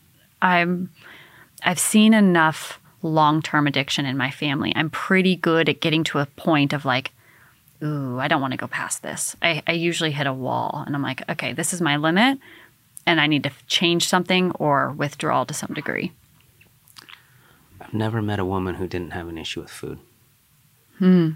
I'm 0.43 0.91
I've 1.63 1.79
seen 1.79 2.15
enough 2.15 2.80
long-term 3.03 3.67
addiction 3.67 4.07
in 4.07 4.17
my 4.17 4.31
family. 4.31 4.73
I'm 4.75 4.91
pretty 4.91 5.37
good 5.37 5.69
at 5.69 5.81
getting 5.81 6.05
to 6.05 6.19
a 6.19 6.27
point 6.27 6.73
of 6.73 6.85
like, 6.85 7.13
ooh, 7.83 8.19
I 8.19 8.29
don't 8.29 8.41
want 8.41 8.53
to 8.53 8.59
go 8.59 8.67
past 8.67 9.03
this. 9.03 9.37
I, 9.41 9.63
I 9.67 9.73
usually 9.73 10.11
hit 10.11 10.27
a 10.27 10.33
wall 10.33 10.85
and 10.87 10.95
I'm 10.95 11.03
like, 11.03 11.29
okay, 11.29 11.53
this 11.53 11.73
is 11.73 11.81
my 11.81 11.97
limit 11.97 12.39
and 13.07 13.21
I 13.21 13.27
need 13.27 13.43
to 13.45 13.53
change 13.67 14.07
something 14.07 14.53
or 14.53 14.91
withdraw 14.93 15.45
to 15.45 15.55
some 15.55 15.73
degree. 15.75 16.13
I've 17.81 17.95
never 17.95 18.21
met 18.21 18.39
a 18.39 18.45
woman 18.45 18.77
who 18.77 18.87
didn't 18.87 19.13
have 19.13 19.29
an 19.29 19.39
issue 19.39 19.63
with 19.63 19.71
food. 19.71 19.99
Hmm. 20.99 21.31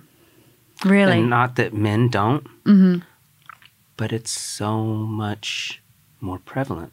Really? 0.85 1.21
And 1.21 1.31
not 1.31 1.57
that 1.57 1.73
men 1.73 2.09
don't, 2.09 2.45
mm-hmm. 2.65 2.99
but 3.97 4.13
it's 4.13 4.31
so 4.31 4.85
much 4.85 5.81
more 6.21 6.39
prevalent. 6.39 6.93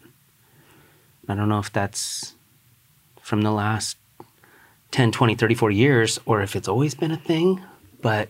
I 1.28 1.36
don't 1.36 1.50
know 1.50 1.60
if 1.60 1.72
that's 1.72 2.36
from 3.22 3.42
the 3.42 3.52
last 3.52 3.98
10, 4.92 5.12
20, 5.12 5.36
30, 5.36 5.56
40 5.56 5.76
years 5.76 6.20
or 6.26 6.42
if 6.42 6.56
it's 6.56 6.68
always 6.68 6.94
been 6.94 7.12
a 7.12 7.18
thing, 7.18 7.62
but 8.02 8.30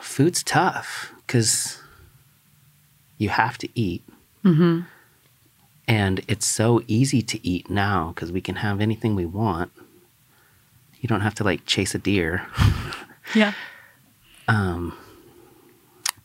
food's 0.00 0.42
tough 0.42 1.12
because 1.26 1.80
you 3.18 3.28
have 3.28 3.58
to 3.58 3.68
eat. 3.74 4.02
And 5.88 6.20
it's 6.28 6.46
so 6.46 6.82
easy 6.86 7.22
to 7.22 7.46
eat 7.46 7.68
now 7.68 8.12
because 8.14 8.32
we 8.32 8.40
can 8.40 8.56
have 8.56 8.80
anything 8.80 9.14
we 9.14 9.26
want. 9.26 9.72
You 11.00 11.08
don't 11.08 11.20
have 11.20 11.34
to 11.36 11.44
like 11.44 11.66
chase 11.66 11.94
a 11.94 11.98
deer. 11.98 12.46
yeah. 13.34 13.52
Um, 14.48 14.96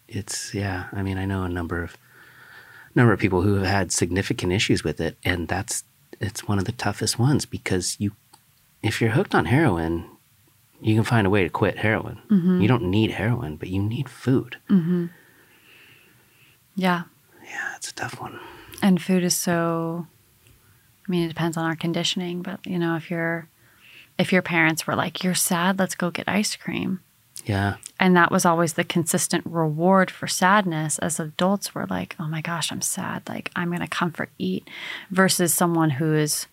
it's 0.07 0.53
yeah 0.53 0.85
i 0.93 1.01
mean 1.01 1.17
i 1.17 1.25
know 1.25 1.43
a 1.43 1.49
number 1.49 1.83
of 1.83 1.97
number 2.95 3.13
of 3.13 3.19
people 3.19 3.41
who 3.41 3.55
have 3.55 3.67
had 3.67 3.91
significant 3.91 4.51
issues 4.51 4.83
with 4.83 4.99
it 5.01 5.17
and 5.23 5.47
that's 5.47 5.83
it's 6.19 6.47
one 6.47 6.59
of 6.59 6.65
the 6.65 6.71
toughest 6.71 7.19
ones 7.19 7.45
because 7.45 7.95
you 7.99 8.11
if 8.81 9.01
you're 9.01 9.11
hooked 9.11 9.35
on 9.35 9.45
heroin 9.45 10.05
you 10.79 10.93
can 10.93 11.03
find 11.03 11.25
a 11.25 11.29
way 11.29 11.43
to 11.43 11.49
quit 11.49 11.79
heroin. 11.79 12.21
Mm-hmm. 12.29 12.61
You 12.61 12.67
don't 12.67 12.83
need 12.83 13.11
heroin 13.11 13.55
but 13.55 13.69
you 13.69 13.81
need 13.81 14.09
food. 14.09 14.57
Mm-hmm. 14.69 15.07
Yeah. 16.75 17.03
yeah 17.43 17.75
it's 17.75 17.89
a 17.89 17.95
tough 17.95 18.21
one. 18.21 18.39
And 18.81 19.01
food 19.01 19.23
is 19.23 19.35
so 19.35 20.07
I 21.07 21.11
mean, 21.11 21.23
it 21.23 21.29
depends 21.29 21.55
on 21.55 21.65
our 21.65 21.75
conditioning, 21.75 22.41
but 22.41 22.65
you 22.65 22.77
know, 22.77 22.95
if 22.95 23.09
your 23.09 23.47
if 24.17 24.33
your 24.33 24.41
parents 24.41 24.85
were 24.85 24.95
like, 24.95 25.23
You're 25.23 25.35
sad, 25.35 25.79
let's 25.79 25.95
go 25.95 26.11
get 26.11 26.27
ice 26.27 26.55
cream. 26.55 27.01
Yeah 27.47 27.75
And 27.99 28.15
that 28.15 28.31
was 28.31 28.45
always 28.45 28.73
the 28.73 28.83
consistent 28.83 29.43
reward 29.45 30.11
for 30.11 30.27
sadness 30.27 30.99
as 30.99 31.19
adults 31.19 31.73
were 31.73 31.87
like, 31.87 32.15
oh 32.19 32.27
my 32.27 32.41
gosh, 32.41 32.71
I'm 32.71 32.81
sad. 32.81 33.27
Like, 33.27 33.51
I'm 33.55 33.69
going 33.69 33.81
to 33.81 33.87
comfort 33.87 34.29
eat 34.37 34.67
versus 35.09 35.53
someone 35.53 35.89
who 35.91 36.13
is 36.13 36.47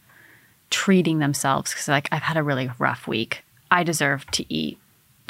treating 0.70 1.18
themselves 1.18 1.72
because, 1.72 1.88
like, 1.88 2.08
I've 2.10 2.22
had 2.22 2.36
a 2.36 2.42
really 2.42 2.70
rough 2.78 3.06
week. 3.06 3.44
I 3.70 3.82
deserve 3.82 4.26
to 4.32 4.52
eat 4.52 4.78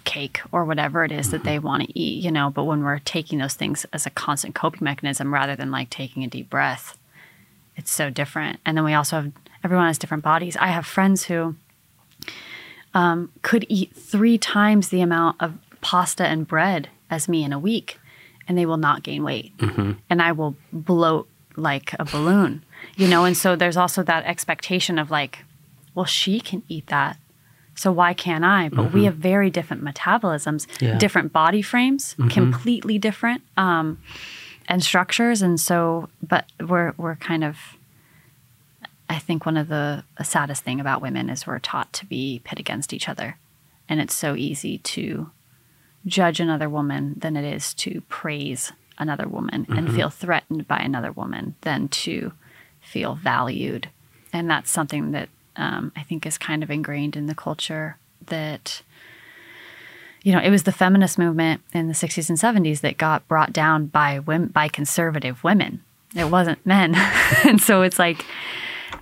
cake 0.04 0.40
or 0.52 0.64
whatever 0.64 1.02
it 1.04 1.10
is 1.10 1.30
that 1.30 1.38
mm-hmm. 1.38 1.46
they 1.46 1.58
want 1.58 1.82
to 1.82 1.98
eat, 1.98 2.22
you 2.22 2.30
know. 2.30 2.50
But 2.50 2.64
when 2.64 2.84
we're 2.84 3.00
taking 3.00 3.38
those 3.38 3.54
things 3.54 3.84
as 3.92 4.06
a 4.06 4.10
constant 4.10 4.54
coping 4.54 4.84
mechanism 4.84 5.34
rather 5.34 5.56
than 5.56 5.70
like 5.70 5.90
taking 5.90 6.22
a 6.22 6.28
deep 6.28 6.48
breath, 6.48 6.96
it's 7.76 7.90
so 7.90 8.10
different. 8.10 8.60
And 8.64 8.76
then 8.76 8.84
we 8.84 8.94
also 8.94 9.16
have 9.16 9.32
everyone 9.64 9.86
has 9.86 9.98
different 9.98 10.22
bodies. 10.22 10.56
I 10.58 10.68
have 10.68 10.86
friends 10.86 11.24
who 11.24 11.56
um, 12.94 13.30
could 13.42 13.66
eat 13.68 13.94
three 13.94 14.38
times 14.38 14.88
the 14.88 15.00
amount 15.00 15.36
of 15.40 15.54
pasta 15.80 16.24
and 16.26 16.46
bread 16.46 16.88
as 17.10 17.28
me 17.28 17.44
in 17.44 17.52
a 17.52 17.58
week, 17.58 17.98
and 18.48 18.56
they 18.56 18.66
will 18.66 18.76
not 18.78 19.02
gain 19.02 19.22
weight. 19.24 19.52
And 20.08 20.22
I 20.22 20.32
will 20.32 20.54
bloat 20.72 21.28
like 21.56 21.94
a 21.98 22.04
balloon, 22.04 22.64
you 22.96 23.06
know? 23.08 23.24
And 23.24 23.36
so 23.36 23.56
there's 23.56 23.76
also 23.76 24.02
that 24.04 24.24
expectation 24.24 24.98
of 24.98 25.10
like, 25.10 25.44
well, 25.94 26.04
she 26.06 26.40
can 26.40 26.62
eat 26.68 26.86
that. 26.88 27.16
So 27.76 27.90
why 27.90 28.14
can't 28.14 28.44
I? 28.44 28.68
But 28.68 28.92
we 28.92 29.04
have 29.04 29.16
very 29.16 29.50
different 29.50 29.82
metabolisms, 29.84 30.66
Yeah. 30.80 30.96
different 30.98 31.32
body 31.32 31.62
frames, 31.62 32.14
completely 32.30 32.98
different, 32.98 33.42
um, 33.56 33.98
and 34.68 34.82
structures. 34.82 35.42
And 35.42 35.58
so, 35.60 36.08
but 36.22 36.46
we're 36.60 36.92
we're 36.96 37.16
kind 37.16 37.42
of 37.44 37.56
I 39.08 39.18
think 39.18 39.44
one 39.44 39.56
of 39.56 39.68
the 39.68 40.04
saddest 40.22 40.64
thing 40.64 40.80
about 40.80 41.02
women 41.02 41.28
is 41.28 41.46
we're 41.46 41.58
taught 41.58 41.92
to 41.94 42.06
be 42.06 42.40
pit 42.44 42.58
against 42.58 42.92
each 42.92 43.08
other. 43.08 43.36
And 43.88 44.00
it's 44.00 44.14
so 44.14 44.34
easy 44.34 44.78
to 44.78 45.30
judge 46.06 46.40
another 46.40 46.68
woman 46.68 47.14
than 47.16 47.36
it 47.36 47.44
is 47.44 47.74
to 47.74 48.02
praise 48.08 48.72
another 48.98 49.26
woman 49.26 49.66
and 49.68 49.92
feel 49.92 50.10
threatened 50.10 50.68
by 50.68 50.78
another 50.78 51.10
woman 51.10 51.54
than 51.62 51.88
to 51.88 52.32
feel 52.80 53.14
valued. 53.14 53.88
And 54.32 54.48
that's 54.48 54.70
something 54.70 55.12
that 55.12 55.28
um, 55.56 55.92
I 55.96 56.02
think 56.02 56.26
is 56.26 56.38
kind 56.38 56.62
of 56.62 56.70
ingrained 56.70 57.16
in 57.16 57.26
the 57.26 57.34
culture 57.34 57.96
that, 58.26 58.82
you 60.22 60.32
know, 60.32 60.40
it 60.40 60.50
was 60.50 60.62
the 60.62 60.72
feminist 60.72 61.18
movement 61.18 61.62
in 61.72 61.88
the 61.88 61.94
60s 61.94 62.28
and 62.28 62.38
70s 62.38 62.80
that 62.80 62.98
got 62.98 63.26
brought 63.28 63.52
down 63.52 63.86
by 63.86 64.18
women, 64.18 64.48
by 64.48 64.68
conservative 64.68 65.42
women. 65.42 65.82
It 66.14 66.30
wasn't 66.30 66.64
men. 66.64 66.94
and 67.44 67.60
so 67.60 67.82
it's 67.82 67.98
like, 67.98 68.24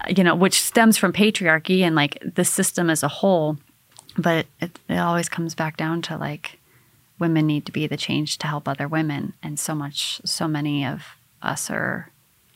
you 0.09 0.25
know, 0.25 0.35
which 0.35 0.61
stems 0.61 0.97
from 0.97 1.13
patriarchy 1.13 1.81
and 1.81 1.95
like 1.95 2.19
the 2.35 2.45
system 2.45 2.91
as 2.91 3.03
a 3.03 3.09
whole. 3.09 3.57
But 4.17 4.47
it, 4.61 4.79
it 4.89 4.99
always 4.99 5.29
comes 5.29 5.55
back 5.55 5.77
down 5.77 6.03
to 6.03 6.17
like 6.17 6.59
women 7.19 7.47
need 7.47 7.67
to 7.67 7.73
be 7.73 7.87
the 7.87 7.97
change 7.97 8.39
to 8.39 8.47
help 8.47 8.69
other 8.69 8.89
women. 8.89 9.33
And 9.43 9.59
so 9.59 9.75
much, 9.75 10.21
so 10.25 10.47
many 10.49 10.85
of 10.85 11.03
us 11.41 11.71
are 11.71 12.09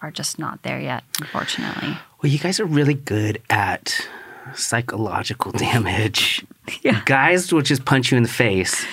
are 0.03 0.11
just 0.11 0.39
not 0.39 0.63
there 0.63 0.79
yet, 0.79 1.05
unfortunately. 1.21 1.97
Well, 2.23 2.31
you 2.31 2.39
guys 2.39 2.61
are 2.61 2.67
really 2.67 2.95
good 2.95 3.41
at 3.49 4.07
psychological 4.55 5.53
damage. 5.69 6.45
Yeah. 6.83 7.03
Guys 7.07 7.53
will 7.53 7.63
just 7.63 7.85
punch 7.85 8.11
you 8.11 8.17
in 8.17 8.23
the 8.23 8.29
face. 8.29 8.85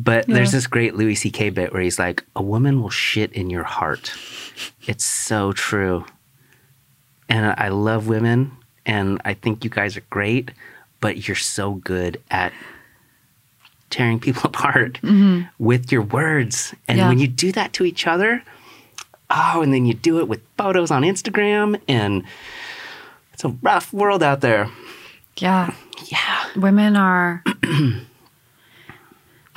But 0.00 0.26
there's 0.28 0.52
this 0.52 0.68
great 0.68 0.94
Louis 0.94 1.16
C.K. 1.16 1.50
bit 1.50 1.72
where 1.72 1.82
he's 1.82 1.98
like, 1.98 2.24
a 2.36 2.42
woman 2.42 2.80
will 2.80 2.90
shit 2.90 3.32
in 3.32 3.50
your 3.50 3.64
heart. 3.64 4.12
It's 4.86 5.04
so 5.04 5.52
true. 5.52 6.04
And 7.28 7.54
I 7.58 7.68
love 7.68 8.08
women, 8.08 8.52
and 8.86 9.20
I 9.24 9.34
think 9.34 9.64
you 9.64 9.70
guys 9.70 9.96
are 9.96 10.04
great, 10.10 10.50
but 11.00 11.28
you're 11.28 11.36
so 11.36 11.74
good 11.74 12.20
at 12.30 12.52
tearing 13.90 14.18
people 14.26 14.42
apart 14.44 14.94
mm-hmm. 15.02 15.42
with 15.58 15.92
your 15.92 16.02
words. 16.02 16.74
And 16.86 16.98
Yeah. 16.98 17.08
when 17.08 17.18
you 17.18 17.28
do 17.28 17.52
that 17.52 17.72
to 17.74 17.84
each 17.84 18.06
other, 18.06 18.42
oh, 19.30 19.60
and 19.62 19.72
then 19.72 19.84
you 19.86 19.94
do 19.94 20.18
it 20.20 20.28
with 20.28 20.40
photos 20.56 20.90
on 20.90 21.02
Instagram, 21.02 21.80
and 21.86 22.24
it's 23.32 23.44
a 23.44 23.48
rough 23.62 23.92
world 23.92 24.22
out 24.22 24.40
there. 24.40 24.70
Yeah. 25.36 25.72
Yeah. 26.06 26.46
women 26.56 26.96
are 26.96 27.44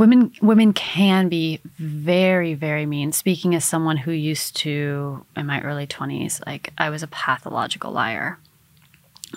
women 0.02 0.34
women 0.41 0.73
can 0.73 1.30
be 1.30 1.60
very 1.78 2.56
very 2.56 2.88
mean. 2.88 3.11
Speaking 3.11 3.53
as 3.53 3.64
someone 3.64 3.98
who 3.98 4.11
used 4.11 4.56
to 4.57 5.23
in 5.38 5.45
my 5.45 5.61
early 5.61 5.86
20s 5.86 6.44
like 6.48 6.73
i 6.80 6.90
was 6.90 7.03
a 7.03 7.07
pathological 7.07 7.91
liar. 7.91 8.40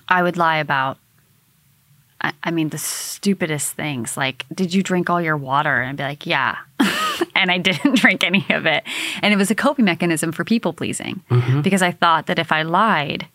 I 0.09 0.23
would 0.23 0.39
lie 0.39 0.57
about 0.57 0.97
i, 2.23 2.33
I 2.43 2.51
mean 2.51 2.71
the 2.71 2.79
stupidest 2.79 3.75
things 3.75 4.17
like 4.17 4.47
did 4.55 4.73
you 4.73 4.83
drink 4.83 5.11
all 5.11 5.21
your 5.21 5.37
water? 5.37 5.83
And 5.83 5.91
i'd 5.91 5.97
be 5.97 6.03
like 6.03 6.27
yeah. 6.27 6.57
And 7.37 7.51
i 7.51 7.59
didn't 7.59 7.97
drink 8.05 8.25
any 8.25 8.47
of 8.49 8.65
it. 8.65 8.85
And 9.21 9.35
it 9.35 9.37
was 9.37 9.51
a 9.51 9.55
coping 9.55 9.85
mechanism 9.85 10.33
for 10.33 10.45
people 10.45 10.73
pleasing 10.73 11.23
mm-hmm. 11.31 11.61
because 11.61 11.83
i 11.83 11.93
thought 11.93 12.25
that 12.27 12.39
if 12.39 12.51
i 12.51 12.63
lied 12.63 13.29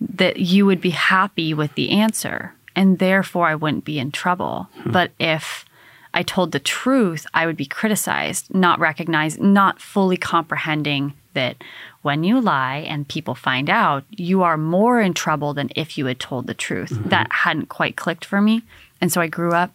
that 0.00 0.38
you 0.38 0.64
would 0.64 0.80
be 0.80 0.90
happy 0.90 1.52
with 1.52 1.74
the 1.74 1.90
answer 1.90 2.54
and 2.74 2.98
therefore 2.98 3.48
I 3.48 3.54
wouldn't 3.54 3.84
be 3.84 3.98
in 3.98 4.10
trouble. 4.10 4.68
Hmm. 4.72 4.92
But 4.92 5.10
if 5.20 5.66
I 6.14 6.22
told 6.22 6.52
the 6.52 6.60
truth, 6.60 7.26
I 7.32 7.46
would 7.46 7.56
be 7.56 7.66
criticized, 7.66 8.54
not 8.54 8.78
recognized, 8.78 9.40
not 9.40 9.80
fully 9.80 10.16
comprehending 10.16 11.14
that 11.34 11.56
when 12.02 12.24
you 12.24 12.40
lie 12.40 12.84
and 12.86 13.08
people 13.08 13.34
find 13.34 13.70
out, 13.70 14.04
you 14.10 14.42
are 14.42 14.56
more 14.56 15.00
in 15.00 15.14
trouble 15.14 15.54
than 15.54 15.70
if 15.74 15.96
you 15.96 16.06
had 16.06 16.20
told 16.20 16.46
the 16.46 16.54
truth. 16.54 16.90
That 17.06 17.28
hadn't 17.30 17.68
quite 17.68 17.96
clicked 17.96 18.24
for 18.24 18.40
me. 18.40 18.62
And 19.00 19.12
so 19.12 19.20
I 19.20 19.28
grew 19.28 19.52
up 19.52 19.72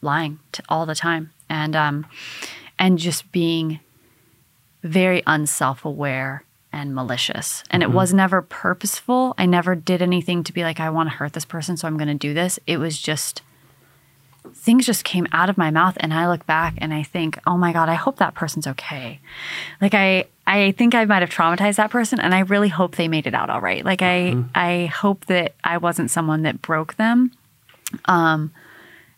lying 0.00 0.38
all 0.68 0.86
the 0.86 0.94
time 0.94 1.30
and 1.48 1.74
um 1.74 2.06
and 2.78 2.98
just 2.98 3.30
being 3.32 3.80
very 4.84 5.22
unself-aware 5.26 6.44
and 6.72 6.94
malicious. 6.94 7.64
And 7.70 7.82
it 7.82 7.90
was 7.90 8.14
never 8.14 8.40
purposeful. 8.40 9.34
I 9.36 9.46
never 9.46 9.74
did 9.74 10.00
anything 10.00 10.44
to 10.44 10.52
be 10.52 10.62
like 10.62 10.78
I 10.78 10.90
want 10.90 11.10
to 11.10 11.16
hurt 11.16 11.32
this 11.32 11.44
person 11.44 11.76
so 11.76 11.88
I'm 11.88 11.96
going 11.96 12.08
to 12.08 12.14
do 12.14 12.34
this. 12.34 12.58
It 12.66 12.78
was 12.78 13.00
just 13.00 13.42
things 14.54 14.86
just 14.86 15.04
came 15.04 15.26
out 15.32 15.50
of 15.50 15.58
my 15.58 15.70
mouth 15.70 15.96
and 16.00 16.12
I 16.12 16.28
look 16.28 16.46
back 16.46 16.74
and 16.78 16.92
I 16.92 17.02
think, 17.02 17.38
"Oh 17.46 17.56
my 17.56 17.72
god, 17.72 17.88
I 17.88 17.94
hope 17.94 18.16
that 18.16 18.34
person's 18.34 18.66
okay." 18.66 19.20
Like 19.80 19.94
I 19.94 20.26
I 20.46 20.72
think 20.72 20.94
I 20.94 21.04
might 21.04 21.22
have 21.22 21.30
traumatized 21.30 21.76
that 21.76 21.90
person 21.90 22.20
and 22.20 22.34
I 22.34 22.40
really 22.40 22.68
hope 22.68 22.96
they 22.96 23.08
made 23.08 23.26
it 23.26 23.34
out 23.34 23.50
all 23.50 23.60
right. 23.60 23.84
Like 23.84 24.02
I 24.02 24.36
I 24.54 24.86
hope 24.86 25.26
that 25.26 25.54
I 25.62 25.78
wasn't 25.78 26.10
someone 26.10 26.42
that 26.42 26.62
broke 26.62 26.96
them. 26.96 27.32
Um 28.06 28.52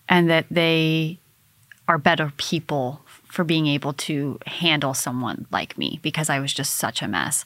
and 0.08 0.28
that 0.28 0.46
they 0.50 1.18
are 1.86 1.98
better 1.98 2.32
people 2.36 3.00
for 3.24 3.44
being 3.44 3.66
able 3.66 3.92
to 3.92 4.38
handle 4.46 4.92
someone 4.92 5.46
like 5.50 5.78
me 5.78 6.00
because 6.02 6.28
I 6.28 6.40
was 6.40 6.52
just 6.52 6.74
such 6.74 7.00
a 7.00 7.08
mess. 7.08 7.44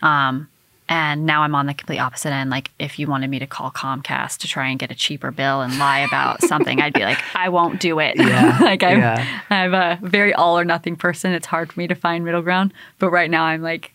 Um, 0.00 0.48
and 0.88 1.26
now 1.26 1.42
I'm 1.42 1.54
on 1.54 1.66
the 1.66 1.74
complete 1.74 1.98
opposite 1.98 2.32
end. 2.32 2.50
Like, 2.50 2.70
if 2.78 2.98
you 2.98 3.06
wanted 3.06 3.28
me 3.28 3.38
to 3.38 3.46
call 3.46 3.70
Comcast 3.70 4.38
to 4.38 4.48
try 4.48 4.68
and 4.68 4.78
get 4.78 4.90
a 4.90 4.94
cheaper 4.94 5.30
bill 5.30 5.60
and 5.60 5.78
lie 5.78 6.00
about 6.00 6.42
something, 6.44 6.80
I'd 6.80 6.94
be 6.94 7.04
like, 7.04 7.18
I 7.34 7.50
won't 7.50 7.80
do 7.80 7.98
it. 7.98 8.16
Yeah, 8.16 8.58
like, 8.62 8.82
I'm, 8.82 8.98
yeah. 8.98 9.40
I'm 9.50 9.74
a 9.74 9.98
very 10.02 10.32
all 10.32 10.58
or 10.58 10.64
nothing 10.64 10.96
person. 10.96 11.32
It's 11.32 11.46
hard 11.46 11.72
for 11.72 11.80
me 11.80 11.86
to 11.88 11.94
find 11.94 12.24
middle 12.24 12.42
ground. 12.42 12.72
But 12.98 13.10
right 13.10 13.30
now, 13.30 13.44
I'm 13.44 13.62
like, 13.62 13.92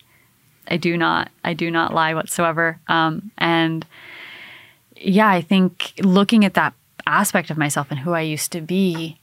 I 0.68 0.76
do 0.76 0.96
not, 0.96 1.30
I 1.42 1.52
do 1.52 1.70
not 1.70 1.92
lie 1.92 2.14
whatsoever. 2.14 2.78
Um, 2.86 3.32
and 3.38 3.84
yeah, 4.96 5.28
I 5.28 5.40
think 5.40 5.94
looking 6.00 6.44
at 6.44 6.54
that 6.54 6.74
aspect 7.06 7.50
of 7.50 7.58
myself 7.58 7.90
and 7.90 8.00
who 8.00 8.12
I 8.12 8.22
used 8.22 8.52
to 8.52 8.60
be, 8.60 9.18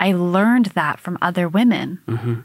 I 0.00 0.12
learned 0.12 0.66
that 0.66 0.98
from 0.98 1.18
other 1.22 1.48
women. 1.48 2.44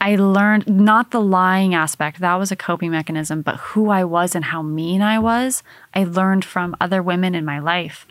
I 0.00 0.16
learned 0.16 0.68
not 0.68 1.10
the 1.10 1.20
lying 1.20 1.74
aspect, 1.74 2.20
that 2.20 2.34
was 2.34 2.52
a 2.52 2.56
coping 2.56 2.90
mechanism, 2.90 3.42
but 3.42 3.56
who 3.56 3.88
I 3.90 4.04
was 4.04 4.34
and 4.34 4.44
how 4.44 4.62
mean 4.62 5.00
I 5.00 5.18
was. 5.18 5.62
I 5.94 6.04
learned 6.04 6.44
from 6.44 6.76
other 6.80 7.02
women 7.02 7.34
in 7.34 7.44
my 7.44 7.58
life 7.58 8.06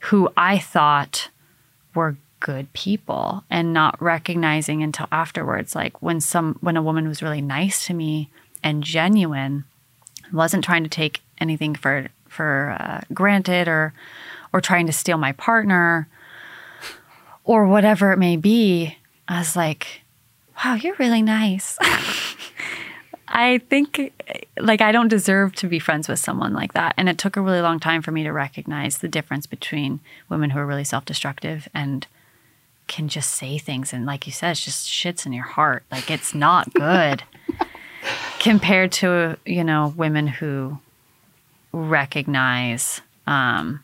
who 0.00 0.30
I 0.36 0.58
thought 0.58 1.30
were 1.94 2.16
good 2.40 2.70
people 2.74 3.42
and 3.48 3.72
not 3.72 4.00
recognizing 4.02 4.82
until 4.82 5.06
afterwards 5.10 5.74
like 5.74 6.02
when 6.02 6.20
some 6.20 6.58
when 6.60 6.76
a 6.76 6.82
woman 6.82 7.08
was 7.08 7.22
really 7.22 7.40
nice 7.40 7.86
to 7.86 7.94
me 7.94 8.28
and 8.62 8.84
genuine 8.84 9.64
wasn't 10.30 10.62
trying 10.62 10.82
to 10.82 10.90
take 10.90 11.22
anything 11.38 11.74
for 11.74 12.08
for 12.28 12.76
uh, 12.78 13.00
granted 13.14 13.66
or 13.66 13.94
or 14.52 14.60
trying 14.60 14.84
to 14.84 14.92
steal 14.92 15.16
my 15.16 15.32
partner 15.32 16.06
or 17.44 17.66
whatever 17.66 18.12
it 18.12 18.18
may 18.18 18.36
be 18.36 18.94
i 19.26 19.38
was 19.38 19.56
like 19.56 20.02
wow 20.62 20.74
you're 20.74 20.96
really 20.98 21.22
nice. 21.22 21.78
I 23.26 23.58
think 23.68 24.12
like 24.58 24.80
i 24.80 24.92
don't 24.92 25.08
deserve 25.08 25.54
to 25.56 25.66
be 25.66 25.78
friends 25.78 26.08
with 26.08 26.18
someone 26.18 26.52
like 26.52 26.74
that. 26.74 26.94
And 26.96 27.08
it 27.08 27.18
took 27.18 27.36
a 27.36 27.40
really 27.40 27.60
long 27.60 27.80
time 27.80 28.02
for 28.02 28.12
me 28.12 28.22
to 28.22 28.32
recognize 28.32 28.98
the 28.98 29.08
difference 29.08 29.46
between 29.46 30.00
women 30.28 30.50
who 30.50 30.58
are 30.58 30.66
really 30.66 30.84
self-destructive 30.84 31.68
and 31.74 32.06
can 32.86 33.08
just 33.08 33.30
say 33.30 33.58
things. 33.58 33.92
And 33.92 34.06
like 34.06 34.26
you 34.26 34.32
said 34.32 34.52
it's 34.52 34.64
just 34.64 34.88
shits 34.88 35.26
in 35.26 35.32
your 35.32 35.44
heart. 35.44 35.84
Like 35.90 36.10
it's 36.10 36.34
not 36.34 36.72
good 36.74 37.24
compared 38.38 38.92
to 38.92 39.36
you 39.44 39.64
know 39.64 39.94
women 39.96 40.26
who 40.26 40.78
recognize 41.72 43.00
um, 43.26 43.82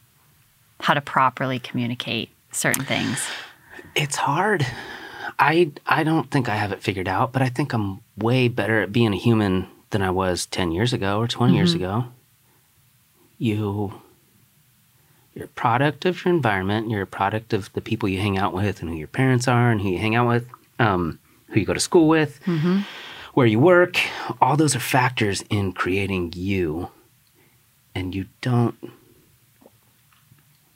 how 0.81 0.95
to 0.95 1.01
properly 1.01 1.59
communicate 1.59 2.31
certain 2.53 2.85
things. 2.85 3.27
It's 3.97 4.17
hard. 4.17 4.67
I 5.41 5.73
I 5.87 6.05
don't 6.05 6.31
think 6.31 6.49
I 6.49 6.55
have 6.57 6.71
it 6.71 6.83
figured 6.83 7.09
out, 7.09 7.33
but 7.33 7.41
I 7.41 7.49
think 7.49 7.73
I'm 7.73 8.01
way 8.17 8.47
better 8.47 8.83
at 8.83 8.93
being 8.93 9.15
a 9.15 9.17
human 9.17 9.67
than 9.89 10.03
I 10.03 10.11
was 10.11 10.47
10 10.47 10.71
years 10.71 10.93
ago 10.93 11.19
or 11.19 11.27
20 11.27 11.55
years 11.57 11.73
ago. 11.75 12.05
You 13.39 14.01
you're 15.35 15.47
a 15.47 15.49
product 15.49 16.05
of 16.05 16.25
your 16.25 16.35
environment, 16.35 16.91
you're 16.91 17.03
a 17.03 17.07
product 17.07 17.53
of 17.55 17.73
the 17.73 17.81
people 17.81 18.09
you 18.09 18.21
hang 18.21 18.37
out 18.37 18.53
with 18.53 18.83
and 18.83 18.91
who 18.91 18.97
your 18.97 19.09
parents 19.09 19.49
are 19.49 19.71
and 19.71 19.81
who 19.81 19.89
you 19.89 19.99
hang 19.99 20.15
out 20.15 20.29
with, 20.29 20.47
um, 20.79 21.19
who 21.49 21.61
you 21.61 21.67
go 21.67 21.73
to 21.73 21.81
school 21.81 22.07
with, 22.07 22.39
where 23.35 23.47
you 23.47 23.59
work. 23.59 23.97
All 24.41 24.57
those 24.57 24.77
are 24.77 24.81
factors 24.81 25.43
in 25.49 25.73
creating 25.73 26.35
you. 26.37 26.91
And 27.95 28.15
you 28.15 28.27
don't 28.43 28.77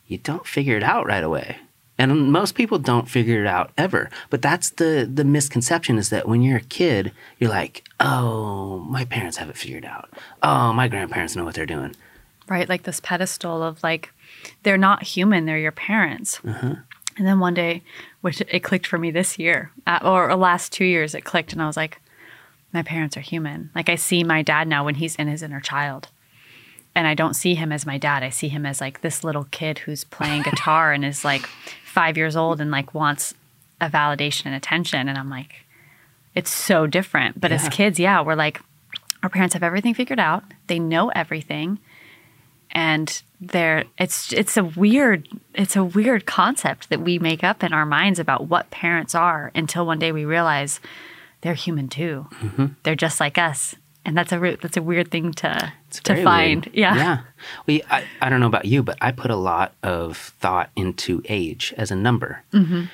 you 0.07 0.19
don't 0.19 0.47
figure 0.47 0.77
it 0.77 0.83
out 0.83 1.07
right 1.07 1.23
away. 1.25 1.59
And 1.97 2.33
most 2.33 2.57
people 2.57 2.79
don't 2.79 3.09
figure 3.09 3.41
it 3.41 3.47
out 3.47 3.71
ever. 3.79 4.11
But 4.29 4.43
that's 4.43 4.71
the 4.71 5.09
the 5.13 5.25
misconception 5.25 5.97
is 5.97 6.11
that 6.11 6.29
when 6.29 6.43
you're 6.43 6.59
a 6.59 6.61
kid, 6.61 7.13
you're 7.39 7.51
like, 7.51 7.85
"Oh, 8.01 8.81
my 8.81 9.05
parents 9.05 9.37
have 9.37 9.49
it 9.49 9.57
figured 9.57 9.85
out. 9.85 10.09
Oh, 10.43 10.73
my 10.73 10.89
grandparents 10.89 11.37
know 11.37 11.45
what 11.45 11.55
they're 11.55 11.67
doing." 11.67 11.95
right 12.49 12.69
like 12.69 12.83
this 12.83 13.01
pedestal 13.01 13.63
of 13.63 13.83
like 13.83 14.13
they're 14.63 14.79
not 14.79 15.03
human 15.03 15.45
they're 15.45 15.59
your 15.59 15.73
parents 15.73 16.41
uh-huh. 16.47 16.75
and 17.17 17.27
then 17.27 17.41
one 17.41 17.55
day 17.55 17.83
which 18.21 18.41
it 18.43 18.61
clicked 18.61 18.87
for 18.87 18.99
me 18.99 19.11
this 19.11 19.39
year 19.39 19.71
or 20.03 20.35
last 20.37 20.73
two 20.73 20.85
years 20.85 21.15
it 21.15 21.25
clicked 21.25 21.53
and 21.53 21.63
i 21.63 21.67
was 21.67 21.77
like 21.77 22.01
my 22.73 22.83
parents 22.83 23.17
are 23.17 23.21
human 23.21 23.71
like 23.75 23.89
i 23.89 23.95
see 23.95 24.23
my 24.23 24.43
dad 24.43 24.69
now 24.69 24.85
when 24.85 24.97
he's 24.97 25.17
in 25.17 25.29
his 25.29 25.43
inner 25.43 25.61
child 25.61 26.09
and 26.95 27.07
i 27.07 27.15
don't 27.15 27.35
see 27.35 27.55
him 27.55 27.73
as 27.73 27.87
my 27.87 27.99
dad 27.99 28.23
i 28.23 28.29
see 28.29 28.49
him 28.49 28.67
as 28.67 28.81
like 28.81 29.01
this 29.01 29.25
little 29.25 29.47
kid 29.51 29.79
who's 29.81 30.05
playing 30.05 30.43
guitar 30.45 30.93
and 30.93 31.05
is 31.05 31.25
like 31.25 31.49
five 31.95 32.17
years 32.17 32.37
old 32.37 32.61
and 32.61 32.71
like 32.71 32.93
wants 32.93 33.35
a 33.81 33.89
validation 33.89 34.47
and 34.47 34.55
attention 34.55 35.09
and 35.09 35.17
i'm 35.17 35.31
like 35.31 35.65
it's 36.35 36.51
so 36.51 36.89
different. 36.89 37.41
But 37.41 37.53
as 37.53 37.69
kids 37.69 37.99
yeah 38.01 38.21
we're 38.21 38.35
like 38.35 38.61
our 39.25 39.31
parents 39.31 39.55
have 39.55 39.63
everything 39.63 39.95
figured 39.95 40.21
out. 40.21 40.45
They 40.67 40.79
know 40.79 41.09
everything. 41.09 41.79
And 42.71 43.23
there 43.41 43.85
it's 43.99 44.33
it's 44.33 44.57
a 44.57 44.65
weird 44.65 45.29
it's 45.55 45.77
a 45.77 45.85
weird 45.85 46.27
concept 46.27 46.91
that 46.91 47.01
we 47.01 47.19
make 47.19 47.43
up 47.43 47.63
in 47.65 47.73
our 47.73 47.87
minds 47.87 48.19
about 48.19 48.49
what 48.49 48.71
parents 48.71 49.15
are 49.15 49.51
until 49.55 49.87
one 49.87 49.99
day 49.99 50.13
we 50.13 50.25
realize 50.25 50.81
they're 51.41 51.55
human 51.55 51.89
too. 51.89 52.27
Mm-hmm. 52.41 52.67
They're 52.83 52.95
just 52.95 53.21
like 53.21 53.39
us, 53.39 53.75
and 54.05 54.17
that's 54.17 54.33
a 54.33 54.39
re- 54.39 54.57
that's 54.61 54.77
a 54.77 54.83
weird 54.83 55.11
thing 55.11 55.33
to 55.35 55.73
It's 55.89 56.01
to 56.01 56.23
find. 56.23 56.67
weird. 56.67 56.77
Yeah. 56.77 56.97
Yeah. 56.97 57.19
We, 57.67 57.83
I, 57.91 58.05
I 58.21 58.29
don't 58.29 58.41
know 58.41 58.47
about 58.47 58.65
you, 58.67 58.83
but 58.83 58.97
I 59.01 59.13
put 59.13 59.31
a 59.31 59.37
lot 59.37 59.75
of 59.83 60.17
thought 60.41 60.71
into 60.77 61.23
age 61.29 61.73
as 61.77 61.91
a 61.91 61.97
number. 61.97 62.43
Mm-hmm. 62.53 62.85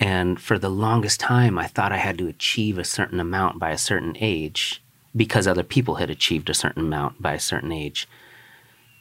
And 0.00 0.40
for 0.40 0.58
the 0.58 0.68
longest 0.70 1.20
time, 1.20 1.58
I 1.58 1.66
thought 1.66 1.92
I 1.92 1.98
had 1.98 2.18
to 2.18 2.26
achieve 2.28 2.78
a 2.78 2.84
certain 2.84 3.20
amount 3.20 3.58
by 3.58 3.70
a 3.70 3.78
certain 3.78 4.16
age 4.20 4.82
because 5.16 5.46
other 5.46 5.62
people 5.62 5.96
had 5.96 6.10
achieved 6.10 6.50
a 6.50 6.54
certain 6.54 6.82
amount 6.84 7.22
by 7.22 7.32
a 7.34 7.40
certain 7.40 7.70
age. 7.72 8.08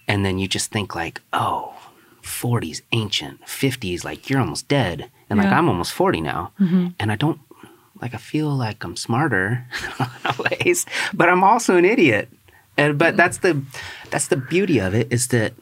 And 0.07 0.23
then 0.25 0.37
you 0.37 0.47
just 0.47 0.69
think, 0.71 0.95
like, 0.95 1.21
oh, 1.33 1.73
40's 2.21 2.81
ancient, 2.91 3.41
50's 3.45 4.05
like 4.05 4.29
you're 4.29 4.39
almost 4.39 4.67
dead. 4.67 5.09
And 5.29 5.39
like 5.39 5.47
I'm 5.51 5.67
almost 5.67 5.93
40 5.93 6.21
now. 6.21 6.51
And 6.59 7.11
I 7.11 7.15
don't, 7.15 7.39
like, 8.03 8.13
I 8.13 8.17
feel 8.17 8.49
like 8.49 8.83
I'm 8.83 8.95
smarter 8.95 9.65
in 9.83 9.91
a 9.93 10.03
lot 10.03 10.25
of 10.25 10.39
ways, 10.39 10.85
but 11.13 11.29
I'm 11.29 11.43
also 11.43 11.77
an 11.77 11.85
idiot. 11.85 12.29
And 12.77 12.97
but 12.97 13.15
that's 13.15 13.37
the 13.37 13.61
that's 14.09 14.27
the 14.27 14.37
beauty 14.37 14.79
of 14.79 14.93
it 14.95 15.07
is 15.11 15.27
that 15.27 15.53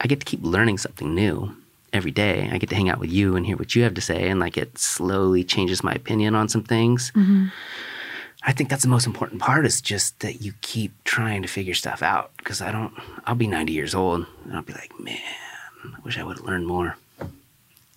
I 0.00 0.06
get 0.06 0.20
to 0.20 0.26
keep 0.26 0.42
learning 0.42 0.78
something 0.78 1.14
new 1.14 1.54
every 1.92 2.10
day. 2.10 2.48
I 2.50 2.58
get 2.58 2.70
to 2.70 2.74
hang 2.74 2.88
out 2.88 2.98
with 2.98 3.10
you 3.12 3.36
and 3.36 3.44
hear 3.44 3.56
what 3.56 3.74
you 3.74 3.82
have 3.82 3.94
to 3.94 4.00
say, 4.00 4.28
and 4.28 4.40
like 4.40 4.56
it 4.56 4.78
slowly 4.78 5.44
changes 5.44 5.84
my 5.84 5.92
opinion 5.92 6.34
on 6.34 6.48
some 6.48 6.64
things. 6.64 7.12
I 8.42 8.52
think 8.52 8.70
that's 8.70 8.82
the 8.82 8.88
most 8.88 9.06
important 9.06 9.40
part 9.40 9.66
is 9.66 9.80
just 9.80 10.20
that 10.20 10.40
you 10.40 10.54
keep 10.60 10.92
trying 11.04 11.42
to 11.42 11.48
figure 11.48 11.74
stuff 11.74 12.02
out. 12.02 12.30
Because 12.38 12.62
I 12.62 12.70
don't, 12.70 12.94
I'll 13.26 13.34
be 13.34 13.46
90 13.46 13.72
years 13.72 13.94
old 13.94 14.26
and 14.44 14.54
I'll 14.54 14.62
be 14.62 14.72
like, 14.72 14.98
man, 14.98 15.18
I 15.84 16.00
wish 16.04 16.18
I 16.18 16.24
would 16.24 16.38
have 16.38 16.46
learned 16.46 16.66
more. 16.66 16.96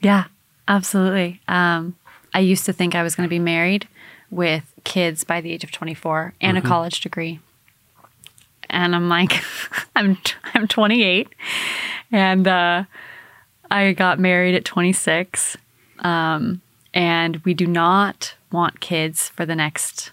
Yeah, 0.02 0.26
absolutely. 0.68 1.40
Um, 1.48 1.95
I 2.34 2.40
used 2.40 2.66
to 2.66 2.74
think 2.74 2.95
I 2.95 3.03
was 3.03 3.16
going 3.16 3.28
to 3.28 3.30
be 3.30 3.40
married 3.40 3.88
with 4.30 4.64
kids 4.84 5.24
by 5.24 5.41
the 5.41 5.52
age 5.52 5.64
of 5.64 5.72
24 5.72 6.34
and 6.41 6.58
a 6.58 6.62
college 6.62 7.02
degree. 7.02 7.40
And 8.70 8.95
I'm 8.95 9.10
like, 9.10 9.44
I'm 9.95 10.18
I'm 10.53 10.68
28, 10.68 11.28
and 12.12 12.48
uh, 12.48 12.84
I 13.70 13.91
got 13.94 14.20
married 14.20 14.56
at 14.56 14.64
26. 14.64 15.58
Um, 15.99 16.62
and 16.94 17.38
we 17.44 17.53
do 17.53 17.68
not 17.68 18.36
want 18.52 18.80
kids 18.80 19.30
for 19.30 19.45
the 19.45 19.56
next 19.56 20.12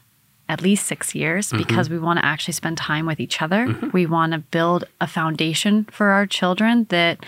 at 0.49 0.63
least 0.63 0.87
six 0.87 1.15
years 1.15 1.53
because 1.53 1.91
we 1.91 1.99
want 1.99 2.19
to 2.19 2.25
actually 2.25 2.55
spend 2.55 2.79
time 2.79 3.05
with 3.05 3.21
each 3.21 3.43
other. 3.43 3.77
We 3.93 4.07
want 4.07 4.33
to 4.33 4.39
build 4.39 4.85
a 5.01 5.07
foundation 5.07 5.85
for 5.91 6.09
our 6.09 6.27
children 6.27 6.87
that 6.89 7.25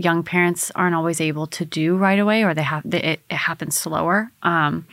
young 0.00 0.22
parents 0.22 0.72
aren't 0.74 0.94
always 0.94 1.20
able 1.20 1.46
to 1.46 1.64
do 1.64 1.96
right 1.96 2.18
away, 2.18 2.42
or 2.42 2.54
they 2.54 2.62
have 2.62 2.84
it, 2.86 3.20
it 3.28 3.36
happens 3.36 3.76
slower. 3.76 4.32
Um, 4.42 4.86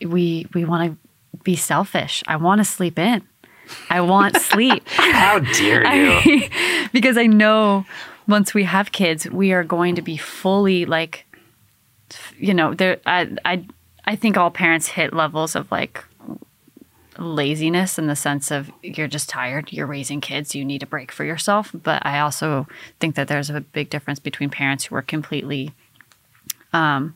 we 0.00 0.46
we 0.54 0.64
want 0.64 0.92
to 0.92 1.38
be 1.42 1.56
selfish. 1.56 2.22
I 2.26 2.36
want 2.36 2.60
to 2.60 2.64
sleep 2.64 2.98
in. 2.98 3.22
I 3.90 4.00
want 4.00 4.36
sleep. 4.52 4.82
How 4.88 5.40
dare 5.40 5.92
you? 5.94 6.48
because 6.92 7.18
I 7.18 7.26
know 7.26 7.84
once 8.28 8.54
we 8.54 8.64
have 8.64 8.92
kids, 8.92 9.28
we 9.28 9.52
are 9.52 9.64
going 9.64 9.96
to 9.96 10.02
be 10.02 10.16
fully 10.16 10.86
like, 10.86 11.26
you 12.38 12.54
know, 12.54 12.74
there. 12.74 12.98
I 13.06 13.36
I 13.44 13.66
I 14.04 14.16
think 14.16 14.36
all 14.36 14.50
parents 14.50 14.86
hit 14.88 15.12
levels 15.12 15.56
of 15.56 15.70
like 15.72 16.04
laziness 17.18 17.98
in 17.98 18.06
the 18.06 18.16
sense 18.16 18.50
of 18.50 18.70
you're 18.82 19.08
just 19.08 19.28
tired. 19.28 19.72
You're 19.72 19.86
raising 19.86 20.20
kids. 20.20 20.54
You 20.54 20.64
need 20.64 20.82
a 20.82 20.86
break 20.86 21.12
for 21.12 21.24
yourself. 21.24 21.70
But 21.74 22.04
I 22.06 22.20
also 22.20 22.66
think 23.00 23.14
that 23.16 23.28
there's 23.28 23.50
a 23.50 23.60
big 23.60 23.90
difference 23.90 24.18
between 24.18 24.50
parents 24.50 24.84
who 24.84 24.94
are 24.94 25.02
completely. 25.02 25.72
Um, 26.72 27.14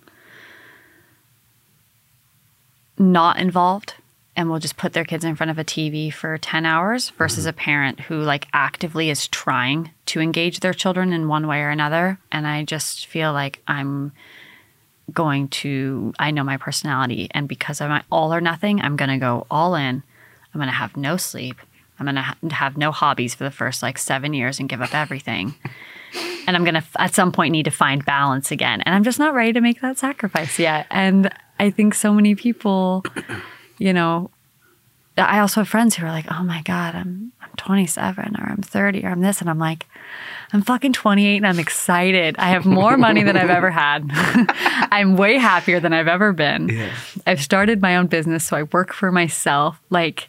not 2.99 3.39
involved 3.39 3.95
and 4.37 4.49
will 4.49 4.59
just 4.59 4.77
put 4.77 4.93
their 4.93 5.05
kids 5.05 5.24
in 5.24 5.37
front 5.37 5.51
of 5.51 5.59
a 5.59 5.65
TV 5.65 6.12
for 6.12 6.39
10 6.39 6.65
hours 6.65 7.11
versus 7.11 7.45
a 7.45 7.53
parent 7.53 8.01
who 8.01 8.20
like 8.20 8.47
actively 8.53 9.11
is 9.11 9.29
trying 9.29 9.91
to 10.07 10.20
engage 10.20 10.61
their 10.61 10.73
children 10.73 11.12
in 11.12 11.29
one 11.29 11.47
way 11.47 11.61
or 11.61 11.70
another 11.70 12.19
and 12.31 12.47
I 12.47 12.65
just 12.65 13.07
feel 13.07 13.33
like 13.33 13.61
I'm 13.66 14.12
going 15.12 15.49
to 15.49 16.15
I 16.19 16.31
know 16.31 16.45
my 16.45 16.57
personality 16.57 17.29
and 17.33 17.49
because 17.49 17.81
I'm 17.81 18.03
all 18.11 18.33
or 18.33 18.41
nothing 18.41 18.81
I'm 18.81 18.97
going 18.97 19.11
to 19.11 19.19
go 19.19 19.47
all 19.51 19.74
in. 19.74 20.03
I'm 20.55 20.59
going 20.59 20.69
to 20.69 20.74
have 20.74 20.97
no 20.97 21.16
sleep. 21.16 21.57
I'm 21.99 22.07
going 22.07 22.16
to 22.16 22.23
ha- 22.23 22.37
have 22.51 22.77
no 22.77 22.93
hobbies 22.93 23.35
for 23.35 23.45
the 23.45 23.51
first 23.51 23.83
like 23.83 23.99
7 23.99 24.33
years 24.35 24.59
and 24.59 24.69
give 24.69 24.83
up 24.83 24.95
everything. 24.95 25.55
And 26.47 26.57
I'm 26.57 26.65
going 26.65 26.74
to 26.74 26.85
at 26.97 27.15
some 27.15 27.33
point 27.33 27.53
need 27.53 27.62
to 27.62 27.70
find 27.70 28.05
balance 28.05 28.51
again. 28.51 28.83
And 28.83 28.95
I'm 28.95 29.05
just 29.05 29.19
not 29.19 29.33
ready 29.33 29.53
to 29.55 29.62
make 29.62 29.81
that 29.81 29.97
sacrifice 29.97 30.59
yet. 30.59 30.87
And 30.91 31.33
I 31.59 31.70
think 31.70 31.95
so 31.95 32.12
many 32.12 32.35
people 32.35 33.03
you 33.83 33.93
know, 33.93 34.31
I 35.19 35.41
also 35.41 35.61
have 35.61 35.69
friends 35.69 35.97
who 35.97 36.07
are 36.07 36.11
like, 36.11 36.27
"Oh 36.31 36.45
my 36.45 36.62
god, 36.62 36.95
I'm 36.95 37.33
I'm 37.41 37.51
27 37.57 38.37
or 38.39 38.49
I'm 38.49 38.62
30 38.62 39.05
or 39.05 39.09
I'm 39.09 39.20
this," 39.20 39.41
and 39.41 39.51
I'm 39.51 39.59
like, 39.59 39.87
"I'm 40.53 40.62
fucking 40.62 40.93
28 40.93 41.37
and 41.37 41.47
I'm 41.47 41.59
excited. 41.59 42.37
I 42.39 42.51
have 42.51 42.65
more 42.65 42.97
money 42.97 43.23
than 43.23 43.37
I've 43.37 43.51
ever 43.51 43.70
had. 43.70 44.11
I'm 44.91 45.16
way 45.16 45.39
happier 45.39 45.81
than 45.81 45.93
I've 45.93 46.09
ever 46.09 46.33
been. 46.33 46.91
I've 47.27 47.43
started 47.43 47.81
my 47.81 47.97
own 47.97 48.07
business, 48.07 48.47
so 48.47 48.57
I 48.57 48.65
work 48.65 48.93
for 48.93 49.12
myself. 49.12 49.81
Like." 49.91 50.29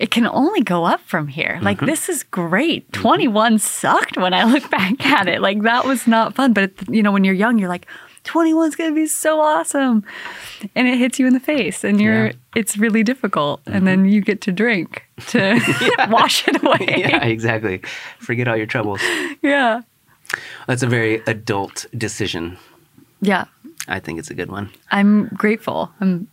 It 0.00 0.10
can 0.10 0.26
only 0.26 0.60
go 0.60 0.84
up 0.84 1.00
from 1.02 1.28
here. 1.28 1.60
Like, 1.62 1.76
mm-hmm. 1.76 1.86
this 1.86 2.08
is 2.08 2.24
great. 2.24 2.90
Mm-hmm. 2.90 3.00
21 3.00 3.58
sucked 3.60 4.16
when 4.16 4.34
I 4.34 4.42
look 4.42 4.68
back 4.68 5.06
at 5.06 5.28
it. 5.28 5.40
Like, 5.40 5.62
that 5.62 5.84
was 5.84 6.08
not 6.08 6.34
fun. 6.34 6.52
But, 6.52 6.72
you 6.88 7.00
know, 7.00 7.12
when 7.12 7.22
you're 7.22 7.32
young, 7.32 7.60
you're 7.60 7.68
like, 7.68 7.86
21's 8.24 8.74
going 8.76 8.90
to 8.90 8.94
be 8.94 9.06
so 9.06 9.40
awesome. 9.40 10.04
And 10.74 10.88
it 10.88 10.98
hits 10.98 11.18
you 11.18 11.26
in 11.26 11.32
the 11.34 11.40
face 11.40 11.84
and 11.84 12.00
you're, 12.00 12.26
Yeah. 12.28 12.32
it's 12.54 12.76
really 12.78 13.02
difficult. 13.02 13.60
And 13.66 13.86
then 13.86 14.04
you 14.06 14.20
get 14.20 14.40
to 14.42 14.52
drink 14.52 15.04
to 15.28 15.60
wash 16.08 16.46
it 16.48 16.62
away. 16.62 16.94
yeah, 16.98 17.24
exactly. 17.24 17.82
Forget 18.18 18.48
all 18.48 18.56
your 18.56 18.66
troubles. 18.66 19.00
yeah. 19.42 19.82
That's 20.66 20.82
a 20.82 20.86
very 20.86 21.22
adult 21.26 21.86
decision. 21.96 22.56
Yeah. 23.20 23.44
I 23.86 24.00
think 24.00 24.18
it's 24.18 24.30
a 24.30 24.34
good 24.34 24.50
one. 24.50 24.70
I'm 24.90 25.26
grateful. 25.28 25.90
I'm 26.00 26.28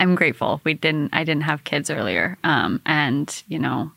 I'm 0.00 0.16
grateful. 0.16 0.60
We 0.64 0.74
didn't 0.74 1.10
I 1.14 1.22
didn't 1.24 1.44
have 1.44 1.62
kids 1.64 1.88
earlier. 1.90 2.36
Um 2.42 2.80
and, 2.84 3.42
you 3.48 3.58
know, 3.60 3.92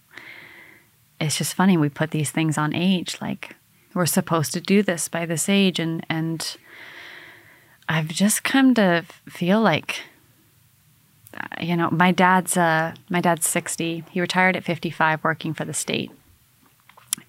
it's 1.20 1.38
just 1.38 1.56
funny 1.56 1.78
we 1.78 1.90
put 1.90 2.12
these 2.12 2.30
things 2.32 2.58
on 2.58 2.76
age 2.76 3.18
like 3.22 3.56
we're 3.96 4.06
supposed 4.06 4.54
to 4.54 4.62
do 4.62 4.84
this 4.84 5.08
by 5.08 5.26
this 5.26 5.50
age 5.50 5.80
and 5.80 6.06
and 6.10 6.56
I've 7.90 8.10
just 8.10 8.44
come 8.44 8.74
to 8.76 9.06
feel 9.30 9.62
like 9.62 10.02
you 11.62 11.76
know, 11.76 11.90
my 11.92 12.12
dad's 12.12 12.58
uh 12.58 12.94
my 13.10 13.22
dad's 13.22 13.48
60. 13.48 14.04
He 14.10 14.22
retired 14.22 14.56
at 14.56 14.64
55 14.64 15.24
working 15.24 15.54
for 15.54 15.66
the 15.66 15.74
state. 15.74 16.12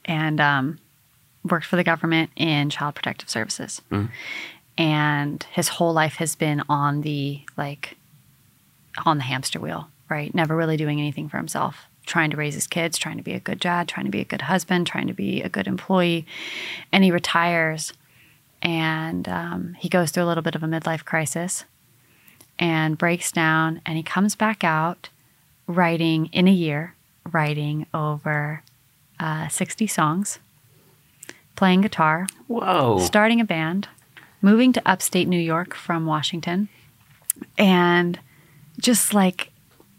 And 0.04 0.40
um 0.40 0.78
worked 1.44 1.66
for 1.66 1.76
the 1.76 1.84
government 1.84 2.30
in 2.36 2.70
child 2.70 2.94
protective 2.94 3.28
services 3.28 3.80
and 4.76 5.42
his 5.52 5.68
whole 5.68 5.92
life 5.92 6.16
has 6.16 6.34
been 6.34 6.62
on 6.68 7.00
the 7.02 7.40
like 7.56 7.96
on 9.06 9.18
the 9.18 9.24
hamster 9.24 9.58
wheel 9.60 9.88
right 10.10 10.34
never 10.34 10.56
really 10.56 10.76
doing 10.76 11.00
anything 11.00 11.28
for 11.28 11.36
himself 11.36 11.86
trying 12.06 12.30
to 12.30 12.36
raise 12.36 12.54
his 12.54 12.66
kids 12.66 12.98
trying 12.98 13.16
to 13.16 13.22
be 13.22 13.32
a 13.32 13.40
good 13.40 13.60
dad 13.60 13.88
trying 13.88 14.04
to 14.04 14.10
be 14.12 14.20
a 14.20 14.24
good 14.24 14.42
husband 14.42 14.86
trying 14.86 15.06
to 15.06 15.14
be 15.14 15.42
a 15.42 15.48
good 15.48 15.66
employee 15.66 16.26
and 16.92 17.04
he 17.04 17.10
retires 17.10 17.92
and 18.62 19.28
um, 19.28 19.74
he 19.78 19.88
goes 19.88 20.10
through 20.10 20.24
a 20.24 20.26
little 20.26 20.42
bit 20.42 20.54
of 20.54 20.62
a 20.62 20.66
midlife 20.66 21.04
crisis 21.04 21.64
and 22.58 22.98
breaks 22.98 23.30
down 23.30 23.80
and 23.86 23.96
he 23.96 24.02
comes 24.02 24.34
back 24.34 24.64
out 24.64 25.08
writing 25.66 26.26
in 26.26 26.48
a 26.48 26.52
year 26.52 26.94
writing 27.30 27.86
over 27.92 28.62
uh, 29.20 29.48
60 29.48 29.86
songs 29.86 30.38
playing 31.58 31.80
guitar 31.80 32.26
Whoa. 32.46 33.00
starting 33.00 33.40
a 33.40 33.44
band, 33.44 33.88
moving 34.40 34.72
to 34.72 34.82
upstate 34.88 35.26
New 35.26 35.40
York 35.40 35.74
from 35.74 36.06
Washington, 36.06 36.68
and 37.58 38.18
just 38.78 39.12
like 39.12 39.50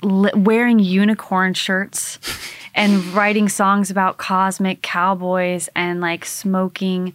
li- 0.02 0.31
wearing 0.34 0.80
unicorn 0.80 1.53
shirts 1.53 2.18
and 2.73 3.03
writing 3.07 3.49
songs 3.49 3.91
about 3.91 4.18
cosmic 4.18 4.81
cowboys 4.81 5.68
and 5.76 5.99
like 5.99 6.23
smoking 6.23 7.14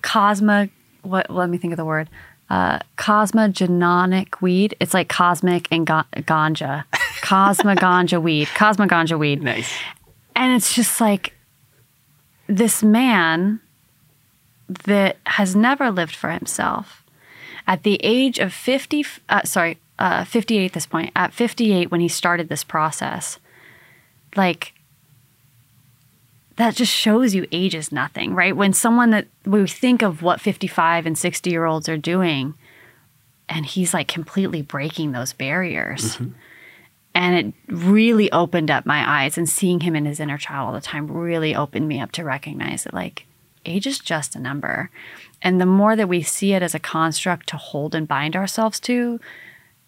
cosma. 0.00 0.70
What? 1.02 1.30
Let 1.30 1.48
me 1.50 1.58
think 1.58 1.72
of 1.72 1.76
the 1.76 1.84
word. 1.84 2.08
Uh, 2.48 2.78
cosmogenonic 2.98 4.40
weed. 4.40 4.76
It's 4.80 4.92
like 4.94 5.08
cosmic 5.08 5.68
and 5.70 5.86
ga- 5.86 6.04
ganja. 6.16 6.84
Cosma 7.22 7.76
ganja 7.76 8.20
weed. 8.20 8.48
Cosma 8.48 8.88
ganja 8.88 9.16
weed 9.18 9.42
Nice. 9.42 9.72
and 10.34 10.52
it's 10.54 10.74
just 10.74 11.00
like 11.00 11.34
this 12.48 12.82
man 12.82 13.60
that 14.68 15.18
has 15.26 15.54
never 15.54 15.90
lived 15.90 16.14
for 16.16 16.30
himself 16.30 17.04
at 17.66 17.82
the 17.84 18.00
age 18.02 18.38
of 18.38 18.52
50 18.52 19.04
uh, 19.28 19.42
sorry 19.44 19.78
uh, 19.98 20.24
58 20.24 20.64
at 20.66 20.72
this 20.72 20.86
point 20.86 21.12
at 21.14 21.32
58 21.32 21.90
when 21.90 22.00
he 22.00 22.08
started 22.08 22.48
this 22.48 22.64
process 22.64 23.38
like 24.34 24.72
that 26.60 26.74
just 26.74 26.92
shows 26.92 27.34
you 27.34 27.46
age 27.52 27.74
is 27.74 27.90
nothing, 27.90 28.34
right? 28.34 28.54
When 28.54 28.74
someone 28.74 29.10
that 29.10 29.26
we 29.46 29.66
think 29.66 30.02
of 30.02 30.20
what 30.20 30.42
55 30.42 31.06
and 31.06 31.16
60 31.16 31.48
year 31.48 31.64
olds 31.64 31.88
are 31.88 31.96
doing, 31.96 32.52
and 33.48 33.64
he's 33.64 33.94
like 33.94 34.08
completely 34.08 34.60
breaking 34.60 35.12
those 35.12 35.32
barriers. 35.32 36.16
Mm-hmm. 36.16 36.32
And 37.14 37.34
it 37.34 37.74
really 37.74 38.30
opened 38.30 38.70
up 38.70 38.84
my 38.84 39.24
eyes, 39.24 39.38
and 39.38 39.48
seeing 39.48 39.80
him 39.80 39.96
in 39.96 40.04
his 40.04 40.20
inner 40.20 40.38
child 40.38 40.68
all 40.68 40.74
the 40.74 40.80
time 40.80 41.10
really 41.10 41.56
opened 41.56 41.88
me 41.88 41.98
up 41.98 42.12
to 42.12 42.24
recognize 42.24 42.84
that, 42.84 42.94
like, 42.94 43.26
age 43.64 43.86
is 43.86 43.98
just 43.98 44.36
a 44.36 44.38
number. 44.38 44.90
And 45.42 45.60
the 45.60 45.66
more 45.66 45.96
that 45.96 46.08
we 46.08 46.22
see 46.22 46.52
it 46.52 46.62
as 46.62 46.74
a 46.74 46.78
construct 46.78 47.48
to 47.48 47.56
hold 47.56 47.94
and 47.94 48.06
bind 48.06 48.36
ourselves 48.36 48.78
to, 48.80 49.18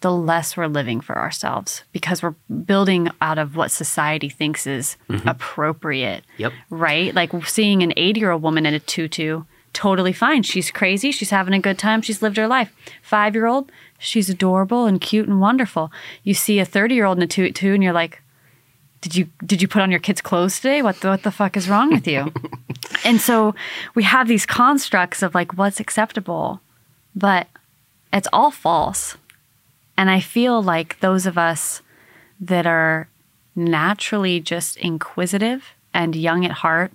the 0.03 0.11
less 0.11 0.57
we're 0.57 0.67
living 0.67 0.99
for 0.99 1.17
ourselves 1.17 1.85
because 1.93 2.21
we're 2.21 2.35
building 2.65 3.09
out 3.21 3.37
of 3.37 3.55
what 3.55 3.71
society 3.71 4.27
thinks 4.27 4.67
is 4.67 4.97
mm-hmm. 5.09 5.25
appropriate. 5.25 6.25
Yep. 6.37 6.51
Right? 6.69 7.15
Like 7.15 7.31
seeing 7.47 7.81
an 7.81 7.93
80 7.95 8.19
year 8.19 8.31
old 8.31 8.41
woman 8.41 8.65
in 8.65 8.73
a 8.73 8.81
tutu, 8.81 9.43
totally 9.71 10.11
fine. 10.11 10.43
She's 10.43 10.71
crazy. 10.71 11.11
She's 11.11 11.29
having 11.29 11.53
a 11.53 11.59
good 11.59 11.79
time. 11.79 12.01
She's 12.01 12.21
lived 12.21 12.35
her 12.35 12.49
life. 12.49 12.75
Five 13.01 13.33
year 13.33 13.45
old, 13.45 13.71
she's 13.97 14.29
adorable 14.29 14.85
and 14.85 14.99
cute 14.99 15.29
and 15.29 15.39
wonderful. 15.39 15.89
You 16.25 16.33
see 16.33 16.59
a 16.59 16.65
30 16.65 16.95
year 16.95 17.05
old 17.05 17.17
in 17.17 17.23
a 17.23 17.27
tutu 17.27 17.73
and 17.73 17.81
you're 17.81 17.93
like, 17.93 18.21
did 18.99 19.15
you 19.15 19.29
did 19.45 19.61
you 19.61 19.69
put 19.69 19.81
on 19.81 19.89
your 19.89 20.01
kids' 20.01 20.19
clothes 20.19 20.59
today? 20.59 20.81
What 20.81 20.99
the, 20.99 21.07
what 21.09 21.23
the 21.23 21.31
fuck 21.31 21.55
is 21.55 21.69
wrong 21.69 21.91
with 21.91 22.07
you? 22.07 22.33
and 23.05 23.21
so 23.21 23.55
we 23.95 24.03
have 24.03 24.27
these 24.27 24.45
constructs 24.45 25.23
of 25.23 25.33
like 25.33 25.57
what's 25.57 25.79
acceptable, 25.79 26.59
but 27.15 27.47
it's 28.11 28.27
all 28.33 28.51
false. 28.51 29.15
And 29.97 30.09
I 30.09 30.19
feel 30.19 30.61
like 30.61 30.99
those 30.99 31.25
of 31.25 31.37
us 31.37 31.81
that 32.39 32.65
are 32.65 33.07
naturally 33.55 34.39
just 34.39 34.77
inquisitive 34.77 35.73
and 35.93 36.15
young 36.15 36.43
at 36.45 36.51
heart 36.51 36.91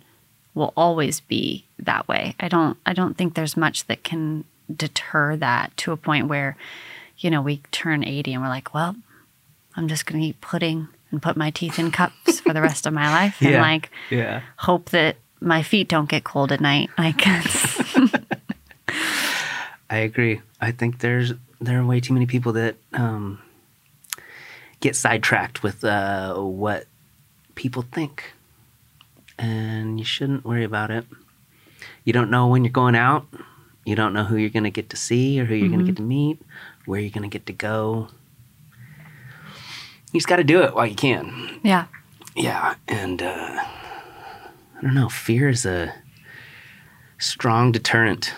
will 0.54 0.72
always 0.76 1.20
be 1.20 1.64
that 1.78 2.08
way. 2.08 2.34
I 2.40 2.48
don't 2.48 2.76
I 2.84 2.92
don't 2.92 3.16
think 3.16 3.34
there's 3.34 3.56
much 3.56 3.86
that 3.86 4.02
can 4.02 4.44
deter 4.74 5.36
that 5.36 5.76
to 5.78 5.92
a 5.92 5.96
point 5.96 6.26
where 6.26 6.56
you 7.18 7.30
know, 7.30 7.42
we 7.42 7.60
turn 7.72 8.04
80 8.04 8.34
and 8.34 8.42
we're 8.42 8.48
like, 8.48 8.72
well, 8.72 8.96
I'm 9.76 9.88
just 9.88 10.06
going 10.06 10.20
to 10.20 10.28
eat 10.28 10.40
pudding 10.40 10.88
and 11.10 11.20
put 11.22 11.36
my 11.36 11.50
teeth 11.50 11.78
in 11.78 11.90
cups 11.90 12.40
for 12.40 12.52
the 12.52 12.62
rest 12.62 12.86
of 12.86 12.92
my 12.92 13.10
life 13.10 13.38
and 13.42 13.50
yeah. 13.50 13.62
like 13.62 13.90
yeah. 14.10 14.42
hope 14.56 14.90
that 14.90 15.16
my 15.40 15.62
feet 15.62 15.88
don't 15.88 16.08
get 16.08 16.24
cold 16.24 16.52
at 16.52 16.60
night. 16.60 16.90
Like 16.96 17.22
I 19.90 19.98
agree. 19.98 20.40
I 20.60 20.72
think 20.72 20.98
there's 20.98 21.32
there 21.60 21.80
are 21.80 21.84
way 21.84 22.00
too 22.00 22.12
many 22.12 22.26
people 22.26 22.52
that 22.52 22.76
um, 22.92 23.40
get 24.80 24.96
sidetracked 24.96 25.62
with 25.62 25.84
uh, 25.84 26.34
what 26.36 26.86
people 27.54 27.82
think, 27.82 28.32
and 29.38 29.98
you 29.98 30.04
shouldn't 30.04 30.44
worry 30.44 30.64
about 30.64 30.90
it. 30.90 31.04
You 32.04 32.12
don't 32.12 32.30
know 32.30 32.46
when 32.46 32.64
you're 32.64 32.72
going 32.72 32.94
out. 32.94 33.26
You 33.84 33.96
don't 33.96 34.12
know 34.12 34.24
who 34.24 34.36
you're 34.36 34.50
going 34.50 34.64
to 34.64 34.70
get 34.70 34.90
to 34.90 34.96
see 34.96 35.40
or 35.40 35.44
who 35.44 35.54
you're 35.54 35.66
mm-hmm. 35.66 35.74
going 35.74 35.86
to 35.86 35.92
get 35.92 35.96
to 35.96 36.02
meet, 36.02 36.40
where 36.84 37.00
you're 37.00 37.10
going 37.10 37.28
to 37.28 37.32
get 37.32 37.46
to 37.46 37.52
go. 37.52 38.08
You 40.12 40.20
just 40.20 40.28
got 40.28 40.36
to 40.36 40.44
do 40.44 40.62
it 40.62 40.74
while 40.74 40.86
you 40.86 40.94
can. 40.94 41.60
Yeah. 41.62 41.86
Yeah, 42.36 42.76
and 42.86 43.20
uh, 43.22 43.64
I 44.76 44.80
don't 44.82 44.94
know. 44.94 45.08
Fear 45.08 45.48
is 45.48 45.66
a 45.66 45.94
strong 47.18 47.72
deterrent 47.72 48.32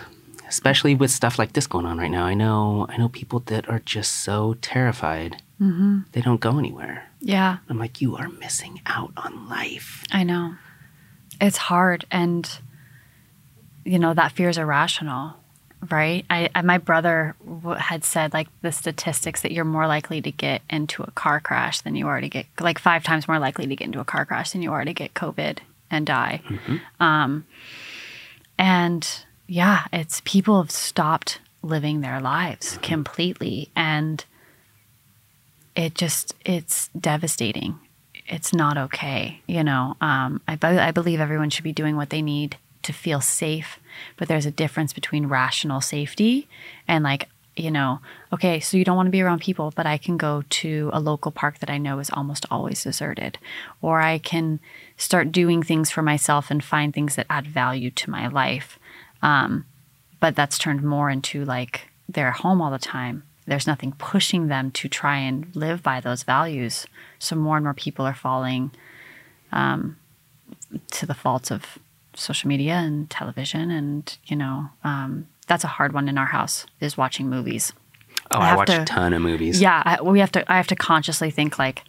especially 0.51 0.93
with 0.93 1.09
stuff 1.09 1.39
like 1.39 1.53
this 1.53 1.65
going 1.65 1.85
on 1.85 1.97
right 1.97 2.11
now. 2.11 2.25
I 2.25 2.33
know 2.33 2.85
I 2.89 2.97
know 2.97 3.07
people 3.07 3.39
that 3.47 3.67
are 3.69 3.79
just 3.79 4.23
so 4.23 4.55
terrified. 4.61 5.41
Mm-hmm. 5.61 6.01
They 6.11 6.21
don't 6.21 6.41
go 6.41 6.59
anywhere. 6.59 7.09
Yeah. 7.21 7.57
I'm 7.69 7.79
like, 7.79 8.01
you 8.01 8.17
are 8.17 8.27
missing 8.27 8.81
out 8.85 9.13
on 9.15 9.47
life. 9.47 10.03
I 10.11 10.23
know. 10.23 10.55
It's 11.39 11.57
hard 11.57 12.05
and 12.11 12.49
you 13.85 13.97
know 13.97 14.13
that 14.13 14.33
fear 14.33 14.49
is 14.49 14.59
irrational 14.59 15.33
right 15.89 16.23
I, 16.29 16.49
I, 16.53 16.61
my 16.61 16.77
brother 16.77 17.35
had 17.79 18.03
said 18.03 18.31
like 18.31 18.47
the 18.61 18.71
statistics 18.71 19.41
that 19.41 19.51
you're 19.51 19.65
more 19.65 19.87
likely 19.87 20.21
to 20.21 20.31
get 20.31 20.61
into 20.69 21.01
a 21.01 21.09
car 21.09 21.39
crash 21.39 21.81
than 21.81 21.95
you 21.95 22.07
are 22.07 22.21
to 22.21 22.29
get 22.29 22.45
like 22.59 22.77
five 22.77 23.03
times 23.03 23.27
more 23.27 23.39
likely 23.39 23.65
to 23.65 23.75
get 23.75 23.85
into 23.85 23.99
a 23.99 24.05
car 24.05 24.23
crash 24.25 24.51
than 24.51 24.61
you 24.61 24.71
are 24.71 24.85
to 24.85 24.93
get 24.93 25.15
covid 25.15 25.57
and 25.89 26.05
die 26.05 26.43
mm-hmm. 26.47 26.77
um, 27.03 27.47
and 28.59 29.25
yeah, 29.51 29.83
it's 29.91 30.21
people 30.23 30.61
have 30.61 30.71
stopped 30.71 31.41
living 31.61 31.99
their 31.99 32.21
lives 32.21 32.79
completely. 32.81 33.69
And 33.75 34.23
it 35.75 35.93
just, 35.93 36.33
it's 36.45 36.87
devastating. 36.97 37.77
It's 38.27 38.53
not 38.53 38.77
okay. 38.77 39.41
You 39.47 39.65
know, 39.65 39.97
um, 39.99 40.39
I, 40.47 40.57
I 40.61 40.91
believe 40.91 41.19
everyone 41.19 41.49
should 41.49 41.65
be 41.65 41.73
doing 41.73 41.97
what 41.97 42.11
they 42.11 42.21
need 42.21 42.55
to 42.83 42.93
feel 42.93 43.19
safe, 43.19 43.77
but 44.15 44.29
there's 44.29 44.45
a 44.45 44.51
difference 44.51 44.93
between 44.93 45.25
rational 45.25 45.81
safety 45.81 46.47
and 46.87 47.03
like, 47.03 47.27
you 47.57 47.71
know, 47.71 47.99
okay, 48.31 48.61
so 48.61 48.77
you 48.77 48.85
don't 48.85 48.95
want 48.95 49.07
to 49.07 49.11
be 49.11 49.21
around 49.21 49.41
people, 49.41 49.73
but 49.75 49.85
I 49.85 49.97
can 49.97 50.15
go 50.15 50.45
to 50.49 50.89
a 50.93 51.01
local 51.01 51.29
park 51.29 51.59
that 51.59 51.69
I 51.69 51.77
know 51.77 51.99
is 51.99 52.09
almost 52.09 52.45
always 52.49 52.85
deserted. 52.85 53.37
Or 53.81 53.99
I 53.99 54.17
can 54.17 54.61
start 54.95 55.33
doing 55.33 55.61
things 55.61 55.91
for 55.91 56.01
myself 56.01 56.49
and 56.49 56.63
find 56.63 56.93
things 56.93 57.17
that 57.17 57.27
add 57.29 57.45
value 57.45 57.91
to 57.91 58.09
my 58.09 58.27
life. 58.27 58.79
Um, 59.21 59.65
but 60.19 60.35
that's 60.35 60.57
turned 60.57 60.83
more 60.83 61.09
into 61.09 61.45
like 61.45 61.89
they're 62.07 62.31
home 62.31 62.61
all 62.61 62.71
the 62.71 62.79
time. 62.79 63.23
There's 63.47 63.67
nothing 63.67 63.93
pushing 63.93 64.47
them 64.47 64.71
to 64.71 64.87
try 64.87 65.17
and 65.17 65.53
live 65.55 65.81
by 65.81 65.99
those 65.99 66.23
values. 66.23 66.85
So 67.19 67.35
more 67.35 67.57
and 67.57 67.63
more 67.63 67.73
people 67.73 68.05
are 68.05 68.13
falling 68.13 68.71
um, 69.51 69.97
to 70.91 71.05
the 71.05 71.13
faults 71.13 71.51
of 71.51 71.79
social 72.15 72.47
media 72.47 72.75
and 72.75 73.09
television, 73.09 73.71
and 73.71 74.17
you 74.25 74.35
know 74.35 74.69
um, 74.83 75.27
that's 75.47 75.63
a 75.63 75.67
hard 75.67 75.93
one 75.93 76.07
in 76.07 76.17
our 76.17 76.27
house 76.27 76.65
is 76.79 76.97
watching 76.97 77.29
movies. 77.29 77.73
Oh, 78.31 78.39
I, 78.39 78.51
I 78.51 78.55
watch 78.55 78.67
to, 78.67 78.81
a 78.81 78.85
ton 78.85 79.13
of 79.13 79.21
movies. 79.21 79.61
Yeah, 79.61 79.81
I, 79.83 80.01
we 80.01 80.19
have 80.19 80.31
to. 80.33 80.49
I 80.51 80.57
have 80.57 80.67
to 80.67 80.75
consciously 80.75 81.31
think 81.31 81.59
like, 81.59 81.83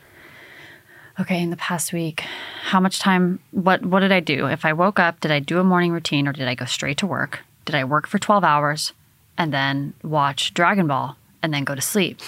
okay, 1.20 1.42
in 1.42 1.50
the 1.50 1.56
past 1.56 1.92
week, 1.92 2.24
how 2.64 2.80
much 2.80 2.98
time? 2.98 3.40
What 3.50 3.84
What 3.84 4.00
did 4.00 4.12
I 4.12 4.20
do? 4.20 4.46
If 4.46 4.64
I 4.64 4.72
woke 4.72 4.98
up, 4.98 5.20
did 5.20 5.30
I 5.30 5.38
do 5.38 5.58
a 5.58 5.64
morning 5.64 5.92
routine 5.92 6.26
or 6.28 6.32
did 6.32 6.48
I 6.48 6.54
go 6.54 6.64
straight 6.64 6.98
to 6.98 7.06
work? 7.06 7.40
Did 7.64 7.74
I 7.74 7.84
work 7.84 8.06
for 8.06 8.18
12 8.18 8.44
hours 8.44 8.92
and 9.38 9.52
then 9.52 9.94
watch 10.02 10.52
Dragon 10.54 10.86
Ball 10.86 11.16
and 11.42 11.52
then 11.52 11.64
go 11.64 11.74
to 11.74 11.80
sleep? 11.80 12.20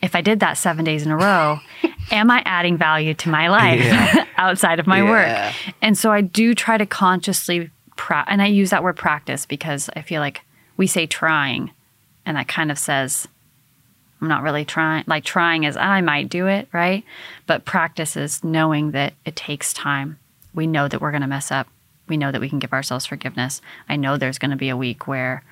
If 0.00 0.14
I 0.14 0.20
did 0.20 0.40
that 0.40 0.56
seven 0.56 0.84
days 0.84 1.04
in 1.04 1.10
a 1.10 1.16
row, 1.16 1.58
am 2.10 2.30
I 2.30 2.42
adding 2.44 2.76
value 2.76 3.14
to 3.14 3.28
my 3.28 3.48
life 3.48 3.82
yeah. 3.82 4.26
outside 4.36 4.78
of 4.78 4.86
my 4.86 5.02
yeah. 5.02 5.10
work? 5.10 5.54
And 5.82 5.98
so 5.98 6.12
I 6.12 6.20
do 6.20 6.54
try 6.54 6.78
to 6.78 6.86
consciously, 6.86 7.70
pra- 7.96 8.24
and 8.28 8.40
I 8.40 8.46
use 8.46 8.70
that 8.70 8.84
word 8.84 8.96
practice 8.96 9.46
because 9.46 9.90
I 9.96 10.02
feel 10.02 10.20
like 10.20 10.42
we 10.76 10.86
say 10.86 11.06
trying, 11.06 11.72
and 12.24 12.36
that 12.36 12.46
kind 12.46 12.70
of 12.70 12.78
says, 12.78 13.26
I'm 14.20 14.28
not 14.28 14.42
really 14.42 14.64
trying. 14.64 15.04
Like 15.06 15.24
trying 15.24 15.64
is 15.64 15.76
I 15.76 16.00
might 16.00 16.28
do 16.28 16.46
it, 16.46 16.68
right? 16.72 17.04
But 17.46 17.64
practice 17.64 18.16
is 18.16 18.42
knowing 18.42 18.90
that 18.92 19.14
it 19.24 19.36
takes 19.36 19.72
time. 19.72 20.18
We 20.54 20.66
know 20.66 20.88
that 20.88 21.00
we're 21.00 21.12
going 21.12 21.22
to 21.22 21.28
mess 21.28 21.52
up 21.52 21.68
we 22.08 22.16
know 22.16 22.32
that 22.32 22.40
we 22.40 22.48
can 22.48 22.58
give 22.58 22.72
ourselves 22.72 23.06
forgiveness. 23.06 23.60
I 23.88 23.96
know 23.96 24.16
there's 24.16 24.38
going 24.38 24.50
to 24.50 24.56
be 24.56 24.68
a 24.68 24.76
week 24.76 25.06
where 25.06 25.44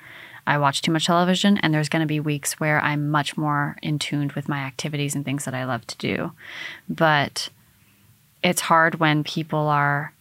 I 0.47 0.59
watch 0.59 0.83
too 0.83 0.93
much 0.93 1.07
television, 1.07 1.59
and 1.59 1.75
there's 1.75 1.89
going 1.89 2.01
to 2.01 2.07
be 2.07 2.21
weeks 2.21 2.59
where 2.59 2.81
I'm 2.81 3.11
much 3.11 3.37
more 3.37 3.77
in 3.83 3.99
tuned 3.99 4.33
with 4.33 4.49
my 4.49 4.61
activities 4.61 5.15
and 5.15 5.25
things 5.25 5.45
that 5.45 5.55
I 5.55 5.65
love 5.65 5.87
to 5.89 5.97
do. 5.99 6.33
But 6.89 7.49
it's 8.43 8.63
hard 8.63 9.01
when 9.01 9.25
people 9.25 9.69
are 9.69 10.13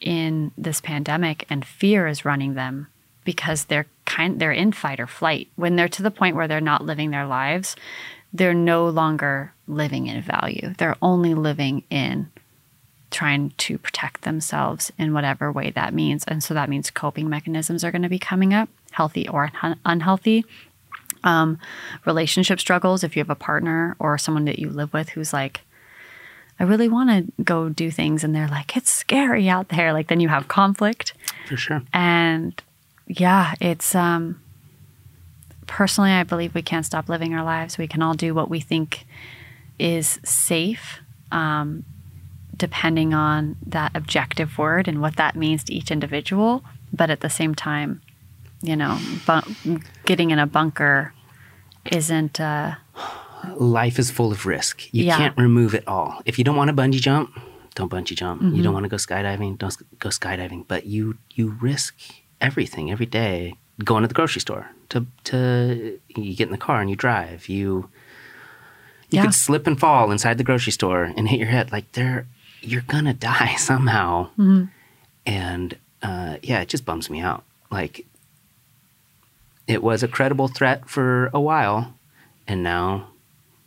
in 0.00 0.52
this 0.56 0.80
pandemic 0.80 1.44
and 1.50 1.64
fear 1.64 2.06
is 2.06 2.24
running 2.24 2.54
them 2.54 2.86
because 3.24 3.66
they're 3.66 3.86
kind 4.08 4.40
they're 4.40 4.50
in 4.50 4.72
fight 4.72 4.98
or 4.98 5.06
flight. 5.06 5.48
When 5.56 5.76
they're 5.76 5.88
to 5.88 6.02
the 6.02 6.10
point 6.10 6.34
where 6.34 6.48
they're 6.48 6.60
not 6.60 6.84
living 6.84 7.10
their 7.10 7.26
lives, 7.26 7.76
they're 8.32 8.54
no 8.54 8.88
longer 8.88 9.52
living 9.66 10.06
in 10.06 10.22
value. 10.22 10.74
They're 10.78 10.96
only 11.00 11.34
living 11.34 11.84
in 11.90 12.30
trying 13.10 13.52
to 13.56 13.78
protect 13.78 14.22
themselves 14.22 14.92
in 14.98 15.14
whatever 15.14 15.50
way 15.52 15.70
that 15.70 15.94
means. 15.94 16.24
And 16.24 16.42
so 16.42 16.54
that 16.54 16.68
means 16.68 16.90
coping 16.90 17.28
mechanisms 17.28 17.84
are 17.84 17.90
going 17.90 18.02
to 18.02 18.08
be 18.08 18.18
coming 18.18 18.52
up, 18.52 18.68
healthy 18.90 19.28
or 19.28 19.50
un- 19.62 19.80
unhealthy. 19.84 20.44
Um, 21.24 21.58
relationship 22.04 22.60
struggles, 22.60 23.02
if 23.02 23.16
you 23.16 23.20
have 23.20 23.30
a 23.30 23.34
partner 23.34 23.96
or 23.98 24.18
someone 24.18 24.44
that 24.44 24.58
you 24.58 24.70
live 24.70 24.92
with 24.92 25.10
who's 25.10 25.32
like, 25.32 25.62
I 26.60 26.64
really 26.64 26.88
want 26.88 27.10
to 27.10 27.42
go 27.42 27.68
do 27.68 27.90
things, 27.90 28.24
and 28.24 28.34
they're 28.34 28.48
like, 28.48 28.76
it's 28.76 28.90
scary 28.90 29.48
out 29.48 29.68
there. 29.68 29.92
Like, 29.92 30.08
then 30.08 30.18
you 30.18 30.28
have 30.28 30.48
conflict. 30.48 31.14
For 31.46 31.56
sure. 31.56 31.82
And 31.92 32.60
yeah, 33.08 33.54
it's, 33.60 33.94
um, 33.94 34.40
personally, 35.66 36.12
I 36.12 36.22
believe 36.22 36.54
we 36.54 36.62
can't 36.62 36.86
stop 36.86 37.08
living 37.08 37.34
our 37.34 37.44
lives. 37.44 37.78
We 37.78 37.88
can 37.88 38.02
all 38.02 38.14
do 38.14 38.34
what 38.34 38.48
we 38.48 38.60
think 38.60 39.06
is 39.78 40.20
safe. 40.24 41.00
Um, 41.32 41.84
depending 42.58 43.14
on 43.14 43.56
that 43.64 43.92
objective 43.94 44.58
word 44.58 44.88
and 44.88 45.00
what 45.00 45.16
that 45.16 45.36
means 45.36 45.64
to 45.64 45.72
each 45.72 45.90
individual. 45.90 46.62
But 46.92 47.08
at 47.08 47.20
the 47.20 47.30
same 47.30 47.54
time, 47.54 48.02
you 48.60 48.76
know, 48.76 48.98
bu- 49.26 49.78
getting 50.04 50.30
in 50.30 50.38
a 50.38 50.46
bunker 50.46 51.14
isn't. 51.90 52.40
Uh, 52.40 52.74
Life 53.54 53.98
is 53.98 54.10
full 54.10 54.32
of 54.32 54.44
risk. 54.44 54.92
You 54.92 55.04
yeah. 55.04 55.16
can't 55.16 55.38
remove 55.38 55.74
it 55.74 55.86
all. 55.86 56.20
If 56.24 56.38
you 56.38 56.44
don't 56.44 56.56
want 56.56 56.68
to 56.68 56.74
bungee 56.74 57.00
jump, 57.00 57.38
don't 57.76 57.90
bungee 57.90 58.16
jump. 58.16 58.42
You 58.42 58.62
don't 58.62 58.74
want 58.74 58.84
to 58.84 58.88
go 58.88 58.96
skydiving, 58.96 59.58
don't 59.58 59.76
go 60.00 60.08
skydiving. 60.08 60.64
But 60.66 60.86
you 60.86 61.18
you 61.30 61.56
risk 61.60 61.94
everything 62.40 62.90
every 62.90 63.06
day. 63.06 63.54
Going 63.84 64.02
to 64.02 64.08
the 64.08 64.14
grocery 64.14 64.40
store 64.40 64.70
to 64.88 65.06
to 65.24 65.98
you 66.16 66.34
get 66.34 66.48
in 66.48 66.52
the 66.52 66.58
car 66.58 66.80
and 66.80 66.90
you 66.90 66.96
drive. 66.96 67.48
You 67.48 67.88
you 69.10 69.16
Yeah. 69.18 69.22
could 69.22 69.34
slip 69.34 69.66
and 69.66 69.78
fall 69.78 70.10
inside 70.10 70.36
the 70.38 70.44
grocery 70.44 70.72
store 70.72 71.04
and 71.16 71.28
hit 71.28 71.38
your 71.38 71.48
head. 71.48 71.70
Like 71.72 71.92
there, 71.92 72.26
you're 72.60 72.82
gonna 72.82 73.14
die 73.32 73.54
somehow. 73.56 74.30
And 75.24 75.76
uh, 76.02 76.36
yeah, 76.42 76.60
it 76.60 76.68
just 76.68 76.84
bums 76.84 77.08
me 77.08 77.20
out. 77.20 77.44
Like 77.70 78.04
it 79.66 79.82
was 79.82 80.02
a 80.02 80.08
credible 80.08 80.48
threat 80.48 80.88
for 80.88 81.30
a 81.32 81.40
while, 81.40 81.94
and 82.46 82.62
now 82.62 83.08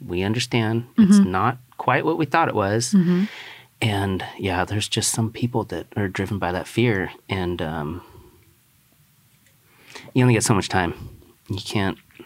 we 0.06 0.24
understand 0.24 0.86
it's 0.98 1.20
not 1.20 1.58
quite 1.78 2.04
what 2.06 2.18
we 2.18 2.26
thought 2.26 2.48
it 2.50 2.56
was. 2.56 2.96
And 3.82 4.26
yeah, 4.38 4.66
there's 4.66 4.88
just 4.88 5.12
some 5.12 5.32
people 5.32 5.64
that 5.66 5.88
are 5.96 6.08
driven 6.08 6.38
by 6.38 6.52
that 6.52 6.68
fear, 6.68 7.12
and 7.30 7.62
um, 7.62 8.02
you 10.14 10.24
only 10.24 10.34
get 10.34 10.44
so 10.44 10.54
much 10.54 10.70
time. 10.70 10.94
You 11.50 11.60
can't 11.64 11.98
you 12.18 12.26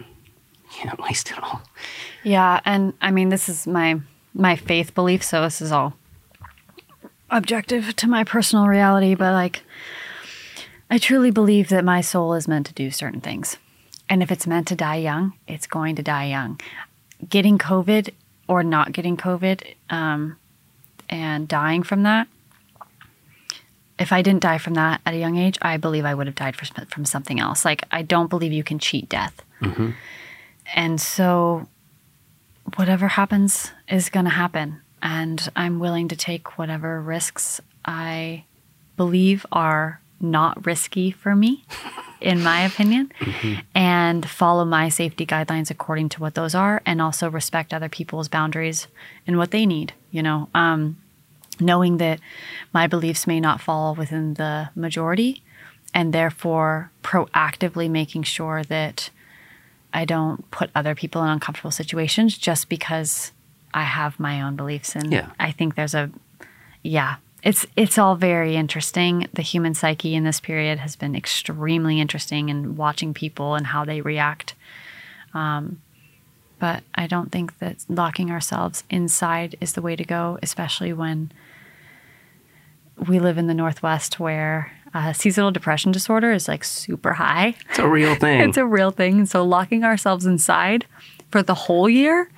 can't 0.72 1.00
waste 1.02 1.32
it 1.32 1.42
all. 1.42 1.62
Yeah, 2.24 2.60
and 2.66 2.94
I 3.02 3.12
mean 3.12 3.30
this 3.30 3.50
is 3.50 3.68
my 3.68 4.00
my 4.34 4.56
faith 4.56 4.94
belief, 4.94 5.24
so 5.24 5.42
this 5.42 5.62
is 5.62 5.72
all 5.72 5.94
objective 7.30 7.96
to 7.96 8.08
my 8.08 8.24
personal 8.24 8.68
reality, 8.68 9.16
but 9.16 9.34
like 9.34 9.64
I 10.90 10.98
truly 10.98 11.32
believe 11.32 11.70
that 11.70 11.84
my 11.84 12.02
soul 12.02 12.34
is 12.34 12.48
meant 12.48 12.68
to 12.68 12.74
do 12.74 12.92
certain 12.92 13.22
things. 13.22 13.58
And 14.08 14.22
if 14.22 14.32
it's 14.32 14.46
meant 14.46 14.68
to 14.68 14.76
die 14.76 14.98
young, 14.98 15.34
it's 15.48 15.66
going 15.66 15.96
to 15.96 16.04
die 16.04 16.26
young. 16.26 16.60
Getting 17.28 17.58
COVID 17.58 18.12
or 18.48 18.64
not 18.64 18.92
getting 18.92 19.18
COVID 19.18 19.74
um, 19.90 20.38
and 21.10 21.48
dying 21.48 21.82
from 21.82 22.04
that, 22.04 22.28
if 23.98 24.12
I 24.12 24.22
didn't 24.22 24.42
die 24.42 24.58
from 24.58 24.74
that 24.74 25.02
at 25.06 25.14
a 25.14 25.18
young 25.18 25.38
age, 25.38 25.58
I 25.62 25.78
believe 25.78 26.06
I 26.06 26.14
would 26.14 26.28
have 26.28 26.36
died 26.36 26.56
from, 26.56 26.86
from 26.88 27.06
something 27.06 27.40
else. 27.40 27.64
Like, 27.64 27.84
I 27.92 28.02
don't 28.02 28.30
believe 28.30 28.52
you 28.52 28.64
can 28.64 28.80
cheat 28.80 29.08
death. 29.10 29.42
And 30.76 31.00
so, 31.00 31.68
whatever 32.76 33.08
happens 33.08 33.72
is 33.88 34.10
going 34.10 34.26
to 34.26 34.32
happen. 34.32 34.82
And 35.02 35.48
I'm 35.56 35.80
willing 35.80 36.08
to 36.10 36.16
take 36.16 36.58
whatever 36.58 37.00
risks 37.00 37.62
I 37.86 38.46
believe 38.98 39.46
are 39.52 40.02
not 40.20 40.66
risky 40.66 41.12
for 41.12 41.36
me, 41.36 41.64
in 42.22 42.42
my 42.42 42.62
opinion, 42.62 43.12
and 43.76 44.28
follow 44.28 44.66
my 44.66 44.90
safety 44.90 45.26
guidelines 45.26 45.70
according 45.70 46.10
to 46.10 46.22
what 46.22 46.34
those 46.34 46.56
are, 46.56 46.82
and 46.86 47.02
also 47.02 47.30
respect 47.30 47.74
other 47.74 47.90
people's 47.90 48.28
boundaries 48.28 48.88
and 49.28 49.38
what 49.38 49.52
they 49.52 49.66
need, 49.66 49.94
you 50.12 50.24
know. 50.24 50.50
Um, 50.56 50.98
knowing 51.60 51.98
that 51.98 52.20
my 52.74 52.88
beliefs 52.88 53.28
may 53.28 53.40
not 53.40 53.62
fall 53.62 53.96
within 53.96 54.36
the 54.36 54.70
majority, 54.76 55.44
and 55.94 56.14
therefore 56.14 56.92
proactively 57.04 57.90
making 57.90 58.24
sure 58.24 58.64
that 58.64 59.10
I 59.94 60.04
don't 60.06 60.50
put 60.52 60.70
other 60.76 60.94
people 60.94 61.24
in 61.24 61.30
uncomfortable 61.30 61.72
situations 61.72 62.38
just 62.38 62.68
because 62.68 63.32
I 63.74 63.84
have 63.84 64.20
my 64.20 64.42
own 64.42 64.56
beliefs. 64.56 64.96
And 64.96 65.12
Yeah. 65.12 65.30
I 65.40 65.52
think 65.52 65.76
there's 65.76 65.94
a, 65.96 66.12
yeah, 66.84 67.16
it's 67.44 67.66
it's 67.76 67.98
all 67.98 68.16
very 68.16 68.56
interesting. 68.56 69.28
The 69.34 69.42
human 69.42 69.74
psyche 69.74 70.16
in 70.16 70.24
this 70.24 70.40
period 70.40 70.80
has 70.80 70.96
been 70.96 71.16
extremely 71.16 72.02
interesting, 72.02 72.50
and 72.50 72.76
watching 72.76 73.14
people 73.14 73.56
and 73.56 73.68
how 73.68 73.86
they 73.86 74.02
react. 74.02 74.56
Um, 75.34 75.82
but 76.58 76.84
I 76.96 77.06
don't 77.06 77.32
think 77.32 77.60
that 77.60 77.78
locking 77.88 78.32
ourselves 78.32 78.84
inside 78.90 79.56
is 79.62 79.74
the 79.74 79.82
way 79.82 79.96
to 79.96 80.04
go, 80.04 80.40
especially 80.42 80.92
when 80.94 81.32
we 83.08 83.20
live 83.20 83.38
in 83.38 83.48
the 83.48 83.54
Northwest 83.54 84.20
where 84.20 84.72
uh, 84.94 85.12
seasonal 85.14 85.52
depression 85.52 85.92
disorder 85.92 86.32
is 86.32 86.48
like 86.48 86.64
super 86.64 87.14
high. 87.14 87.56
It's 87.70 87.80
a 87.80 87.88
real 87.88 88.16
thing. 88.16 88.42
It's 88.50 88.58
a 88.58 88.66
real 88.66 88.92
thing. 88.92 89.20
And 89.20 89.30
so 89.30 89.44
locking 89.44 89.84
ourselves 89.84 90.26
inside 90.26 90.86
for 91.32 91.44
the 91.44 91.54
whole 91.54 91.90
year 91.90 92.30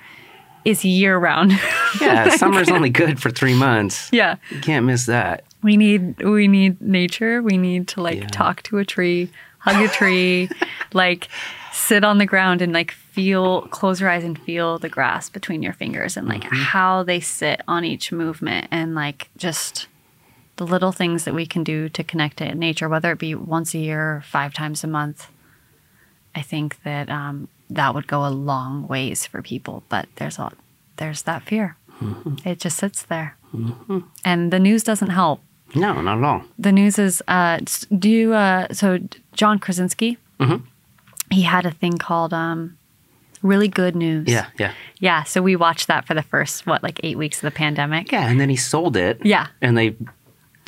is 0.64 0.84
year 0.84 1.16
round. 1.18 1.52
yeah, 2.00 2.30
summer's 2.30 2.68
only 2.68 2.90
good 2.90 3.20
for 3.22 3.30
three 3.30 3.54
months. 3.54 4.08
yeah. 4.12 4.36
You 4.50 4.60
can't 4.60 4.84
miss 4.86 5.06
that. 5.06 5.44
We 5.62 5.76
need 5.76 6.22
we 6.22 6.48
need 6.48 6.80
nature. 6.80 7.42
We 7.42 7.56
need 7.56 7.88
to 7.88 8.02
like 8.02 8.18
Yeah. 8.20 8.26
talk 8.28 8.62
to 8.64 8.78
a 8.78 8.84
tree, 8.84 9.30
hug 9.58 9.82
a 9.84 9.88
tree, 9.88 10.48
like 10.92 11.28
sit 11.72 12.02
on 12.04 12.18
the 12.18 12.26
ground 12.26 12.60
and 12.60 12.72
like 12.72 12.90
feel 12.90 13.62
close 13.68 14.00
your 14.00 14.10
eyes 14.10 14.24
and 14.24 14.38
feel 14.40 14.78
the 14.78 14.88
grass 14.88 15.28
between 15.30 15.62
your 15.62 15.72
fingers 15.72 16.16
and 16.16 16.28
like 16.28 16.44
how 16.44 17.02
they 17.04 17.20
sit 17.20 17.60
on 17.68 17.84
each 17.84 18.10
movement 18.12 18.66
and 18.72 18.94
like 18.96 19.28
just 19.36 19.86
the 20.58 20.66
little 20.66 20.92
things 20.92 21.24
that 21.24 21.34
we 21.34 21.46
can 21.46 21.64
do 21.64 21.88
to 21.88 22.04
connect 22.04 22.36
to 22.38 22.54
nature, 22.54 22.88
whether 22.88 23.10
it 23.12 23.18
be 23.18 23.34
once 23.34 23.74
a 23.74 23.78
year 23.78 24.16
or 24.16 24.20
five 24.20 24.52
times 24.52 24.84
a 24.84 24.86
month. 24.86 25.28
I 26.34 26.42
think 26.42 26.82
that 26.84 27.08
um, 27.10 27.48
that 27.70 27.94
would 27.94 28.06
go 28.06 28.24
a 28.26 28.28
long 28.30 28.86
ways 28.86 29.26
for 29.26 29.40
people, 29.42 29.82
but 29.88 30.06
there's 30.16 30.38
a 30.38 30.52
there's 30.98 31.22
that 31.22 31.42
fear. 31.44 31.76
It 32.44 32.60
just 32.60 32.76
sits 32.76 33.02
there, 33.02 33.36
and 34.24 34.52
the 34.52 34.58
news 34.60 34.84
doesn't 34.84 35.10
help 35.10 35.40
No, 35.74 36.00
not 36.00 36.18
at 36.18 36.24
all. 36.24 36.42
the 36.58 36.70
news 36.72 36.98
is 36.98 37.22
uh 37.26 37.58
do 37.98 38.08
you 38.08 38.34
uh 38.34 38.68
so 38.72 38.98
john 39.32 39.58
krasinski 39.58 40.16
Mhm. 40.38 40.62
he 41.30 41.42
had 41.42 41.66
a 41.66 41.72
thing 41.72 41.98
called 41.98 42.32
um 42.32 42.76
really 43.42 43.66
good 43.68 43.96
news 43.96 44.28
Yeah, 44.28 44.46
yeah. 44.60 44.72
yeah 45.00 45.22
so 45.24 45.42
we 45.42 45.56
watched 45.56 45.86
that 45.88 46.06
for 46.06 46.14
the 46.14 46.22
first 46.22 46.66
what 46.66 46.82
like 46.84 47.00
eight 47.02 47.18
weeks 47.18 47.38
of 47.38 47.42
the 47.52 47.56
pandemic 47.64 48.12
Yeah, 48.12 48.28
and 48.30 48.38
then 48.40 48.48
he 48.48 48.56
sold 48.56 48.96
it. 48.96 49.18
Yeah. 49.24 49.46
And 49.60 49.76
they 49.76 49.96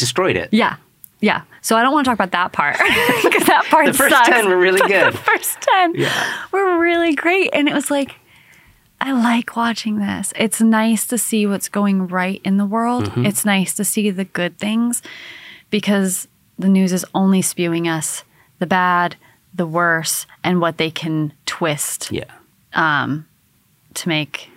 destroyed 0.00 0.36
it. 0.36 0.48
yeah 0.52 0.76
yeah 1.20 1.42
so 1.60 1.76
i 1.76 1.82
don't 1.82 1.92
want 1.92 2.04
to 2.04 2.08
talk 2.10 2.16
about 2.16 2.32
that 2.32 2.50
part 2.52 2.76
because 3.22 3.46
that 3.46 3.64
part 3.70 3.86
The 3.86 3.92
first 3.92 4.14
sucks. 4.14 4.28
10 4.28 4.48
were 4.48 4.58
really 4.58 4.80
good. 4.88 5.12
the 5.12 5.18
first 5.18 5.60
10 5.60 5.94
Yeah. 5.94 6.34
were 6.50 6.78
really 6.78 7.14
great 7.14 7.50
and 7.52 7.68
it 7.68 7.74
was 7.74 7.90
like 7.90 8.16
I 9.02 9.12
like 9.12 9.56
watching 9.56 9.98
this. 9.98 10.30
It's 10.36 10.60
nice 10.60 11.06
to 11.06 11.16
see 11.16 11.46
what's 11.46 11.70
going 11.70 12.06
right 12.08 12.38
in 12.44 12.58
the 12.58 12.66
world. 12.66 13.04
Mm-hmm. 13.06 13.24
It's 13.24 13.46
nice 13.46 13.72
to 13.76 13.82
see 13.84 14.10
the 14.10 14.26
good 14.26 14.58
things 14.58 15.00
because 15.70 16.28
the 16.58 16.68
news 16.68 16.92
is 16.92 17.06
only 17.14 17.40
spewing 17.40 17.88
us 17.88 18.24
the 18.58 18.66
bad, 18.66 19.16
the 19.54 19.66
worse, 19.66 20.26
and 20.44 20.60
what 20.60 20.76
they 20.76 20.90
can 20.90 21.32
twist 21.46 22.12
Yeah. 22.12 22.24
to 22.74 24.08
make 24.08 24.50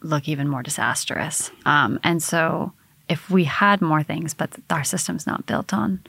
look 0.00 0.26
even 0.26 0.48
more 0.48 0.62
disastrous. 0.62 1.50
Um, 1.66 2.00
and 2.02 2.22
so, 2.22 2.72
if 3.08 3.28
we 3.30 3.44
had 3.44 3.80
more 3.80 4.02
things, 4.02 4.34
but 4.34 4.50
our 4.70 4.84
system's 4.84 5.26
not 5.26 5.46
built 5.46 5.72
on 5.74 6.00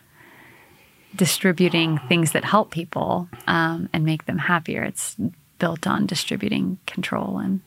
distributing 1.15 1.99
things 2.09 2.31
that 2.31 2.43
help 2.43 2.71
people 2.71 3.27
um, 3.47 3.89
and 3.93 4.03
make 4.03 4.25
them 4.25 4.37
happier, 4.37 4.83
it's 4.83 5.15
built 5.59 5.85
on 5.87 6.05
distributing 6.05 6.77
control 6.87 7.37
and, 7.37 7.61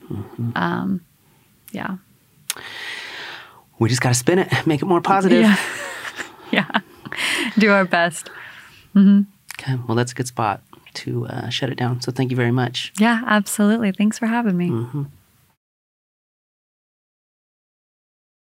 um, 0.57 1.01
yeah, 1.73 1.97
We 3.78 3.89
just 3.89 4.01
got 4.01 4.11
to 4.11 4.15
spin 4.15 4.39
it, 4.40 4.66
make 4.66 4.82
it 4.82 4.86
more 4.86 5.01
positive. 5.01 5.43
yeah, 5.43 5.57
yeah, 6.51 6.81
do 7.59 7.70
our 7.70 7.85
best. 7.85 8.31
Okay, 8.97 9.77
well, 9.86 9.94
that's 9.94 10.12
a 10.12 10.15
good 10.15 10.27
spot 10.27 10.62
to 10.94 11.27
uh, 11.27 11.48
shut 11.51 11.69
it 11.70 11.77
down. 11.77 12.01
So 12.01 12.11
thank 12.11 12.31
you 12.31 12.36
very 12.36 12.51
much. 12.53 12.93
Yeah, 12.98 13.23
absolutely. 13.27 13.93
Thanks 13.93 14.19
for 14.19 14.27
having 14.27 14.57
me. 14.57 14.70